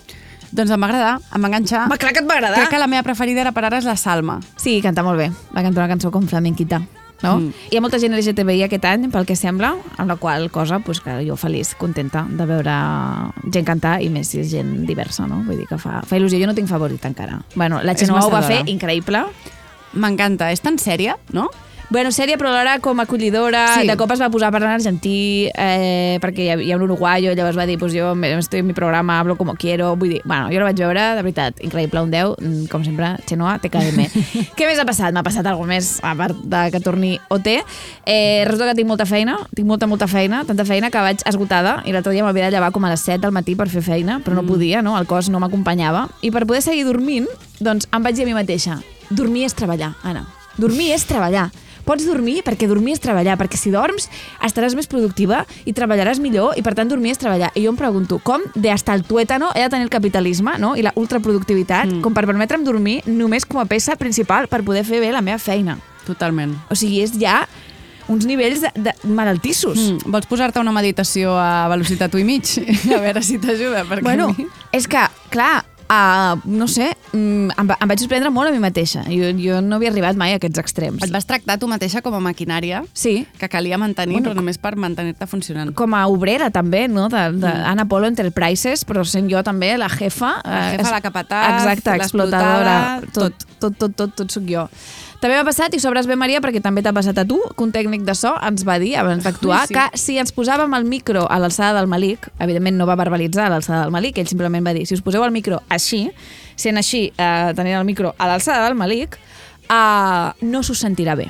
Doncs 0.53 0.69
em 0.69 0.81
va 0.83 0.89
agradar, 0.89 1.13
em 1.33 1.41
va 1.41 1.49
enganxar. 1.49 1.87
Va, 1.89 1.97
clar 1.97 2.13
que 2.13 2.21
et 2.21 2.27
va 2.29 2.35
agradar. 2.37 2.59
Crec 2.61 2.75
que 2.75 2.81
la 2.81 2.89
meva 2.91 3.03
preferida 3.05 3.41
ara 3.41 3.53
per 3.55 3.63
ara 3.65 3.79
és 3.81 3.87
la 3.89 3.95
Salma. 3.97 4.37
Sí, 4.61 4.79
canta 4.85 5.01
molt 5.05 5.17
bé. 5.17 5.31
Va 5.55 5.63
cantar 5.65 5.81
una 5.81 5.89
cançó 5.95 6.11
com 6.13 6.27
flamenquita. 6.29 6.83
no? 7.23 7.37
Mm. 7.39 7.53
Hi 7.71 7.77
ha 7.77 7.81
molta 7.81 7.97
gent 8.03 8.13
LGTBI 8.13 8.65
aquest 8.65 8.85
any, 8.85 9.07
pel 9.09 9.25
que 9.25 9.35
sembla, 9.39 9.71
amb 9.97 10.11
la 10.11 10.17
qual 10.19 10.49
cosa 10.51 10.79
pues, 10.83 10.99
que 11.01 11.15
jo 11.25 11.37
feliç, 11.39 11.73
contenta 11.79 12.25
de 12.29 12.45
veure 12.45 12.73
gent 13.49 13.65
cantar 13.65 13.95
i 14.03 14.09
més 14.11 14.29
si 14.29 14.41
és 14.43 14.51
gent 14.51 14.73
diversa, 14.85 15.25
no? 15.27 15.41
Vull 15.47 15.63
dir 15.63 15.67
que 15.69 15.79
fa, 15.79 16.01
fa 16.05 16.19
il·lusió. 16.19 16.41
Jo 16.41 16.51
no 16.51 16.57
tinc 16.57 16.69
favorit 16.69 17.05
encara. 17.07 17.39
Bueno, 17.55 17.81
la 17.81 17.95
Xenoa 17.95 18.25
ho 18.27 18.33
va 18.33 18.43
fer 18.45 18.63
increïble. 18.67 19.23
M'encanta. 19.93 20.51
És 20.51 20.61
tan 20.61 20.77
sèria, 20.81 21.15
no? 21.31 21.47
Bueno, 21.89 22.11
sèria, 22.11 22.37
però 22.39 22.49
alhora 22.49 22.79
com 22.81 22.99
acollidora. 23.03 23.63
Sí. 23.75 23.87
De 23.87 23.95
cop 23.99 24.11
es 24.15 24.21
va 24.21 24.29
posar 24.33 24.49
en 24.55 24.63
argentí, 24.63 25.49
eh, 25.53 26.17
perquè 26.21 26.45
hi 26.45 26.49
ha, 26.49 26.55
hi 26.57 26.71
ha 26.71 26.77
un 26.77 26.85
uruguaio, 26.87 27.33
llavors 27.35 27.57
va 27.57 27.65
dir, 27.69 27.77
pues 27.77 27.93
jo 27.93 28.13
estoy 28.23 28.59
en 28.59 28.67
mi 28.67 28.73
programa, 28.73 29.19
hablo 29.19 29.35
como 29.35 29.53
quiero. 29.55 29.95
Vull 29.95 30.09
dir, 30.15 30.21
bueno, 30.25 30.47
jo 30.49 30.59
la 30.59 30.65
vaig 30.71 30.79
veure, 30.79 31.01
de 31.15 31.21
veritat, 31.21 31.59
increïble, 31.61 32.01
un 32.01 32.11
10, 32.11 32.35
mm, 32.39 32.65
com 32.71 32.83
sempre, 32.83 33.17
Xenoa, 33.27 33.59
TKM. 33.59 34.07
Què 34.57 34.65
més 34.65 34.79
ha 34.79 34.85
passat? 34.85 35.13
M'ha 35.13 35.23
passat 35.23 35.45
alguna 35.45 35.75
més, 35.75 35.99
a 36.01 36.15
part 36.15 36.35
de 36.35 36.63
que 36.71 36.79
torni 36.79 37.19
OT. 37.29 37.49
Eh, 38.05 38.43
resulta 38.47 38.71
que 38.71 38.79
tinc 38.81 38.89
molta 38.89 39.05
feina, 39.05 39.37
tinc 39.53 39.67
molta, 39.67 39.87
molta 39.87 40.07
feina, 40.07 40.43
tanta 40.45 40.65
feina 40.65 40.89
que 40.89 41.03
vaig 41.03 41.21
esgotada, 41.29 41.81
i 41.85 41.93
l'altre 41.93 42.13
dia 42.13 42.23
m'havia 42.23 42.47
de 42.49 42.57
llevar 42.57 42.71
com 42.71 42.85
a 42.85 42.93
les 42.93 43.03
7 43.05 43.21
del 43.21 43.35
matí 43.35 43.55
per 43.55 43.69
fer 43.69 43.83
feina, 43.85 44.19
però 44.23 44.39
no 44.39 44.47
podia, 44.47 44.81
no? 44.81 44.97
el 44.97 45.05
cos 45.05 45.29
no 45.29 45.41
m'acompanyava. 45.43 46.07
I 46.21 46.31
per 46.31 46.47
poder 46.47 46.63
seguir 46.65 46.87
dormint, 46.87 47.27
doncs 47.59 47.89
em 47.91 48.03
vaig 48.03 48.17
dir 48.17 48.25
a 48.25 48.31
mi 48.31 48.37
mateixa, 48.37 48.79
dormir 49.11 49.45
és 49.45 49.53
treballar, 49.53 49.93
Anna. 50.03 50.25
Dormir 50.57 50.91
és 50.93 51.05
treballar. 51.09 51.49
Pots 51.83 52.05
dormir 52.07 52.41
perquè 52.45 52.67
dormir 52.69 52.95
és 52.95 53.03
treballar, 53.03 53.35
perquè 53.39 53.59
si 53.59 53.71
dorms 53.73 54.09
estaràs 54.43 54.75
més 54.77 54.87
productiva 54.87 55.43
i 55.65 55.73
treballaràs 55.75 56.21
millor 56.23 56.57
i 56.59 56.63
per 56.65 56.75
tant 56.77 56.89
dormir 56.89 57.13
és 57.13 57.21
treballar. 57.21 57.51
I 57.55 57.65
jo 57.65 57.73
em 57.73 57.79
pregunto, 57.79 58.19
com 58.23 58.43
de 58.55 58.71
hasta 58.71 58.95
el 58.95 59.03
tuétano 59.03 59.51
he 59.55 59.65
de 59.65 59.69
tenir 59.73 59.87
el 59.87 59.93
capitalisme 59.93 60.57
no? 60.59 60.75
i 60.75 60.85
la 60.85 60.93
ultraproductivitat 60.95 61.89
mm. 61.89 62.01
com 62.05 62.15
per 62.15 62.25
permetre'm 62.29 62.63
dormir 62.63 63.01
només 63.05 63.45
com 63.45 63.59
a 63.59 63.67
peça 63.67 63.97
principal 63.99 64.47
per 64.47 64.63
poder 64.63 64.85
fer 64.87 65.03
bé 65.03 65.11
la 65.11 65.21
meva 65.21 65.41
feina? 65.41 65.77
Totalment. 66.07 66.55
O 66.71 66.75
sigui, 66.75 67.01
és 67.03 67.13
ja 67.19 67.43
uns 68.11 68.25
nivells 68.27 68.63
de, 68.63 68.71
de 68.75 68.93
malaltissos. 69.07 69.79
Mm. 69.79 70.11
Vols 70.11 70.27
posar-te 70.29 70.59
una 70.59 70.73
meditació 70.75 71.35
a 71.39 71.67
velocitat 71.71 72.15
1 72.15 72.23
i 72.23 72.27
mig? 72.27 72.55
A 72.95 72.99
veure 73.03 73.23
si 73.23 73.39
t'ajuda. 73.39 73.85
perquè 73.89 74.07
Bueno, 74.07 74.31
mi- 74.37 74.47
és 74.75 74.87
que, 74.91 75.03
clar, 75.33 75.63
uh, 75.93 76.41
no 76.45 76.67
sé, 76.67 76.89
mm, 77.13 77.51
em, 77.57 77.69
em 77.79 77.87
vaig 77.91 78.01
sorprendre 78.01 78.31
molt 78.33 78.49
a 78.49 78.53
mi 78.55 78.59
mateixa. 78.63 79.03
Jo, 79.09 79.29
jo 79.37 79.59
no 79.61 79.77
havia 79.77 79.91
arribat 79.93 80.17
mai 80.19 80.33
a 80.33 80.39
aquests 80.41 80.59
extrems. 80.61 81.03
Et 81.05 81.11
vas 81.13 81.25
tractar 81.29 81.59
tu 81.61 81.67
mateixa 81.71 82.01
com 82.01 82.15
a 82.17 82.21
maquinària 82.23 82.83
Sí. 82.93 83.27
que 83.37 83.49
calia 83.49 83.77
mantenir, 83.77 84.17
Bueno, 84.17 84.31
però 84.31 84.35
només 84.41 84.57
per 84.57 84.75
mantenir-te 84.75 85.27
funcionant. 85.27 85.73
com 85.75 85.93
a 85.93 86.05
obrera 86.07 86.49
també, 86.51 86.87
no? 86.87 87.07
de, 87.09 87.23
de 87.37 87.47
mm. 87.47 87.65
Anna 87.71 87.85
Polo 87.85 88.07
Enterprises, 88.07 88.85
però 88.85 89.03
sent 89.05 89.29
jo 89.31 89.43
també 89.43 89.77
la 89.77 89.89
jefa. 89.89 90.41
La 90.43 90.59
eh, 90.73 90.77
jefa, 90.77 90.83
es- 90.89 90.91
la 90.91 91.01
capataz, 91.01 91.61
Exacte, 91.61 91.97
l'explotada, 91.97 92.03
explotadora, 92.03 93.01
tot, 93.13 93.45
tot, 93.59 93.77
tot, 93.77 93.95
tot, 93.95 94.15
tot 94.15 94.31
sóc 94.31 94.43
jo. 94.49 94.67
També 95.23 95.37
m'ha 95.39 95.45
passat, 95.47 95.71
i 95.71 95.79
sobres 95.79 96.03
bé, 96.09 96.17
Maria, 96.19 96.41
perquè 96.43 96.59
també 96.59 96.81
t'ha 96.83 96.91
passat 96.91 97.21
a 97.21 97.23
tu, 97.23 97.37
que 97.55 97.63
un 97.63 97.71
tècnic 97.71 98.01
de 98.03 98.11
so 98.19 98.33
ens 98.43 98.65
va 98.67 98.75
dir, 98.81 98.97
abans 98.99 99.23
d'actuar, 99.27 99.61
Sí. 99.69 99.71
sí. 99.71 99.77
que 99.77 99.99
si 100.01 100.17
ens 100.19 100.33
posàvem 100.35 100.75
el 100.75 100.83
micro 100.83 101.23
a 101.31 101.37
l'alçada 101.39 101.77
del 101.79 101.87
Malic, 101.87 102.27
evidentment 102.43 102.75
no 102.75 102.85
va 102.89 102.97
verbalitzar 102.99 103.47
l'alçada 103.53 103.85
del 103.85 103.93
Malic, 103.95 104.19
ell 104.19 104.27
simplement 104.27 104.67
va 104.67 104.73
dir, 104.75 104.83
si 104.85 104.97
us 104.97 105.01
poseu 105.05 105.23
el 105.23 105.31
micro 105.31 105.61
així, 105.71 106.09
sent 106.59 106.75
així, 106.81 107.05
eh, 107.15 107.53
tenint 107.55 107.79
el 107.79 107.87
micro 107.87 108.11
a 108.17 108.27
l'alçada 108.27 108.67
del 108.67 108.75
Malic, 108.75 109.15
eh, 109.71 110.27
no 110.43 110.61
s'us 110.63 110.83
sentirà 110.83 111.15
bé 111.15 111.29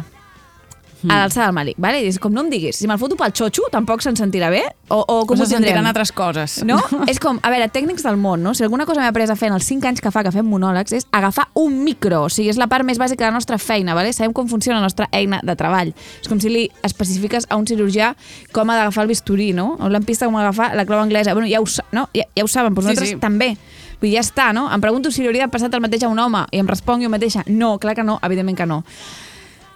a 1.09 1.17
l'alçada 1.19 1.47
del 1.47 1.55
Malic, 1.55 1.75
vale? 1.77 2.01
I 2.03 2.07
és 2.07 2.19
com 2.19 2.31
no 2.33 2.41
em 2.45 2.49
diguis, 2.49 2.77
si 2.79 2.87
me'l 2.87 2.97
foto 3.01 3.17
pel 3.19 3.33
xotxo 3.35 3.67
tampoc 3.71 4.01
se'n 4.01 4.15
sentirà 4.15 4.49
bé, 4.49 4.61
o, 4.89 4.99
o 5.01 5.25
com 5.25 5.35
Com 5.35 5.41
ho 5.41 5.47
tindrem? 5.49 5.85
altres 5.85 6.11
coses. 6.11 6.63
No? 6.63 6.77
és 7.11 7.19
com, 7.19 7.39
a 7.43 7.49
veure, 7.51 7.67
tècnics 7.69 8.03
del 8.03 8.17
món, 8.17 8.43
no? 8.43 8.53
Si 8.53 8.63
alguna 8.63 8.85
cosa 8.85 9.01
m'he 9.01 9.07
après 9.11 9.29
a 9.29 9.35
fer 9.35 9.49
en 9.49 9.57
els 9.57 9.65
5 9.67 9.87
anys 9.87 10.01
que 10.01 10.11
fa 10.11 10.23
que 10.23 10.31
fem 10.31 10.45
monòlegs 10.45 10.93
és 10.93 11.07
agafar 11.11 11.47
un 11.59 11.83
micro, 11.83 12.23
o 12.25 12.29
sigui, 12.29 12.49
és 12.49 12.57
la 12.61 12.67
part 12.67 12.85
més 12.85 12.99
bàsica 13.01 13.25
de 13.25 13.31
la 13.31 13.37
nostra 13.37 13.57
feina, 13.57 13.93
vale? 13.95 14.13
sabem 14.13 14.33
com 14.33 14.47
funciona 14.47 14.79
la 14.79 14.85
nostra 14.87 15.07
eina 15.11 15.39
de 15.43 15.55
treball. 15.55 15.93
És 16.21 16.27
com 16.29 16.39
si 16.39 16.49
li 16.49 16.69
especifiques 16.83 17.47
a 17.49 17.57
un 17.57 17.65
cirurgià 17.67 18.13
com 18.53 18.69
ha 18.69 18.75
d'agafar 18.77 19.03
el 19.03 19.09
bisturí, 19.09 19.51
no? 19.53 19.75
Un 19.79 19.91
lampista 19.91 20.25
com 20.25 20.35
agafar 20.37 20.75
la 20.75 20.85
clau 20.85 20.99
anglesa. 21.01 21.33
Bueno, 21.33 21.47
ja 21.49 21.59
ho, 21.61 21.65
no? 21.91 22.07
ja, 22.13 22.23
ja 22.35 22.43
ho 22.43 22.47
saben, 22.47 22.73
però 22.75 22.83
Sí, 22.83 22.89
nosaltres 22.93 23.09
sí. 23.15 23.19
també. 23.19 23.55
Vull 23.99 24.09
dir, 24.09 24.17
ja 24.17 24.21
està, 24.23 24.51
no? 24.53 24.65
Em 24.73 24.81
pregunto 24.83 25.11
si 25.11 25.21
li 25.23 25.27
hauria 25.29 25.47
passat 25.47 25.73
el 25.73 25.81
mateix 25.81 26.03
a 26.03 26.09
un 26.11 26.19
home 26.19 26.45
i 26.51 26.59
em 26.59 26.67
responc 26.67 27.01
jo 27.03 27.09
mateixa, 27.09 27.43
no, 27.47 27.77
clar 27.79 27.95
que 27.95 28.03
no, 28.03 28.19
evidentment 28.21 28.57
que 28.57 28.65
no. 28.67 28.81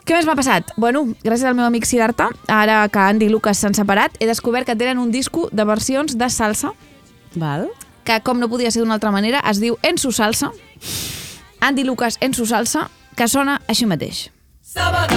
Què 0.08 0.15
més 0.15 0.24
m'ha 0.24 0.38
passat? 0.39 0.70
Bueno, 0.80 1.02
gràcies 1.20 1.50
al 1.50 1.56
meu 1.58 1.65
amic 1.67 1.84
Siddhartha, 1.84 2.30
ara 2.48 2.78
que 2.88 3.02
Andy 3.04 3.28
i 3.28 3.32
Lucas 3.34 3.60
s'han 3.60 3.76
separat, 3.76 4.15
he 4.24 4.30
descobert 4.30 4.70
que 4.70 4.76
tenen 4.80 5.02
un 5.04 5.12
disco 5.12 5.50
de 5.52 5.65
versions 5.67 6.15
de 6.15 6.30
salsa, 6.32 6.72
Val? 7.36 7.67
que 8.08 8.22
com 8.24 8.39
no 8.39 8.48
podia 8.48 8.72
ser 8.72 8.86
d'una 8.86 8.96
altra 8.96 9.12
manera, 9.12 9.43
es 9.52 9.60
diu 9.60 9.76
En 9.84 10.00
su 10.00 10.13
salsa. 10.15 10.54
Andy 11.60 11.84
Lucas 11.84 12.15
En 12.22 12.34
su 12.34 12.48
salsa, 12.48 12.88
que 13.17 13.28
sona 13.28 13.60
així 13.67 13.86
mateix. 13.86 14.30
Empa! 14.78 15.08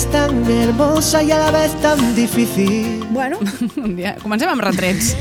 Eres 0.00 0.12
tan 0.12 0.50
hermosa 0.50 1.22
y 1.22 1.30
a 1.30 1.38
la 1.38 1.50
vez 1.50 1.72
tan 1.82 2.14
difícil. 2.14 3.04
Bueno, 3.10 3.38
Ja, 3.98 4.14
comencem 4.22 4.48
amb 4.48 4.62
retrets. 4.62 5.14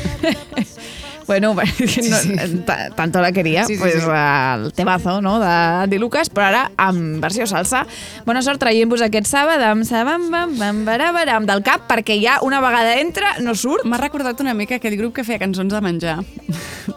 bueno, 1.27 1.53
no, 1.53 2.59
ta- 2.65 2.89
tanto 2.95 3.19
la 3.21 3.31
quería, 3.31 3.65
Sí, 3.65 3.75
sí, 3.75 3.79
pues 3.79 3.93
sí. 3.95 3.99
el 4.09 4.71
temazo 4.73 5.21
no, 5.21 5.37
d'Andy 5.39 5.97
Lucas, 5.99 6.29
però 6.29 6.47
ara 6.47 6.71
amb 6.77 7.19
versió 7.21 7.45
salsa. 7.47 7.85
Bona 8.25 8.41
sort 8.41 8.59
traient-vos 8.61 9.03
aquest 9.03 9.27
sàbad 9.27 9.61
amb 9.67 9.83
sabam, 9.85 10.29
bam, 10.31 10.55
bam, 10.57 10.83
barabaram 10.87 11.45
del 11.45 11.61
cap, 11.63 11.83
perquè 11.89 12.15
ja 12.21 12.39
una 12.41 12.61
vegada 12.63 12.95
entra 13.01 13.35
no 13.43 13.55
surt. 13.55 13.83
M'ha 13.85 13.99
recordat 13.99 14.39
una 14.39 14.53
mica 14.55 14.79
aquell 14.79 14.95
grup 14.97 15.15
que 15.19 15.27
feia 15.27 15.39
cançons 15.43 15.73
de 15.73 15.81
menjar 15.83 16.21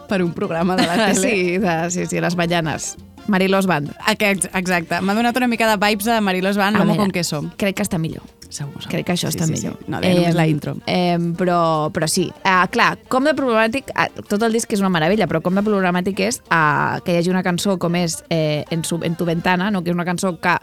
per 0.07 0.23
un 0.23 0.31
programa 0.33 0.77
de 0.79 0.87
la 0.87 0.95
tele. 1.09 1.19
Sí, 1.19 1.57
de, 1.57 1.79
sí, 1.91 2.05
sí, 2.07 2.21
les 2.21 2.35
ballanes. 2.39 2.93
Marilós 3.27 3.65
Band. 3.67 3.91
Aquest, 4.07 4.45
exacte. 4.53 4.99
M'ha 5.01 5.15
donat 5.15 5.37
una 5.37 5.47
mica 5.47 5.67
de 5.69 5.77
vibes 5.79 6.05
de 6.05 6.19
Marilós 6.21 6.57
Van, 6.57 6.75
A 6.75 6.79
Lomo 6.79 6.93
veure, 6.93 7.05
con 7.05 7.11
queso. 7.11 7.43
Crec 7.57 7.77
que 7.77 7.85
està 7.85 7.97
millor. 7.97 8.23
Segur, 8.49 8.81
segur. 8.83 8.89
Crec 8.91 9.07
que 9.07 9.13
això 9.15 9.31
Sí, 9.31 9.37
està 9.37 9.47
sí, 9.47 9.53
millor. 9.55 9.77
Sí. 9.79 9.85
No, 9.89 10.01
deia 10.03 10.19
només 10.19 10.35
la 10.37 10.45
intro. 10.47 10.75
Eh, 10.85 11.17
però, 11.39 11.89
però 11.95 12.07
sí, 12.11 12.27
uh, 12.43 12.67
clar, 12.69 12.97
com 13.09 13.25
de 13.25 13.33
problemàtic, 13.33 13.89
uh, 13.95 14.09
tot 14.29 14.43
el 14.45 14.53
disc 14.53 14.71
és 14.75 14.83
una 14.83 14.91
meravella, 14.93 15.25
però 15.31 15.41
com 15.41 15.55
de 15.57 15.63
problemàtic 15.65 16.19
és 16.27 16.41
uh, 16.51 16.99
que 17.05 17.15
hi 17.15 17.21
hagi 17.21 17.31
una 17.33 17.41
cançó 17.43 17.79
com 17.81 17.95
és 17.97 18.19
eh, 18.29 18.65
en, 18.69 18.83
su, 18.83 18.99
en 19.01 19.15
tu 19.15 19.25
ventana, 19.25 19.71
no? 19.71 19.81
que 19.81 19.89
és 19.89 19.95
una 19.97 20.05
cançó 20.05 20.35
que 20.39 20.57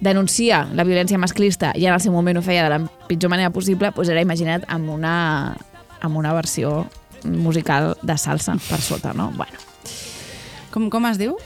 denuncia 0.00 0.66
la 0.76 0.84
violència 0.84 1.18
masclista 1.18 1.72
i 1.74 1.86
en 1.88 1.94
el 1.96 2.00
seu 2.04 2.12
moment 2.12 2.36
ho 2.38 2.42
feia 2.44 2.68
de 2.68 2.70
la 2.76 2.82
pitjor 3.08 3.32
manera 3.32 3.50
possible, 3.50 3.90
doncs 3.96 4.12
era 4.12 4.22
imagina't 4.22 4.68
amb 4.68 4.92
una, 4.92 5.56
amb 6.04 6.20
una 6.20 6.34
versió 6.36 6.84
musical 7.24 7.96
de 8.02 8.18
salsa 8.20 8.54
per 8.68 8.78
sota, 8.84 9.14
no? 9.16 9.32
Bueno, 9.34 9.56
Com, 10.76 10.90
com 10.92 11.06
es 11.08 11.16
diu? 11.16 11.38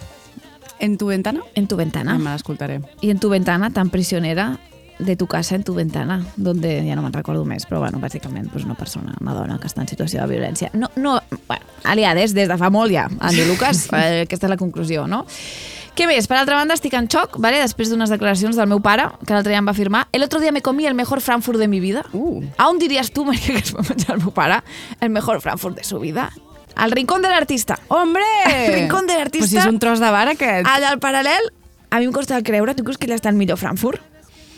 En 0.81 0.97
tu 0.99 1.07
ventana? 1.07 1.40
en 1.55 1.69
tu 1.69 1.77
ventana. 1.77 2.14
Ah, 2.14 2.19
me 2.19 2.31
l'escoltaré. 2.31 2.81
Y 3.01 3.11
en 3.11 3.19
tu 3.21 3.29
ventana, 3.29 3.71
tan 3.71 3.90
prisionera 3.90 4.59
de 5.01 5.16
tu 5.16 5.27
casa 5.27 5.55
en 5.55 5.64
tu 5.64 5.75
ventana, 5.75 6.27
donde 6.37 6.85
ja 6.87 6.95
no 6.97 7.03
me'n 7.03 7.12
recordo 7.12 7.45
més, 7.49 7.64
però 7.66 7.81
bueno, 7.81 8.01
bàsicament 8.01 8.51
pues, 8.53 8.64
una 8.64 8.77
persona, 8.77 9.14
una 9.21 9.35
dona 9.35 9.59
que 9.59 9.69
està 9.71 9.83
en 9.83 9.88
situació 9.88 10.21
de 10.21 10.29
violència. 10.29 10.71
No, 10.75 10.90
no, 10.97 11.19
bueno, 11.49 11.64
aliades 11.85 12.35
des 12.37 12.49
de 12.49 12.57
fa 12.61 12.71
molt 12.71 12.93
ja, 12.93 13.09
Andy 13.19 13.47
Lucas, 13.49 13.87
eh, 13.97 14.27
aquesta 14.27 14.49
és 14.49 14.53
la 14.53 14.61
conclusió, 14.61 15.07
no? 15.09 15.25
Què 15.97 16.07
més? 16.07 16.29
Per 16.31 16.37
altra 16.38 16.57
banda, 16.57 16.77
estic 16.77 16.95
en 16.97 17.09
xoc, 17.11 17.40
¿vale? 17.43 17.59
després 17.61 17.90
d'unes 17.90 18.12
declaracions 18.12 18.57
del 18.57 18.69
meu 18.71 18.81
pare, 18.85 19.09
que 19.25 19.35
l'altre 19.35 19.53
dia 19.53 19.61
em 19.61 19.66
va 19.66 19.75
afirmar 19.75 20.07
el 20.12 20.23
otro 20.23 20.40
día 20.40 20.53
me 20.53 20.62
comí 20.62 20.87
el 20.87 20.95
mejor 20.95 21.21
Frankfurt 21.21 21.59
de 21.59 21.69
mi 21.69 21.81
vida. 21.81 22.05
Uh. 22.12 22.45
¿Aún 22.59 22.79
dirías 22.79 23.11
tú, 23.11 23.25
María, 23.25 23.57
que 23.57 23.64
es 23.64 23.75
va 23.75 23.83
menjar 23.83 24.16
el 24.16 24.23
meu 24.23 24.33
pare 24.33 24.62
el 25.01 25.11
mejor 25.11 25.40
Frankfurt 25.40 25.77
de 25.77 25.85
su 25.85 25.99
vida? 25.99 26.31
Al 26.81 26.93
rincón 26.93 27.21
del 27.21 27.33
artista. 27.33 27.79
Hombre! 27.88 28.25
El 28.47 28.75
rincón 28.75 29.07
de 29.07 29.14
l'artista. 29.14 29.45
Pues 29.45 29.51
si 29.51 29.59
és 29.59 29.66
un 29.66 29.79
tros 29.79 30.01
de 30.01 30.09
bar, 30.11 30.29
aquest. 30.33 30.64
Allà 30.64 30.88
al 30.88 31.01
paral·lel, 31.01 31.51
a 31.90 31.99
mi 32.01 32.09
em 32.09 32.12
costa 32.12 32.38
de 32.38 32.47
creure, 32.47 32.73
tu 32.75 32.87
creus 32.87 32.97
que 32.97 33.05
ell 33.05 33.12
està 33.19 33.29
en 33.29 33.37
millor 33.37 33.61
Frankfurt? 33.61 34.01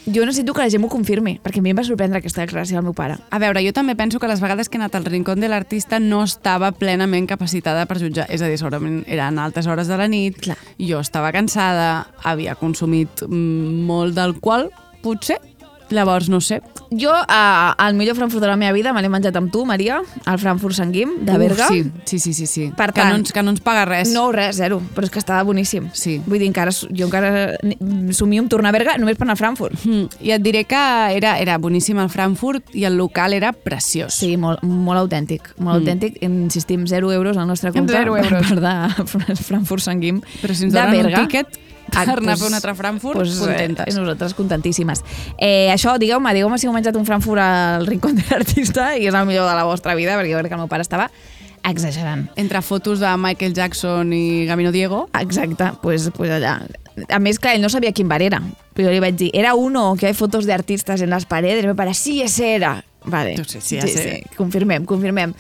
Jo 0.06 0.24
necessito 0.26 0.54
que 0.54 0.62
la 0.62 0.70
gent 0.70 0.82
m'ho 0.82 0.90
confirmi, 0.90 1.36
perquè 1.42 1.58
a 1.58 1.62
mi 1.62 1.70
em 1.70 1.78
va 1.78 1.84
sorprendre 1.86 2.18
aquesta 2.18 2.42
declaració 2.42 2.78
del 2.78 2.86
meu 2.86 2.94
pare. 2.94 3.20
A 3.30 3.38
veure, 3.42 3.62
jo 3.62 3.70
també 3.74 3.94
penso 3.98 4.18
que 4.22 4.30
les 4.30 4.42
vegades 4.42 4.70
que 4.70 4.78
he 4.78 4.80
anat 4.80 4.96
al 4.98 5.06
rincón 5.06 5.42
de 5.42 5.50
l'artista 5.50 6.00
no 6.02 6.24
estava 6.26 6.72
plenament 6.74 7.28
capacitada 7.30 7.86
per 7.86 8.00
jutjar. 8.02 8.26
És 8.30 8.42
a 8.42 8.50
dir, 8.50 8.58
segurament 8.58 9.04
eren 9.06 9.38
altes 9.38 9.66
hores 9.70 9.90
de 9.90 9.98
la 9.98 10.08
nit, 10.10 10.38
Clar. 10.42 10.58
jo 10.78 11.02
estava 11.02 11.30
cansada, 11.34 12.08
havia 12.22 12.56
consumit 12.58 13.22
mm, 13.28 13.86
molt 13.86 14.18
d'alcohol, 14.18 14.70
potser, 15.02 15.38
Llavors, 15.92 16.28
no 16.32 16.40
sé. 16.40 16.62
Jo, 16.90 17.12
eh, 17.28 17.72
el 17.86 17.94
millor 17.94 18.16
Frankfurt 18.16 18.40
de 18.42 18.48
la 18.48 18.56
meva 18.56 18.72
vida 18.72 18.92
me 18.96 19.02
l'he 19.02 19.08
menjat 19.12 19.36
amb 19.36 19.50
tu, 19.52 19.64
Maria, 19.68 20.00
el 20.26 20.38
Frankfurt 20.40 20.74
Sant 20.74 20.92
Guim, 20.92 21.18
de 21.26 21.36
Berga. 21.38 21.66
Uf, 21.68 21.72
sí, 21.72 21.84
sí, 22.04 22.18
sí, 22.18 22.32
sí. 22.32 22.46
sí. 22.46 22.66
Per 22.76 22.92
que, 22.92 23.00
tant- 23.02 23.10
no 23.10 23.16
ens, 23.20 23.32
que 23.32 23.42
no 23.42 23.50
ens 23.52 23.60
paga 23.60 23.84
res. 23.84 24.10
No, 24.12 24.30
res, 24.32 24.56
zero, 24.56 24.80
però 24.96 25.04
és 25.04 25.10
que 25.12 25.20
estava 25.20 25.42
boníssim. 25.44 25.90
Sí. 25.92 26.18
Vull 26.26 26.38
dir, 26.40 26.48
encara, 26.48 26.72
jo 26.72 27.06
encara 27.06 27.56
somio 28.16 28.42
amb 28.42 28.50
tornar 28.50 28.72
a 28.72 28.76
Berga 28.78 28.96
només 28.98 29.16
per 29.20 29.26
anar 29.26 29.36
a 29.36 29.40
Frankfurt. 29.40 29.84
Mm, 29.84 30.08
I 30.24 30.32
et 30.36 30.42
diré 30.42 30.64
que 30.64 30.82
era, 31.16 31.36
era 31.40 31.58
boníssim 31.58 31.98
el 32.02 32.08
Frankfurt 32.12 32.72
i 32.74 32.84
el 32.88 32.96
local 32.96 33.32
era 33.36 33.52
preciós. 33.52 34.14
Sí, 34.14 34.36
molt, 34.36 34.62
molt 34.64 34.98
autèntic, 35.04 35.52
molt 35.58 35.72
Mm. 35.72 35.82
autèntic. 35.82 36.18
Insistim, 36.22 36.86
0 36.86 37.12
euros 37.12 37.36
al 37.36 37.46
nostre 37.46 37.72
compte. 37.72 37.92
Zero 37.92 38.16
euros. 38.22 38.48
Per 38.48 38.60
de 38.60 39.36
Frankfurt 39.48 39.82
Sant 39.82 40.00
Guim. 40.00 40.22
Però 40.40 40.54
si 40.54 40.64
ens 40.64 40.72
de 40.74 40.80
donen 40.80 41.02
Berga. 41.02 41.20
un 41.20 41.26
tíquet 41.28 41.58
per 41.92 42.00
Ah, 42.00 42.02
anar 42.02 42.12
a 42.12 42.20
doncs- 42.32 42.40
fer 42.40 42.48
un 42.48 42.54
altre 42.58 42.74
Frankfurt, 42.74 43.18
doncs, 43.20 43.38
contentes. 43.38 43.86
Eh, 43.94 43.98
nosaltres 43.98 44.34
contentíssimes. 44.34 45.04
Eh, 45.38 45.68
això, 45.72 45.98
digueu-me, 46.00 46.32
digueu-me 46.34 46.58
si 46.58 46.66
heu 46.66 46.72
menjat 46.74 46.96
un 46.96 47.04
Frankfurt 47.06 47.40
al 47.44 47.86
Rincón 47.86 48.16
de 48.16 48.24
l'Artista 48.30 48.96
i 48.96 49.06
és 49.06 49.14
el 49.14 49.26
millor 49.26 49.48
de 49.48 49.54
la 49.54 49.64
vostra 49.68 49.94
vida, 49.94 50.16
perquè 50.18 50.32
jo 50.32 50.38
crec 50.40 50.48
que 50.50 50.58
el 50.58 50.64
meu 50.64 50.68
pare 50.72 50.82
estava 50.82 51.10
exagerant. 51.64 52.28
Entre 52.36 52.60
fotos 52.62 52.98
de 52.98 53.16
Michael 53.16 53.54
Jackson 53.54 54.12
i 54.12 54.46
Gabino 54.46 54.72
Diego. 54.72 55.08
Exacte, 55.20 55.72
pues, 55.82 56.10
pues 56.16 56.30
allà. 56.30 56.56
A 57.08 57.18
més, 57.20 57.38
clar, 57.38 57.54
ell 57.54 57.62
no 57.62 57.68
sabia 57.70 57.92
quin 57.92 58.08
bar 58.08 58.20
era. 58.20 58.42
Però 58.74 58.88
jo 58.88 58.90
li 58.92 59.00
vaig 59.00 59.14
dir, 59.16 59.30
era 59.32 59.54
uno 59.54 59.94
que 59.98 60.06
hay 60.08 60.14
fotos 60.14 60.44
de 60.44 60.52
artistas 60.52 61.00
en 61.00 61.10
las 61.10 61.24
paredes. 61.24 61.60
El 61.60 61.66
meu 61.70 61.76
pare, 61.76 61.94
sí, 61.94 62.20
ese 62.22 62.54
era. 62.56 62.84
Vale. 63.04 63.36
Sí, 63.46 63.60
sí, 63.60 63.78
ja 63.80 63.86
sé. 63.86 64.22
confirmem, 64.36 64.84
confirmem. 64.84 65.34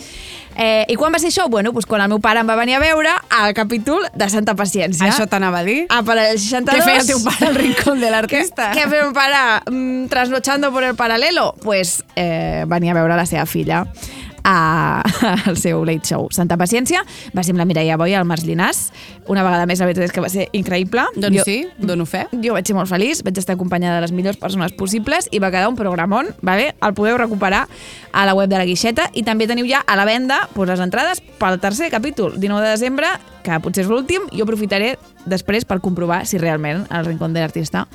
Eh, 0.56 0.84
I 0.88 0.96
quan 1.00 1.14
va 1.14 1.20
ser 1.22 1.30
això? 1.30 1.48
Bueno, 1.48 1.72
pues 1.72 1.86
quan 1.86 2.02
el 2.04 2.10
meu 2.12 2.20
pare 2.20 2.42
em 2.42 2.48
va 2.48 2.56
venir 2.58 2.76
a 2.76 2.80
veure 2.82 3.12
al 3.30 3.54
capítol 3.54 4.04
de 4.14 4.28
Santa 4.28 4.54
Paciència. 4.58 5.06
Això 5.08 5.26
t'anava 5.30 5.62
a 5.62 5.64
dir? 5.64 5.86
Ah, 5.88 6.02
para 6.02 6.30
el 6.30 6.38
62. 6.38 6.76
Què 6.76 6.90
feia 6.90 7.06
teu 7.08 7.22
pare 7.24 7.48
al 7.48 7.56
rincón 7.56 8.00
de 8.02 8.10
l'artista? 8.14 8.72
Què, 8.74 8.88
feia 8.88 9.06
meu 9.06 9.14
pare 9.16 9.44
mm, 9.70 10.08
trasnochando 10.12 10.72
por 10.72 10.84
el 10.84 10.94
paralelo? 10.94 11.54
Pues 11.62 12.02
eh, 12.16 12.64
venia 12.68 12.92
a 12.92 13.00
veure 13.00 13.16
la 13.16 13.26
seva 13.26 13.46
filla 13.46 13.86
a, 14.44 15.02
al 15.48 15.56
seu 15.56 15.84
late 15.84 16.06
show. 16.08 16.28
Santa 16.34 16.58
Paciència, 16.60 17.02
va 17.36 17.44
ser 17.44 17.54
amb 17.54 17.62
la 17.62 17.66
Mireia 17.68 17.96
Boia, 18.00 18.20
el 18.20 18.28
Març 18.28 18.46
Llinàs. 18.46 18.84
Una 19.30 19.44
vegada 19.46 19.66
més, 19.70 19.80
la 19.80 19.88
veritat 19.88 20.08
és 20.08 20.14
que 20.14 20.24
va 20.24 20.30
ser 20.32 20.48
increïble. 20.56 21.06
Doncs 21.16 21.46
sí, 21.46 21.58
dono 21.78 22.06
fe. 22.08 22.24
Jo 22.42 22.56
vaig 22.56 22.68
ser 22.68 22.76
molt 22.78 22.90
feliç, 22.90 23.22
vaig 23.26 23.38
estar 23.38 23.56
acompanyada 23.56 24.00
de 24.00 24.06
les 24.06 24.14
millors 24.16 24.40
persones 24.40 24.74
possibles 24.78 25.28
i 25.30 25.42
va 25.42 25.52
quedar 25.54 25.70
un 25.70 25.78
programón, 25.78 26.32
vale? 26.42 26.72
el 26.82 26.94
podeu 26.94 27.16
recuperar 27.18 27.66
a 28.12 28.24
la 28.26 28.34
web 28.34 28.50
de 28.50 28.58
la 28.58 28.66
Guixeta 28.66 29.08
i 29.14 29.22
també 29.26 29.46
teniu 29.46 29.68
ja 29.68 29.82
a 29.86 29.96
la 29.98 30.06
venda 30.08 30.42
pues, 30.54 30.68
les 30.70 30.80
entrades 30.82 31.22
pel 31.38 31.60
tercer 31.62 31.90
capítol, 31.92 32.38
19 32.40 32.66
de 32.66 32.72
desembre, 32.74 33.10
que 33.42 33.58
potser 33.62 33.84
és 33.86 33.90
l'últim, 33.90 34.26
jo 34.30 34.46
aprofitaré 34.46 34.94
després 35.26 35.66
per 35.66 35.80
comprovar 35.82 36.22
si 36.26 36.38
realment 36.38 36.86
al 36.90 37.06
Rincón 37.06 37.34
de 37.34 37.42
l'Artista 37.42 37.86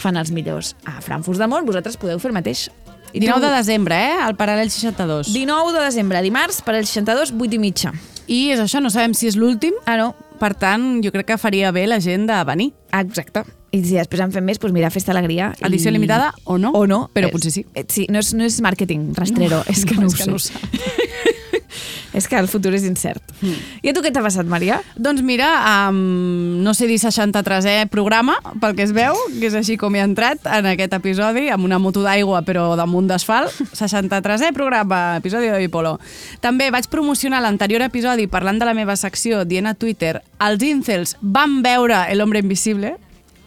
fan 0.00 0.16
els 0.20 0.32
millors 0.32 0.74
a 0.84 1.00
Frankfurt 1.00 1.40
del 1.40 1.52
món, 1.52 1.68
vosaltres 1.68 2.00
podeu 2.00 2.20
fer 2.20 2.32
el 2.32 2.38
mateix. 2.38 2.68
I 3.12 3.20
19 3.20 3.40
tu- 3.40 3.46
de 3.50 3.56
desembre, 3.56 3.94
eh? 3.96 4.16
Al 4.22 4.36
Paral·lel 4.36 4.70
62. 4.70 5.32
19 5.32 5.72
de 5.72 5.84
desembre, 5.84 6.22
dimarts, 6.22 6.62
per 6.62 6.74
al 6.74 6.86
62, 6.86 7.32
8 7.32 7.54
i 7.54 7.58
mitja. 7.58 7.92
I 8.26 8.50
és 8.50 8.60
això, 8.60 8.80
no 8.82 8.90
sabem 8.90 9.14
si 9.14 9.26
és 9.28 9.36
l'últim. 9.36 9.72
Ah, 9.86 9.96
no. 9.96 10.14
Per 10.40 10.54
tant, 10.54 11.00
jo 11.02 11.12
crec 11.14 11.26
que 11.30 11.38
faria 11.38 11.70
bé 11.72 11.86
la 11.86 12.00
gent 12.00 12.26
de 12.28 12.44
venir. 12.44 12.72
Exacte. 12.92 13.44
I 13.72 13.80
si 13.84 13.94
després 13.96 14.20
en 14.20 14.32
fem 14.32 14.44
més, 14.44 14.58
doncs 14.58 14.72
mira, 14.74 14.90
Festa 14.90 15.12
Alegria. 15.12 15.52
Edició 15.60 15.90
limitada 15.90 16.32
o 16.44 16.56
no? 16.58 16.70
O 16.72 16.86
no. 16.86 17.10
Però 17.14 17.26
És- 17.28 17.32
potser 17.32 17.52
sí. 17.52 17.64
eh, 17.74 17.84
Sí, 17.88 18.06
no 18.10 18.18
és, 18.18 18.34
no 18.34 18.44
és 18.44 18.60
màrqueting 18.60 19.14
rastrero, 19.16 19.62
és 19.68 19.84
que 19.84 19.94
no, 19.94 20.06
és 20.06 20.14
ho 20.14 20.16
que 20.16 20.24
sé. 20.24 20.30
no 20.30 20.36
ho. 20.36 20.38
és 22.18 22.28
que 22.28 22.38
el 22.38 22.48
futur 22.50 22.74
és 22.76 22.86
incert. 22.88 23.22
Mm. 23.40 23.56
I 23.82 23.92
a 23.92 23.94
tu 23.96 24.02
què 24.04 24.12
t'ha 24.14 24.24
passat, 24.24 24.48
Maria? 24.50 24.80
Doncs 24.96 25.22
mira, 25.26 25.48
um, 25.88 26.62
no 26.64 26.74
sé 26.76 26.88
dir 26.90 26.98
63è 27.02 27.86
programa, 27.92 28.36
pel 28.62 28.76
que 28.78 28.86
es 28.86 28.94
veu, 28.96 29.16
que 29.38 29.48
és 29.50 29.56
així 29.58 29.78
com 29.80 29.94
he 29.96 30.04
entrat 30.04 30.46
en 30.58 30.70
aquest 30.72 30.96
episodi, 30.96 31.48
amb 31.52 31.66
una 31.68 31.80
moto 31.82 32.04
d'aigua 32.04 32.42
però 32.46 32.68
damunt 32.78 33.08
d'asfalt. 33.10 33.54
63è 33.76 34.52
programa, 34.56 35.18
episodi 35.20 35.50
de 35.52 35.60
Bipolo. 35.64 35.96
També 36.44 36.70
vaig 36.74 36.90
promocionar 36.92 37.42
l'anterior 37.44 37.84
episodi 37.86 38.28
parlant 38.30 38.60
de 38.60 38.68
la 38.68 38.76
meva 38.76 38.96
secció, 38.96 39.44
dient 39.44 39.68
a 39.70 39.74
Twitter, 39.74 40.20
els 40.42 40.62
incels 40.62 41.16
van 41.20 41.60
veure 41.64 42.04
El 42.10 42.22
invisible, 42.36 42.96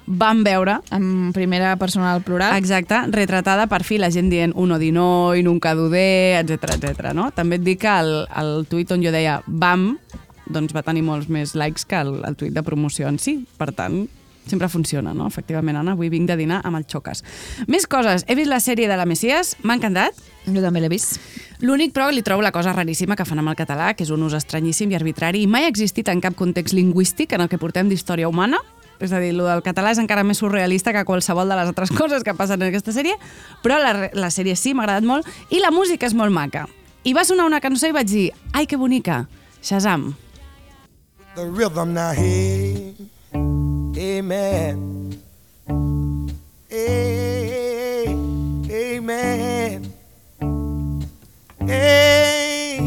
van 0.09 0.43
veure 0.43 0.79
En 0.95 1.31
primera 1.33 1.75
persona 1.77 2.13
al 2.15 2.23
plural. 2.25 2.55
Exacte, 2.57 2.97
retratada 3.13 3.67
per 3.69 3.83
fi 3.85 3.99
la 4.01 4.09
gent 4.11 4.29
dient 4.31 4.53
uno 4.57 4.79
di 4.81 4.91
no, 4.91 5.35
i 5.37 5.43
nunca 5.45 5.75
dudé, 5.77 6.39
etc 6.41 6.73
etc. 6.75 7.11
no? 7.13 7.29
També 7.35 7.59
et 7.59 7.65
dic 7.65 7.83
que 7.85 7.93
el, 8.01 8.13
el 8.41 8.65
tuit 8.69 8.89
on 8.91 9.05
jo 9.05 9.13
deia 9.13 9.39
bam, 9.45 9.91
doncs 10.49 10.73
va 10.73 10.83
tenir 10.83 11.05
molts 11.05 11.29
més 11.29 11.53
likes 11.55 11.85
que 11.85 11.99
el, 12.01 12.23
el 12.25 12.37
tuit 12.39 12.55
de 12.55 12.65
promoció 12.65 13.07
en 13.07 13.19
si. 13.21 13.37
Per 13.59 13.69
tant, 13.77 14.01
sempre 14.49 14.67
funciona, 14.67 15.13
no? 15.13 15.27
Efectivament, 15.29 15.77
Anna, 15.77 15.93
avui 15.93 16.09
vinc 16.09 16.27
de 16.27 16.35
dinar 16.39 16.63
amb 16.65 16.79
el 16.79 16.87
Xoques. 16.89 17.21
Més 17.69 17.85
coses. 17.87 18.25
He 18.27 18.35
vist 18.35 18.49
la 18.49 18.59
sèrie 18.63 18.89
de 18.89 18.97
la 18.97 19.05
Messias, 19.05 19.55
m'ha 19.61 19.77
encantat. 19.77 20.17
Jo 20.49 20.63
també 20.65 20.81
l'he 20.81 20.89
vist. 20.89 21.19
L'únic, 21.61 21.93
però, 21.93 22.09
li 22.11 22.25
trobo 22.25 22.41
la 22.41 22.53
cosa 22.55 22.73
raríssima 22.73 23.15
que 23.19 23.27
fan 23.29 23.43
amb 23.43 23.53
el 23.53 23.59
català, 23.59 23.93
que 23.93 24.07
és 24.07 24.11
un 24.15 24.25
ús 24.25 24.33
estranyíssim 24.33 24.91
i 24.91 24.97
arbitrari 24.97 25.45
i 25.45 25.47
mai 25.47 25.67
ha 25.67 25.71
existit 25.71 26.09
en 26.09 26.23
cap 26.23 26.35
context 26.39 26.73
lingüístic 26.73 27.37
en 27.37 27.45
el 27.45 27.51
que 27.51 27.61
portem 27.61 27.91
d'història 27.91 28.31
humana. 28.31 28.57
És 28.99 29.13
a 29.15 29.19
dir, 29.23 29.31
el 29.31 29.43
del 29.43 29.63
català 29.63 29.93
és 29.93 30.01
encara 30.01 30.25
més 30.27 30.41
surrealista 30.41 30.91
que 30.95 31.05
qualsevol 31.07 31.47
de 31.47 31.55
les 31.55 31.71
altres 31.71 31.93
coses 31.99 32.23
que 32.23 32.35
passen 32.35 32.61
en 32.61 32.69
aquesta 32.69 32.95
sèrie, 32.95 33.15
però 33.63 33.79
la, 33.79 34.09
la 34.13 34.31
sèrie 34.33 34.57
sí, 34.59 34.73
m'ha 34.73 34.83
agradat 34.87 35.07
molt, 35.07 35.29
i 35.49 35.63
la 35.63 35.71
música 35.71 36.09
és 36.09 36.17
molt 36.17 36.35
maca. 36.35 36.67
I 37.07 37.15
va 37.15 37.23
sonar 37.23 37.47
una 37.47 37.61
cançó 37.63 37.87
i 37.87 37.95
vaig 37.95 38.09
dir, 38.11 38.29
ai, 38.51 38.67
que 38.67 38.77
bonica, 38.77 39.27
Shazam. 39.63 40.11
the 41.39 41.45
rhythm 41.45 41.93
now. 41.93 42.11
Hey, 42.11 42.93
amen. 43.97 45.21
Hey, 46.69 48.05
amen. 48.69 49.93
Hey, 51.61 52.79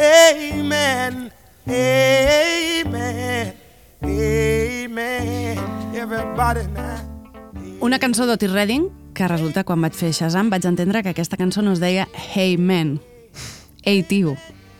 amen. 0.00 1.30
Amen. 1.68 2.63
Una 7.80 8.00
cançó 8.00 8.26
d'Otis 8.26 8.50
Redding, 8.50 8.88
que 9.14 9.28
resulta 9.30 9.62
quan 9.62 9.84
vaig 9.84 9.94
fer 9.94 10.08
Shazam 10.10 10.48
vaig 10.50 10.64
entendre 10.66 11.04
que 11.04 11.12
aquesta 11.12 11.38
cançó 11.38 11.62
no 11.62 11.70
es 11.76 11.78
deia 11.78 12.08
Hey 12.34 12.56
Man, 12.58 12.96
Hey 13.84 14.02
tio, 14.02 14.34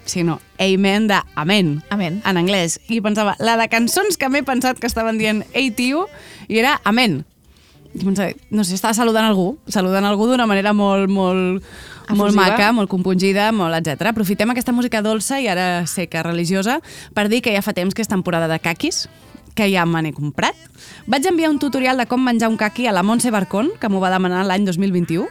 sinó 0.05 0.41
Amen 0.59 1.07
de 1.07 1.21
Amen, 1.37 1.85
Amen. 1.91 2.21
en 2.27 2.37
anglès. 2.37 2.81
I 2.89 2.99
pensava, 3.01 3.37
la 3.39 3.55
de 3.57 3.69
cançons 3.71 4.19
que 4.19 4.29
m'he 4.29 4.43
pensat 4.43 4.81
que 4.83 4.91
estaven 4.91 5.21
dient 5.21 5.45
Hey 5.53 5.71
tio, 5.71 6.09
i 6.49 6.59
era 6.59 6.81
Amen. 6.83 7.23
I 7.95 8.03
pensava, 8.03 8.33
no 8.51 8.65
sé, 8.65 8.75
estava 8.75 8.97
saludant 8.99 9.29
algú, 9.29 9.61
saludant 9.71 10.09
algú 10.09 10.27
d'una 10.27 10.49
manera 10.51 10.73
molt, 10.75 11.07
molt, 11.07 11.63
molt 12.09 12.33
Efusiva. 12.35 12.49
maca, 12.49 12.73
molt 12.75 12.91
compungida, 12.91 13.53
molt 13.55 13.79
etc. 13.79 14.09
Aprofitem 14.11 14.51
aquesta 14.51 14.75
música 14.75 15.03
dolça 15.07 15.39
i 15.39 15.47
ara 15.47 15.85
que 15.87 16.23
religiosa 16.27 16.81
per 17.15 17.29
dir 17.29 17.43
que 17.47 17.55
ja 17.55 17.63
fa 17.63 17.73
temps 17.79 17.95
que 17.95 18.03
és 18.03 18.11
temporada 18.11 18.51
de 18.51 18.59
caquis, 18.59 19.07
que 19.55 19.71
ja 19.73 19.87
me 19.87 20.03
n'he 20.03 20.13
comprat. 20.13 20.59
Vaig 21.07 21.27
enviar 21.31 21.51
un 21.51 21.59
tutorial 21.63 21.99
de 21.99 22.07
com 22.11 22.23
menjar 22.23 22.51
un 22.51 22.59
caqui 22.59 22.87
a 22.87 22.93
la 22.93 23.03
Montse 23.03 23.31
Barcón, 23.31 23.73
que 23.81 23.89
m'ho 23.89 24.03
va 24.03 24.13
demanar 24.13 24.45
l'any 24.47 24.67
2021, 24.67 25.29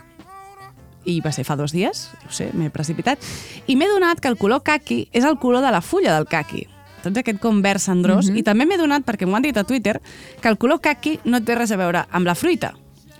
i 1.05 1.19
va 1.21 1.33
ser 1.35 1.43
fa 1.43 1.57
dos 1.59 1.73
dies, 1.75 2.07
no 2.23 2.31
sé, 2.31 2.49
m'he 2.55 2.71
precipitat, 2.71 3.19
i 3.67 3.75
m'he 3.75 3.89
donat 3.91 4.21
que 4.23 4.31
el 4.31 4.37
color 4.39 4.63
caqui 4.63 5.07
és 5.11 5.27
el 5.27 5.37
color 5.39 5.63
de 5.65 5.71
la 5.75 5.81
fulla 5.83 6.15
del 6.15 6.29
caqui. 6.31 6.67
Tots 7.03 7.19
aquest 7.19 7.41
com 7.43 7.59
verd 7.61 7.83
cendrós, 7.83 8.29
i 8.31 8.45
també 8.47 8.65
m'he 8.65 8.79
donat, 8.79 9.03
perquè 9.03 9.27
m'ho 9.27 9.35
han 9.35 9.43
dit 9.43 9.57
a 9.59 9.65
Twitter, 9.67 9.97
que 10.39 10.47
el 10.47 10.57
color 10.57 10.79
caqui 10.79 11.17
no 11.25 11.43
té 11.43 11.57
res 11.59 11.75
a 11.75 11.79
veure 11.79 12.05
amb 12.09 12.29
la 12.29 12.35
fruita, 12.39 12.71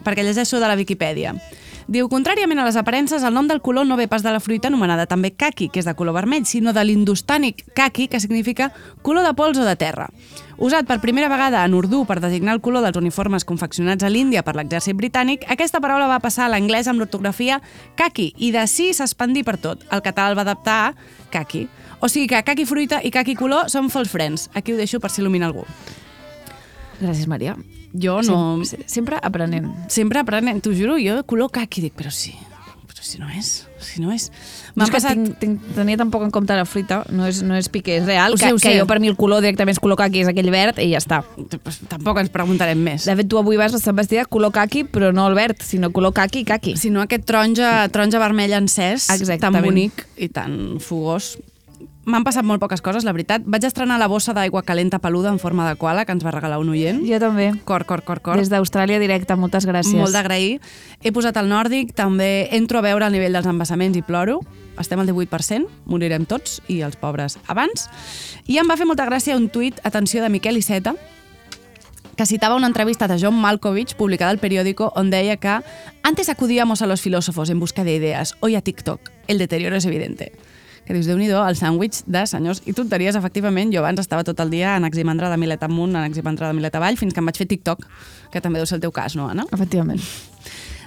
perquè 0.05 0.23
llegeixo 0.23 0.63
de 0.63 0.71
la 0.71 0.79
Viquipèdia. 0.79 1.35
Diu, 1.87 2.07
contràriament 2.07 2.61
a 2.61 2.65
les 2.65 2.77
aparences, 2.79 3.23
el 3.23 3.33
nom 3.35 3.47
del 3.49 3.61
color 3.61 3.85
no 3.85 3.97
ve 3.99 4.07
pas 4.07 4.23
de 4.23 4.31
la 4.31 4.39
fruita 4.39 4.69
anomenada 4.69 5.05
també 5.09 5.33
caqui, 5.35 5.67
que 5.69 5.81
és 5.81 5.87
de 5.87 5.95
color 5.99 6.15
vermell, 6.15 6.45
sinó 6.47 6.71
de 6.73 6.83
l'indostànic 6.83 7.65
kaki, 7.75 8.07
que 8.07 8.21
significa 8.23 8.71
color 9.01 9.27
de 9.27 9.33
pols 9.35 9.59
o 9.59 9.65
de 9.67 9.75
terra. 9.75 10.07
Usat 10.57 10.87
per 10.87 11.01
primera 11.01 11.27
vegada 11.27 11.65
en 11.65 11.73
urdú 11.75 12.05
per 12.07 12.21
designar 12.23 12.53
el 12.55 12.61
color 12.61 12.85
dels 12.85 12.97
uniformes 12.97 13.43
confeccionats 13.43 14.05
a 14.05 14.11
l'Índia 14.11 14.45
per 14.47 14.55
l'exèrcit 14.55 14.95
britànic, 14.95 15.43
aquesta 15.51 15.81
paraula 15.83 16.07
va 16.07 16.21
passar 16.23 16.45
a 16.47 16.53
l'anglès 16.53 16.87
amb 16.87 17.03
l'ortografia 17.03 17.59
kaki 17.99 18.31
i 18.37 18.53
d'ací 18.55 18.93
s'expandí 18.93 19.43
per 19.43 19.57
tot. 19.57 19.83
El 19.91 20.05
català 20.05 20.31
el 20.31 20.39
va 20.39 20.47
adaptar 20.47 20.79
a 20.87 20.93
kaki. 21.33 21.67
O 21.99 22.07
sigui 22.07 22.29
que 22.31 22.43
kaki 22.43 22.67
fruita 22.69 23.01
i 23.03 23.11
kaki 23.11 23.35
color 23.35 23.67
són 23.71 23.91
false 23.91 24.11
friends. 24.11 24.49
Aquí 24.53 24.71
ho 24.71 24.79
deixo 24.79 25.03
per 25.03 25.11
si 25.11 25.23
il·lumina 25.23 25.51
algú. 25.51 25.67
Gràcies, 27.01 27.27
Maria. 27.27 27.57
Jo 27.93 28.21
no... 28.25 28.63
Sempre, 28.65 28.89
sempre 28.89 29.19
aprenent. 29.21 29.69
Sempre 29.93 30.23
aprenent, 30.23 30.63
t'ho 30.65 30.73
juro, 30.73 30.97
jo 30.97 31.21
color 31.29 31.51
caqui 31.53 31.83
dic, 31.83 31.93
però 31.97 32.09
sí, 32.09 32.33
però 32.89 33.03
si 33.05 33.19
no 33.21 33.29
és, 33.29 33.51
si 33.83 34.01
no 34.01 34.09
és... 34.13 34.31
M'ha 34.73 34.87
passat... 34.89 35.13
tinc, 35.13 35.35
tinc, 35.37 35.67
tenia 35.75 35.99
tampoc 36.01 36.23
en 36.25 36.31
compte 36.33 36.55
la 36.57 36.65
fruita, 36.65 37.03
no 37.13 37.27
és, 37.29 37.43
no 37.45 37.53
és 37.53 37.69
piqué, 37.69 37.99
és 38.01 38.07
real, 38.09 38.33
Ho 38.33 38.39
que, 38.39 38.49
sé, 38.49 38.57
que 38.57 38.71
sé. 38.71 38.79
jo 38.79 38.87
per 38.89 38.97
mi 39.03 39.11
el 39.11 39.17
color 39.19 39.43
directament 39.45 39.77
es 39.77 39.81
col·loca 39.83 40.07
aquí, 40.09 40.23
és 40.25 40.31
aquell 40.31 40.49
verd 40.49 40.81
i 40.81 40.89
ja 40.95 41.03
està. 41.03 41.21
Tampoc 41.91 42.23
ens 42.23 42.33
preguntarem 42.33 42.81
més. 42.81 43.05
De 43.05 43.13
fet, 43.19 43.29
tu 43.29 43.37
avui 43.37 43.61
vas 43.61 43.77
estar 43.77 43.93
vestida 43.93 44.25
color 44.25 44.55
caqui, 44.55 44.87
però 44.89 45.13
no 45.13 45.27
el 45.29 45.37
verd, 45.37 45.61
sinó 45.61 45.93
color 45.93 46.15
caqui, 46.17 46.41
caqui. 46.49 46.73
Si 46.81 46.89
no 46.89 47.05
aquest 47.05 47.29
taronja, 47.29 47.75
taronja 47.93 48.21
vermell 48.23 48.57
encès, 48.57 49.05
tan 49.11 49.21
Exactament. 49.21 49.69
bonic 49.69 50.07
i 50.17 50.33
tan 50.33 50.79
fogós. 50.81 51.35
M'han 52.05 52.23
passat 52.25 52.45
molt 52.45 52.61
poques 52.61 52.81
coses, 52.83 53.05
la 53.07 53.13
veritat. 53.15 53.43
Vaig 53.45 53.63
estrenar 53.67 53.97
la 53.99 54.09
bossa 54.11 54.33
d'aigua 54.35 54.63
calenta 54.67 54.99
peluda 54.99 55.31
en 55.31 55.39
forma 55.39 55.67
de 55.69 55.75
koala 55.79 56.05
que 56.05 56.11
ens 56.15 56.25
va 56.25 56.33
regalar 56.35 56.59
un 56.59 56.69
oient. 56.73 57.03
Jo 57.07 57.19
també. 57.21 57.51
Cor, 57.65 57.85
cor, 57.85 58.03
cor, 58.03 58.21
cor. 58.21 58.39
Des 58.39 58.51
d'Austràlia 58.51 58.99
directe, 58.99 59.35
moltes 59.39 59.67
gràcies. 59.69 59.95
Molt 59.99 60.15
d'agrair. 60.15 60.59
He 61.01 61.13
posat 61.15 61.37
el 61.39 61.49
nòrdic, 61.51 61.95
també 61.95 62.49
entro 62.51 62.79
a 62.79 62.85
veure 62.85 63.07
el 63.07 63.15
nivell 63.15 63.33
dels 63.33 63.47
embassaments 63.47 63.97
i 63.97 64.03
ploro. 64.03 64.41
Estem 64.79 64.99
al 64.99 65.07
18%, 65.07 65.69
morirem 65.85 66.25
tots 66.25 66.59
i 66.67 66.81
els 66.81 66.97
pobres 66.97 67.37
abans. 67.47 67.87
I 68.49 68.57
em 68.59 68.69
va 68.69 68.77
fer 68.77 68.87
molta 68.89 69.05
gràcia 69.05 69.37
un 69.37 69.49
tuit, 69.53 69.79
atenció, 69.85 70.23
de 70.23 70.31
Miquel 70.33 70.57
Iceta, 70.57 70.95
que 72.15 72.25
citaba 72.25 72.55
una 72.55 72.67
entrevista 72.67 73.07
de 73.07 73.17
John 73.21 73.35
Malkovich 73.35 73.95
publicada 73.95 74.31
al 74.31 74.39
periódico 74.39 74.91
on 74.95 75.09
deia 75.09 75.37
que 75.37 75.61
antes 76.03 76.29
acudíamos 76.29 76.81
a 76.81 76.87
los 76.87 77.01
filósofos 77.01 77.49
en 77.49 77.59
busca 77.59 77.83
de 77.83 77.95
ideas, 77.95 78.35
hoy 78.39 78.55
a 78.55 78.61
TikTok. 78.61 78.99
El 79.27 79.37
deterioro 79.37 79.75
es 79.75 79.85
evidente. 79.85 80.33
Que 80.83 80.93
dius, 80.95 81.07
déu 81.07 81.15
nhi 81.17 81.29
el 81.31 81.55
sàndwich 81.55 82.01
de 82.05 82.25
senyors 82.27 82.61
i 82.67 82.73
tonteries, 82.75 83.15
efectivament. 83.15 83.71
Jo 83.73 83.79
abans 83.79 84.01
estava 84.03 84.25
tot 84.27 84.39
el 84.43 84.51
dia 84.51 84.75
en 84.75 84.83
Aximandra 84.83 85.29
de 85.31 85.37
Milet 85.37 85.63
amunt, 85.63 85.95
en 85.95 86.03
Aximandra 86.03 86.49
de 86.49 86.57
Milet 86.57 86.75
avall, 86.75 86.97
fins 86.99 87.13
que 87.13 87.23
em 87.23 87.25
vaig 87.25 87.39
fer 87.39 87.47
TikTok, 87.47 87.87
que 88.33 88.41
també 88.43 88.59
deu 88.59 88.67
ser 88.67 88.81
el 88.81 88.83
teu 88.83 88.91
cas, 88.91 89.15
no, 89.15 89.29
Anna? 89.31 89.47
Efectivament. 89.55 90.03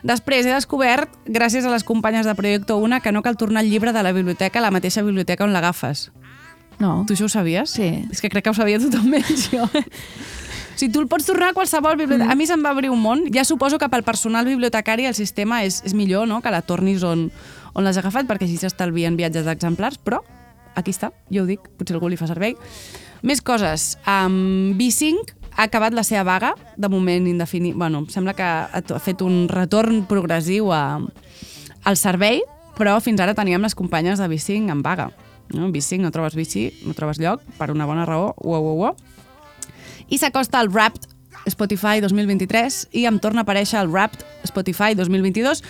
Després 0.07 0.47
he 0.47 0.53
descobert, 0.53 1.11
gràcies 1.26 1.64
a 1.64 1.72
les 1.72 1.84
companyes 1.84 2.28
de 2.28 2.34
Proyecto 2.36 2.76
Una, 2.76 3.01
que 3.01 3.12
no 3.12 3.22
cal 3.24 3.36
tornar 3.36 3.64
el 3.64 3.70
llibre 3.70 3.92
de 3.97 4.03
la 4.05 4.12
biblioteca 4.12 4.61
a 4.61 4.66
la 4.68 4.70
mateixa 4.70 5.03
biblioteca 5.03 5.44
on 5.44 5.57
l'agafes. 5.57 6.11
No. 6.78 7.05
Tu 7.09 7.16
això 7.16 7.26
ho 7.26 7.32
sabies? 7.32 7.72
Sí. 7.72 7.88
És 8.12 8.20
que 8.20 8.28
crec 8.28 8.44
que 8.44 8.53
ho 8.53 8.57
sabia 8.57 8.78
tothom 8.82 9.09
menys 9.16 9.49
jo. 9.53 9.64
Si 10.76 10.90
tu 10.92 11.01
el 11.01 11.07
pots 11.09 11.24
tornar 11.24 11.49
a 11.51 11.55
qualsevol 11.57 11.97
biblioteca... 11.97 12.28
A 12.28 12.36
mi 12.36 12.44
se'm 12.44 12.61
va 12.61 12.74
obrir 12.76 12.90
un 12.92 13.01
món. 13.01 13.22
Ja 13.32 13.47
suposo 13.49 13.78
que 13.80 13.88
pel 13.88 14.03
personal 14.05 14.44
bibliotecari 14.44 15.07
el 15.09 15.14
sistema 15.16 15.62
és, 15.64 15.78
és 15.88 15.94
millor, 15.97 16.28
no?, 16.28 16.42
que 16.44 16.53
la 16.53 16.61
tornis 16.61 17.01
on, 17.01 17.30
on 17.77 17.85
l'has 17.85 17.99
agafat, 18.01 18.27
perquè 18.29 18.49
així 18.49 18.57
s'estalvien 18.61 19.18
viatges 19.18 19.45
d'exemplars, 19.47 20.01
però 20.01 20.22
aquí 20.77 20.93
està, 20.93 21.12
jo 21.33 21.45
ho 21.45 21.49
dic, 21.49 21.68
potser 21.77 21.97
algú 21.97 22.09
li 22.09 22.18
fa 22.20 22.29
servei. 22.29 22.57
Més 23.27 23.43
coses. 23.45 23.95
Um, 24.09 24.77
B5 24.79 25.35
ha 25.57 25.66
acabat 25.68 25.97
la 25.97 26.05
seva 26.05 26.24
vaga, 26.29 26.53
de 26.77 26.89
moment 26.93 27.29
indefinit. 27.29 27.77
Bueno, 27.77 28.05
em 28.05 28.11
sembla 28.12 28.37
que 28.37 28.45
ha 28.45 28.68
ha 28.68 29.01
fet 29.01 29.24
un 29.24 29.47
retorn 29.49 30.05
progressiu 30.09 30.72
a, 30.72 31.01
al 31.85 31.97
servei, 31.97 32.43
però 32.77 32.99
fins 33.01 33.20
ara 33.24 33.37
teníem 33.37 33.64
les 33.64 33.74
companyes 33.74 34.20
de 34.20 34.29
B5 34.29 34.72
en 34.72 34.85
vaga. 34.85 35.11
No? 35.55 35.70
B5, 35.72 36.01
no 36.03 36.12
trobes 36.12 36.37
bici, 36.37 36.68
no 36.85 36.95
trobes 36.97 37.20
lloc, 37.22 37.45
per 37.57 37.70
una 37.72 37.87
bona 37.87 38.05
raó, 38.09 38.35
uau, 38.43 38.72
uau, 38.72 38.81
uau. 38.85 38.97
I 40.12 40.18
s'acosta 40.20 40.61
el 40.61 40.68
Wrapped 40.70 41.09
Spotify 41.51 42.01
2023 42.03 42.89
i 42.99 43.07
em 43.07 43.20
torna 43.22 43.43
a 43.43 43.47
aparèixer 43.47 43.79
el 43.81 43.91
Wrapped 43.93 44.24
Spotify 44.49 44.95
2022 44.99 45.62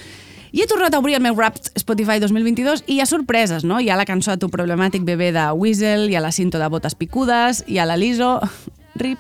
i 0.53 0.63
he 0.63 0.67
tornat 0.71 0.95
a 0.95 0.99
obrir 1.03 1.17
el 1.17 1.23
meu 1.25 1.35
Wrapped 1.35 1.73
Spotify 1.79 2.21
2022 2.23 2.85
i 2.87 2.97
hi 2.97 3.01
ha 3.01 3.07
sorpreses, 3.07 3.65
no? 3.65 3.81
Hi 3.81 3.91
ha 3.91 3.97
la 3.99 4.07
cançó 4.09 4.33
de 4.35 4.41
Tu 4.43 4.51
problemàtic 4.53 5.05
bebè 5.07 5.33
de 5.35 5.47
Weasel, 5.59 6.09
hi 6.11 6.17
ha 6.17 6.23
la 6.25 6.33
cinto 6.33 6.59
de 6.63 6.69
botes 6.73 6.95
picudes, 6.95 7.65
hi 7.67 7.79
ha 7.79 7.87
la 7.89 7.97
Liso, 7.97 8.39
rip. 9.03 9.19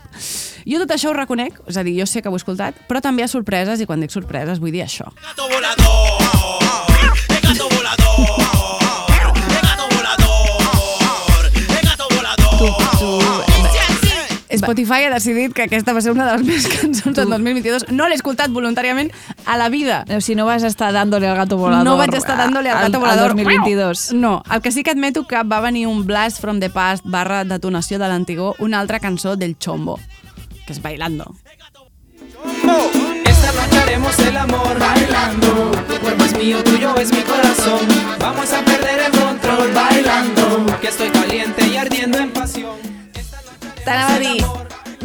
Jo 0.66 0.80
tot 0.82 0.94
això 0.96 1.12
ho 1.12 1.16
reconec, 1.16 1.60
és 1.68 1.76
a 1.76 1.84
dir, 1.86 1.96
jo 2.00 2.06
sé 2.10 2.22
que 2.22 2.30
ho 2.32 2.34
he 2.36 2.40
escoltat, 2.42 2.78
però 2.88 3.02
també 3.04 3.22
hi 3.22 3.28
ha 3.28 3.32
sorpreses 3.32 3.80
i 3.82 3.86
quan 3.86 4.02
dic 4.02 4.14
sorpreses 4.14 4.62
vull 4.62 4.74
dir 4.74 4.84
això. 4.86 5.10
Spotify 14.56 15.06
ha 15.06 15.10
decidit 15.14 15.54
que 15.54 15.66
aquesta 15.66 15.92
va 15.92 16.00
ser 16.00 16.12
una 16.12 16.26
de 16.26 16.38
les 16.38 16.46
meves 16.48 16.68
cançons 16.68 17.16
del 17.16 17.28
2022. 17.30 17.88
No 17.90 18.08
l'he 18.08 18.18
escoltat 18.18 18.50
voluntàriament 18.50 19.12
a 19.44 19.56
la 19.56 19.68
vida. 19.68 20.04
No, 20.08 20.20
si 20.20 20.34
no 20.34 20.46
vas 20.46 20.62
estar 20.64 20.92
dándole 20.92 21.28
al 21.28 21.36
gato 21.36 21.56
volador. 21.56 21.84
No 21.84 21.96
vaig 21.96 22.14
estar 22.14 22.36
dándole 22.36 22.70
al 22.70 22.78
gato 22.86 22.98
al 22.98 23.02
volador. 23.04 23.28
2022. 23.36 24.12
No, 24.14 24.42
el 24.50 24.62
que 24.62 24.72
sí 24.72 24.82
que 24.82 24.90
admeto 24.90 25.26
que 25.26 25.42
va 25.42 25.60
venir 25.60 25.86
un 25.86 26.06
blast 26.06 26.40
from 26.40 26.60
the 26.60 26.70
past 26.70 27.04
barra 27.04 27.44
detonació 27.44 27.98
de 27.98 28.08
l'antigó, 28.08 28.54
una 28.58 28.80
altra 28.80 29.00
cançó 29.00 29.36
del 29.36 29.58
Chombo, 29.58 29.98
que 30.66 30.72
és 30.72 30.82
Bailando. 30.82 31.34
Esta 33.24 33.52
noche 33.52 33.78
haremos 33.78 34.18
el 34.20 34.36
amor 34.36 34.78
bailando. 34.78 35.70
Tu 35.88 36.00
cuerpo 36.00 36.24
es 36.24 36.36
mío, 36.38 36.62
tuyo 36.64 36.94
es 36.96 37.12
mi 37.12 37.22
corazón. 37.22 37.80
Vamos 38.18 38.52
a 38.52 38.60
perder 38.62 39.00
el 39.06 39.20
control 39.20 39.72
bailando. 39.72 40.66
Que 40.80 40.88
estoy 40.88 41.08
caliente 41.08 41.66
y 41.66 41.76
ardiendo 41.76 42.18
en 42.18 42.30
pasión. 42.30 42.76
T'anava 43.86 44.16
a 44.16 44.18
dir, 44.18 44.40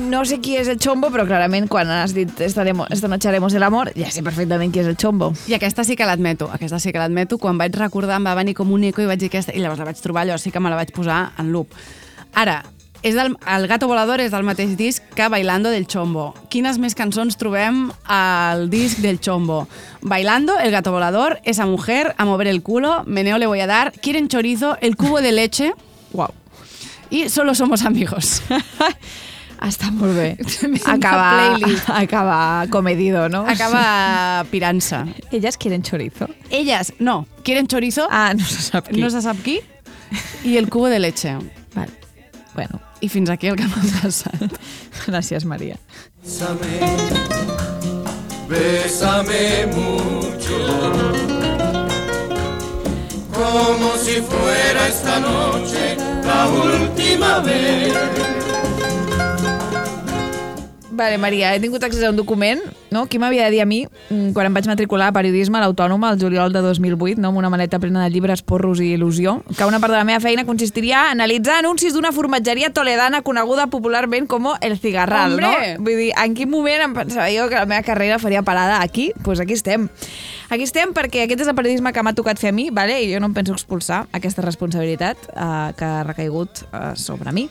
no 0.09 0.23
sé 0.25 0.39
qui 0.41 0.55
és 0.57 0.65
el 0.71 0.79
Chombo, 0.81 1.11
però 1.13 1.27
clarament 1.29 1.67
quan 1.69 1.91
has 1.93 2.15
dit 2.17 2.39
estaremos, 2.41 2.87
esta 2.89 3.07
noche 3.07 3.29
haremos 3.29 3.53
el 3.53 3.61
amor, 3.61 3.91
ja 3.93 4.09
sé 4.09 4.23
perfectament 4.25 4.73
qui 4.73 4.81
és 4.81 4.89
el 4.89 4.97
Chombo. 4.97 5.27
I 5.45 5.53
aquesta 5.53 5.85
sí 5.85 5.93
que 5.95 6.07
l'admeto, 6.09 6.47
aquesta 6.49 6.79
sí 6.81 6.89
que 6.89 6.97
l'admeto. 6.97 7.37
Quan 7.37 7.61
vaig 7.61 7.77
recordar 7.77 8.17
em 8.17 8.25
va 8.25 8.33
venir 8.39 8.55
com 8.57 8.73
un 8.73 8.87
eco 8.89 9.03
i 9.03 9.05
vaig 9.05 9.21
dir 9.21 9.29
aquesta, 9.29 9.53
i 9.53 9.61
llavors 9.61 9.83
la 9.83 9.85
vaig 9.91 10.01
trobar 10.01 10.23
allò, 10.25 10.39
sí 10.41 10.49
que 10.49 10.59
me 10.59 10.73
la 10.73 10.81
vaig 10.81 10.95
posar 10.97 11.19
en 11.37 11.53
loop. 11.53 11.77
Ara, 12.33 12.57
és 13.05 13.13
del, 13.13 13.37
el 13.53 13.69
Gato 13.69 13.85
Volador 13.85 14.25
és 14.25 14.33
del 14.33 14.49
mateix 14.49 14.73
disc 14.81 15.13
que 15.13 15.29
Bailando 15.29 15.69
del 15.69 15.85
Chombo. 15.85 16.31
Quines 16.49 16.81
més 16.81 16.97
cançons 16.97 17.37
trobem 17.37 17.83
al 18.09 18.65
disc 18.73 19.05
del 19.05 19.21
Chombo? 19.21 19.67
Bailando, 20.01 20.57
El 20.57 20.73
Gato 20.73 20.89
Volador, 20.89 21.37
Esa 21.45 21.69
Mujer, 21.69 22.15
A 22.17 22.25
Mover 22.25 22.49
el 22.49 22.63
Culo, 22.65 23.03
Meneo 23.05 23.37
Le 23.37 23.45
Voy 23.45 23.61
a 23.61 23.67
Dar, 23.67 23.91
Quieren 23.91 24.27
Chorizo, 24.27 24.75
El 24.81 24.97
Cubo 24.97 25.21
de 25.21 25.33
Leche, 25.33 25.73
wow. 26.13 26.40
I 27.11 27.29
Solo 27.29 27.53
Somos 27.53 27.83
Amigos. 27.83 28.41
Molt 29.91 30.15
bé. 30.15 30.37
Acaba, 30.85 30.93
Acaba, 30.93 31.55
playlist. 31.57 31.89
acaba 32.03 32.67
comedido, 32.71 33.29
no? 33.29 33.45
Acaba 33.47 34.43
pirant-se. 34.49 34.97
Elles 35.31 35.57
quieren 35.57 35.83
chorizo. 35.83 36.27
Elles, 36.49 36.93
no, 36.99 37.27
quieren 37.43 37.67
chorizo. 37.67 38.07
Ah, 38.09 38.33
no 38.33 38.43
se 38.43 38.61
sap 38.61 38.87
qui. 38.87 38.99
No 38.99 39.09
se 39.09 39.21
sap 39.21 39.37
qui. 39.43 39.59
I 40.43 40.57
el 40.57 40.67
cubo 40.69 40.87
de 40.87 40.99
leche. 40.99 41.37
Vale. 41.75 41.91
Bueno. 42.55 42.81
I 43.01 43.09
fins 43.09 43.29
aquí 43.29 43.47
el 43.47 43.55
que 43.55 43.65
m'ha 43.65 43.81
passat. 44.01 44.51
Gràcies, 45.07 45.45
Maria. 45.45 45.77
Bésame, 46.21 46.79
bésame 48.49 49.65
mucho. 49.73 50.59
Como 53.33 53.97
si 53.97 54.21
fuera 54.21 54.87
esta 54.87 55.19
noche 55.19 56.10
la 56.31 56.47
última 56.47 57.39
vez. 57.39 58.40
Vale, 61.01 61.17
Maria, 61.17 61.55
he 61.55 61.59
tingut 61.59 61.81
accés 61.81 62.03
a 62.05 62.11
un 62.11 62.17
document, 62.19 62.59
no? 62.93 63.07
Qui 63.09 63.17
m'havia 63.17 63.47
de 63.47 63.55
dir 63.55 63.61
a 63.63 63.65
mi, 63.65 63.87
mm, 63.87 64.35
quan 64.35 64.45
em 64.45 64.53
vaig 64.53 64.67
matricular 64.69 65.07
a 65.09 65.13
periodisme 65.15 65.57
a 65.57 65.61
l'Autònoma 65.63 66.11
el 66.13 66.19
juliol 66.21 66.53
de 66.53 66.61
2008, 66.61 67.17
no? 67.17 67.29
amb 67.29 67.39
una 67.39 67.49
maleta 67.49 67.79
plena 67.79 68.03
de 68.03 68.11
llibres, 68.11 68.43
porros 68.43 68.79
i 68.79 68.91
il·lusió, 68.93 69.41
que 69.57 69.65
una 69.65 69.79
part 69.79 69.93
de 69.93 69.97
la 69.97 70.03
meva 70.05 70.19
feina 70.19 70.45
consistiria 70.45 71.07
a 71.07 71.11
analitzar 71.15 71.57
anuncis 71.57 71.95
d'una 71.95 72.11
formatgeria 72.11 72.69
toledana 72.69 73.23
coneguda 73.23 73.65
popularment 73.65 74.27
com 74.27 74.51
El 74.61 74.77
Cigarral, 74.77 75.39
Hombre! 75.39 75.47
no? 75.47 75.83
Vull 75.83 75.97
dir, 75.97 76.11
en 76.13 76.35
quin 76.37 76.51
moment 76.51 76.85
em 76.85 76.93
pensava 76.93 77.31
jo 77.33 77.49
que 77.49 77.57
la 77.57 77.65
meva 77.65 77.81
carrera 77.81 78.19
faria 78.19 78.43
parada 78.43 78.83
aquí? 78.83 79.09
Doncs 79.15 79.25
pues 79.25 79.39
aquí 79.39 79.53
estem. 79.53 79.89
Aquí 80.51 80.63
estem 80.67 80.93
perquè 80.93 81.23
aquest 81.23 81.41
és 81.41 81.47
el 81.47 81.55
periodisme 81.55 81.93
que 81.95 82.03
m'ha 82.03 82.13
tocat 82.13 82.37
fer 82.37 82.51
a 82.51 82.53
mi, 82.53 82.69
vale? 82.69 83.01
i 83.01 83.09
jo 83.13 83.19
no 83.23 83.31
em 83.31 83.33
penso 83.33 83.53
expulsar 83.57 84.05
aquesta 84.11 84.43
responsabilitat 84.45 85.17
eh, 85.33 85.73
que 85.79 85.85
ha 85.85 86.03
recaigut 86.03 86.61
eh, 86.69 86.91
sobre 86.93 87.31
mi. 87.31 87.47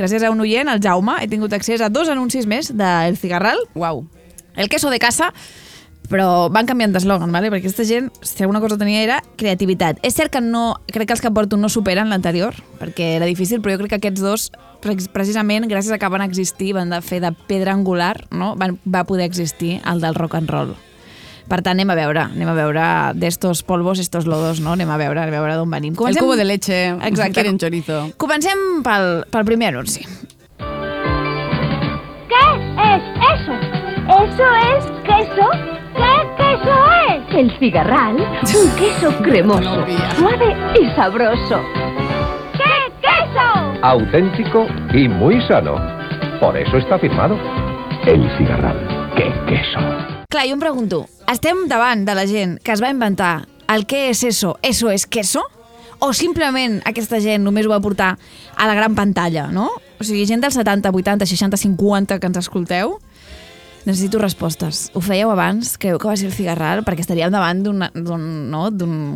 Gràcies 0.00 0.22
a 0.24 0.30
un 0.32 0.40
oient, 0.40 0.70
el 0.72 0.80
Jaume, 0.80 1.18
he 1.20 1.28
tingut 1.28 1.52
accés 1.52 1.82
a 1.84 1.90
dos 1.92 2.08
anuncis 2.08 2.46
més 2.48 2.70
de 2.72 2.88
El 3.06 3.18
Cigarral. 3.20 3.58
Uau. 3.76 4.06
El 4.56 4.70
queso 4.72 4.88
de 4.88 4.98
casa, 4.98 5.28
però 6.10 6.48
van 6.50 6.66
canviant 6.66 6.94
d'eslògan, 6.96 7.30
¿vale? 7.30 7.50
perquè 7.52 7.68
aquesta 7.68 7.84
gent, 7.84 8.08
si 8.24 8.42
alguna 8.42 8.62
cosa 8.64 8.78
tenia, 8.80 9.02
era 9.04 9.20
creativitat. 9.38 10.00
És 10.02 10.16
cert 10.16 10.32
que 10.32 10.40
no, 10.40 10.80
crec 10.88 11.06
que 11.06 11.14
els 11.18 11.22
que 11.22 11.30
porto 11.30 11.60
no 11.60 11.68
superen 11.68 12.08
l'anterior, 12.10 12.56
perquè 12.80 13.12
era 13.20 13.28
difícil, 13.28 13.60
però 13.60 13.76
jo 13.76 13.84
crec 13.84 13.92
que 13.92 14.00
aquests 14.00 14.24
dos, 14.24 14.48
pre- 14.82 14.96
precisament 15.12 15.68
gràcies 15.70 15.92
a 15.92 16.00
que 16.00 16.10
van 16.10 16.24
existir, 16.24 16.72
van 16.74 16.90
de 16.90 16.98
fer 17.04 17.20
de 17.22 17.30
pedra 17.46 17.76
angular, 17.76 18.16
no? 18.32 18.54
van, 18.56 18.80
va 18.88 19.04
poder 19.04 19.28
existir 19.28 19.82
el 19.84 20.00
del 20.00 20.16
rock 20.16 20.40
and 20.40 20.50
roll. 20.50 20.74
Per 21.50 21.58
tant, 21.66 21.74
anem 21.74 21.90
a 21.90 21.96
veure, 21.98 22.20
anem 22.30 22.48
a 22.48 22.54
veure 22.54 22.82
d'estos 23.18 23.64
polvos, 23.66 23.98
estos 23.98 24.24
lodos, 24.30 24.60
no? 24.62 24.76
Anem 24.76 24.90
a 24.94 24.96
veure, 25.00 25.18
anem 25.24 25.34
a 25.34 25.40
veure 25.42 25.56
d'on 25.58 25.70
venim. 25.70 25.96
El 26.06 26.16
cubo 26.16 26.36
de 26.38 26.44
leche, 26.46 26.78
Exacte. 27.08 27.32
quieren 27.40 27.58
chorizo. 27.58 28.04
Comencem 28.16 28.82
pel, 28.86 29.24
pel 29.30 29.44
primer 29.48 29.72
anunci. 29.74 30.06
¿Qué 32.30 32.44
es 32.94 33.02
eso? 33.34 33.54
¿Eso 34.22 34.46
es 34.70 34.84
queso? 35.02 35.50
¿Qué 35.96 36.14
queso 36.38 36.74
es? 37.08 37.34
El 37.34 37.50
cigarral, 37.58 38.16
un 38.16 38.70
queso 38.76 39.10
cremoso, 39.22 39.84
suave 40.16 40.56
y 40.80 40.86
sabroso. 40.94 41.60
¿Qué 42.56 42.92
queso? 43.02 43.46
auténtico 43.82 44.66
y 44.92 45.08
muy 45.08 45.40
sano. 45.48 45.74
Por 46.38 46.56
eso 46.56 46.76
está 46.76 46.98
firmado. 46.98 47.36
El 48.06 48.30
cigarral. 48.38 49.10
¡Qué 49.16 49.32
queso! 49.46 49.80
Clar, 50.30 50.46
jo 50.46 50.54
em 50.54 50.60
pregunto, 50.62 51.08
estem 51.26 51.64
davant 51.66 52.04
de 52.06 52.14
la 52.14 52.22
gent 52.30 52.60
que 52.62 52.70
es 52.70 52.78
va 52.78 52.92
inventar 52.94 53.48
el 53.66 53.82
què 53.90 54.04
és 54.12 54.22
eso, 54.22 54.52
eso 54.62 54.92
és 54.94 55.02
queso? 55.10 55.42
O 55.98 56.12
simplement 56.14 56.78
aquesta 56.86 57.18
gent 57.18 57.42
només 57.42 57.66
ho 57.66 57.72
va 57.72 57.80
portar 57.82 58.12
a 58.54 58.68
la 58.70 58.76
gran 58.78 58.94
pantalla, 58.94 59.48
no? 59.50 59.66
O 59.98 60.06
sigui, 60.06 60.22
gent 60.30 60.40
dels 60.40 60.54
70, 60.54 60.94
80, 60.94 61.26
60, 61.26 61.58
50 61.58 62.20
que 62.22 62.30
ens 62.30 62.38
escolteu, 62.40 63.00
Necessito 63.80 64.18
respostes. 64.20 64.90
Ho 64.92 65.00
fèieu 65.00 65.30
abans? 65.32 65.72
Creu 65.80 65.96
que 65.98 66.08
va 66.08 66.16
ser 66.20 66.28
el 66.28 66.34
cigarral? 66.36 66.82
Perquè 66.84 67.00
estaríem 67.00 67.32
davant 67.32 67.62
d'un 67.64 67.80
no? 68.52 68.62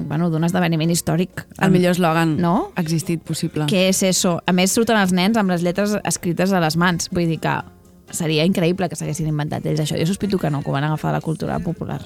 bueno, 0.08 0.30
esdeveniment 0.48 0.90
històric. 0.90 1.44
El 1.60 1.74
millor 1.74 1.92
eslògan 1.92 2.38
no? 2.40 2.70
existit 2.80 3.20
possible. 3.20 3.68
Què 3.68 3.90
és 3.90 4.00
això? 4.08 4.38
A 4.48 4.56
més, 4.56 4.72
surten 4.72 4.96
els 4.96 5.12
nens 5.12 5.36
amb 5.36 5.52
les 5.52 5.62
lletres 5.62 5.98
escrites 6.02 6.56
a 6.56 6.64
les 6.64 6.78
mans. 6.80 7.12
Vull 7.12 7.28
dir 7.28 7.42
que 7.44 7.58
seria 8.10 8.44
increïble 8.44 8.88
que 8.88 8.96
s'haguessin 8.96 9.26
inventat 9.30 9.64
ells 9.66 9.80
això. 9.80 9.96
Jo 9.98 10.06
sospito 10.06 10.38
que 10.38 10.50
no, 10.50 10.62
que 10.62 10.70
ho 10.70 10.72
van 10.76 10.84
agafar 10.84 11.12
la 11.12 11.20
cultura 11.20 11.58
popular. 11.60 12.00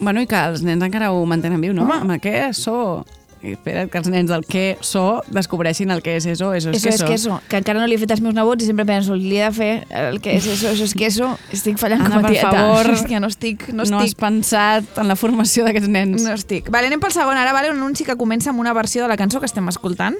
Bueno, 0.00 0.20
i 0.22 0.26
que 0.26 0.36
els 0.48 0.62
nens 0.64 0.82
encara 0.82 1.10
ho 1.12 1.24
mantenen 1.28 1.60
viu, 1.60 1.74
no? 1.76 1.84
Home. 1.84 1.98
Amb 2.16 2.22
què 2.24 2.52
so? 2.56 3.04
I 3.40 3.54
espera't 3.56 3.88
que 3.88 3.96
els 3.96 4.08
nens 4.12 4.28
del 4.28 4.42
què 4.44 4.76
so 4.84 5.22
descobreixin 5.32 5.88
el 5.94 6.02
que 6.04 6.12
és 6.18 6.26
eso, 6.28 6.50
eso 6.52 6.68
és 6.68 6.76
Eso 6.76 6.88
és 6.90 6.96
queso. 7.00 7.06
queso, 7.08 7.36
que 7.48 7.56
encara 7.56 7.80
no 7.80 7.86
li 7.88 7.94
he 7.96 7.98
fet 8.02 8.10
als 8.12 8.20
meus 8.20 8.34
nebots 8.36 8.64
i 8.64 8.66
sempre 8.68 8.84
penso, 8.84 9.14
li 9.16 9.38
he 9.38 9.46
de 9.46 9.52
fer 9.56 9.68
el 9.96 10.18
que 10.20 10.34
és 10.36 10.44
eso, 10.46 10.68
eso 10.68 10.84
és 10.84 10.92
queso. 10.92 11.30
Estic 11.50 11.78
fallant 11.80 12.02
Anna, 12.04 12.16
com 12.16 12.18
a 12.18 12.28
per 12.28 12.32
tieta. 12.34 12.50
favor, 12.50 12.90
És 12.98 13.02
que 13.08 13.18
no 13.20 13.28
estic, 13.32 13.64
no 13.72 13.84
no 13.88 13.98
has 14.02 14.10
estic. 14.10 14.20
pensat 14.20 14.98
en 15.00 15.08
la 15.08 15.16
formació 15.16 15.64
d'aquests 15.64 15.88
nens. 15.88 16.20
No 16.22 16.36
estic. 16.36 16.68
Vale, 16.68 16.88
anem 16.92 17.00
pel 17.00 17.12
segon 17.16 17.40
ara, 17.40 17.54
vale? 17.56 17.70
un 17.72 17.78
anunci 17.80 18.04
que 18.04 18.16
comença 18.20 18.50
amb 18.52 18.60
una 18.60 18.74
versió 18.76 19.00
de 19.02 19.08
la 19.08 19.16
cançó 19.16 19.40
que 19.40 19.48
estem 19.48 19.66
escoltant, 19.72 20.16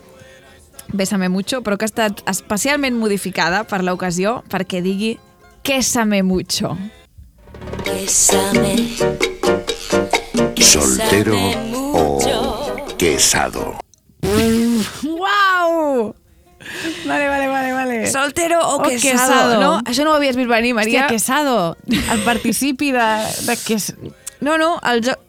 Bésame 0.92 1.28
mucho, 1.28 1.62
però 1.62 1.76
que 1.78 1.84
ha 1.84 1.90
estat 1.90 2.22
especialment 2.30 2.96
modificada 2.98 3.64
per 3.64 3.82
l'ocasió 3.84 4.42
perquè 4.50 4.82
digui 4.82 5.18
Quesame 5.62 6.22
mucho. 6.22 6.76
Bésame. 7.84 8.76
¿Soltero 10.58 11.36
o 11.72 12.18
quesado? 12.96 13.78
Uau! 15.02 16.14
Vale, 17.06 17.28
vale, 17.28 17.48
vale, 17.48 17.72
vale. 17.72 18.10
Soltero 18.10 18.60
o, 18.60 18.76
O 18.76 18.82
quesado, 18.82 19.10
quesado. 19.10 19.60
no? 19.60 19.80
Això 19.84 20.04
no 20.04 20.12
ho 20.12 20.18
havies 20.20 20.36
vist 20.36 20.48
venir, 20.48 20.74
Maria. 20.74 21.06
Hòstia, 21.06 21.08
quesado. 21.08 21.76
El 21.88 22.20
participi 22.24 22.92
de, 22.92 23.08
de 23.46 23.56
ques... 23.64 23.94
No, 24.40 24.56
no, 24.56 24.78
el 24.88 25.02
joc... 25.04 25.20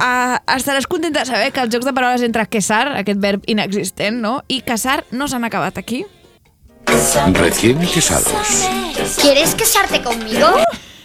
Uh, 0.00 0.36
estaràs 0.56 0.88
contenta 0.88 1.24
de 1.24 1.28
saber 1.28 1.50
que 1.52 1.60
els 1.64 1.72
jocs 1.72 1.84
de 1.84 1.92
paraules 1.96 2.24
entre 2.24 2.46
quesar, 2.48 2.86
aquest 2.96 3.20
verb 3.20 3.44
inexistent, 3.46 4.20
no? 4.20 4.38
I 4.48 4.62
casar 4.64 5.02
no 5.12 5.28
s'han 5.28 5.44
acabat 5.44 5.78
aquí. 5.78 6.04
Recién 6.86 7.78
quesados. 7.86 8.68
¿Quieres 9.20 9.54
casarte 9.54 10.02
conmigo? 10.02 10.46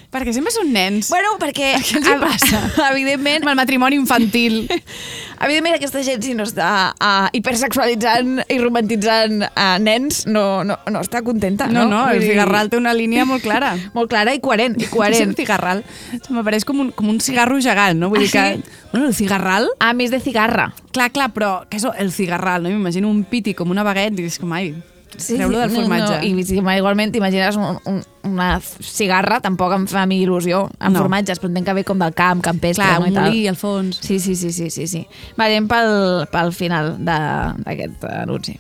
Perquè 0.10 0.32
sempre 0.34 0.50
són 0.50 0.72
nens. 0.74 1.06
Bueno, 1.14 1.36
perquè... 1.38 1.76
Què 1.86 2.00
els 2.00 2.08
hi 2.10 2.16
passa? 2.18 2.60
Evidentment... 2.94 3.44
Amb 3.46 3.52
el 3.52 3.58
matrimoni 3.60 4.00
infantil. 4.00 4.64
Evidentment, 5.46 5.76
aquesta 5.78 6.02
gent, 6.04 6.24
si 6.26 6.34
no 6.34 6.48
està 6.50 6.70
uh, 6.98 7.28
hipersexualitzant 7.38 8.42
i 8.50 8.58
romantitzant 8.60 9.46
uh, 9.46 9.78
nens, 9.80 10.24
no, 10.28 10.64
no, 10.66 10.80
no 10.90 11.04
està 11.06 11.22
contenta, 11.24 11.70
No, 11.70 11.86
no? 11.86 11.92
no, 11.94 12.02
el 12.12 12.26
cigarral 12.26 12.72
té 12.74 12.82
una 12.82 12.96
línia 12.98 13.28
molt 13.30 13.46
clara. 13.46 13.76
Molt 13.94 14.10
clara 14.12 14.34
i 14.34 14.42
coherent, 14.42 14.80
i 14.82 14.88
Sí, 14.88 14.92
coherent. 14.96 15.30
el 15.30 15.38
cigarral. 15.38 15.86
M'apareix 16.34 16.66
com 16.66 16.82
un, 16.88 16.92
com 16.98 17.14
un 17.14 17.22
cigarro 17.24 17.62
gegant, 17.62 18.02
no? 18.02 18.10
Vull 18.10 18.26
dir 18.26 18.34
que... 18.34 18.42
Ah, 18.42 18.58
sí? 18.58 18.86
Bueno, 18.92 19.08
el 19.14 19.16
cigarral... 19.16 19.70
A 19.80 19.94
més 19.94 20.10
de 20.10 20.20
cigarra. 20.26 20.72
Clar, 20.92 21.12
clar, 21.14 21.30
però 21.38 21.54
què 21.70 21.78
és 21.78 21.86
el 21.94 22.10
cigarral, 22.12 22.66
no? 22.66 22.74
M'imagino 22.74 23.14
un 23.14 23.22
piti 23.30 23.54
com 23.54 23.70
una 23.70 23.86
baguette 23.86 24.26
i 24.26 24.28
és 24.34 24.42
com, 24.42 24.52
ai, 24.58 24.74
treu-lo 25.18 25.60
del 25.60 25.72
no, 25.74 25.82
formatge. 25.82 26.18
No, 26.18 26.40
I 26.40 26.44
si 26.46 26.58
igualment 26.60 27.12
t'imagines 27.12 27.56
un, 27.58 27.78
un, 27.86 28.02
una 28.30 28.60
cigarra, 28.62 29.40
tampoc 29.42 29.74
em 29.76 29.88
fa 29.90 30.04
a 30.04 30.06
mi 30.10 30.22
il·lusió 30.26 30.66
amb 30.80 30.96
No. 30.96 31.02
formatges, 31.04 31.40
però 31.40 31.50
entenc 31.50 31.66
que 31.68 31.74
ve 31.74 31.84
com 31.84 32.00
del 32.00 32.14
camp, 32.14 32.42
campestre, 32.46 32.86
Clar, 32.86 33.00
no? 33.00 33.06
un 33.06 33.12
i 33.12 33.16
tal. 33.16 33.24
molí 33.30 33.48
al 33.48 33.56
fons. 33.60 34.00
Sí, 34.02 34.20
sí, 34.20 34.36
sí, 34.36 34.52
sí, 34.52 34.70
sí, 34.70 34.88
sí. 34.88 35.06
Va, 35.40 35.46
anem 35.50 35.68
pel, 35.68 36.28
pel 36.32 36.54
final 36.54 36.96
de- 37.00 37.64
d'aquest 37.66 38.04
anunci. 38.06 38.58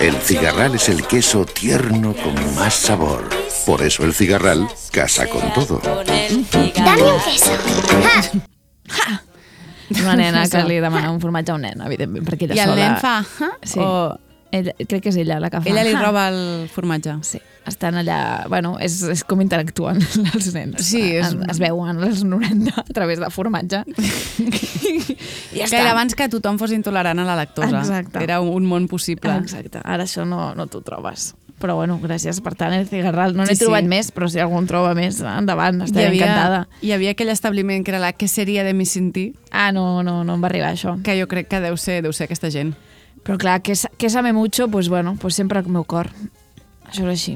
El 0.00 0.14
cigarral 0.20 0.74
es 0.74 0.88
el 0.90 1.06
queso 1.06 1.46
tierno 1.46 2.12
con 2.14 2.34
más 2.56 2.74
sabor. 2.74 3.28
Por 3.64 3.80
eso 3.82 4.04
el 4.04 4.12
cigarral 4.12 4.68
casa 4.92 5.26
con 5.26 5.52
todo. 5.54 5.80
Dame 5.82 6.28
un 6.32 6.44
queso. 7.24 7.52
¡Ja! 8.88 9.22
Una 10.02 10.16
nena 10.16 10.48
que 10.50 10.62
li 10.66 10.80
demana 10.82 11.10
un 11.12 11.20
formatge 11.22 11.52
a 11.52 11.54
un 11.54 11.62
nen, 11.62 11.80
evidentment, 11.86 12.26
perquè 12.26 12.48
ella 12.48 12.56
I 12.56 12.60
el 12.64 12.70
sola... 12.72 12.86
nen 12.88 12.96
fa... 13.00 13.14
Sí. 13.62 13.78
O 13.80 14.18
Ella, 14.56 14.72
crec 14.88 15.02
que 15.04 15.10
és 15.12 15.16
ella 15.20 15.38
la 15.40 15.50
que 15.50 15.60
fa. 15.60 15.68
ella 15.70 15.84
li 15.84 15.92
roba 15.94 16.28
el 16.32 16.68
formatge. 16.72 17.16
Sí, 17.26 17.40
estan 17.66 17.96
allà... 18.00 18.18
Bueno, 18.48 18.76
és, 18.80 19.00
és 19.12 19.24
com 19.24 19.40
interactuen 19.44 20.00
els 20.34 20.52
nens. 20.54 20.82
Sí, 20.86 21.02
és- 21.16 21.32
Es, 21.34 21.36
es 21.56 21.58
veuen 21.62 22.02
als 22.02 22.24
90 22.24 22.74
a 22.80 22.84
través 22.94 23.20
de 23.20 23.30
formatge. 23.30 23.84
I 25.52 25.60
ja 25.60 25.66
que 25.70 25.76
era 25.80 25.90
abans 25.92 26.14
que 26.14 26.28
tothom 26.28 26.58
fos 26.60 26.72
intolerant 26.74 27.18
a 27.22 27.24
la 27.24 27.36
lactosa. 27.38 27.80
Exacte. 27.80 28.22
Era 28.22 28.40
un, 28.40 28.64
món 28.68 28.88
possible. 28.88 29.32
Exacte. 29.40 29.80
Ara 29.84 30.04
això 30.06 30.24
no, 30.28 30.54
no 30.54 30.66
t'ho 30.70 30.82
trobes. 30.84 31.34
Però 31.56 31.72
bueno, 31.78 31.94
gràcies 32.02 32.36
per 32.44 32.52
tant, 32.54 32.74
el 32.76 32.84
cigarral. 32.88 33.32
No 33.32 33.46
n'he 33.46 33.54
Sí, 33.54 33.56
sí. 33.56 33.64
trobat 33.64 33.86
més, 33.88 34.10
però 34.12 34.28
si 34.28 34.36
algú 34.42 34.58
en 34.60 34.66
troba 34.68 34.90
més, 34.94 35.22
endavant, 35.24 35.78
Hi 35.80 35.86
estaré 35.88 36.10
havia, 36.10 36.26
encantada. 36.26 36.58
hi 36.84 36.92
havia 36.92 37.14
aquell 37.16 37.30
establiment 37.32 37.82
que 37.86 37.94
era 37.94 38.00
la 38.02 38.10
que 38.12 38.28
seria 38.28 38.62
de 38.64 38.74
mi 38.76 38.84
sentir, 38.84 39.30
Ah, 39.50 39.70
no, 39.72 40.02
no, 40.04 40.18
no 40.22 40.34
em 40.36 40.42
va 40.44 40.50
arribar 40.50 40.74
això. 40.74 40.98
que 41.02 41.14
jo 41.18 41.26
crec 41.28 41.48
que 41.48 41.60
deu 41.64 41.78
ser, 41.80 42.02
deu 42.04 42.12
ser 42.12 42.24
aquesta 42.28 42.50
gent. 42.52 42.74
Però 43.26 43.36
clar, 43.38 43.60
que, 43.60 43.74
que 43.98 44.08
sabe 44.08 44.32
mucho, 44.32 44.68
pues 44.68 44.88
bueno, 44.88 45.16
pues 45.20 45.34
sempre 45.34 45.58
al 45.58 45.66
meu 45.66 45.82
cor. 45.82 46.12
Això 46.86 47.02
és 47.02 47.10
així. 47.10 47.32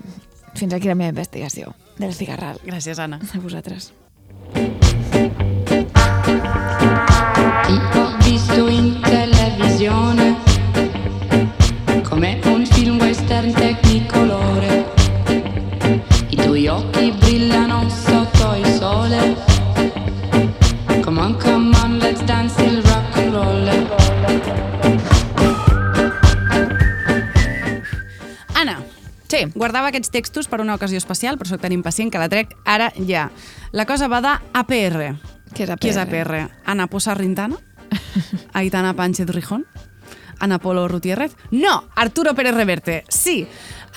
Fins 0.55 0.75
aquí 0.75 0.87
la 0.87 0.95
meva 0.95 1.11
investigació 1.11 1.75
del 1.99 2.15
cigarral. 2.15 2.61
Gràcies, 2.63 2.99
Anna. 3.03 3.19
A 3.19 3.41
vosaltres. 3.43 3.91
Ti 7.67 7.77
ho 7.99 8.07
visto 8.23 8.69
in 8.69 9.01
televisione 9.03 10.37
come 12.09 12.39
un 12.47 12.67
film 12.67 13.01
western 13.01 13.53
tecnicolore. 13.53 14.85
I 16.31 16.37
tuoi 16.37 16.69
occhi 16.69 17.13
brillano 17.19 17.89
Sí. 29.31 29.45
guardava 29.55 29.89
aquests 29.89 30.11
textos 30.11 30.49
per 30.51 30.61
una 30.61 30.75
ocasió 30.75 30.99
especial, 30.99 31.39
però 31.39 31.49
sóc 31.53 31.63
tan 31.63 31.73
impacient 31.73 32.11
que 32.11 32.19
la 32.19 32.29
trec 32.29 32.57
ara 32.65 32.91
ja. 33.07 33.29
La 33.73 33.87
cosa 33.87 34.09
va 34.11 34.21
de 34.21 34.33
APR. 34.53 35.15
Què 35.55 35.65
és 35.65 35.71
APR? 35.71 35.81
Qui 35.81 35.93
és 35.93 35.99
APR? 36.01 36.49
Ana 36.67 36.89
Posa 36.91 37.15
Rintana? 37.15 37.57
Aitana 38.53 38.95
Pánchez 38.95 39.31
Rijón? 39.31 39.67
Ana 40.41 40.59
Polo 40.59 40.89
Gutiérrez? 40.89 41.37
No! 41.51 41.85
Arturo 41.95 42.35
Pérez 42.35 42.55
Reverte. 42.55 43.05
Sí! 43.09 43.47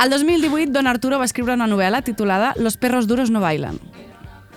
El 0.04 0.10
2018, 0.10 0.72
Don 0.72 0.88
Arturo 0.88 1.20
va 1.20 1.26
escriure 1.26 1.54
una 1.54 1.68
novel·la 1.68 2.02
titulada 2.04 2.54
Los 2.58 2.78
perros 2.78 3.08
duros 3.08 3.30
no 3.30 3.40
bailan. 3.40 3.80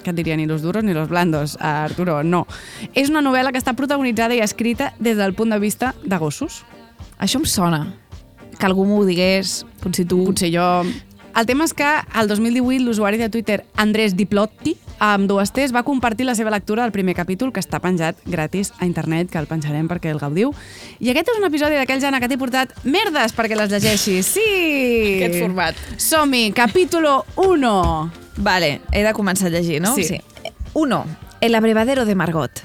Que 0.03 0.11
et 0.11 0.17
diria 0.17 0.37
ni 0.37 0.47
los 0.47 0.63
duros 0.63 0.85
ni 0.85 0.95
los 0.95 1.09
blandos, 1.09 1.59
a 1.61 1.85
Arturo, 1.85 2.23
no. 2.23 2.47
És 2.95 3.11
una 3.11 3.23
novel·la 3.23 3.53
que 3.53 3.59
està 3.59 3.75
protagonitzada 3.75 4.35
i 4.35 4.41
escrita 4.41 4.95
des 4.99 5.17
del 5.19 5.35
punt 5.35 5.51
de 5.51 5.59
vista 5.59 5.95
de 6.05 6.19
gossos. 6.19 6.65
Això 7.19 7.41
em 7.41 7.47
sona. 7.47 8.06
Que 8.57 8.67
algú 8.69 8.87
m'ho 8.89 9.05
digués, 9.05 9.65
potser 9.83 10.07
tu... 10.09 10.25
Potser 10.31 10.53
jo... 10.55 10.65
El 11.37 11.45
tema 11.45 11.67
és 11.69 11.75
que 11.77 11.85
el 12.17 12.31
2018 12.31 12.81
l'usuari 12.81 13.19
de 13.21 13.29
Twitter 13.29 13.59
Andrés 13.77 14.15
Diplotti 14.17 14.73
amb 15.05 15.29
dues 15.29 15.51
T's 15.53 15.75
va 15.75 15.83
compartir 15.85 16.25
la 16.25 16.35
seva 16.35 16.49
lectura 16.49 16.87
del 16.87 16.93
primer 16.95 17.13
capítol 17.15 17.51
que 17.53 17.61
està 17.61 17.77
penjat 17.85 18.17
gratis 18.25 18.73
a 18.79 18.87
internet, 18.89 19.29
que 19.29 19.37
el 19.37 19.49
penjarem 19.51 19.91
perquè 19.91 20.09
el 20.15 20.21
gaudiu. 20.23 20.55
I 20.97 21.11
aquest 21.13 21.35
és 21.35 21.41
un 21.41 21.45
episodi 21.51 21.77
d'aquells, 21.77 22.07
Anna, 22.09 22.23
que 22.25 22.31
t'he 22.33 22.41
portat 22.41 22.73
merdes 22.89 23.37
perquè 23.37 23.59
les 23.59 23.69
llegeixis. 23.75 24.31
Sí! 24.39 24.47
Aquest 25.19 25.43
format. 25.43 25.83
Som-hi, 26.01 26.49
capítulo 26.57 27.19
1. 27.37 27.75
Vale, 28.41 28.79
he 28.93 29.05
de 29.05 29.13
començar 29.17 29.51
a 29.51 29.53
llegir, 29.53 29.83
no? 29.85 29.93
Sí. 29.93 30.23
Uno, 30.73 31.05
el 31.41 31.55
abrevadero 31.55 32.07
de 32.09 32.15
Margot. 32.15 32.65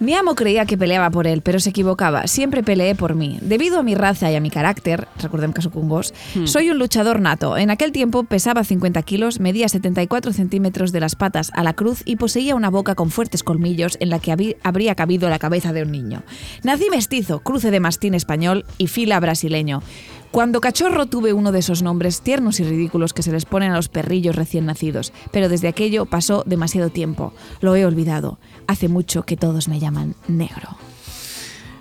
Mi 0.00 0.14
amo 0.14 0.36
creía 0.36 0.64
que 0.64 0.78
peleaba 0.78 1.10
por 1.10 1.26
él, 1.26 1.42
pero 1.42 1.58
se 1.58 1.70
equivocaba. 1.70 2.28
Siempre 2.28 2.62
peleé 2.62 2.94
por 2.94 3.16
mí. 3.16 3.38
Debido 3.42 3.80
a 3.80 3.82
mi 3.82 3.96
raza 3.96 4.30
y 4.30 4.36
a 4.36 4.40
mi 4.40 4.48
carácter, 4.48 5.08
recordem 5.20 5.52
que 5.52 5.60
soy 5.60 5.72
un 5.74 5.88
gos, 5.88 6.14
Hmm. 6.34 6.46
soy 6.46 6.70
un 6.70 6.78
luchador 6.78 7.20
nato. 7.20 7.56
En 7.56 7.70
aquel 7.70 7.90
tiempo 7.90 8.22
pesaba 8.22 8.62
50 8.62 9.02
kilos, 9.02 9.40
medía 9.40 9.68
74 9.68 10.32
centímetros 10.32 10.92
de 10.92 11.00
las 11.00 11.16
patas 11.16 11.50
a 11.54 11.64
la 11.64 11.72
cruz 11.72 12.02
y 12.04 12.14
poseía 12.16 12.54
una 12.54 12.70
boca 12.70 12.94
con 12.94 13.10
fuertes 13.10 13.42
colmillos 13.42 13.96
en 14.00 14.10
la 14.10 14.20
que 14.20 14.32
habría 14.62 14.94
cabido 14.94 15.28
la 15.28 15.38
cabeza 15.40 15.72
de 15.72 15.82
un 15.82 15.90
niño. 15.90 16.22
Nací 16.62 16.90
mestizo, 16.90 17.40
cruce 17.40 17.70
de 17.72 17.80
mastín 17.80 18.14
español 18.14 18.64
y 18.78 18.86
fila 18.86 19.18
brasileño. 19.18 19.82
Cuando 20.30 20.60
cachorro 20.60 21.06
tuve 21.06 21.32
uno 21.32 21.52
de 21.52 21.60
esos 21.60 21.82
nombres 21.82 22.20
tiernos 22.20 22.60
y 22.60 22.64
ridículos 22.64 23.14
que 23.14 23.22
se 23.22 23.32
les 23.32 23.46
ponen 23.46 23.72
a 23.72 23.76
los 23.76 23.88
perrillos 23.88 24.36
recién 24.36 24.66
nacidos, 24.66 25.14
pero 25.32 25.48
desde 25.48 25.68
aquello 25.68 26.04
pasó 26.04 26.44
demasiado 26.46 26.90
tiempo. 26.90 27.32
Lo 27.62 27.74
he 27.76 27.86
olvidado. 27.86 28.38
Hace 28.68 28.88
mucho 28.88 29.24
que 29.24 29.36
todos 29.36 29.66
me 29.66 29.80
llaman 29.80 30.14
negro. 30.28 30.76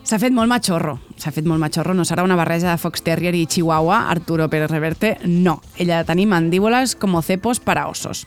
S'ha 0.07 0.15
fet 0.23 0.31
molt 0.31 0.47
machorro. 0.47 0.93
S'ha 1.19 1.33
fet 1.35 1.43
molt 1.43 1.59
machorro. 1.59 1.91
No 1.93 2.05
serà 2.07 2.23
una 2.23 2.37
barreja 2.39 2.71
de 2.71 2.79
Fox 2.79 3.03
Terrier 3.03 3.33
i 3.35 3.45
Chihuahua, 3.45 4.05
Arturo 4.07 4.47
Pérez 4.47 4.71
Reverte. 4.71 5.17
No. 5.25 5.59
Ella 5.75 5.97
ha 5.97 6.03
de 6.05 6.07
tenir 6.07 6.29
mandíbules 6.31 6.95
com 6.95 7.21
cepos 7.21 7.59
para 7.59 7.89
osos. 7.91 8.23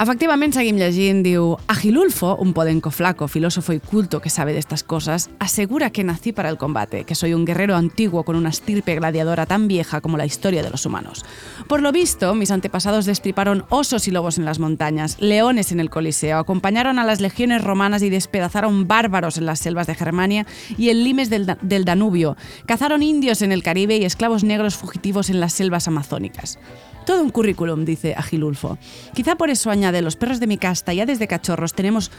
Efectivament, 0.00 0.54
seguim 0.56 0.78
llegint, 0.80 1.20
diu 1.22 1.58
Agilulfo, 1.68 2.34
un 2.40 2.54
podenco 2.54 2.90
flaco, 2.90 3.28
filósofo 3.28 3.74
y 3.74 3.78
culto 3.78 4.20
que 4.20 4.30
sabe 4.30 4.54
de 4.54 4.58
estas 4.58 4.82
cosas, 4.82 5.28
asegura 5.38 5.90
que 5.90 6.02
nací 6.02 6.32
para 6.32 6.48
el 6.48 6.56
combate, 6.56 7.04
que 7.04 7.14
soy 7.14 7.34
un 7.34 7.44
guerrero 7.44 7.76
antiguo 7.76 8.24
con 8.24 8.34
una 8.34 8.48
estirpe 8.48 8.96
gladiadora 8.96 9.44
tan 9.46 9.68
vieja 9.68 10.00
como 10.00 10.16
la 10.16 10.24
historia 10.24 10.62
de 10.62 10.70
los 10.70 10.86
humanos. 10.86 11.24
Por 11.68 11.82
lo 11.82 11.92
visto, 11.92 12.34
mis 12.34 12.50
antepasados 12.50 13.04
destriparon 13.04 13.64
osos 13.68 14.08
y 14.08 14.10
lobos 14.10 14.38
en 14.38 14.46
las 14.46 14.58
montañas, 14.58 15.18
leones 15.20 15.72
en 15.72 15.78
el 15.78 15.90
Coliseo, 15.90 16.38
acompañaron 16.38 16.98
a 16.98 17.04
las 17.04 17.20
legiones 17.20 17.62
romanas 17.62 18.02
y 18.02 18.10
despedazaron 18.10 18.88
bárbaros 18.88 19.36
en 19.36 19.46
las 19.46 19.60
selvas 19.60 19.86
de 19.86 19.94
Germania 19.94 20.46
y 20.78 20.88
el 20.88 21.04
limes 21.04 21.28
del, 21.28 21.56
del 21.60 21.84
Danubio, 21.84 22.36
cazaron 22.66 23.02
indios 23.02 23.42
en 23.42 23.52
el 23.52 23.62
Caribe 23.62 23.98
y 23.98 24.04
esclavos 24.04 24.42
negros 24.42 24.74
fugitivos 24.74 25.28
en 25.28 25.38
las 25.38 25.52
selvas 25.52 25.86
amazónicas. 25.86 26.58
Todo 27.06 27.22
un 27.22 27.30
currículum, 27.30 27.84
dice 27.84 28.14
Agilulfo. 28.16 28.78
Quizá 29.14 29.36
por 29.36 29.50
eso 29.50 29.70
añade, 29.70 30.02
los 30.02 30.16
perros 30.16 30.38
de 30.40 30.46
mi 30.46 30.56
casta 30.58 30.92
ya 30.94 31.04
desde 31.06 31.26
cachorros 31.26 31.74
tenemos 31.74 32.10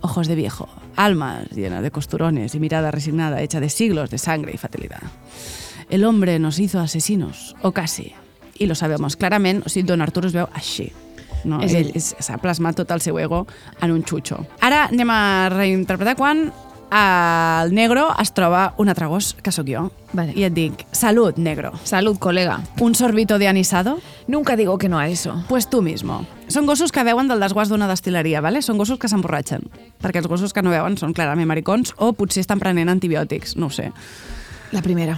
ojos 0.00 0.26
de 0.26 0.34
viejo, 0.34 0.68
almas 0.96 1.48
llenas 1.50 1.82
de 1.82 1.90
costurones 1.92 2.54
y 2.54 2.60
mirada 2.60 2.90
resignada 2.90 3.40
hecha 3.40 3.60
de 3.60 3.68
siglos 3.68 4.10
de 4.10 4.18
sangre 4.18 4.52
y 4.54 4.58
fatalidad. 4.58 5.00
El 5.90 6.04
hombre 6.04 6.38
nos 6.40 6.58
hizo 6.58 6.80
asesinos, 6.80 7.54
o 7.62 7.72
casi. 7.72 8.12
I 8.58 8.66
lo 8.66 8.74
sabemos 8.74 9.16
clarament, 9.16 9.64
o 9.66 9.68
sigui, 9.68 9.86
Don 9.86 10.02
Arturo 10.02 10.26
es 10.28 10.34
veu 10.34 10.48
així. 10.54 10.92
No? 11.44 11.60
És 11.62 11.72
Ell 11.74 11.90
és- 11.94 12.14
s'ha 12.22 12.38
plasmat 12.38 12.76
tot 12.78 12.90
el 12.94 13.00
seu 13.00 13.18
ego 13.18 13.46
en 13.80 13.90
un 13.90 14.02
xutxo. 14.04 14.46
Ara 14.60 14.84
anem 14.86 15.10
a 15.10 15.48
reinterpretar 15.50 16.14
quan 16.16 16.52
al 16.94 17.72
negro 17.72 18.10
es 18.20 18.34
troba 18.36 18.74
un 18.76 18.90
altre 18.90 19.06
gos, 19.08 19.32
que 19.42 19.50
sóc 19.50 19.64
jo. 19.66 19.86
Vale. 20.12 20.34
I 20.36 20.44
et 20.44 20.52
dic, 20.52 20.82
salut, 20.92 21.38
negro. 21.40 21.70
Salud, 21.88 22.18
colega. 22.20 22.60
¿Un 22.80 22.94
sorbito 22.94 23.38
de 23.38 23.48
anisado? 23.48 23.98
Nunca 24.28 24.56
digo 24.56 24.76
que 24.76 24.90
no 24.90 24.98
a 24.98 25.08
eso. 25.08 25.42
Pues 25.48 25.70
tú 25.70 25.80
mismo. 25.80 26.26
Són 26.52 26.66
gossos 26.68 26.92
que 26.92 27.00
veuen 27.02 27.30
del 27.32 27.40
desguàs 27.40 27.70
d'una 27.72 27.88
destil·leria, 27.88 28.42
¿vale? 28.44 28.60
Són 28.60 28.76
gossos 28.76 28.98
que 29.00 29.08
s'emborratxen. 29.08 29.64
Perquè 30.04 30.20
els 30.20 30.28
gossos 30.28 30.52
que 30.52 30.60
no 30.60 30.68
veuen 30.68 30.98
són 31.00 31.14
clarament 31.16 31.48
maricons 31.48 31.94
o 31.96 32.12
potser 32.12 32.44
estan 32.44 32.60
prenent 32.60 32.92
antibiòtics, 32.92 33.56
no 33.56 33.70
ho 33.70 33.72
sé. 33.72 33.88
La 34.76 34.82
primera. 34.84 35.16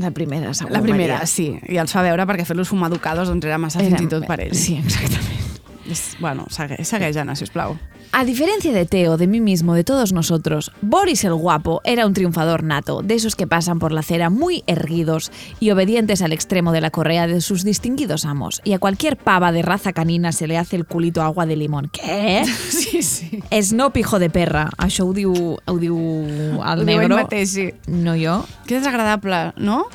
La 0.00 0.10
primera, 0.10 0.54
segur. 0.54 0.72
La 0.72 0.80
primera, 0.80 1.20
Maria. 1.20 1.26
sí. 1.28 1.50
I 1.68 1.76
els 1.78 1.92
fa 1.92 2.00
veure 2.02 2.24
perquè 2.26 2.48
fer-los 2.48 2.66
fumar 2.72 2.88
educados 2.90 3.28
doncs 3.28 3.44
era 3.44 3.58
massa 3.60 3.82
Era- 3.84 3.92
fins 3.98 4.08
i 4.08 4.10
tot 4.16 4.24
per 4.26 4.40
ells. 4.40 4.58
Sí, 4.58 4.78
exactament. 4.80 5.60
És, 5.84 6.16
bueno, 6.18 6.46
segue, 6.48 6.80
segueix, 6.82 7.16
Anna, 7.20 7.36
sisplau. 7.36 7.76
A 8.16 8.24
diferencia 8.24 8.72
de 8.72 8.86
Teo, 8.86 9.16
de 9.16 9.26
mí 9.26 9.40
mismo, 9.40 9.74
de 9.74 9.82
todos 9.82 10.12
nosotros, 10.12 10.70
Boris 10.80 11.24
el 11.24 11.34
guapo 11.34 11.80
era 11.82 12.06
un 12.06 12.12
triunfador 12.14 12.62
nato, 12.62 13.02
de 13.02 13.14
esos 13.14 13.34
que 13.34 13.48
pasan 13.48 13.80
por 13.80 13.90
la 13.90 14.00
acera 14.00 14.30
muy 14.30 14.62
erguidos 14.68 15.32
y 15.58 15.72
obedientes 15.72 16.22
al 16.22 16.32
extremo 16.32 16.70
de 16.70 16.80
la 16.80 16.90
correa 16.90 17.26
de 17.26 17.40
sus 17.40 17.64
distinguidos 17.64 18.24
amos. 18.24 18.60
Y 18.62 18.72
a 18.72 18.78
cualquier 18.78 19.16
pava 19.16 19.50
de 19.50 19.62
raza 19.62 19.92
canina 19.92 20.30
se 20.30 20.46
le 20.46 20.56
hace 20.58 20.76
el 20.76 20.84
culito 20.86 21.22
agua 21.22 21.44
de 21.44 21.56
limón. 21.56 21.90
¿Qué? 21.92 22.44
Sí, 22.70 23.02
sí. 23.02 23.42
Snoop, 23.50 23.96
hijo 23.96 24.20
de 24.20 24.30
perra. 24.30 24.68
Això 24.78 25.08
ho 25.08 25.12
diu, 25.12 25.32
ho 25.58 25.74
diu 25.78 25.96
el 25.98 26.60
Ho 26.62 26.74
diu 26.76 26.84
negro. 26.86 27.16
mateix, 27.16 27.50
sí. 27.50 27.70
No 27.88 28.14
jo. 28.14 28.44
Que 28.66 28.78
desagradable, 28.78 29.52
no? 29.56 29.86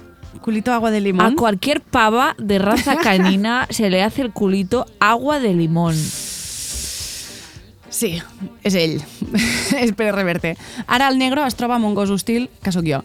Culito 0.41 0.74
agua 0.74 0.91
de 0.91 0.99
limón. 0.99 1.26
A 1.26 1.36
cualquier 1.36 1.80
pava 1.80 2.36
de 2.38 2.59
raza 2.59 2.97
canina 2.97 3.67
se 3.70 3.89
le 3.89 4.03
hace 4.03 4.22
el 4.24 4.32
culito 4.32 4.86
agua 4.99 5.39
de 5.39 5.53
limón. 5.53 5.95
Sí, 7.89 8.21
és 8.63 8.75
ell. 8.77 8.99
és 9.83 9.93
Pere 9.97 10.13
Reverte. 10.13 10.55
Ara 10.87 11.09
el 11.09 11.17
negro 11.17 11.45
es 11.45 11.57
troba 11.57 11.77
amb 11.79 11.89
un 11.89 11.95
gos 11.97 12.11
hostil, 12.13 12.49
que 12.63 12.73
sóc 12.73 12.87
jo. 12.87 13.01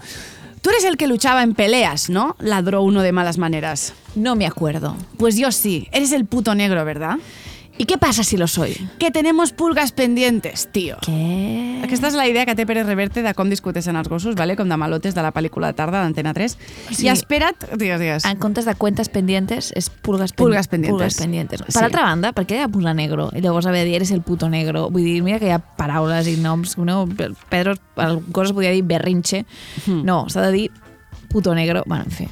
Tú 0.65 0.71
eres 0.71 0.85
el 0.85 0.97
que 0.97 1.07
luchaba 1.07 1.43
en 1.43 1.53
peleas, 1.55 2.09
¿no? 2.09 2.37
Ladró 2.39 2.83
uno 2.83 3.03
de 3.03 3.13
malas 3.13 3.37
maneras. 3.37 3.93
No 4.15 4.35
me 4.35 4.47
acuerdo. 4.47 4.97
Pues 5.19 5.37
yo 5.37 5.53
sí. 5.53 5.89
Eres 5.93 6.13
el 6.13 6.25
puto 6.25 6.55
negro, 6.55 6.85
¿verdad? 6.87 7.19
¿Y 7.77 7.87
qué 7.87 7.99
pasa 7.99 8.23
si 8.23 8.37
lo 8.37 8.47
soy? 8.47 8.77
Que 9.01 9.11
tenemos 9.11 9.53
pulgas 9.53 9.91
pendientes, 9.91 10.69
tío. 10.71 10.97
Què? 11.03 11.81
Aquesta 11.83 12.07
és 12.07 12.15
la 12.15 12.29
idea 12.31 12.47
que 12.47 12.55
té 12.55 12.63
Pere 12.69 12.85
Reverte 12.87 13.21
de 13.27 13.33
com 13.35 13.51
discuteixen 13.51 13.97
els 13.99 14.07
gossos, 14.09 14.37
vale? 14.39 14.55
com 14.55 14.69
de 14.71 14.77
malotes 14.79 15.17
de 15.17 15.23
la 15.27 15.33
pel·lícula 15.35 15.73
de 15.73 15.77
tarda 15.81 15.99
d'Antena 16.05 16.33
3. 16.33 16.55
Sí. 16.95 17.05
I 17.05 17.11
espera't... 17.11 17.67
Digues, 17.75 17.99
digues. 17.99 18.25
En 18.31 18.39
comptes 18.39 18.65
de 18.65 18.77
cuentas 18.79 19.09
pendientes, 19.11 19.73
és 19.75 19.91
pulgas, 19.91 20.31
pen 20.33 20.45
Pulgas 20.47 20.69
pendientes. 20.71 20.95
Pulgas 20.95 21.19
pendientes. 21.19 21.63
Per 21.67 21.73
Sí. 21.75 21.83
altra 21.83 22.05
banda, 22.07 22.31
per 22.33 22.47
què 22.47 22.61
ha 22.63 22.69
de 22.69 22.73
posar 22.73 22.95
negro? 22.95 23.31
I 23.35 23.43
llavors 23.43 23.67
haver 23.67 23.83
de 23.83 23.91
dir, 23.91 23.97
eres 23.97 24.13
el 24.15 24.23
puto 24.23 24.49
negro. 24.49 24.89
Vull 24.91 25.03
dir, 25.05 25.19
mira 25.27 25.41
que 25.43 25.51
hi 25.51 25.55
ha 25.57 25.59
paraules 25.59 26.29
i 26.31 26.37
noms. 26.37 26.79
No, 26.79 27.09
Pedro, 27.51 27.75
coses 28.31 28.53
podria 28.55 28.71
dir 28.71 28.85
berrinche. 28.87 29.45
Hmm. 29.85 30.05
No, 30.07 30.29
s'ha 30.31 30.47
de 30.47 30.53
dir 30.53 30.71
puto 31.29 31.55
negro. 31.59 31.83
Bueno, 31.87 32.05
en 32.05 32.11
fi. 32.13 32.29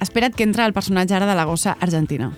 Espera't 0.00 0.32
que 0.34 0.44
entra 0.46 0.64
el 0.64 0.72
personatge 0.72 1.12
ara 1.18 1.26
de 1.26 1.34
la 1.34 1.44
gossa 1.44 1.76
argentina. 1.80 2.30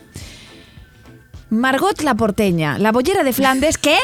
Margot 1.52 2.00
la 2.00 2.14
porteña, 2.14 2.78
la 2.78 2.92
bollera 2.92 3.22
de 3.22 3.34
Flandes, 3.34 3.76
què? 3.76 3.98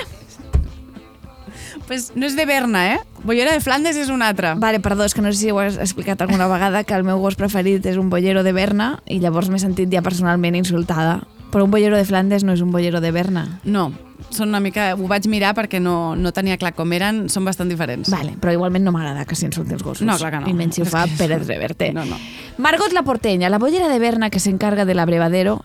Pues 1.86 2.10
no 2.14 2.26
és 2.28 2.34
de 2.36 2.44
Berna, 2.44 2.82
eh? 2.92 2.98
Bollera 3.24 3.54
de 3.56 3.62
Flandes 3.64 3.96
és 3.96 4.10
un 4.12 4.20
altre. 4.20 4.50
Vale, 4.60 4.82
perdó, 4.84 5.06
és 5.08 5.14
que 5.16 5.24
no 5.24 5.32
sé 5.32 5.38
si 5.40 5.48
ho 5.50 5.56
has 5.62 5.78
explicat 5.80 6.20
alguna 6.20 6.44
vegada 6.46 6.82
que 6.84 6.92
el 6.92 7.06
meu 7.08 7.16
gos 7.22 7.38
preferit 7.40 7.88
és 7.88 7.96
un 7.96 8.10
bollero 8.12 8.42
de 8.44 8.52
Berna 8.52 8.98
i 9.08 9.16
llavors 9.22 9.48
m'he 9.48 9.62
sentit 9.62 9.88
ja 9.88 10.04
personalment 10.04 10.60
insultada. 10.60 11.22
Però 11.48 11.64
un 11.64 11.72
bollero 11.72 11.96
de 11.96 12.04
Flandes 12.04 12.44
no 12.44 12.52
és 12.52 12.60
un 12.60 12.68
bollero 12.68 13.00
de 13.00 13.14
Berna. 13.16 13.46
No, 13.64 13.86
són 14.28 14.52
una 14.52 14.60
mica... 14.60 14.90
Ho 14.92 15.08
vaig 15.08 15.24
mirar 15.32 15.54
perquè 15.56 15.80
no, 15.80 16.12
no 16.20 16.34
tenia 16.36 16.60
clar 16.60 16.74
com 16.76 16.92
eren, 16.92 17.30
són 17.32 17.48
bastant 17.48 17.72
diferents. 17.72 18.12
Vale, 18.12 18.36
però 18.36 18.52
igualment 18.52 18.84
no 18.84 18.92
m'agrada 18.92 19.24
que 19.24 19.40
s'insulti 19.40 19.72
els 19.72 19.86
gossos. 19.86 20.04
No, 20.04 20.18
clar 20.20 20.34
que 20.36 20.44
no. 20.44 20.52
I 20.52 20.56
menys 20.58 20.76
si 20.76 20.84
ho 20.84 20.90
fa 20.90 21.06
Pérez 21.16 21.48
Reverte. 21.48 21.94
No, 21.96 22.04
no. 22.04 22.20
Margot 22.60 22.92
la 22.92 23.06
porteña, 23.08 23.48
la 23.48 23.56
bollera 23.56 23.88
de 23.88 23.98
Berna 23.98 24.28
que 24.28 24.44
se 24.44 24.52
encarga 24.52 24.84
del 24.84 24.98
abrevadero, 24.98 25.62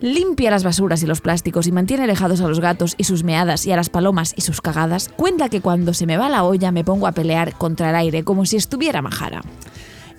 limpia 0.00 0.50
las 0.50 0.64
basuras 0.64 1.02
y 1.02 1.06
los 1.06 1.20
plásticos 1.20 1.66
y 1.66 1.72
mantiene 1.72 2.04
alejados 2.04 2.40
a 2.40 2.48
los 2.48 2.60
gatos 2.60 2.94
y 2.98 3.04
sus 3.04 3.24
meadas 3.24 3.66
y 3.66 3.72
a 3.72 3.76
las 3.76 3.88
palomas 3.88 4.34
y 4.36 4.42
sus 4.42 4.60
cagadas, 4.60 5.10
cuenta 5.16 5.48
que 5.48 5.60
cuando 5.60 5.94
se 5.94 6.06
me 6.06 6.16
va 6.16 6.28
la 6.28 6.44
olla 6.44 6.72
me 6.72 6.84
pongo 6.84 7.06
a 7.06 7.12
pelear 7.12 7.54
contra 7.54 7.90
el 7.90 7.96
aire 7.96 8.24
como 8.24 8.46
si 8.46 8.56
estuviera 8.56 9.02
majara. 9.02 9.42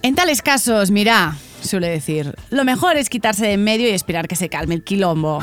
En 0.02 0.16
tales 0.16 0.42
casos, 0.42 0.92
mira, 0.92 1.36
suele 1.62 1.90
decir, 1.90 2.36
lo 2.50 2.64
mejor 2.64 2.98
es 2.98 3.10
quitarse 3.10 3.46
de 3.46 3.54
en 3.54 3.64
medio 3.64 3.88
y 3.90 3.92
esperar 3.92 4.28
que 4.28 4.36
se 4.36 4.50
calme 4.50 4.76
el 4.76 4.84
quilombo. 4.84 5.40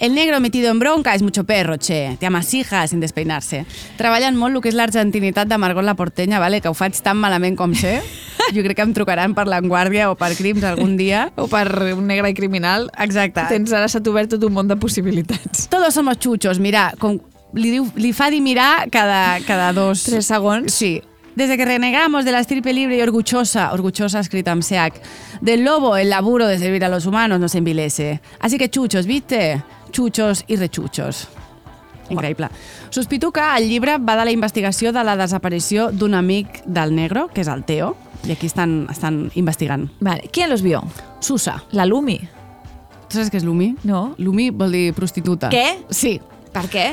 El 0.00 0.14
negro 0.14 0.40
metido 0.40 0.70
en 0.70 0.78
bronca 0.78 1.14
és 1.14 1.22
mucho 1.22 1.44
perro, 1.44 1.78
che. 1.78 2.16
Te 2.18 2.26
amasija 2.26 2.86
sin 2.88 3.00
despeinarse. 3.00 3.64
Treballen 3.98 4.36
molt 4.36 4.56
el 4.56 4.62
que 4.62 4.72
és 4.72 4.78
l'argentinitat 4.78 5.48
de 5.48 5.58
Margot 5.58 5.84
la 5.84 5.94
Portenya, 5.94 6.40
vale? 6.42 6.60
que 6.60 6.68
ho 6.68 6.74
faig 6.74 6.98
tan 7.02 7.18
malament 7.18 7.56
com 7.56 7.74
sé. 7.74 8.00
Jo 8.54 8.62
crec 8.64 8.76
que 8.76 8.84
em 8.84 8.92
trucaran 8.96 9.34
per 9.34 9.46
l'Anguàrdia 9.48 10.10
o 10.10 10.18
per 10.18 10.34
Crims 10.36 10.64
algun 10.64 10.96
dia. 10.98 11.28
O 11.44 11.46
per 11.50 11.66
un 11.94 12.06
negre 12.06 12.30
i 12.30 12.34
criminal. 12.34 12.88
Exacte. 12.98 13.42
Tens 13.50 13.72
ara 13.72 13.88
s'ha 13.88 14.00
obert 14.08 14.30
tot 14.34 14.44
un 14.46 14.54
món 14.54 14.68
de 14.68 14.76
possibilitats. 14.80 15.68
Todos 15.68 15.94
somos 15.94 16.18
chuchos, 16.18 16.60
mira, 16.62 16.90
com 16.98 17.18
li, 17.54 17.70
diu, 17.74 17.88
li 17.96 18.12
fa 18.16 18.30
dir 18.32 18.42
mirar 18.42 18.88
cada, 18.90 19.40
cada 19.46 19.72
dos... 19.76 20.04
Tres 20.08 20.30
segons. 20.30 20.72
Sí. 20.72 21.00
Desde 21.34 21.56
que 21.56 21.64
renegamos 21.64 22.24
de 22.24 22.30
la 22.32 22.40
estirpe 22.40 22.72
libre 22.72 22.96
y 22.96 23.02
orgullosa, 23.02 23.72
orgullosa 23.72 24.20
escrita 24.20 24.52
amb 24.52 24.62
SEAC, 24.62 25.00
del 25.40 25.64
lobo 25.64 25.96
el 25.96 26.10
laburo 26.10 26.46
de 26.46 26.58
servir 26.58 26.84
a 26.84 26.88
los 26.88 27.06
humanos 27.06 27.40
nos 27.40 27.56
envilece. 27.56 28.20
Así 28.38 28.56
que 28.56 28.70
chuchos, 28.70 29.06
¿viste? 29.06 29.62
Chuchos 29.94 30.42
i 30.50 30.56
rechuchos. 30.58 31.28
Increïble. 32.10 32.50
Sospito 32.90 33.30
que 33.32 33.40
el 33.56 33.68
llibre 33.68 33.96
va 33.98 34.16
de 34.18 34.24
la 34.26 34.32
investigació 34.34 34.92
de 34.92 35.04
la 35.06 35.14
desaparició 35.16 35.90
d'un 35.92 36.14
amic 36.18 36.64
del 36.66 36.94
negro, 36.94 37.28
que 37.32 37.44
és 37.44 37.48
el 37.48 37.62
Teo, 37.64 37.94
i 38.26 38.34
aquí 38.34 38.50
estan, 38.50 38.88
estan 38.90 39.30
investigant. 39.38 39.88
Vale. 40.00 40.28
¿Quién 40.32 40.50
los 40.50 40.62
vio? 40.62 40.82
Susa. 41.20 41.62
La 41.72 41.86
Lumi. 41.86 42.18
Tu 43.08 43.20
saps 43.20 43.30
què 43.30 43.38
és 43.38 43.46
Lumi? 43.46 43.74
No. 43.86 44.16
Lumi 44.18 44.50
vol 44.50 44.74
dir 44.74 44.88
prostituta. 44.96 45.48
Què? 45.54 45.86
Sí. 45.94 46.18
Per 46.52 46.66
què? 46.72 46.88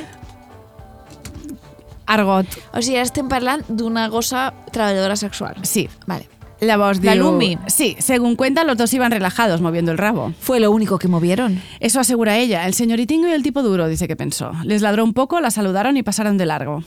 Argot. 2.12 2.60
O 2.76 2.82
sigui, 2.84 3.00
ara 3.00 3.08
estem 3.08 3.30
parlant 3.32 3.66
d'una 3.68 4.08
gossa 4.12 4.52
treballadora 4.72 5.18
sexual. 5.18 5.58
Sí. 5.64 5.88
Vale. 6.06 6.30
La 6.62 6.78
diu... 6.94 7.16
Lumi. 7.16 7.58
Sí, 7.68 7.96
según 8.00 8.36
cuentan, 8.36 8.68
los 8.68 8.78
dos 8.78 8.94
iban 8.94 9.12
relajados 9.12 9.62
moviendo 9.62 9.92
el 9.92 9.98
rabo. 9.98 10.34
Fue 10.40 10.60
lo 10.60 10.72
único 10.72 11.00
que 11.00 11.08
movieron. 11.08 11.60
Eso 11.80 12.00
asegura 12.00 12.38
ella. 12.38 12.68
El 12.68 12.76
señoritingo 12.76 13.28
y 13.28 13.32
el 13.32 13.42
tipo 13.42 13.64
duro, 13.64 13.88
dice 13.88 14.08
que 14.08 14.16
pensó. 14.16 14.52
Les 14.64 14.84
ladró 14.84 15.04
un 15.04 15.14
poco, 15.14 15.42
la 15.42 15.50
saludaron 15.50 15.98
y 15.98 16.04
pasaron 16.04 16.38
de 16.38 16.46
largo. 16.46 16.84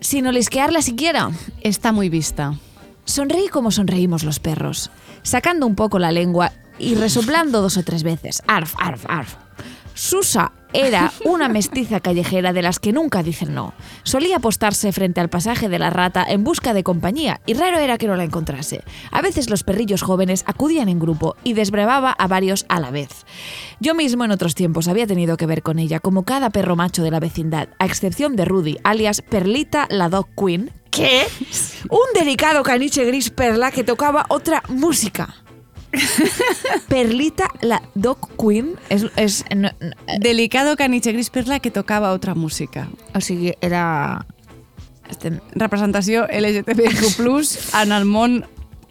Sin 0.00 0.26
olisquearla 0.26 0.82
siquiera. 0.82 1.30
Está 1.60 1.92
muy 1.92 2.08
vista. 2.08 2.54
Sonreí 3.04 3.46
como 3.46 3.70
sonreímos 3.70 4.24
los 4.24 4.40
perros, 4.40 4.90
sacando 5.22 5.68
un 5.68 5.76
poco 5.76 6.00
la 6.00 6.10
lengua 6.10 6.50
y 6.76 6.96
resoplando 6.96 7.62
dos 7.62 7.76
o 7.76 7.84
tres 7.84 8.02
veces. 8.02 8.42
Arf, 8.48 8.74
arf, 8.78 9.04
arf. 9.08 9.36
Susa 9.96 10.52
era 10.74 11.10
una 11.24 11.48
mestiza 11.48 12.00
callejera 12.00 12.52
de 12.52 12.60
las 12.60 12.78
que 12.78 12.92
nunca 12.92 13.22
dicen 13.22 13.54
no. 13.54 13.72
Solía 14.02 14.36
apostarse 14.36 14.92
frente 14.92 15.22
al 15.22 15.30
pasaje 15.30 15.70
de 15.70 15.78
la 15.78 15.88
rata 15.88 16.22
en 16.28 16.44
busca 16.44 16.74
de 16.74 16.82
compañía 16.82 17.40
y 17.46 17.54
raro 17.54 17.78
era 17.78 17.96
que 17.96 18.06
no 18.06 18.14
la 18.14 18.24
encontrase. 18.24 18.84
A 19.10 19.22
veces 19.22 19.48
los 19.48 19.64
perrillos 19.64 20.02
jóvenes 20.02 20.44
acudían 20.46 20.90
en 20.90 20.98
grupo 20.98 21.34
y 21.44 21.54
desbrevaba 21.54 22.10
a 22.10 22.26
varios 22.26 22.66
a 22.68 22.78
la 22.78 22.90
vez. 22.90 23.24
Yo 23.80 23.94
mismo 23.94 24.24
en 24.26 24.32
otros 24.32 24.54
tiempos 24.54 24.86
había 24.86 25.06
tenido 25.06 25.38
que 25.38 25.46
ver 25.46 25.62
con 25.62 25.78
ella, 25.78 25.98
como 25.98 26.24
cada 26.24 26.50
perro 26.50 26.76
macho 26.76 27.02
de 27.02 27.10
la 27.10 27.20
vecindad, 27.20 27.70
a 27.78 27.86
excepción 27.86 28.36
de 28.36 28.44
Rudy, 28.44 28.76
alias 28.84 29.22
Perlita 29.22 29.86
la 29.88 30.10
Dog 30.10 30.28
Queen, 30.36 30.72
que 30.90 31.22
un 31.88 32.06
delicado 32.14 32.62
caniche 32.62 33.06
gris 33.06 33.30
perla 33.30 33.70
que 33.70 33.82
tocaba 33.82 34.26
otra 34.28 34.62
música. 34.68 35.45
Perlita, 36.88 37.48
la 37.62 37.80
Dog 37.94 38.28
Queen, 38.40 38.74
és... 38.88 39.06
és 39.16 39.42
no, 39.54 39.70
no, 39.80 40.18
Delicado 40.20 40.76
caniche 40.76 41.12
gris 41.12 41.30
perla 41.30 41.60
que 41.60 41.70
tocava 41.70 42.12
otra 42.12 42.34
música. 42.34 42.88
o 43.14 43.20
sigui, 43.20 43.54
era... 43.60 44.26
Estem... 45.10 45.40
Representació 45.54 46.26
LGTBIQ+, 46.26 47.08
en 47.82 47.92
el 47.92 48.04
món 48.04 48.44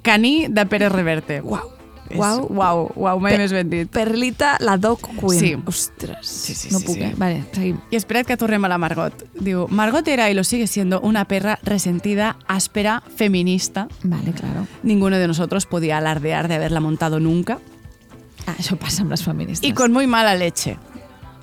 caní 0.05 0.47
de 0.49 0.65
Pérez 0.65 0.91
Reverte. 0.91 1.41
Uau. 1.41 1.74
Uau. 2.13 2.45
Uau, 2.53 2.91
uau, 2.95 3.19
mai 3.19 3.31
Pe- 3.33 3.37
més 3.39 3.51
ben 3.51 3.69
dit. 3.69 3.89
Perlita, 3.89 4.57
la 4.59 4.77
Dog 4.77 4.99
Queen. 5.19 5.39
Sí. 5.39 5.55
Ostres, 5.65 6.27
Sí, 6.27 6.53
sí, 6.53 6.69
no 6.71 6.79
sí, 6.79 6.85
puc, 6.85 6.95
sí. 6.95 7.11
Vale, 7.17 7.43
seguim. 7.51 7.79
Y 7.89 7.95
espera't 7.95 8.27
que 8.27 8.37
tornem 8.37 8.63
a 8.65 8.69
la 8.69 8.77
Margot. 8.77 9.13
Diu, 9.39 9.67
Margot 9.69 10.07
era 10.07 10.29
y 10.29 10.33
lo 10.35 10.43
sigue 10.43 10.67
siendo 10.67 11.01
una 11.01 11.25
perra 11.25 11.57
resentida, 11.63 12.37
áspera, 12.47 13.01
feminista. 13.15 13.87
Vale, 14.03 14.31
claro. 14.33 14.67
Ninguno 14.83 15.17
de 15.17 15.27
nosotros 15.27 15.65
podía 15.65 15.97
alardear 15.97 16.47
de 16.47 16.55
haberla 16.55 16.79
montado 16.79 17.19
nunca. 17.19 17.59
Ah, 18.47 18.53
això 18.59 18.77
passa 18.77 19.01
amb 19.01 19.09
les 19.09 19.23
feministes. 19.23 19.67
Y 19.67 19.73
con 19.73 19.91
muy 19.91 20.05
mala 20.05 20.35
leche. 20.35 20.77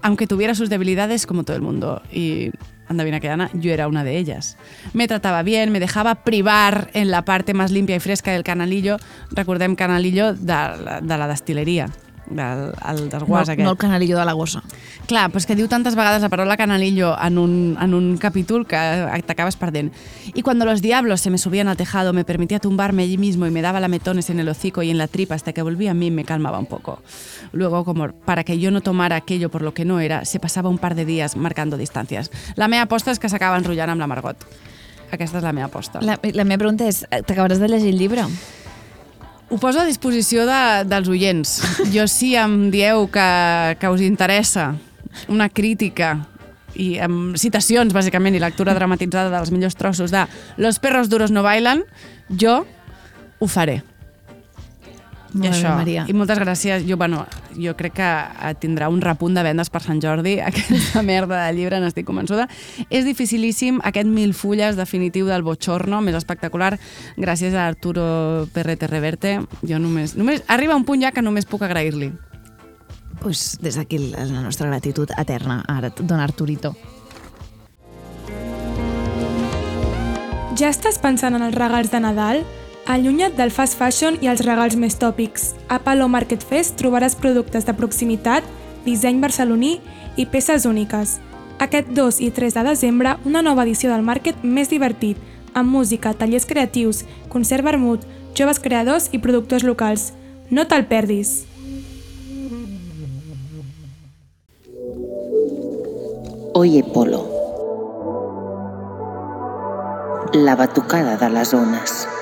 Aunque 0.03 0.27
tuviera 0.29 0.55
sus 0.55 0.69
debilidades 0.69 1.27
como 1.27 1.43
todo 1.43 1.57
el 1.57 1.63
mundo. 1.63 2.01
Y 2.13 2.51
adivina 2.89 3.21
que 3.21 3.29
Ana, 3.29 3.51
yo 3.55 3.73
era 3.73 3.89
una 3.89 4.05
de 4.05 4.19
ellas. 4.19 4.57
Me 4.93 5.09
trataba 5.09 5.43
bien, 5.43 5.73
me 5.73 5.81
dejaba 5.81 6.17
privar 6.17 6.91
en 6.95 7.11
la 7.11 7.25
parte 7.25 7.55
más 7.55 7.71
limpia 7.71 7.97
y 7.97 8.01
fresca 8.01 8.33
del 8.33 8.45
canalillo. 8.45 8.99
Recordem 9.31 9.77
canalillo 9.77 10.35
de, 10.35 10.55
de 11.03 11.19
la 11.19 11.29
destileria, 11.29 11.89
del, 12.37 12.73
el 12.89 13.09
desguàs 13.11 13.49
no, 13.49 13.53
aquest. 13.53 13.65
no 13.67 13.71
el 13.73 13.79
canalillo 13.79 14.19
de 14.19 14.25
la 14.25 14.33
gossa. 14.33 14.63
Clar, 15.07 15.31
pues 15.31 15.47
que 15.47 15.57
diu 15.59 15.69
tantas 15.69 15.97
vegades 15.99 16.23
la 16.23 16.31
paraula 16.33 16.57
canalillo 16.57 17.15
en 17.19 17.39
un, 17.39 17.79
en 17.81 17.95
un 17.95 18.17
capítol 18.19 18.67
que 18.67 18.77
t'acabes 19.27 19.57
perdent. 19.57 19.93
Y 20.35 20.43
cuando 20.43 20.65
los 20.65 20.83
diablos 20.83 21.21
se 21.21 21.31
me 21.31 21.39
subían 21.39 21.69
al 21.69 21.77
tejado, 21.77 22.13
me 22.13 22.25
permitía 22.25 22.59
tumbarme 22.59 23.03
allí 23.03 23.19
mismo 23.19 23.47
y 23.47 23.51
me 23.51 23.63
daba 23.63 23.81
lametones 23.81 24.31
en 24.31 24.41
el 24.41 24.49
hocico 24.49 24.83
y 24.83 24.91
en 24.91 24.99
la 24.99 25.09
tripa 25.09 25.35
hasta 25.35 25.53
que 25.53 25.63
volvía 25.63 25.93
a 25.93 25.95
mí 25.95 26.07
y 26.07 26.11
me 26.11 26.25
calmaba 26.25 26.59
un 26.59 26.67
poco. 26.67 27.03
Luego, 27.53 27.85
como 27.85 28.09
para 28.13 28.45
que 28.45 28.59
yo 28.59 28.71
no 28.71 28.81
tomara 28.81 29.17
aquello 29.17 29.51
por 29.51 29.63
lo 29.63 29.75
que 29.75 29.85
no 29.85 30.01
era, 30.01 30.25
se 30.25 30.41
pasaba 30.41 30.69
un 30.69 30.79
par 30.79 30.95
de 30.95 31.05
días 31.05 31.37
marcando 31.37 31.77
distancias. 31.77 32.31
La 32.57 32.69
meva 32.69 32.87
aposta 32.89 33.13
és 33.13 33.21
que 33.21 33.29
s'acaba 33.29 33.59
enrotllant 33.59 33.93
amb 33.93 34.01
la 34.01 34.09
Margot. 34.11 34.47
Aquesta 35.13 35.39
és 35.41 35.45
la 35.45 35.53
meva 35.53 35.69
aposta. 35.69 36.01
La, 36.01 36.19
la 36.23 36.45
meva 36.49 36.63
pregunta 36.65 36.89
és, 36.89 37.03
t'acabaràs 37.11 37.61
de 37.61 37.69
llegir 37.69 37.93
el 37.93 38.01
llibre? 38.01 38.25
Ho 39.53 39.59
poso 39.61 39.83
a 39.83 39.85
disposició 39.85 40.47
de, 40.49 40.61
dels 40.89 41.11
oients. 41.13 41.51
Jo 41.93 42.07
si 42.09 42.31
em 42.41 42.71
dieu 42.73 43.05
que, 43.13 43.27
que 43.77 43.91
us 43.93 44.01
interessa 44.01 44.71
una 45.29 45.51
crítica 45.53 46.15
i 46.73 46.95
amb 47.05 47.37
citacions, 47.37 47.93
bàsicament, 47.93 48.33
i 48.33 48.41
lectura 48.41 48.73
dramatitzada 48.73 49.29
dels 49.29 49.53
millors 49.53 49.77
trossos 49.77 50.09
de 50.09 50.25
Los 50.57 50.81
perros 50.81 51.13
duros 51.13 51.31
no 51.37 51.45
bailan, 51.45 51.85
jo 52.33 52.63
ho 52.65 53.47
faré. 53.47 53.83
I 55.33 55.39
Molt 55.39 55.49
bé, 55.49 55.57
això. 55.57 55.73
Maria. 55.77 56.05
I 56.09 56.15
moltes 56.17 56.39
gràcies. 56.39 56.85
Jo, 56.89 56.99
bueno, 57.01 57.25
jo 57.57 57.73
crec 57.79 57.95
que 57.97 58.09
eh, 58.09 58.53
tindrà 58.61 58.91
un 58.93 59.01
repunt 59.01 59.37
de 59.37 59.45
vendes 59.47 59.71
per 59.73 59.81
Sant 59.85 60.01
Jordi. 60.03 60.37
Aquesta 60.51 61.03
merda 61.07 61.47
de 61.47 61.55
llibre, 61.57 61.81
n'estic 61.81 62.07
convençuda. 62.09 62.49
És 62.91 63.07
dificilíssim 63.09 63.81
aquest 63.83 64.11
mil 64.13 64.35
fulles 64.37 64.77
definitiu 64.77 65.31
del 65.31 65.45
Bochorno, 65.47 66.03
més 66.05 66.19
espectacular, 66.19 66.75
gràcies 67.17 67.57
a 67.57 67.67
Arturo 67.67 68.47
Perrete 68.53 68.91
Reverte. 68.91 69.39
Jo 69.65 69.81
només, 69.81 70.17
només... 70.19 70.45
Arriba 70.53 70.77
un 70.77 70.85
punt 70.85 71.03
ja 71.03 71.13
que 71.17 71.25
només 71.25 71.49
puc 71.49 71.65
agrair-li. 71.65 72.13
Pues 73.23 73.57
des 73.63 73.77
d'aquí 73.79 74.01
la 74.13 74.43
nostra 74.43 74.69
gratitud 74.69 75.13
eterna 75.17 75.63
a 75.69 75.81
don 75.95 76.19
Arturito. 76.21 76.75
Ja 80.59 80.69
estàs 80.69 80.99
pensant 81.01 81.35
en 81.39 81.43
els 81.47 81.55
regals 81.57 81.89
de 81.91 82.01
Nadal? 82.03 82.43
Allunya't 82.87 83.37
del 83.37 83.53
fast 83.55 83.79
fashion 83.79 84.17
i 84.21 84.27
els 84.27 84.43
regals 84.43 84.75
més 84.75 84.97
tòpics. 84.99 85.53
A 85.71 85.79
Palo 85.79 86.09
Market 86.11 86.43
Fest 86.43 86.75
trobaràs 86.81 87.15
productes 87.15 87.63
de 87.65 87.75
proximitat, 87.79 88.43
disseny 88.85 89.21
barceloní 89.23 89.77
i 90.19 90.27
peces 90.27 90.67
úniques. 90.67 91.21
Aquest 91.63 91.93
2 91.95 92.19
i 92.27 92.33
3 92.35 92.57
de 92.59 92.65
desembre, 92.67 93.15
una 93.25 93.43
nova 93.43 93.63
edició 93.63 93.93
del 93.93 94.03
Market 94.03 94.43
més 94.43 94.69
divertit, 94.73 95.17
amb 95.55 95.71
música, 95.71 96.11
tallers 96.13 96.49
creatius, 96.49 97.05
concert 97.31 97.63
vermut, 97.63 98.03
joves 98.35 98.59
creadors 98.59 99.09
i 99.13 99.21
productors 99.23 99.63
locals. 99.63 100.11
No 100.51 100.67
te'l 100.67 100.89
perdis! 100.91 101.45
Oye 106.55 106.83
Polo. 106.83 107.23
La 110.35 110.57
batucada 110.57 111.17
de 111.17 111.31
les 111.31 111.55
ones. 111.55 112.22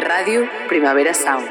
Ràdio 0.00 0.46
Primavera 0.68 1.12
Sound. 1.12 1.48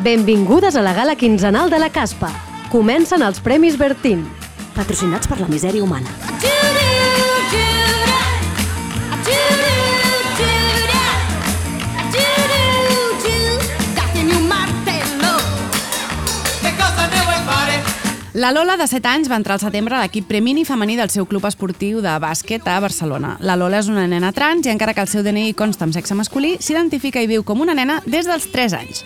Benvingudes 0.00 0.76
a 0.76 0.82
la 0.82 0.94
gala 0.96 1.16
quinzenal 1.20 1.68
de 1.68 1.78
la 1.78 1.90
Caspa. 1.92 2.32
Comencen 2.72 3.22
els 3.22 3.44
Premis 3.44 3.76
Bertín, 3.76 4.24
patrocinats 4.72 5.28
per 5.28 5.42
la 5.42 5.50
misèria 5.52 5.84
humana. 5.84 6.23
La 18.34 18.50
Lola, 18.50 18.76
de 18.76 18.88
7 18.88 19.06
anys, 19.06 19.28
va 19.30 19.36
entrar 19.38 19.54
al 19.54 19.60
setembre 19.62 19.94
a 19.94 20.00
l'equip 20.02 20.24
premini 20.26 20.64
femení 20.66 20.96
del 20.98 21.12
seu 21.14 21.22
club 21.30 21.44
esportiu 21.46 22.00
de 22.02 22.10
bàsquet 22.18 22.66
a 22.66 22.80
Barcelona. 22.82 23.36
La 23.38 23.54
Lola 23.54 23.78
és 23.78 23.86
una 23.86 24.08
nena 24.10 24.32
trans 24.34 24.66
i 24.66 24.72
encara 24.72 24.90
que 24.90 25.04
el 25.04 25.10
seu 25.12 25.22
DNI 25.22 25.52
consta 25.54 25.86
amb 25.86 25.94
sexe 25.94 26.16
masculí, 26.18 26.56
s'identifica 26.58 27.22
i 27.22 27.28
viu 27.30 27.44
com 27.46 27.62
una 27.62 27.76
nena 27.78 28.00
des 28.10 28.26
dels 28.26 28.48
3 28.50 28.74
anys. 28.74 29.04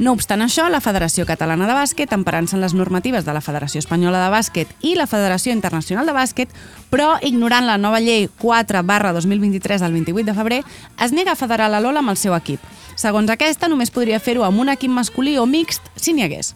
No 0.00 0.14
obstant 0.16 0.40
això, 0.40 0.64
la 0.72 0.80
Federació 0.80 1.26
Catalana 1.28 1.66
de 1.68 1.74
Bàsquet, 1.76 2.14
emparant-se 2.16 2.56
en 2.56 2.64
les 2.64 2.72
normatives 2.72 3.26
de 3.26 3.34
la 3.36 3.42
Federació 3.44 3.84
Espanyola 3.84 4.22
de 4.24 4.30
Bàsquet 4.32 4.72
i 4.80 4.94
la 4.96 5.04
Federació 5.04 5.52
Internacional 5.52 6.08
de 6.08 6.14
Bàsquet, 6.16 6.48
però 6.88 7.18
ignorant 7.20 7.68
la 7.68 7.76
nova 7.76 8.00
llei 8.00 8.30
4 8.40 8.80
barra 8.88 9.12
2023 9.12 9.84
del 9.84 9.92
28 9.92 10.30
de 10.30 10.38
febrer, 10.38 10.62
es 11.04 11.12
nega 11.12 11.36
a 11.36 11.36
federar 11.36 11.68
la 11.68 11.82
Lola 11.84 12.00
amb 12.00 12.16
el 12.16 12.16
seu 12.16 12.32
equip. 12.32 12.64
Segons 12.96 13.28
aquesta, 13.28 13.68
només 13.68 13.92
podria 13.92 14.24
fer-ho 14.24 14.48
amb 14.48 14.64
un 14.64 14.72
equip 14.72 14.96
masculí 14.96 15.36
o 15.36 15.44
mixt 15.44 15.92
si 16.00 16.16
n'hi 16.16 16.24
hagués. 16.24 16.54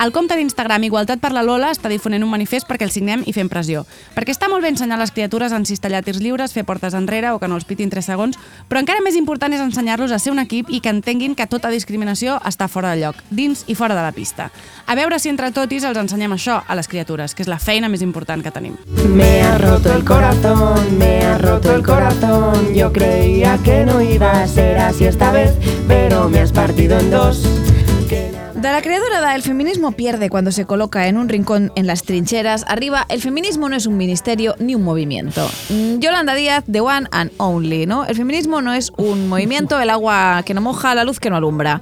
El 0.00 0.12
compte 0.12 0.32
d'Instagram 0.32 0.86
Igualtat 0.86 1.20
per 1.20 1.28
la 1.36 1.42
Lola 1.44 1.68
està 1.74 1.90
difonent 1.92 2.22
un 2.24 2.30
manifest 2.32 2.64
perquè 2.64 2.86
el 2.86 2.92
signem 2.94 3.20
i 3.28 3.34
fem 3.36 3.50
pressió. 3.52 3.82
Perquè 4.14 4.32
està 4.32 4.48
molt 4.48 4.64
bé 4.64 4.70
ensenyar 4.72 4.96
les 4.96 5.10
criatures 5.12 5.52
a 5.52 5.58
encistellar 5.60 6.00
tirs 6.06 6.22
lliures, 6.24 6.54
fer 6.56 6.62
portes 6.64 6.94
enrere 6.96 7.34
o 7.34 7.38
que 7.38 7.50
no 7.52 7.58
els 7.58 7.66
pitin 7.68 7.92
3 7.92 8.08
segons, 8.08 8.38
però 8.70 8.80
encara 8.80 9.04
més 9.04 9.18
important 9.20 9.52
és 9.52 9.60
ensenyar-los 9.60 10.14
a 10.16 10.18
ser 10.18 10.32
un 10.32 10.40
equip 10.40 10.70
i 10.72 10.80
que 10.80 10.88
entenguin 10.88 11.34
que 11.36 11.44
tota 11.44 11.68
discriminació 11.68 12.38
està 12.48 12.70
fora 12.72 12.94
de 12.94 13.02
lloc, 13.02 13.20
dins 13.28 13.66
i 13.68 13.76
fora 13.76 13.98
de 13.98 14.00
la 14.00 14.14
pista. 14.16 14.48
A 14.86 14.96
veure 14.96 15.18
si 15.20 15.28
entre 15.28 15.52
totis 15.52 15.84
els 15.84 16.00
ensenyem 16.00 16.32
això 16.32 16.62
a 16.64 16.78
les 16.80 16.88
criatures, 16.88 17.36
que 17.36 17.44
és 17.44 17.52
la 17.52 17.60
feina 17.60 17.92
més 17.92 18.00
important 18.00 18.40
que 18.40 18.54
tenim. 18.56 18.78
Me 19.04 19.42
ha 19.42 19.58
roto 19.58 19.92
el 19.92 20.06
corazón, 20.08 20.96
me 20.96 21.18
ha 21.26 21.36
roto 21.36 21.74
el 21.74 21.84
corazón. 21.84 22.72
Yo 22.72 22.90
creía 22.90 23.58
que 23.62 23.84
no 23.84 24.00
iba 24.00 24.32
a 24.32 24.48
ser 24.48 24.78
así 24.78 25.04
esta 25.04 25.30
vez, 25.30 25.52
pero 25.86 26.30
me 26.30 26.40
has 26.40 26.52
partido 26.52 26.98
en 26.98 27.10
dos. 27.10 27.44
De 28.60 28.70
la 28.70 28.82
creadora 28.82 29.34
El 29.34 29.40
feminismo 29.40 29.92
pierde 29.92 30.28
cuando 30.28 30.52
se 30.52 30.66
coloca 30.66 31.08
en 31.08 31.16
un 31.16 31.30
rincón 31.30 31.72
en 31.76 31.86
las 31.86 32.02
trincheras, 32.02 32.66
arriba 32.68 33.06
El 33.08 33.22
feminismo 33.22 33.70
no 33.70 33.76
es 33.76 33.86
un 33.86 33.96
ministerio 33.96 34.54
ni 34.58 34.74
un 34.74 34.82
movimiento. 34.82 35.48
Mm, 35.70 35.98
Yolanda 35.98 36.34
Díaz, 36.34 36.64
The 36.70 36.82
One 36.82 37.06
and 37.10 37.30
Only, 37.38 37.86
¿no? 37.86 38.04
El 38.04 38.16
feminismo 38.16 38.60
no 38.60 38.74
es 38.74 38.92
un 38.98 39.30
movimiento, 39.30 39.80
el 39.80 39.88
agua 39.88 40.42
que 40.44 40.52
no 40.52 40.60
moja, 40.60 40.94
la 40.94 41.04
luz 41.04 41.20
que 41.20 41.30
no 41.30 41.36
alumbra. 41.36 41.80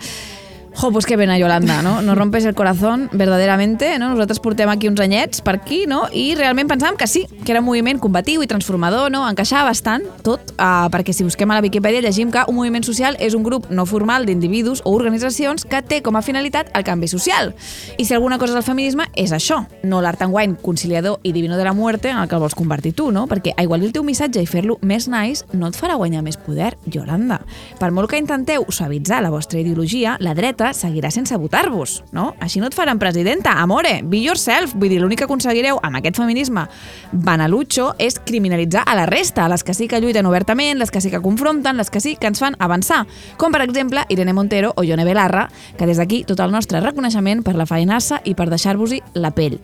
Jo, 0.81 0.93
pues 0.93 1.07
que 1.07 1.19
pena, 1.19 1.37
Yolanda, 1.37 1.83
no? 1.83 2.03
Nos 2.03 2.17
rompes 2.17 2.45
el 2.45 2.55
corazón, 2.55 3.11
verdaderamente, 3.13 3.99
no? 3.99 4.11
Nosaltres 4.11 4.39
portem 4.39 4.69
aquí 4.69 4.87
uns 4.87 5.01
anyets 5.01 5.41
per 5.43 5.57
aquí, 5.57 5.89
no? 5.91 6.05
I 6.15 6.37
realment 6.39 6.69
pensàvem 6.71 6.95
que 6.95 7.09
sí, 7.11 7.25
que 7.43 7.51
era 7.51 7.59
un 7.59 7.67
moviment 7.67 7.99
combatiu 7.99 8.45
i 8.45 8.47
transformador, 8.47 9.11
no? 9.11 9.25
Encaixava 9.27 9.65
bastant 9.67 10.05
tot, 10.23 10.53
uh, 10.55 10.87
perquè 10.95 11.11
si 11.11 11.27
busquem 11.27 11.51
a 11.51 11.57
la 11.59 11.65
Viquipèdia 11.67 11.99
llegim 12.05 12.31
que 12.31 12.45
un 12.47 12.55
moviment 12.55 12.87
social 12.87 13.19
és 13.19 13.35
un 13.35 13.43
grup 13.43 13.67
no 13.75 13.89
formal 13.91 14.23
d'individus 14.29 14.85
o 14.85 14.93
organitzacions 14.95 15.67
que 15.67 15.81
té 15.83 15.99
com 15.99 16.15
a 16.15 16.23
finalitat 16.23 16.71
el 16.79 16.87
canvi 16.87 17.11
social. 17.11 17.51
I 17.99 18.07
si 18.07 18.15
alguna 18.15 18.39
cosa 18.39 18.55
és 18.55 18.63
el 18.63 18.69
feminisme, 18.69 19.09
és 19.19 19.35
això, 19.35 19.65
no 19.83 19.99
l'art 19.99 20.23
enguany 20.23 20.55
conciliador 20.63 21.19
i 21.25 21.35
divino 21.35 21.59
de 21.59 21.67
la 21.67 21.75
muerte 21.75 22.15
en 22.15 22.23
el 22.23 22.31
que 22.31 22.39
el 22.39 22.45
vols 22.47 22.55
convertir 22.55 22.95
tu, 22.95 23.11
no? 23.11 23.27
Perquè 23.27 23.57
aigualir 23.59 23.91
el 23.91 23.97
teu 23.99 24.07
missatge 24.07 24.47
i 24.47 24.47
fer-lo 24.47 24.79
més 24.87 25.11
nice 25.11 25.43
no 25.59 25.73
et 25.73 25.75
farà 25.75 25.99
guanyar 25.99 26.23
més 26.23 26.39
poder, 26.39 26.77
Yolanda. 26.87 27.43
Per 27.83 27.91
molt 27.91 28.15
que 28.15 28.23
intenteu 28.23 28.63
suavitzar 28.71 29.25
la 29.27 29.35
vostra 29.35 29.59
ideologia, 29.59 30.15
la 30.23 30.39
dreta 30.39 30.68
seguirà 30.75 31.11
sense 31.11 31.37
votar-vos, 31.37 32.03
no? 32.13 32.33
Així 32.41 32.61
no 32.61 32.69
et 32.69 32.77
faran 32.77 32.99
presidenta, 32.99 33.55
amore, 33.63 34.01
be 34.05 34.23
yourself. 34.23 34.75
Vull 34.75 34.93
dir, 34.93 35.01
l'únic 35.03 35.23
que 35.23 35.29
aconseguireu 35.29 35.81
amb 35.83 36.01
aquest 36.01 36.19
feminisme 36.21 36.67
banalutxo 37.13 37.93
és 37.99 38.19
criminalitzar 38.19 38.85
a 38.87 38.97
la 38.99 39.07
resta, 39.07 39.45
a 39.45 39.53
les 39.53 39.65
que 39.65 39.75
sí 39.75 39.89
que 39.89 40.01
lluiten 40.01 40.27
obertament, 40.27 40.79
les 40.79 40.91
que 40.91 41.01
sí 41.01 41.11
que 41.11 41.23
confronten, 41.23 41.77
les 41.77 41.91
que 41.91 42.01
sí 42.01 42.17
que 42.17 42.31
ens 42.31 42.43
fan 42.43 42.57
avançar, 42.59 43.05
com 43.37 43.55
per 43.55 43.63
exemple 43.65 44.05
Irene 44.09 44.35
Montero 44.35 44.73
o 44.77 44.85
Ione 44.85 45.07
Belarra, 45.09 45.49
que 45.79 45.87
des 45.87 45.99
d'aquí 45.99 46.25
tot 46.29 46.41
el 46.41 46.53
nostre 46.53 46.81
reconeixement 46.85 47.43
per 47.43 47.57
la 47.57 47.67
feinassa 47.67 48.23
i 48.25 48.35
per 48.35 48.51
deixar-vos-hi 48.51 49.03
la 49.15 49.33
pell. 49.33 49.59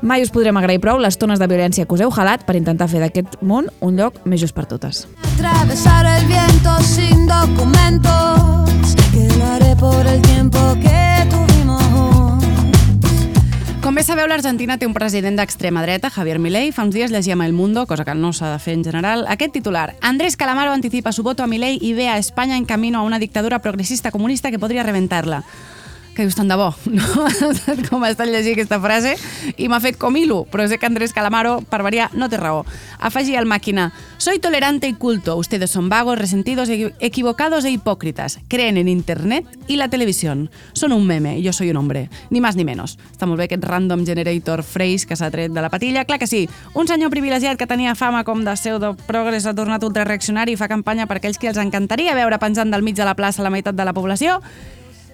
Mai 0.00 0.22
us 0.24 0.30
podrem 0.32 0.56
agrair 0.56 0.80
prou 0.80 0.96
les 0.96 1.18
tones 1.20 1.38
de 1.38 1.44
violència 1.44 1.84
que 1.84 1.92
us 1.92 2.00
heu 2.00 2.12
jalat 2.14 2.46
per 2.48 2.56
intentar 2.56 2.88
fer 2.88 3.02
d'aquest 3.02 3.36
món 3.44 3.68
un 3.84 3.98
lloc 4.00 4.22
més 4.24 4.40
just 4.40 4.56
per 4.56 4.64
totes. 4.64 5.04
Atravesar 5.34 6.06
el 6.08 6.24
viento 6.24 6.72
sin 6.80 7.26
documentos, 7.28 8.89
por 9.80 10.06
el 10.06 10.20
tiempo 10.20 10.58
que 10.74 11.26
tuvimos. 11.30 12.44
Com 13.80 13.96
bé 13.96 14.04
sabeu, 14.04 14.28
l'Argentina 14.28 14.76
té 14.76 14.84
un 14.84 14.92
president 14.92 15.40
d'extrema 15.40 15.80
dreta, 15.80 16.10
Javier 16.12 16.36
Milei. 16.38 16.68
Fa 16.76 16.84
uns 16.84 16.94
dies 16.94 17.10
llegíem 17.10 17.40
El 17.40 17.56
Mundo, 17.56 17.86
cosa 17.88 18.04
que 18.04 18.14
no 18.14 18.34
s'ha 18.36 18.52
de 18.52 18.58
fer 18.60 18.76
en 18.76 18.84
general, 18.84 19.24
aquest 19.26 19.56
titular. 19.56 19.96
Andrés 20.02 20.36
Calamaro 20.36 20.76
anticipa 20.76 21.12
su 21.16 21.24
voto 21.24 21.42
a 21.42 21.48
Milei 21.48 21.78
y 21.80 21.94
ve 21.94 22.08
a 22.08 22.18
España 22.18 22.58
en 22.58 22.66
camino 22.66 22.98
a 22.98 23.02
una 23.02 23.18
dictadura 23.18 23.60
progresista 23.60 24.10
comunista 24.10 24.50
que 24.50 24.58
podria 24.58 24.82
reventarla. 24.82 25.44
Que 26.10 26.24
dius 26.26 26.34
tant 26.34 26.48
de 26.50 26.56
bo, 26.58 26.72
no? 26.90 27.04
com 27.88 28.02
ha 28.04 28.08
estat 28.10 28.28
llegir 28.28 28.56
aquesta 28.56 28.80
frase. 28.82 29.12
I 29.56 29.68
m'ha 29.70 29.78
fet 29.80 29.96
com 29.96 30.16
hilo, 30.18 30.42
però 30.50 30.66
sé 30.68 30.76
que 30.76 30.84
Andrés 30.88 31.12
Calamaro, 31.14 31.60
per 31.70 31.84
variar, 31.86 32.08
no 32.18 32.26
té 32.28 32.36
raó. 32.36 32.64
Afegir 32.98 33.36
al 33.38 33.46
màquina, 33.46 33.92
soy 34.18 34.40
tolerante 34.42 34.88
y 34.88 34.94
culto, 34.94 35.36
ustedes 35.36 35.70
son 35.70 35.88
vagos, 35.88 36.18
resentidos, 36.18 36.68
equi- 36.68 36.92
equivocados 36.98 37.64
e 37.64 37.70
hipócritas, 37.70 38.40
creen 38.48 38.76
en 38.76 38.88
internet 38.88 39.46
y 39.68 39.76
la 39.76 39.88
televisión, 39.88 40.50
son 40.74 40.92
un 40.92 41.06
meme 41.06 41.40
yo 41.40 41.52
soy 41.52 41.70
un 41.70 41.76
hombre, 41.78 42.10
ni 42.28 42.40
más 42.40 42.56
ni 42.56 42.64
menos. 42.66 42.98
Està 43.14 43.24
molt 43.30 43.38
bé 43.38 43.46
aquest 43.46 43.64
random 43.64 44.04
generator 44.04 44.64
phrase 44.66 45.06
que 45.06 45.16
s'ha 45.16 45.30
tret 45.30 45.54
de 45.54 45.62
la 45.62 45.70
patilla, 45.70 46.04
clar 46.04 46.18
que 46.18 46.26
sí, 46.26 46.42
un 46.74 46.88
senyor 46.90 47.08
privilegiat 47.14 47.56
que 47.56 47.70
tenia 47.70 47.94
fama 47.94 48.24
com 48.24 48.42
de 48.44 48.52
pseudo-progres 48.58 49.46
ha 49.46 49.54
tornat 49.54 49.86
ultrareaccionari 49.86 50.58
i 50.58 50.60
fa 50.60 50.68
campanya 50.68 51.06
per 51.06 51.20
aquells 51.22 51.38
que 51.38 51.48
els 51.48 51.62
encantaria 51.62 52.18
veure 52.18 52.42
penjant 52.42 52.68
del 52.74 52.82
mig 52.82 52.98
de 52.98 53.06
la 53.08 53.14
plaça 53.16 53.46
la 53.46 53.54
meitat 53.54 53.78
de 53.78 53.86
la 53.88 53.94
població, 53.96 54.42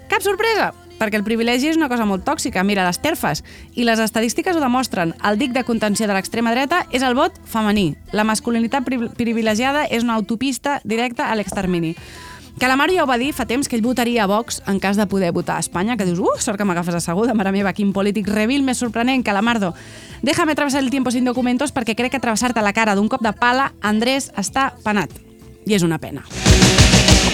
cap 0.08 0.22
sorpresa, 0.22 0.72
perquè 0.98 1.16
el 1.20 1.24
privilegi 1.24 1.68
és 1.68 1.76
una 1.76 1.88
cosa 1.88 2.04
molt 2.04 2.24
tòxica. 2.24 2.62
Mira, 2.64 2.84
les 2.86 2.98
terfes. 3.00 3.42
I 3.74 3.84
les 3.84 3.98
estadístiques 4.00 4.56
ho 4.56 4.60
demostren. 4.60 5.14
El 5.24 5.38
dic 5.38 5.52
de 5.52 5.64
contenció 5.64 6.06
de 6.06 6.14
l'extrema 6.14 6.52
dreta 6.54 6.86
és 6.90 7.02
el 7.02 7.14
vot 7.14 7.32
femení. 7.44 7.94
La 8.12 8.24
masculinitat 8.24 8.84
pri- 8.84 9.10
privilegiada 9.16 9.84
és 9.86 10.02
una 10.02 10.14
autopista 10.14 10.80
directa 10.84 11.30
a 11.30 11.36
l'extermini. 11.36 11.94
Calamaro 12.58 12.94
ja 12.94 13.02
ho 13.04 13.06
va 13.06 13.18
dir 13.20 13.34
fa 13.36 13.44
temps 13.44 13.68
que 13.68 13.76
ell 13.76 13.82
votaria 13.84 14.22
a 14.24 14.26
Vox 14.26 14.62
en 14.66 14.78
cas 14.80 14.96
de 14.96 15.04
poder 15.06 15.30
votar 15.36 15.56
a 15.56 15.60
Espanya, 15.60 15.98
que 15.98 16.06
dius, 16.06 16.18
uh, 16.18 16.38
sort 16.40 16.56
que 16.56 16.64
m'agafes 16.64 16.94
asseguda, 16.96 17.34
mare 17.36 17.52
meva, 17.52 17.74
quin 17.76 17.92
polític 17.92 18.26
revil 18.32 18.62
més 18.64 18.78
sorprenent, 18.80 19.22
Calamardo. 19.22 19.74
Déjame 20.22 20.52
atravesar 20.52 20.80
el 20.82 20.88
tiempo 20.88 21.10
sin 21.10 21.26
documentos 21.28 21.70
perquè 21.74 21.94
crec 21.94 22.12
que 22.12 22.18
travessar-te 22.20 22.62
la 22.64 22.72
cara 22.72 22.94
d'un 22.96 23.08
cop 23.12 23.20
de 23.20 23.34
pala, 23.36 23.74
Andrés, 23.82 24.32
està 24.38 24.72
penat. 24.82 25.10
I 25.66 25.74
és 25.74 25.82
una 25.82 25.98
pena. 25.98 26.24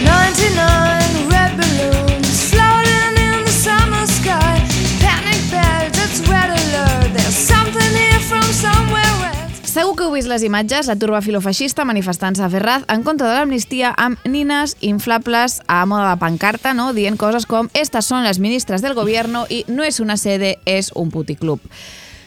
99 0.03 1.31
red 1.31 1.55
balloons 1.61 2.12
Segur 9.73 9.95
que 9.97 10.05
heu 10.05 10.13
vist 10.13 10.29
les 10.29 10.43
imatges, 10.45 10.85
la 10.91 10.99
turba 11.01 11.23
filofeixista 11.25 11.87
manifestant-se 11.89 12.43
a 12.45 12.49
Ferraz 12.53 12.83
en 12.93 13.01
contra 13.07 13.31
de 13.31 13.39
l'amnistia 13.39 13.95
amb 13.97 14.21
nines 14.29 14.75
inflables 14.85 15.63
a 15.65 15.79
moda 15.89 16.11
de 16.11 16.21
pancarta, 16.21 16.75
no? 16.77 16.91
dient 16.93 17.17
coses 17.17 17.49
com 17.49 17.73
«Estas 17.73 18.05
son 18.05 18.21
las 18.21 18.37
ministras 18.37 18.85
del 18.85 18.93
gobierno» 18.93 19.47
i 19.49 19.65
«No 19.73 19.89
és 19.89 19.97
una 20.05 20.19
sede, 20.21 20.59
és 20.69 20.93
un 20.93 21.09
puticlub». 21.09 21.65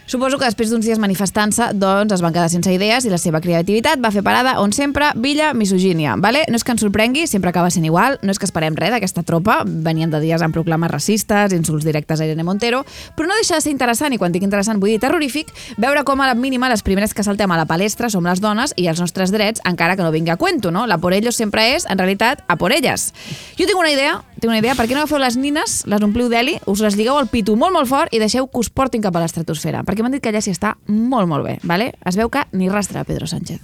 Suposo 0.06 0.38
que 0.38 0.45
després 0.45 0.70
d'uns 0.70 0.86
dies 0.86 0.99
manifestant-se, 1.01 1.72
doncs 1.82 2.14
es 2.14 2.22
van 2.22 2.34
quedar 2.34 2.45
sense 2.53 2.70
idees 2.70 3.08
i 3.08 3.10
la 3.10 3.18
seva 3.18 3.39
creativitat 3.41 3.97
va 4.03 4.12
fer 4.14 4.22
parada 4.22 4.60
on 4.62 4.70
sempre 4.70 5.08
Villa 5.18 5.47
misogínia, 5.58 6.14
vale? 6.22 6.43
No 6.45 6.60
és 6.60 6.64
que 6.64 6.76
ens 6.76 6.84
sorprengui, 6.86 7.24
sempre 7.26 7.49
acaba 7.49 7.72
sent 7.74 7.88
igual, 7.89 8.20
no 8.22 8.30
és 8.30 8.38
que 8.38 8.45
esperem 8.45 8.78
res 8.78 8.93
d'aquesta 8.93 9.24
tropa, 9.26 9.64
venien 9.66 10.14
de 10.14 10.20
dies 10.22 10.43
amb 10.45 10.53
proclames 10.53 10.91
racistes, 10.93 11.56
insults 11.58 11.88
directes 11.88 12.22
a 12.22 12.28
Irene 12.30 12.45
Montero, 12.45 12.84
però 13.18 13.32
no 13.32 13.39
deixa 13.39 13.58
de 13.58 13.66
ser 13.66 13.74
interessant, 13.74 14.14
i 14.14 14.22
quan 14.22 14.36
dic 14.36 14.45
interessant 14.45 14.78
vull 14.78 14.93
dir 14.93 15.01
terrorífic, 15.01 15.49
veure 15.82 16.06
com 16.06 16.22
a 16.22 16.30
la 16.30 16.38
mínima 16.38 16.70
les 16.70 16.86
primeres 16.86 17.18
que 17.18 17.26
saltem 17.26 17.49
a 17.49 17.58
la 17.58 17.66
palestra 17.66 18.12
som 18.14 18.30
les 18.30 18.43
dones 18.45 18.78
i 18.78 18.86
els 18.91 19.01
nostres 19.01 19.34
drets, 19.34 19.66
encara 19.66 19.97
que 19.97 20.06
no 20.06 20.14
vingui 20.14 20.36
a 20.36 20.38
cuento, 20.38 20.70
no? 20.70 20.86
La 20.86 20.99
por 21.01 21.18
ellos 21.18 21.34
sempre 21.36 21.72
és, 21.74 21.89
en 21.89 21.97
realitat, 21.97 22.45
a 22.45 22.62
por 22.62 22.78
elles. 22.78 23.10
Jo 23.58 23.66
tinc 23.66 23.82
una 23.82 23.89
idea, 23.89 24.22
tinc 24.40 24.50
una 24.50 24.60
idea, 24.60 24.76
per 24.76 24.88
què 24.88 24.96
no 24.96 25.04
agafeu 25.04 25.20
les 25.22 25.38
nines, 25.40 25.78
les 25.88 26.04
ompliu 26.04 26.28
d'heli, 26.32 26.58
us 26.68 26.84
les 26.84 26.98
lligueu 27.00 27.18
al 27.20 27.30
pitu 27.32 27.56
molt 27.60 27.76
molt 27.76 27.90
fort 27.90 28.14
i 28.14 28.20
deixeu 28.20 28.50
que 28.52 28.60
us 28.60 28.70
portin 28.70 29.04
cap 29.04 29.16
a 29.16 29.24
l'estratosfera, 29.24 29.86
perquè 29.88 30.04
m'han 30.04 30.18
dit 30.18 30.24
que 30.24 30.34
allà 30.34 30.44
s'hi 30.44 30.56
està 30.56 30.76
molt 30.88 31.32
molt 31.32 31.48
bé, 31.48 31.58
vale? 31.64 31.94
Es 32.06 32.20
veu 32.20 32.30
que 32.30 32.44
ni 32.52 32.70
rastre 32.70 33.06
Pedro 33.08 33.28
Sánchez. 33.28 33.62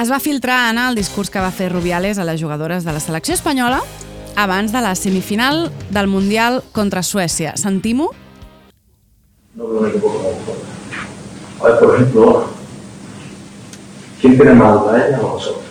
Es 0.00 0.08
va 0.08 0.16
filtrar 0.18 0.70
en 0.70 0.78
el 0.80 0.94
discurs 0.96 1.28
que 1.28 1.42
va 1.44 1.50
fer 1.52 1.68
Rubiales 1.68 2.16
a 2.16 2.24
les 2.24 2.40
jugadores 2.40 2.86
de 2.86 2.92
la 2.94 3.02
selecció 3.04 3.34
espanyola 3.34 3.82
abans 4.34 4.72
de 4.72 4.80
la 4.80 4.94
semifinal 4.94 5.68
del 5.90 6.06
Mundial 6.06 6.62
contra 6.72 7.02
Suècia. 7.02 7.52
Sentim-ho? 7.60 8.08
No 9.54 9.66
veo 9.66 9.80
un 9.80 9.88
equipo 9.88 10.06
como 10.06 10.30
nosotros. 10.30 10.56
A 11.60 11.64
ver, 11.64 11.78
por 11.80 11.94
ejemplo, 11.94 12.44
¿quién 14.20 14.36
tiene 14.36 14.54
más 14.54 14.78
alta, 14.78 15.08
ella 15.08 15.20
o 15.20 15.34
nosotros? 15.34 15.64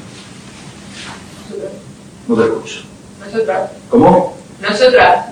No 2.28 2.36
te 2.36 2.44
escucho. 2.44 2.82
Nosotras. 3.26 3.72
¿Cómo? 3.90 4.38
Nosotras. 4.62 5.26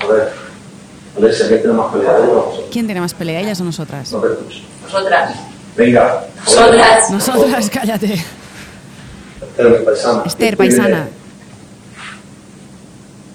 A 0.00 0.06
ver, 0.06 0.32
Alexia, 1.16 1.48
¿quién 1.48 1.60
tiene 1.62 1.76
más 1.76 1.92
pelea, 1.92 2.18
ella 2.18 2.28
o 2.28 2.34
nosotros? 2.34 2.66
¿Quién 2.70 2.86
tiene 2.86 3.00
más 3.00 3.14
pelea, 3.14 3.40
ellas 3.40 3.60
o 3.60 3.64
nosotras? 3.64 4.12
No 4.12 4.20
te 4.20 4.28
escucho. 4.28 4.60
Nosotras. 4.84 5.34
Venga. 5.76 6.24
Nosotras. 6.44 7.10
Nosotras, 7.10 7.70
cállate. 7.72 8.24
Esther, 9.40 9.84
paisana. 9.84 10.22
Esther, 10.26 10.56
¿Quién 10.56 10.68
paisana. 10.68 11.08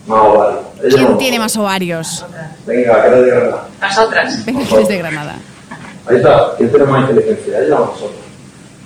Tiene 0.05 0.09
Más 0.09 0.25
ovario. 0.25 0.59
Ella 0.59 0.65
o 0.75 0.79
¿Quién 0.79 0.91
nosotros? 0.91 1.17
tiene 1.17 1.39
más 1.39 1.57
ovarios? 1.57 2.25
Venga, 2.65 3.01
que 3.01 3.07
eres 3.07 3.21
de 3.21 3.27
Granada. 3.31 3.67
Nosotras. 3.81 4.45
Venga, 4.45 4.67
que 4.67 4.73
eres 4.75 4.87
de 4.87 4.97
Granada. 4.97 5.35
Ahí 6.05 6.15
está. 6.17 6.51
¿Quién 6.57 6.69
tiene 6.69 6.85
más 6.85 7.09
inteligencia, 7.09 7.59
ella 7.59 7.75
o 7.75 7.85
nosotros? 7.85 8.11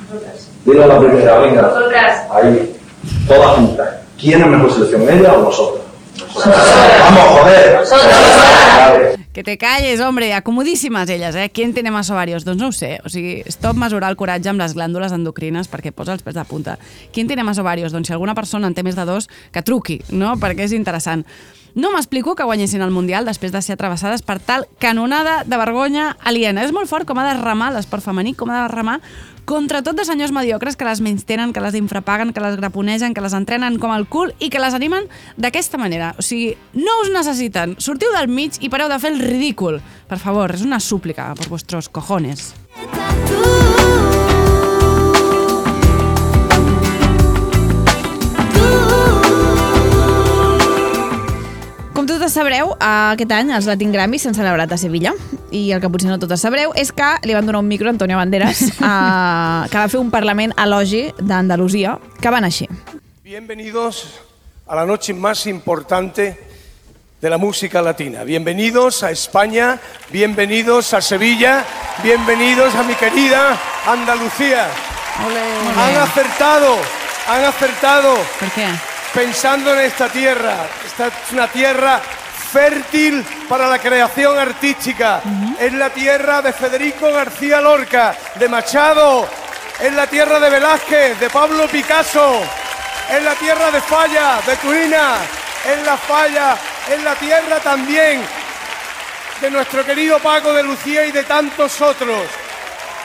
Nosotras. 0.09 0.47
Dilo 0.65 0.83
a 0.83 0.87
la 0.87 0.99
primera, 0.99 1.37
venga. 1.39 1.61
Nosotras. 1.63 2.21
Ahí. 2.31 2.77
Todas 3.27 3.55
juntas. 3.55 3.89
¿Quién 4.19 4.41
es 4.41 4.47
mejor 4.47 4.73
selección, 4.73 5.01
ella 5.09 5.33
o 5.33 5.41
nosotros? 5.43 5.81
Vamos, 6.35 7.23
joder. 7.41 7.79
Vale. 8.77 9.17
Que 9.37 9.43
te 9.43 9.55
calles, 9.59 10.01
hombre, 10.01 10.33
acomodíssimes 10.33 11.07
elles, 11.11 11.35
eh? 11.35 11.51
Qui 11.53 11.61
en 11.61 11.69
té 11.69 11.83
més 11.85 12.07
ovarios? 12.09 12.41
Doncs 12.41 12.57
no 12.57 12.71
ho 12.71 12.73
sé. 12.73 12.95
O 13.05 13.09
sigui, 13.13 13.43
stop 13.53 13.77
mesurar 13.77 14.09
el 14.09 14.17
coratge 14.17 14.49
amb 14.49 14.57
les 14.57 14.73
glàndules 14.73 15.13
endocrines 15.13 15.69
perquè 15.69 15.91
posa 15.93 16.15
els 16.15 16.25
pèls 16.25 16.39
de 16.39 16.45
punta. 16.49 16.73
Qui 17.13 17.21
en 17.21 17.29
té 17.29 17.37
més 17.37 17.61
ovarios? 17.61 17.93
Doncs 17.93 18.09
si 18.09 18.15
alguna 18.15 18.33
persona 18.33 18.65
en 18.65 18.73
té 18.73 18.81
més 18.81 18.97
de 18.97 19.05
dos, 19.05 19.29
que 19.53 19.61
truqui, 19.61 19.99
no? 20.09 20.33
Perquè 20.41 20.65
és 20.65 20.73
interessant. 20.73 21.21
No 21.77 21.93
m'explico 21.93 22.33
que 22.33 22.49
guanyessin 22.49 22.81
el 22.81 22.89
Mundial 22.89 23.29
després 23.29 23.53
de 23.53 23.61
ser 23.61 23.77
travessades 23.77 24.25
per 24.25 24.39
tal 24.41 24.65
canonada 24.81 25.43
de 25.45 25.61
vergonya 25.61 26.15
aliena. 26.25 26.65
És 26.65 26.73
molt 26.73 26.89
fort 26.89 27.05
com 27.05 27.21
ha 27.21 27.29
de 27.29 27.37
remar 27.37 27.69
l'esport 27.75 28.01
femení, 28.09 28.33
com 28.33 28.49
ha 28.49 28.63
de 28.63 28.73
remar 28.73 29.03
contra 29.47 29.79
tot 29.81 29.95
de 29.95 30.03
senyors 30.03 30.33
mediocres 30.35 30.75
que 30.75 30.85
les 30.85 30.99
menystenen, 30.99 31.53
que 31.55 31.63
les 31.63 31.77
infrapaguen, 31.79 32.33
que 32.35 32.43
les 32.43 32.57
graponegen, 32.59 33.15
que 33.15 33.23
les 33.23 33.33
entrenen 33.33 33.79
com 33.79 33.93
el 33.95 34.03
cul 34.11 34.35
i 34.43 34.51
que 34.51 34.59
les 34.59 34.75
animen 34.75 35.07
d'aquesta 35.39 35.79
manera. 35.79 36.11
O 36.19 36.25
sigui, 36.25 36.51
no 36.75 36.99
us 37.05 37.13
necessiten. 37.15 37.77
Sortiu 37.79 38.11
del 38.17 38.27
mig 38.27 38.59
i 38.59 38.69
pareu 38.69 38.91
de 38.91 38.99
fer 38.99 39.15
el 39.15 39.23
ridícul. 39.23 39.79
Per 40.11 40.19
favor, 40.19 40.51
és 40.59 40.67
una 40.67 40.83
súplica 40.83 41.31
per 41.39 41.47
vostres 41.47 41.87
cojones. 41.87 42.51
Com 42.91 43.76
totes 52.27 52.41
sabreu, 52.41 52.73
aquest 52.83 53.31
any 53.31 53.51
els 53.55 53.67
Latin 53.69 53.93
Grammy 53.93 54.17
s'han 54.19 54.35
celebrat 54.35 54.71
a 54.75 54.77
Sevilla 54.77 55.13
i 55.55 55.69
el 55.71 55.79
que 55.79 55.87
potser 55.87 56.09
no 56.09 56.17
totes 56.19 56.41
sabreu 56.43 56.73
és 56.75 56.89
que 56.91 57.07
li 57.23 57.31
van 57.31 57.45
donar 57.47 57.61
un 57.63 57.69
micro 57.69 57.87
a 57.87 57.93
Antonio 57.93 58.17
Banderas 58.19 58.63
eh, 58.67 58.73
que 59.71 59.77
va 59.77 59.85
fer 59.87 60.01
un 60.01 60.09
parlament 60.11 60.51
elogi 60.59 61.05
d'Andalusia 61.19 61.95
que 62.19 62.33
van 62.33 62.43
així. 62.43 62.67
Bienvenidos 63.23 64.19
a 64.67 64.75
la 64.75 64.85
noche 64.85 65.13
más 65.13 65.45
importante 65.47 66.35
de 67.21 67.29
la 67.29 67.37
música 67.37 67.81
latina. 67.81 68.25
Bienvenidos 68.25 69.03
a 69.03 69.11
España, 69.11 69.79
bienvenidos 70.11 70.93
a 70.93 70.99
Sevilla, 70.99 71.63
bienvenidos 72.03 72.75
a 72.75 72.83
mi 72.83 72.95
querida 72.95 73.57
Andalucía. 73.87 74.67
Han 75.77 75.95
acertado, 75.95 76.75
han 77.29 77.45
acertado. 77.45 78.17
¿Por 78.37 78.51
qué? 78.51 78.67
Pensando 79.13 79.73
en 79.73 79.85
esta 79.85 80.09
tierra. 80.09 80.67
Esta 80.85 81.07
es 81.07 81.31
una 81.31 81.47
tierra 81.47 82.01
fértil 82.51 83.25
para 83.47 83.67
la 83.67 83.79
creación 83.79 84.37
artística. 84.39 85.21
Es 85.59 85.73
la 85.73 85.89
tierra 85.89 86.41
de 86.41 86.53
Federico 86.53 87.11
García 87.11 87.61
Lorca, 87.61 88.15
de 88.35 88.47
Machado. 88.47 89.27
Es 89.79 89.93
la 89.93 90.07
tierra 90.07 90.39
de 90.39 90.49
Velázquez, 90.49 91.19
de 91.19 91.29
Pablo 91.29 91.67
Picasso. 91.67 92.41
Es 93.11 93.23
la 93.23 93.35
tierra 93.35 93.69
de 93.71 93.81
Falla, 93.81 94.39
de 94.45 94.55
Turina. 94.57 95.15
Es 95.65 95.85
la 95.85 95.97
Falla, 95.97 96.57
es 96.91 97.03
la 97.03 97.15
tierra 97.15 97.59
también 97.59 98.21
de 99.41 99.51
nuestro 99.51 99.85
querido 99.85 100.19
Paco 100.19 100.53
de 100.53 100.63
Lucía 100.63 101.05
y 101.05 101.11
de 101.11 101.23
tantos 101.23 101.79
otros. 101.81 102.27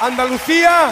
Andalucía 0.01 0.91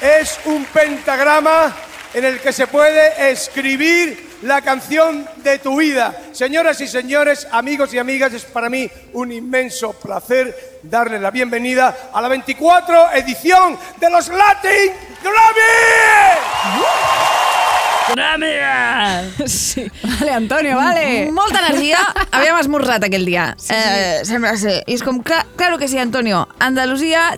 es 0.00 0.38
un 0.44 0.64
pentagrama 0.66 1.74
en 2.14 2.24
el 2.24 2.40
que 2.40 2.52
se 2.52 2.66
puede 2.66 3.30
escribir 3.30 4.27
la 4.42 4.62
canción 4.62 5.26
de 5.42 5.58
tu 5.58 5.78
vida. 5.78 6.14
Señoras 6.32 6.80
y 6.80 6.88
señores, 6.88 7.46
amigos 7.50 7.92
y 7.94 7.98
amigas, 7.98 8.32
es 8.32 8.44
para 8.44 8.70
mí 8.70 8.90
un 9.12 9.32
inmenso 9.32 9.92
placer 9.92 10.78
darle 10.82 11.18
la 11.18 11.30
bienvenida 11.30 12.10
a 12.12 12.20
la 12.20 12.28
24 12.28 13.12
edición 13.12 13.78
de 13.98 14.10
los 14.10 14.28
Latin 14.28 14.92
Grammy. 15.22 16.38
Sí. 19.46 19.86
Vale, 20.02 20.32
Antonio, 20.32 20.76
vale. 20.76 21.30
Molta 21.30 21.60
energia. 21.66 21.98
Havíem 22.32 22.56
esmorzat 22.58 23.04
aquell 23.04 23.26
dia. 23.26 23.54
Sí, 23.58 23.68
sí. 23.68 23.74
Eh, 23.76 24.24
sembla 24.24 24.56
ser. 24.56 24.82
I 24.86 24.96
és 24.96 25.04
com, 25.04 25.20
clar, 25.22 25.44
claro 25.56 25.78
que 25.78 25.88
sí, 25.88 25.98
Antonio. 25.98 26.48
Andalusia, 26.58 27.36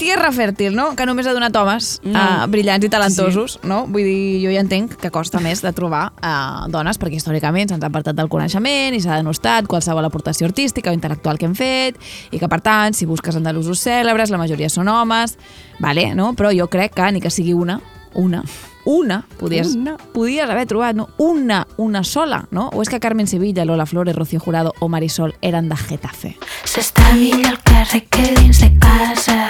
tierra 0.00 0.30
fèrtil, 0.32 0.72
no? 0.74 0.94
Que 0.96 1.04
només 1.06 1.28
ha 1.28 1.34
donat 1.36 1.54
homes 1.60 2.00
Mm. 2.02 2.16
eh, 2.16 2.46
brillants 2.48 2.86
i 2.86 2.88
talentosos, 2.88 3.58
no? 3.68 3.82
Vull 3.86 4.06
dir, 4.08 4.40
jo 4.46 4.50
ja 4.54 4.60
entenc 4.64 4.96
que 5.00 5.10
costa 5.12 5.38
més 5.44 5.60
de 5.62 5.72
trobar 5.76 6.12
eh, 6.22 6.70
dones, 6.72 6.98
perquè 6.98 7.20
històricament 7.20 7.68
se'ns 7.70 7.84
ha 7.84 7.90
apartat 7.92 8.16
del 8.16 8.28
coneixement 8.32 8.96
i 8.96 9.00
s'ha 9.04 9.20
denostat 9.20 9.68
qualsevol 9.68 10.04
aportació 10.08 10.48
artística 10.48 10.90
o 10.90 10.96
intel·lectual 10.96 11.36
que 11.38 11.46
hem 11.46 11.54
fet, 11.54 12.00
i 12.32 12.38
que, 12.40 12.48
per 12.48 12.60
tant, 12.64 12.94
si 12.96 13.04
busques 13.06 13.36
andalusos 13.36 13.78
cèlebres, 13.84 14.30
la 14.32 14.38
majoria 14.40 14.68
són 14.72 14.88
homes, 14.88 15.36
vale, 15.78 16.14
no? 16.14 16.32
Però 16.34 16.50
jo 16.56 16.66
crec 16.72 16.94
que 16.96 17.12
ni 17.12 17.20
que 17.20 17.30
sigui 17.30 17.52
una, 17.52 17.80
una, 18.14 18.42
una, 18.86 19.20
podies, 19.38 19.74
Una. 19.76 19.98
podies 20.14 20.48
haver 20.48 20.64
trobat, 20.66 20.96
no? 20.96 21.10
Una, 21.18 21.66
una 21.76 22.02
sola, 22.02 22.46
no? 22.50 22.70
O 22.72 22.80
és 22.82 22.88
que 22.88 22.98
Carmen 22.98 23.26
Sevilla, 23.28 23.64
Lola 23.66 23.84
Flores, 23.86 24.16
Rocío 24.16 24.40
Jurado 24.40 24.72
o 24.80 24.88
Marisol 24.88 25.34
eren 25.42 25.68
de 25.68 25.76
Getafe? 25.76 26.36
S'està 26.64 27.12
millor 27.12 27.46
al 27.52 27.60
carrer 27.62 28.06
que 28.08 28.34
dins 28.40 28.60
de 28.64 28.72
casa. 28.80 29.48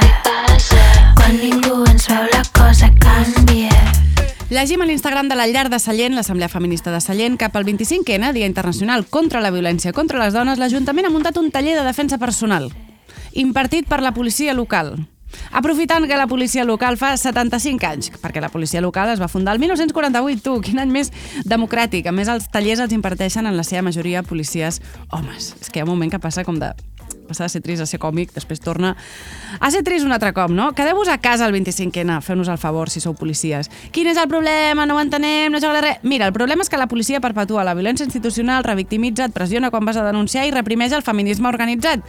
Quan 1.30 1.38
ningú 1.46 1.84
ens 1.86 2.08
veu 2.10 2.24
la 2.26 2.40
cosa 2.50 2.88
canvia. 2.98 3.70
Llegim 4.50 4.82
a 4.82 4.86
l'Instagram 4.88 5.28
de 5.30 5.36
la 5.38 5.44
Llar 5.46 5.68
de 5.70 5.78
Sallent, 5.78 6.16
l'Assemblea 6.18 6.48
Feminista 6.50 6.90
de 6.90 6.98
Sallent, 6.98 7.36
cap 7.38 7.54
al 7.54 7.62
25N, 7.68 8.32
Dia 8.34 8.48
Internacional 8.50 9.06
contra 9.06 9.38
la 9.38 9.52
Violència 9.54 9.92
contra 9.94 10.18
les 10.18 10.34
Dones, 10.34 10.58
l'Ajuntament 10.58 11.06
ha 11.06 11.14
muntat 11.14 11.38
un 11.38 11.52
taller 11.54 11.76
de 11.78 11.86
defensa 11.86 12.18
personal, 12.18 12.66
impartit 13.30 13.86
per 13.86 14.02
la 14.02 14.10
policia 14.10 14.58
local. 14.58 14.96
Aprofitant 15.54 16.08
que 16.10 16.18
la 16.18 16.26
policia 16.26 16.66
local 16.66 16.98
fa 16.98 17.14
75 17.14 17.86
anys, 17.86 18.10
perquè 18.18 18.42
la 18.42 18.50
policia 18.50 18.82
local 18.82 19.14
es 19.14 19.22
va 19.22 19.30
fundar 19.30 19.54
el 19.54 19.62
1948, 19.62 20.42
tu, 20.42 20.58
quin 20.66 20.82
any 20.82 20.90
més 20.90 21.14
democràtic. 21.46 22.10
A 22.10 22.16
més, 22.16 22.26
els 22.26 22.50
tallers 22.50 22.82
els 22.82 22.96
imparteixen 22.98 23.46
en 23.46 23.54
la 23.54 23.62
seva 23.62 23.86
majoria 23.86 24.26
policies 24.26 24.82
homes. 25.14 25.54
És 25.60 25.70
que 25.70 25.78
hi 25.78 25.86
ha 25.86 25.86
un 25.86 25.94
moment 25.94 26.10
que 26.10 26.18
passa 26.18 26.42
com 26.42 26.58
de 26.58 26.74
passar 27.30 27.46
de 27.46 27.54
ser 27.54 27.62
trist 27.64 27.84
a 27.84 27.88
ser 27.88 28.00
còmic, 28.02 28.34
després 28.34 28.62
torna 28.62 28.96
a 29.58 29.70
ser 29.70 29.84
trist 29.86 30.06
un 30.06 30.12
altre 30.16 30.32
cop, 30.36 30.50
no? 30.52 30.70
Quedeu-vos 30.76 31.08
a 31.08 31.18
casa 31.22 31.46
el 31.46 31.54
25N, 31.54 32.18
feu-nos 32.26 32.50
el 32.50 32.58
favor 32.58 32.90
si 32.90 33.02
sou 33.02 33.14
policies. 33.14 33.70
Quin 33.94 34.10
és 34.10 34.18
el 34.20 34.28
problema? 34.30 34.86
No 34.86 34.98
ho 34.98 35.04
entenem, 35.04 35.52
no 35.52 35.62
joga 35.62 35.84
res. 35.86 36.02
Mira, 36.02 36.26
el 36.26 36.36
problema 36.36 36.66
és 36.66 36.72
que 36.72 36.80
la 36.80 36.90
policia 36.90 37.22
perpetua 37.22 37.64
la 37.64 37.76
violència 37.78 38.06
institucional, 38.08 38.66
revictimitza, 38.66 39.30
et 39.30 39.36
pressiona 39.36 39.70
quan 39.70 39.86
vas 39.88 40.00
a 40.00 40.04
denunciar 40.06 40.46
i 40.48 40.54
reprimeix 40.54 40.92
el 40.96 41.06
feminisme 41.06 41.48
organitzat 41.48 42.04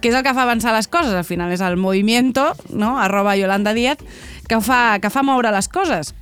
que 0.00 0.10
és 0.10 0.14
el 0.14 0.22
que 0.26 0.34
fa 0.36 0.44
avançar 0.44 0.74
les 0.76 0.88
coses. 0.92 1.14
Al 1.16 1.24
final 1.24 1.52
és 1.54 1.62
el 1.64 1.78
movimiento, 1.80 2.50
no? 2.70 2.98
arroba 3.00 3.36
Yolanda 3.36 3.72
Díaz, 3.74 3.98
que 4.48 4.60
fa, 4.60 4.98
que 5.00 5.10
fa 5.10 5.24
moure 5.24 5.50
les 5.54 5.68
coses. 5.72 6.12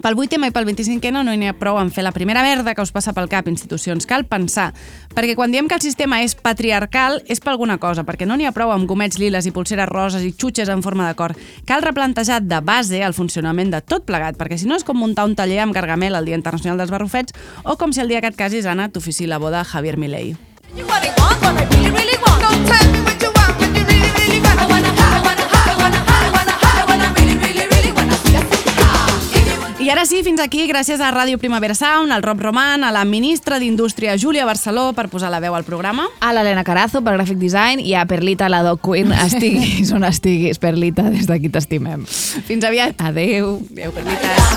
Pel 0.00 0.16
8M 0.16 0.48
i 0.48 0.52
pel 0.54 0.64
25N 0.64 1.20
no 1.20 1.34
n'hi 1.36 1.50
ha 1.50 1.56
prou 1.60 1.76
en 1.76 1.90
fer 1.92 2.00
la 2.06 2.12
primera 2.16 2.40
merda 2.40 2.72
que 2.74 2.80
us 2.80 2.92
passa 2.92 3.12
pel 3.12 3.28
cap, 3.28 3.50
institucions. 3.52 4.06
Cal 4.08 4.24
pensar, 4.24 4.70
perquè 5.12 5.34
quan 5.36 5.52
diem 5.52 5.68
que 5.68 5.76
el 5.76 5.84
sistema 5.84 6.22
és 6.24 6.32
patriarcal 6.34 7.20
és 7.28 7.42
per 7.44 7.52
alguna 7.52 7.76
cosa, 7.82 8.06
perquè 8.08 8.24
no 8.24 8.38
n'hi 8.40 8.48
ha 8.48 8.54
prou 8.56 8.72
amb 8.72 8.88
gomets 8.88 9.20
liles 9.20 9.44
i 9.44 9.52
pulseres 9.52 9.90
roses 9.90 10.24
i 10.24 10.32
xutxes 10.32 10.72
en 10.72 10.80
forma 10.80 11.08
de 11.08 11.18
cor. 11.18 11.36
Cal 11.68 11.84
replantejar 11.84 12.40
de 12.40 12.62
base 12.64 13.02
el 13.04 13.16
funcionament 13.16 13.74
de 13.74 13.82
tot 13.84 14.08
plegat, 14.08 14.40
perquè 14.40 14.56
si 14.56 14.70
no 14.70 14.78
és 14.80 14.86
com 14.88 14.96
muntar 14.96 15.28
un 15.28 15.36
taller 15.36 15.60
amb 15.60 15.76
Gargamel 15.76 16.16
el 16.16 16.30
Dia 16.30 16.40
Internacional 16.40 16.80
dels 16.80 16.94
Barrufets 16.94 17.36
o 17.64 17.76
com 17.76 17.92
si 17.92 18.00
el 18.00 18.08
dia 18.08 18.24
que 18.24 18.32
et 18.32 18.40
casis, 18.40 18.64
Anna, 18.64 18.88
t'ofici 18.88 19.28
la 19.28 19.38
boda 19.38 19.66
Javier 19.68 19.98
Milei. 20.00 20.32
You 20.76 20.86
I 20.86 21.12
want, 21.18 21.42
really, 21.42 21.90
really 21.90 22.16
want. 22.24 22.40
Don't 22.40 22.66
tell 22.66 22.92
me 22.92 23.00
what 23.02 23.20
you 23.20 23.32
want, 23.34 23.69
I 29.80 29.88
ara 29.88 30.02
sí, 30.04 30.18
fins 30.20 30.42
aquí, 30.44 30.66
gràcies 30.68 31.00
a 31.00 31.08
Ràdio 31.08 31.38
Primavera 31.40 31.72
Sound, 31.74 32.12
al 32.12 32.20
Rob 32.20 32.42
Roman, 32.44 32.84
a 32.84 32.90
la 32.92 33.06
ministra 33.08 33.56
d'Indústria 33.58 34.12
Júlia 34.20 34.44
Barceló 34.44 34.90
per 34.92 35.06
posar 35.08 35.30
la 35.32 35.40
veu 35.40 35.56
al 35.56 35.64
programa. 35.64 36.04
A 36.20 36.34
l'Helena 36.36 36.64
Carazo 36.68 37.00
per 37.00 37.14
Graphic 37.16 37.40
Design 37.40 37.80
i 37.80 37.94
a 37.96 38.04
Perlita, 38.04 38.50
la 38.52 38.60
Doc 38.66 38.84
Queen, 38.84 39.14
estiguis 39.26 39.94
on 39.96 40.04
estiguis. 40.04 40.60
Perlita, 40.60 41.08
des 41.08 41.24
d'aquí 41.30 41.48
t'estimem. 41.48 42.04
Fins 42.04 42.68
aviat. 42.68 43.00
Adeu. 43.08 43.56
Adeu, 43.72 43.96
Perlites. 43.96 44.52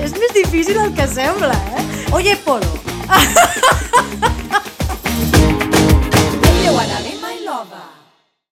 És 0.00 0.16
més 0.16 0.32
difícil 0.32 0.80
el 0.80 0.96
que 0.96 1.04
sembla, 1.12 1.52
eh? 1.76 1.84
Oye, 2.16 2.40
Polo. 2.48 2.72